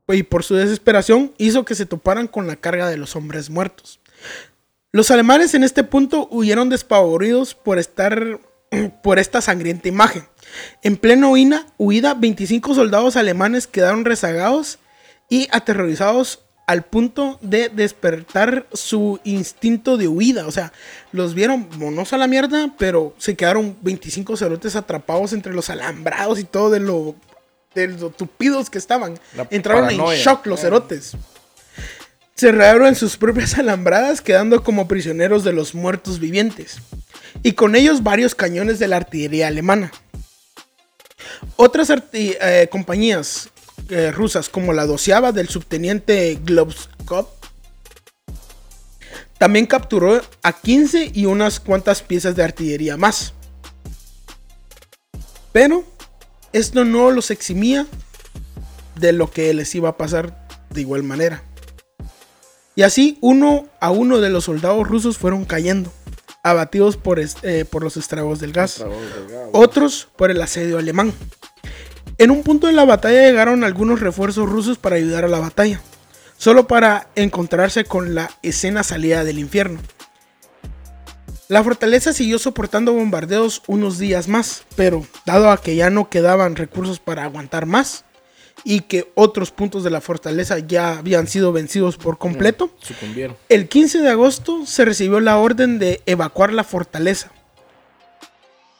y 0.07 0.23
por 0.23 0.43
su 0.43 0.55
desesperación, 0.55 1.31
hizo 1.37 1.63
que 1.63 1.75
se 1.75 1.85
toparan 1.85 2.27
con 2.27 2.47
la 2.47 2.55
carga 2.55 2.89
de 2.89 2.97
los 2.97 3.15
hombres 3.15 3.49
muertos. 3.49 3.99
Los 4.91 5.09
alemanes 5.09 5.53
en 5.53 5.63
este 5.63 5.83
punto 5.83 6.27
huyeron 6.31 6.69
despavoridos 6.69 7.55
por 7.55 7.79
estar 7.79 8.39
por 9.03 9.19
esta 9.19 9.41
sangrienta 9.41 9.87
imagen. 9.87 10.25
En 10.81 10.97
pleno 10.97 11.31
huida, 11.77 12.13
25 12.13 12.75
soldados 12.75 13.15
alemanes 13.15 13.67
quedaron 13.67 14.03
rezagados 14.03 14.79
y 15.29 15.47
aterrorizados 15.51 16.41
al 16.67 16.83
punto 16.83 17.37
de 17.41 17.69
despertar 17.69 18.65
su 18.71 19.19
instinto 19.23 19.97
de 19.97 20.07
huida. 20.07 20.47
O 20.47 20.51
sea, 20.51 20.71
los 21.11 21.33
vieron 21.33 21.67
monos 21.77 22.13
a 22.13 22.17
la 22.17 22.27
mierda, 22.27 22.73
pero 22.77 23.13
se 23.17 23.35
quedaron 23.35 23.77
25 23.81 24.37
cerotes 24.37 24.75
atrapados 24.75 25.33
entre 25.33 25.53
los 25.53 25.69
alambrados 25.69 26.39
y 26.39 26.43
todo 26.43 26.69
de 26.69 26.79
lo, 26.79 27.15
de 27.75 27.87
lo 27.87 28.09
tupidos 28.09 28.69
que 28.69 28.77
estaban. 28.77 29.19
La 29.35 29.47
Entraron 29.49 29.89
en 29.89 29.97
shock 29.97 30.45
los 30.45 30.61
cerotes. 30.61 31.17
Se 32.35 32.51
reabrieron 32.51 32.87
en 32.87 32.95
sus 32.95 33.17
propias 33.17 33.57
alambradas, 33.57 34.21
quedando 34.21 34.63
como 34.63 34.87
prisioneros 34.87 35.43
de 35.43 35.53
los 35.53 35.75
muertos 35.75 36.19
vivientes. 36.19 36.77
Y 37.43 37.53
con 37.53 37.75
ellos 37.75 38.03
varios 38.03 38.33
cañones 38.33 38.79
de 38.79 38.87
la 38.87 38.97
artillería 38.97 39.47
alemana. 39.47 39.91
Otras 41.55 41.91
eh, 42.13 42.67
compañías 42.71 43.49
eh, 43.89 44.11
rusas, 44.11 44.49
como 44.49 44.73
la 44.73 44.85
doceava 44.85 45.31
del 45.31 45.49
subteniente 45.49 46.39
Globskov, 46.43 47.27
también 49.37 49.65
capturó 49.65 50.21
a 50.43 50.53
15 50.53 51.11
y 51.13 51.25
unas 51.25 51.59
cuantas 51.59 52.03
piezas 52.03 52.35
de 52.35 52.43
artillería 52.43 52.95
más. 52.95 53.33
Pero 55.51 55.83
esto 56.53 56.85
no 56.85 57.11
los 57.11 57.31
eximía 57.31 57.87
de 58.95 59.13
lo 59.13 59.31
que 59.31 59.53
les 59.53 59.73
iba 59.73 59.89
a 59.89 59.97
pasar 59.97 60.47
de 60.69 60.81
igual 60.81 61.03
manera. 61.03 61.43
Y 62.75 62.83
así 62.83 63.17
uno 63.21 63.67
a 63.79 63.91
uno 63.91 64.19
de 64.19 64.29
los 64.29 64.45
soldados 64.45 64.87
rusos 64.87 65.17
fueron 65.17 65.45
cayendo, 65.45 65.91
abatidos 66.43 66.95
por, 66.97 67.19
eh, 67.19 67.65
por 67.69 67.83
los 67.83 67.97
estragos 67.97 68.39
del 68.39 68.53
gas 68.53 68.83
otros 69.51 70.07
por 70.15 70.31
el 70.31 70.41
asedio 70.41 70.77
alemán. 70.77 71.13
En 72.21 72.29
un 72.29 72.43
punto 72.43 72.67
de 72.67 72.73
la 72.73 72.85
batalla 72.85 73.23
llegaron 73.23 73.63
algunos 73.63 73.99
refuerzos 73.99 74.47
rusos 74.47 74.77
para 74.77 74.95
ayudar 74.95 75.25
a 75.25 75.27
la 75.27 75.39
batalla, 75.39 75.81
solo 76.37 76.67
para 76.67 77.07
encontrarse 77.15 77.83
con 77.83 78.13
la 78.13 78.29
escena 78.43 78.83
salida 78.83 79.23
del 79.23 79.39
infierno. 79.39 79.79
La 81.47 81.63
fortaleza 81.63 82.13
siguió 82.13 82.37
soportando 82.37 82.93
bombardeos 82.93 83.63
unos 83.65 83.97
días 83.97 84.27
más, 84.27 84.65
pero 84.75 85.03
dado 85.25 85.49
a 85.49 85.59
que 85.59 85.75
ya 85.75 85.89
no 85.89 86.09
quedaban 86.09 86.55
recursos 86.55 86.99
para 86.99 87.23
aguantar 87.23 87.65
más 87.65 88.05
y 88.63 88.81
que 88.81 89.11
otros 89.15 89.49
puntos 89.49 89.83
de 89.83 89.89
la 89.89 89.99
fortaleza 89.99 90.59
ya 90.59 90.99
habían 90.99 91.25
sido 91.25 91.51
vencidos 91.51 91.97
por 91.97 92.19
completo, 92.19 92.69
Sucumbieron. 92.83 93.35
el 93.49 93.67
15 93.67 93.97
de 93.97 94.09
agosto 94.11 94.67
se 94.67 94.85
recibió 94.85 95.19
la 95.21 95.39
orden 95.39 95.79
de 95.79 96.03
evacuar 96.05 96.53
la 96.53 96.63
fortaleza. 96.63 97.31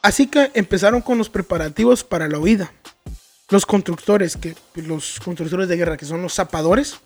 Así 0.00 0.28
que 0.28 0.52
empezaron 0.54 1.00
con 1.00 1.18
los 1.18 1.28
preparativos 1.28 2.04
para 2.04 2.28
la 2.28 2.38
huida. 2.38 2.72
Los 3.52 3.66
constructores, 3.66 4.38
que, 4.38 4.56
los 4.76 5.20
constructores 5.22 5.68
de 5.68 5.76
guerra, 5.76 5.98
que 5.98 6.06
son 6.06 6.22
los 6.22 6.32
zapadores, 6.32 6.96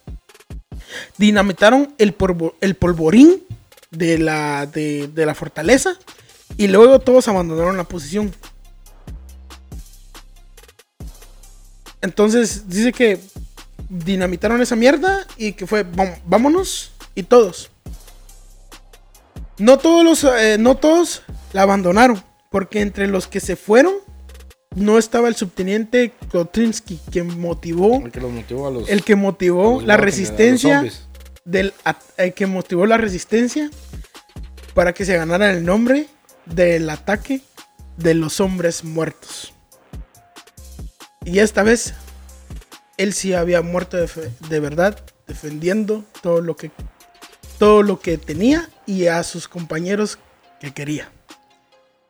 dinamitaron 1.18 1.92
el, 1.98 2.16
polvo- 2.16 2.54
el 2.60 2.76
polvorín 2.76 3.42
de 3.90 4.16
la, 4.18 5.34
fortaleza 5.34 5.96
y 6.56 6.68
luego 6.68 7.00
todos 7.00 7.26
abandonaron 7.26 7.76
la 7.76 7.82
posición. 7.82 8.32
Entonces 12.00 12.68
dice 12.68 12.92
que 12.92 13.18
dinamitaron 13.88 14.62
esa 14.62 14.76
mierda 14.76 15.26
y 15.36 15.52
que 15.54 15.66
fue 15.66 15.84
"Vam- 15.84 16.20
vámonos 16.26 16.92
y 17.16 17.24
todos. 17.24 17.70
No 19.58 19.78
todos 19.78 20.04
los 20.04 20.22
eh, 20.22 20.58
no 20.60 20.76
todos 20.76 21.22
la 21.52 21.62
abandonaron, 21.62 22.22
porque 22.52 22.82
entre 22.82 23.08
los 23.08 23.26
que 23.26 23.40
se 23.40 23.56
fueron 23.56 23.94
no 24.76 24.98
estaba 24.98 25.26
el 25.28 25.34
subteniente 25.34 26.12
Kotrinsky, 26.30 27.00
quien 27.10 27.40
motivó 27.40 27.96
El 28.04 28.12
que 28.12 28.20
los 28.20 28.30
motivó 28.30 28.68
a 28.68 28.70
los. 28.70 28.88
el 28.88 29.02
que 29.02 29.16
motivó 29.16 29.70
a 29.70 29.74
los 29.74 29.84
la 29.84 29.96
resistencia 29.96 30.84
del 31.44 31.72
el 32.16 32.34
que 32.34 32.46
motivó 32.46 32.86
la 32.86 32.96
resistencia 32.98 33.70
para 34.74 34.92
que 34.92 35.04
se 35.04 35.16
ganara 35.16 35.50
el 35.50 35.64
nombre 35.64 36.06
del 36.44 36.88
ataque 36.90 37.40
de 37.96 38.14
los 38.14 38.40
hombres 38.40 38.84
muertos. 38.84 39.52
Y 41.24 41.38
esta 41.40 41.62
vez 41.62 41.94
él 42.98 43.12
sí 43.14 43.32
había 43.34 43.62
muerto 43.62 43.96
de, 43.96 44.06
fe- 44.08 44.30
de 44.48 44.60
verdad, 44.60 44.98
defendiendo 45.26 46.04
todo 46.22 46.40
lo 46.40 46.56
que 46.56 46.70
todo 47.58 47.82
lo 47.82 47.98
que 48.00 48.18
tenía 48.18 48.68
y 48.86 49.06
a 49.06 49.22
sus 49.22 49.48
compañeros 49.48 50.18
que 50.60 50.72
quería. 50.74 51.10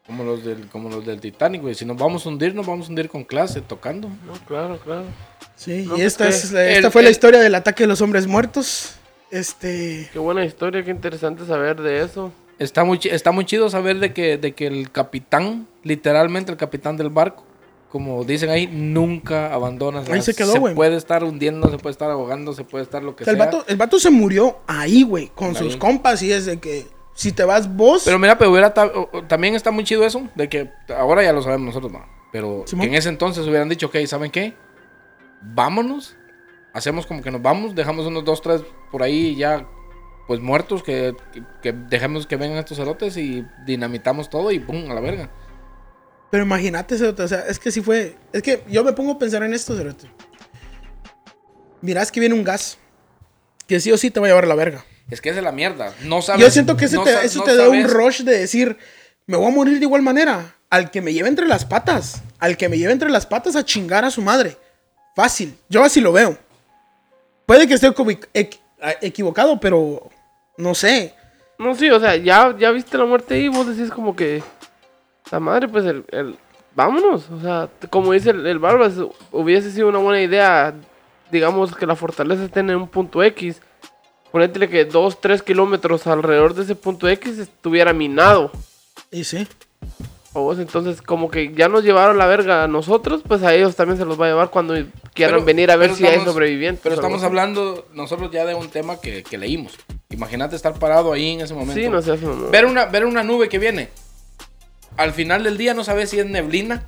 Como 0.06 0.22
los 0.24 0.44
del, 0.44 0.68
como 0.68 0.88
los 0.88 1.04
del 1.04 1.20
Titanic, 1.20 1.62
güey. 1.62 1.74
Si 1.74 1.84
nos 1.84 1.96
vamos 1.96 2.24
a 2.24 2.28
hundir, 2.28 2.54
nos 2.54 2.64
vamos 2.66 2.86
a 2.86 2.90
hundir 2.90 3.08
con 3.08 3.24
clase, 3.24 3.60
tocando. 3.60 4.08
No, 4.08 4.32
claro, 4.46 4.78
claro. 4.78 5.04
Sí, 5.56 5.78
No, 5.86 5.94
y 5.94 5.98
pues 5.98 6.02
esta, 6.02 6.28
es 6.28 6.52
la- 6.52 6.68
esta 6.68 6.86
el- 6.88 6.92
fue 6.92 7.02
la 7.02 7.10
historia 7.10 7.40
del 7.40 7.54
ataque 7.54 7.82
de 7.84 7.88
los 7.88 8.00
hombres 8.00 8.26
muertos. 8.26 8.94
Este, 9.30 10.08
Qué 10.12 10.18
buena 10.20 10.44
historia, 10.44 10.84
qué 10.84 10.90
interesante 10.92 11.44
saber 11.44 11.80
de 11.80 12.02
eso. 12.02 12.32
Está 12.58 12.84
muy, 12.84 12.98
está 13.02 13.32
muy 13.32 13.44
chido 13.44 13.68
saber 13.68 13.98
de 13.98 14.12
que, 14.14 14.38
de 14.38 14.52
que 14.52 14.66
el 14.68 14.90
capitán, 14.90 15.66
literalmente 15.82 16.52
el 16.52 16.56
capitán 16.56 16.96
del 16.96 17.10
barco, 17.10 17.44
como 17.90 18.24
dicen 18.24 18.48
ahí, 18.50 18.66
nunca 18.66 19.52
abandona. 19.52 20.00
O 20.00 20.04
sea, 20.06 20.14
Ahí 20.14 20.22
se 20.22 20.34
quedó, 20.34 20.54
güey. 20.60 20.74
puede 20.74 20.96
estar 20.96 21.24
hundiendo, 21.24 21.68
se 21.70 21.78
puede 21.78 21.92
estar 21.92 22.10
ahogando, 22.10 22.52
se 22.52 22.64
puede 22.64 22.84
estar 22.84 23.02
lo 23.02 23.14
que 23.16 23.24
O 23.24 23.26
sea, 23.26 23.32
el, 23.32 23.38
vato, 23.38 23.64
el 23.66 23.76
vato 23.76 23.98
se 23.98 24.10
murió 24.10 24.58
ahí, 24.66 25.02
güey, 25.02 25.28
con 25.34 25.48
Ahí. 25.48 25.56
sus 25.56 25.76
compas 25.76 26.22
y 26.22 26.32
es 26.32 26.46
de 26.46 26.58
que 26.58 26.86
si 27.16 27.32
te 27.32 27.42
vas 27.44 27.74
vos... 27.74 28.02
Pero 28.04 28.18
mira, 28.20 28.38
pero 28.38 28.52
hubiera 28.52 28.72
ta- 28.72 28.92
también 29.26 29.56
está 29.56 29.72
muy 29.72 29.82
chido 29.82 30.04
eso, 30.06 30.28
de 30.36 30.48
que 30.48 30.70
ahora 30.96 31.24
ya 31.24 31.32
lo 31.32 31.42
sabemos 31.42 31.66
nosotros, 31.66 31.90
no. 31.90 32.06
Pero 32.30 32.64
que 32.64 32.86
en 32.86 32.94
ese 32.94 33.08
entonces 33.08 33.46
hubieran 33.46 33.68
dicho, 33.68 33.86
ok, 33.86 33.96
¿saben 34.06 34.30
qué? 34.30 34.54
Vámonos, 35.40 36.16
hacemos 36.72 37.06
como 37.06 37.22
que 37.22 37.30
nos 37.30 37.42
vamos, 37.42 37.74
dejamos 37.74 38.06
unos 38.06 38.24
dos, 38.24 38.40
tres 38.42 38.62
por 38.92 39.02
ahí 39.02 39.34
ya, 39.34 39.66
pues 40.26 40.40
muertos, 40.40 40.82
que, 40.82 41.16
que, 41.32 41.42
que 41.62 41.72
dejemos 41.72 42.26
que 42.26 42.36
vengan 42.36 42.58
estos 42.58 42.76
cerotes 42.76 43.16
y 43.16 43.46
dinamitamos 43.64 44.28
todo 44.28 44.52
y 44.52 44.60
pum, 44.60 44.90
a 44.90 44.94
la 44.94 45.00
verga. 45.00 45.30
Pero 46.30 46.44
imagínate, 46.44 46.98
cerote, 46.98 47.22
o 47.22 47.28
sea, 47.28 47.46
es 47.48 47.58
que 47.58 47.70
si 47.70 47.80
fue... 47.80 48.16
Es 48.32 48.42
que 48.42 48.62
yo 48.68 48.84
me 48.84 48.92
pongo 48.92 49.12
a 49.12 49.18
pensar 49.18 49.42
en 49.42 49.54
esto, 49.54 49.74
cerote. 49.76 50.10
Mirás 51.80 52.12
que 52.12 52.20
viene 52.20 52.34
un 52.34 52.44
gas 52.44 52.78
que 53.66 53.80
sí 53.80 53.92
o 53.92 53.96
sí 53.96 54.10
te 54.10 54.20
va 54.20 54.26
a 54.26 54.30
llevar 54.30 54.44
a 54.44 54.48
la 54.48 54.54
verga. 54.56 54.84
Es 55.10 55.20
que 55.20 55.28
esa 55.30 55.38
es 55.38 55.44
la 55.44 55.52
mierda. 55.52 55.92
No 56.02 56.20
sabes. 56.22 56.40
Yo 56.42 56.50
siento 56.50 56.76
que 56.76 56.86
ese 56.86 56.96
no 56.96 57.04
te- 57.04 57.12
sa- 57.12 57.22
eso 57.22 57.38
no 57.40 57.44
te 57.44 57.56
da 57.56 57.68
un 57.68 57.84
rush 57.88 58.22
de 58.22 58.38
decir, 58.38 58.76
me 59.26 59.36
voy 59.36 59.46
a 59.46 59.54
morir 59.54 59.78
de 59.78 59.84
igual 59.84 60.02
manera. 60.02 60.54
Al 60.68 60.90
que 60.90 61.00
me 61.00 61.12
lleve 61.12 61.28
entre 61.28 61.46
las 61.46 61.64
patas. 61.64 62.22
Al 62.40 62.56
que 62.56 62.68
me 62.68 62.76
lleve 62.76 62.92
entre 62.92 63.08
las 63.10 63.24
patas 63.26 63.54
a 63.54 63.64
chingar 63.64 64.04
a 64.04 64.10
su 64.10 64.20
madre. 64.20 64.56
Fácil. 65.14 65.56
Yo 65.68 65.84
así 65.84 66.00
lo 66.00 66.12
veo. 66.12 66.36
Puede 67.46 67.68
que 67.68 67.74
esté 67.74 67.86
equivo- 67.88 68.10
equ- 68.34 68.58
equivocado, 69.00 69.60
pero 69.60 70.10
no 70.58 70.74
sé. 70.74 71.14
No, 71.58 71.74
sí, 71.74 71.88
o 71.88 72.00
sea, 72.00 72.16
ya, 72.16 72.54
ya 72.58 72.70
viste 72.72 72.98
la 72.98 73.04
muerte 73.04 73.38
y 73.38 73.48
vos 73.48 73.66
decís 73.74 73.90
como 73.92 74.14
que... 74.16 74.42
La 75.30 75.40
madre, 75.40 75.68
pues, 75.68 75.84
el, 75.84 76.04
el- 76.10 76.36
vámonos. 76.74 77.30
O 77.30 77.40
sea, 77.40 77.68
como 77.90 78.12
dice 78.12 78.30
el, 78.30 78.46
el 78.46 78.58
Barbas, 78.58 78.94
hubiese 79.32 79.70
sido 79.70 79.88
una 79.88 79.98
buena 79.98 80.20
idea, 80.20 80.74
digamos, 81.30 81.74
que 81.76 81.86
la 81.86 81.96
fortaleza 81.96 82.44
esté 82.44 82.60
en 82.60 82.74
un 82.74 82.88
punto 82.88 83.22
X. 83.22 83.60
Ponétele 84.32 84.68
que 84.68 84.84
2, 84.84 85.20
3 85.20 85.42
kilómetros 85.42 86.06
alrededor 86.06 86.54
de 86.54 86.64
ese 86.64 86.74
punto 86.74 87.08
X 87.08 87.38
estuviera 87.38 87.92
minado. 87.92 88.50
Y 89.10 89.24
sí. 89.24 89.46
O 90.32 90.42
vos, 90.42 90.58
entonces, 90.58 91.00
como 91.00 91.30
que 91.30 91.54
ya 91.54 91.68
nos 91.68 91.82
llevaron 91.82 92.18
la 92.18 92.26
verga 92.26 92.64
a 92.64 92.68
nosotros, 92.68 93.22
pues 93.26 93.42
a 93.42 93.54
ellos 93.54 93.74
también 93.74 93.96
se 93.96 94.04
los 94.04 94.20
va 94.20 94.26
a 94.26 94.28
llevar 94.28 94.50
cuando 94.50 94.74
quieran 95.14 95.36
Pero- 95.36 95.44
venir 95.46 95.70
a 95.70 95.76
ver 95.76 95.94
si 95.94 96.06
hay 96.06 96.20
sobrevivientes. 96.24 96.82
Pero 96.82 96.94
estamos 96.96 97.22
hablando 97.22 97.86
nosotros 97.94 98.30
ya 98.30 98.44
de 98.44 98.54
un 98.54 98.68
tema 98.68 99.00
que, 99.00 99.22
que 99.22 99.38
leímos. 99.38 99.72
Imagínate 100.10 100.54
estar 100.54 100.74
parado 100.78 101.12
ahí 101.12 101.30
en 101.32 101.40
ese 101.40 101.54
momento. 101.54 101.74
Sí, 101.80 101.88
no 101.88 102.02
sé, 102.02 102.18
no. 102.18 102.50
Ver 102.50 102.66
una, 102.66 102.84
ver 102.84 103.06
una 103.06 103.22
nube 103.22 103.48
que 103.48 103.58
viene. 103.58 103.88
Al 104.98 105.12
final 105.12 105.42
del 105.44 105.56
día 105.56 105.72
no 105.72 105.84
sabes 105.84 106.10
si 106.10 106.18
es 106.18 106.26
neblina. 106.26 106.84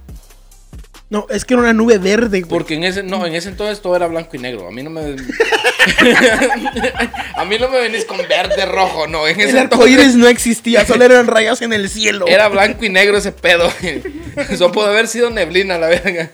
No, 1.10 1.26
es 1.30 1.46
que 1.46 1.54
era 1.54 1.62
una 1.62 1.72
nube 1.72 1.96
verde, 1.96 2.40
güey. 2.40 2.50
Porque 2.50 2.74
en 2.74 2.84
ese, 2.84 3.02
no, 3.02 3.24
en 3.24 3.34
ese 3.34 3.48
entonces 3.48 3.80
todo 3.80 3.96
era 3.96 4.06
blanco 4.08 4.36
y 4.36 4.40
negro. 4.40 4.68
A 4.68 4.70
mí 4.70 4.82
no 4.82 4.90
me. 4.90 5.00
a 7.34 7.44
mí 7.46 7.58
no 7.58 7.70
me 7.70 7.80
venís 7.80 8.04
con 8.04 8.18
verde, 8.28 8.66
rojo, 8.66 9.06
no. 9.06 9.26
En 9.26 9.40
ese 9.40 9.50
El 9.50 9.58
arco 9.58 9.76
entonces 9.76 9.98
iris 9.98 10.14
no 10.16 10.28
existía, 10.28 10.84
solo 10.84 11.04
eran 11.06 11.26
rayas 11.26 11.62
en 11.62 11.72
el 11.72 11.88
cielo. 11.88 12.26
era 12.28 12.48
blanco 12.48 12.84
y 12.84 12.90
negro 12.90 13.16
ese 13.16 13.32
pedo. 13.32 13.72
Eso 14.50 14.70
puede 14.70 14.90
haber 14.90 15.08
sido 15.08 15.30
neblina, 15.30 15.78
la 15.78 15.86
verga. 15.88 16.30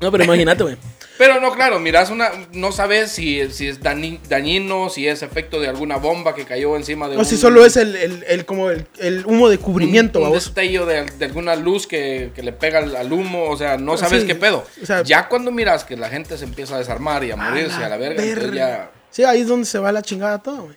No, 0.00 0.10
pero 0.10 0.24
imagínate, 0.24 0.62
güey. 0.64 0.76
Pero 1.16 1.40
no, 1.40 1.54
claro, 1.54 1.78
miras 1.78 2.10
una, 2.10 2.28
no 2.52 2.72
sabes 2.72 3.12
si, 3.12 3.48
si 3.52 3.68
es 3.68 3.78
dañino, 3.80 4.90
si 4.90 5.06
es 5.06 5.22
efecto 5.22 5.60
de 5.60 5.68
alguna 5.68 5.96
bomba 5.96 6.34
que 6.34 6.44
cayó 6.44 6.74
encima 6.74 7.08
de 7.08 7.14
O 7.14 7.20
un... 7.20 7.24
si 7.24 7.36
solo 7.36 7.64
es 7.64 7.76
el, 7.76 7.94
el, 7.94 8.24
el- 8.26 8.44
como 8.44 8.68
el, 8.70 8.84
el 8.98 9.24
humo 9.24 9.48
de 9.48 9.58
cubrimiento, 9.58 10.18
un, 10.18 10.26
un 10.26 10.32
destello 10.32 10.86
de, 10.86 11.04
de 11.04 11.24
alguna 11.24 11.54
luz 11.54 11.86
que, 11.86 12.32
que 12.34 12.42
le 12.42 12.52
pega 12.52 12.80
al, 12.80 12.96
al 12.96 13.12
humo, 13.12 13.44
o 13.48 13.56
sea, 13.56 13.76
no 13.76 13.96
sabes 13.96 14.22
Sí, 14.22 14.26
qué 14.26 14.34
pedo. 14.34 14.66
o 14.82 14.86
sea- 14.86 15.04
ya 15.04 15.28
cuando 15.28 15.52
miras 15.52 15.84
que 15.84 15.96
la 15.96 16.08
gente 16.08 16.36
se 16.36 16.46
empieza 16.46 16.74
a 16.74 16.78
desarmar 16.78 17.22
y 17.22 17.30
a 17.30 17.36
morirse 17.36 17.76
a 17.84 17.88
la 17.88 17.96
verga, 17.96 18.20
ya... 18.52 18.90
Sí, 19.10 19.22
ahí 19.22 19.42
es 19.42 19.46
donde 19.46 19.66
se 19.66 19.78
va 19.78 19.92
la 19.92 20.02
chingada 20.02 20.42
todo, 20.42 20.64
güey. 20.64 20.76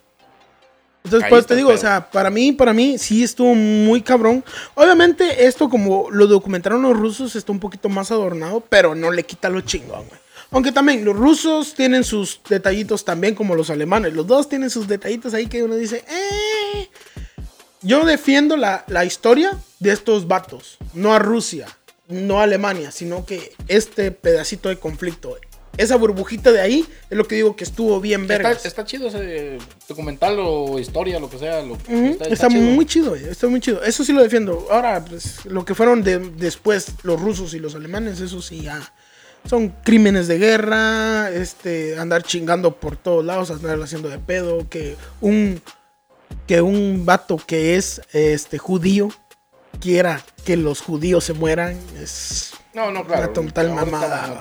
Entonces, 1.07 1.29
pues 1.29 1.45
te 1.45 1.55
digo, 1.55 1.69
o 1.69 1.77
sea, 1.77 2.09
para 2.09 2.29
mí, 2.29 2.51
para 2.51 2.73
mí 2.73 2.97
sí 2.97 3.23
estuvo 3.23 3.55
muy 3.55 4.01
cabrón. 4.01 4.43
Obviamente, 4.75 5.45
esto 5.45 5.69
como 5.69 6.11
lo 6.11 6.27
documentaron 6.27 6.81
los 6.81 6.97
rusos, 6.97 7.35
está 7.37 7.53
un 7.53 7.61
poquito 7.61 7.87
más 7.87 8.11
adornado, 8.11 8.59
pero 8.59 8.93
no 8.93 9.09
le 9.09 9.23
quita 9.23 9.47
lo 9.49 9.61
chingón, 9.61 10.05
güey. 10.05 10.19
Aunque 10.51 10.73
también 10.73 11.05
los 11.05 11.15
rusos 11.15 11.73
tienen 11.75 12.03
sus 12.03 12.41
detallitos 12.49 13.05
también 13.05 13.35
como 13.35 13.55
los 13.55 13.69
alemanes. 13.69 14.13
Los 14.13 14.27
dos 14.27 14.49
tienen 14.49 14.69
sus 14.69 14.87
detallitos 14.87 15.33
ahí 15.33 15.47
que 15.47 15.63
uno 15.63 15.75
dice, 15.75 16.03
eh. 16.09 16.89
Yo 17.81 18.03
defiendo 18.03 18.57
la, 18.57 18.83
la 18.87 19.05
historia 19.05 19.57
de 19.79 19.93
estos 19.93 20.27
vatos, 20.27 20.77
no 20.93 21.13
a 21.13 21.19
Rusia, 21.19 21.67
no 22.09 22.39
a 22.39 22.43
Alemania, 22.43 22.91
sino 22.91 23.25
que 23.25 23.53
este 23.69 24.11
pedacito 24.11 24.67
de 24.67 24.77
conflicto, 24.77 25.37
esa 25.77 25.95
burbujita 25.95 26.51
de 26.51 26.59
ahí, 26.61 26.85
es 27.09 27.17
lo 27.17 27.25
que 27.27 27.35
digo 27.35 27.55
que 27.55 27.63
estuvo 27.63 27.99
bien 28.01 28.21
Está, 28.23 28.33
vergas. 28.33 28.65
está 28.65 28.83
chido 28.83 29.07
ese 29.07 29.57
documental 29.87 30.37
o 30.39 30.79
historia, 30.79 31.19
lo 31.19 31.29
que 31.29 31.37
sea. 31.37 31.61
Lo, 31.61 31.73
Ujú, 31.73 32.17
Está, 32.29 32.47
chido. 32.49 32.61
muy 32.61 32.85
chido, 32.85 33.09
güey, 33.11 33.25
está 33.25 33.47
muy 33.47 33.59
chido. 33.61 33.83
Eso 33.83 34.03
sí 34.03 34.11
lo 34.13 34.21
defiendo. 34.23 34.67
Ahora, 34.71 35.03
pues, 35.05 35.45
lo 35.45 35.63
que 35.65 35.75
fueron 35.75 36.03
de- 36.03 36.19
después 36.19 36.87
los 37.03 37.19
rusos 37.21 37.53
y 37.53 37.59
los 37.59 37.75
alemanes, 37.75 38.19
eso 38.19 38.41
sí 38.41 38.61
ya 38.63 38.91
son 39.47 39.69
crímenes 39.83 40.27
de 40.27 40.39
guerra, 40.39 41.29
este, 41.31 41.97
andar 41.97 42.23
chingando 42.23 42.75
por 42.75 42.97
todos 42.97 43.23
lados, 43.23 43.49
andar 43.51 43.79
haciendo 43.81 44.09
de 44.09 44.19
pedo, 44.19 44.67
que 44.69 44.95
un 45.21 45.61
que 46.45 46.61
un 46.61 47.05
vato 47.05 47.37
que 47.37 47.75
es 47.75 48.01
este 48.11 48.57
judío 48.57 49.09
quiera 49.79 50.21
que 50.43 50.57
los 50.57 50.81
judíos 50.81 51.23
se 51.23 51.33
mueran 51.33 51.77
es 52.01 52.51
No, 52.77 52.91
no, 52.91 53.03
claro. 53.05 53.23
Una 53.23 53.33
total 53.33 53.71
mamada. 53.73 54.39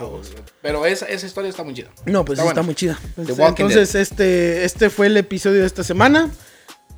Pero 0.60 0.84
esa, 0.84 1.06
esa 1.06 1.24
historia 1.26 1.48
está 1.48 1.62
muy 1.64 1.72
chida. 1.72 1.88
No, 2.04 2.22
pues 2.22 2.38
Está 2.38 2.50
está, 2.50 2.62
muy 2.62 2.74
chida. 2.74 2.98
Walking 3.16 3.64
Entonces, 3.64 3.94
este, 3.94 4.64
este 4.66 4.90
fue 4.90 5.06
el 5.06 5.16
episodio 5.16 5.62
de 5.62 5.66
esta 5.66 5.82
semana. 5.82 6.30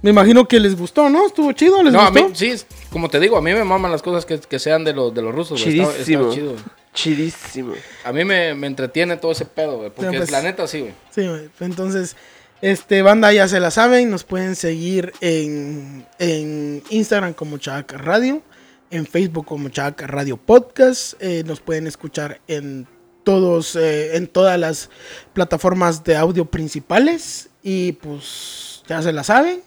Me 0.02 0.10
imagino 0.10 0.48
que 0.48 0.58
les 0.58 0.76
gustó, 0.76 1.08
¿no? 1.08 1.26
¿Estuvo 1.26 1.52
chido? 1.52 1.80
¿Les 1.84 1.92
No, 1.92 2.00
a 2.00 2.10
gustó? 2.10 2.28
mí, 2.28 2.34
sí, 2.34 2.54
como 2.90 3.08
te 3.08 3.20
digo, 3.20 3.36
a 3.36 3.42
mí 3.42 3.52
me 3.52 3.62
maman 3.62 3.92
las 3.92 4.02
cosas 4.02 4.24
que, 4.26 4.40
que 4.40 4.58
sean 4.58 4.82
de, 4.84 4.92
los 4.92 5.14
de 5.14 5.22
los 5.22 5.32
rusos. 5.34 5.62
güey. 5.62 5.78
Está, 5.80 5.90
está 5.92 6.04
Chidísimo. 6.04 6.34
chido. 6.34 6.56
Chidísimo. 6.92 7.74
A 8.04 8.12
mí 8.12 8.24
me, 8.24 8.54
me 8.54 8.66
entretiene 8.66 9.16
todo 9.16 9.30
ese 9.30 9.44
pedo, 9.44 9.76
güey. 9.78 9.90
Porque 9.90 10.18
pues. 10.18 10.30
la 10.32 10.42
neta 10.42 10.66
sí, 10.66 10.80
güey. 10.80 10.92
Sí, 11.14 11.26
güey. 11.26 11.48
Entonces, 11.60 12.16
este, 12.62 13.02
banda 13.02 13.32
ya 13.32 13.46
se 13.46 13.60
la 13.60 13.70
saben. 13.70 14.10
Nos 14.10 14.24
pueden 14.24 14.56
seguir 14.56 15.12
en, 15.20 16.04
en 16.18 16.82
Instagram 16.90 17.32
como 17.34 17.58
Chaca 17.58 17.96
Radio. 17.96 18.42
En 18.90 19.06
Facebook 19.06 19.44
como 19.44 19.68
Chaca 19.68 20.06
Radio 20.06 20.36
Podcast. 20.36 21.14
eh, 21.20 21.42
nos 21.44 21.60
pueden 21.60 21.86
escuchar 21.86 22.40
en 22.48 22.86
todos, 23.22 23.76
eh, 23.76 24.16
en 24.16 24.26
todas 24.26 24.58
las 24.58 24.88
plataformas 25.34 26.04
de 26.04 26.16
audio 26.16 26.46
principales. 26.46 27.50
Y 27.62 27.92
pues, 27.92 28.82
ya 28.86 29.02
se 29.02 29.12
la 29.12 29.24
saben. 29.24 29.60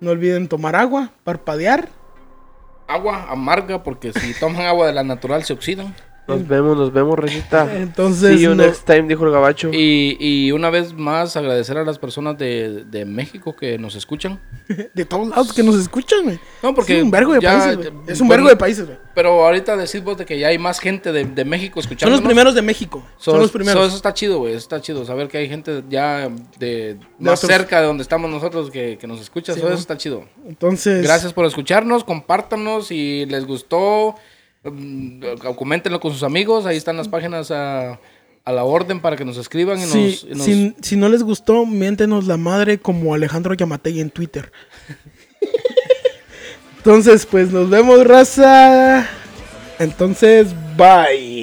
No 0.00 0.10
olviden 0.10 0.48
tomar 0.48 0.76
agua, 0.76 1.12
parpadear. 1.24 1.88
Agua 2.86 3.30
amarga, 3.30 3.82
porque 3.82 4.12
si 4.12 4.34
toman 4.38 4.66
agua 4.66 4.86
de 4.86 4.92
la 4.92 5.02
natural 5.02 5.42
se 5.44 5.54
oxidan. 5.54 5.94
Nos 6.28 6.48
vemos, 6.48 6.76
nos 6.76 6.92
vemos, 6.92 7.16
Regita. 7.18 7.68
Entonces, 7.76 8.36
See 8.36 8.44
you 8.44 8.50
no- 8.54 8.64
next 8.64 8.84
time, 8.84 9.02
dijo 9.02 9.24
el 9.24 9.30
gabacho. 9.32 9.70
Y, 9.72 10.16
y 10.18 10.50
una 10.52 10.70
vez 10.70 10.92
más 10.92 11.36
agradecer 11.36 11.78
a 11.78 11.84
las 11.84 11.98
personas 11.98 12.36
de, 12.36 12.84
de 12.84 13.04
México 13.04 13.54
que 13.54 13.78
nos 13.78 13.94
escuchan. 13.94 14.40
de 14.94 15.04
todos 15.04 15.28
lados 15.28 15.52
que 15.52 15.62
nos 15.62 15.76
escuchan, 15.76 16.24
güey. 16.24 16.38
No, 16.62 16.74
porque 16.74 16.98
es 16.98 17.04
un 17.04 17.10
vergo 17.10 17.32
de 17.32 17.40
ya- 17.40 17.50
países, 17.58 17.76
güey. 17.76 17.88
Es 18.08 18.20
un 18.20 18.26
bueno, 18.26 18.42
vergo 18.42 18.48
de 18.48 18.56
países, 18.56 18.86
güey. 18.86 18.98
Pero 19.14 19.44
ahorita 19.46 19.76
decís 19.76 20.02
vos 20.02 20.18
de 20.18 20.26
que 20.26 20.38
ya 20.38 20.48
hay 20.48 20.58
más 20.58 20.78
gente 20.80 21.12
de, 21.12 21.24
de 21.24 21.44
México 21.44 21.74
Son 21.80 21.84
escuchando. 21.84 22.16
los 22.16 22.24
primeros 22.24 22.54
de 22.54 22.62
México. 22.62 23.02
Son, 23.18 23.38
los 23.38 23.50
primeros. 23.52 23.86
eso 23.86 23.96
está 23.96 24.12
chido, 24.12 24.38
güey. 24.40 24.54
Está 24.54 24.80
chido 24.80 25.04
saber 25.04 25.28
que 25.28 25.38
hay 25.38 25.48
gente 25.48 25.84
ya 25.88 26.28
de, 26.58 26.98
más 27.18 27.42
otros- 27.44 27.56
cerca 27.56 27.80
de 27.80 27.86
donde 27.86 28.02
estamos 28.02 28.30
nosotros 28.30 28.70
que, 28.70 28.98
que 28.98 29.06
nos 29.06 29.20
escucha. 29.20 29.52
Sí, 29.54 29.60
eso 29.60 29.68
¿no? 29.68 29.74
está 29.76 29.96
chido. 29.96 30.24
Entonces, 30.46 31.02
Gracias 31.04 31.32
por 31.32 31.46
escucharnos. 31.46 32.04
Compártanos 32.04 32.88
si 32.88 33.24
les 33.26 33.46
gustó. 33.46 34.16
Mm, 34.70 35.20
Coméntenlo 35.56 36.00
con 36.00 36.12
sus 36.12 36.22
amigos. 36.22 36.66
Ahí 36.66 36.76
están 36.76 36.96
las 36.96 37.08
páginas 37.08 37.50
a, 37.50 37.98
a 38.44 38.52
la 38.52 38.64
orden 38.64 39.00
para 39.00 39.16
que 39.16 39.24
nos 39.24 39.36
escriban. 39.38 39.78
Y 39.78 39.82
nos, 39.82 39.90
Si, 39.90 40.26
y 40.30 40.34
nos- 40.34 40.42
si, 40.44 40.74
si 40.82 40.96
no 40.96 41.08
les 41.08 41.22
gustó, 41.22 41.66
miéntenos 41.66 42.26
la 42.26 42.36
madre 42.36 42.78
como 42.78 43.14
Alejandro 43.14 43.54
Yamatei 43.54 44.00
en 44.00 44.10
Twitter. 44.10 44.52
Entonces, 46.78 47.26
pues 47.26 47.50
nos 47.50 47.68
vemos, 47.68 48.06
raza. 48.06 49.08
Entonces, 49.78 50.48
bye. 50.76 51.35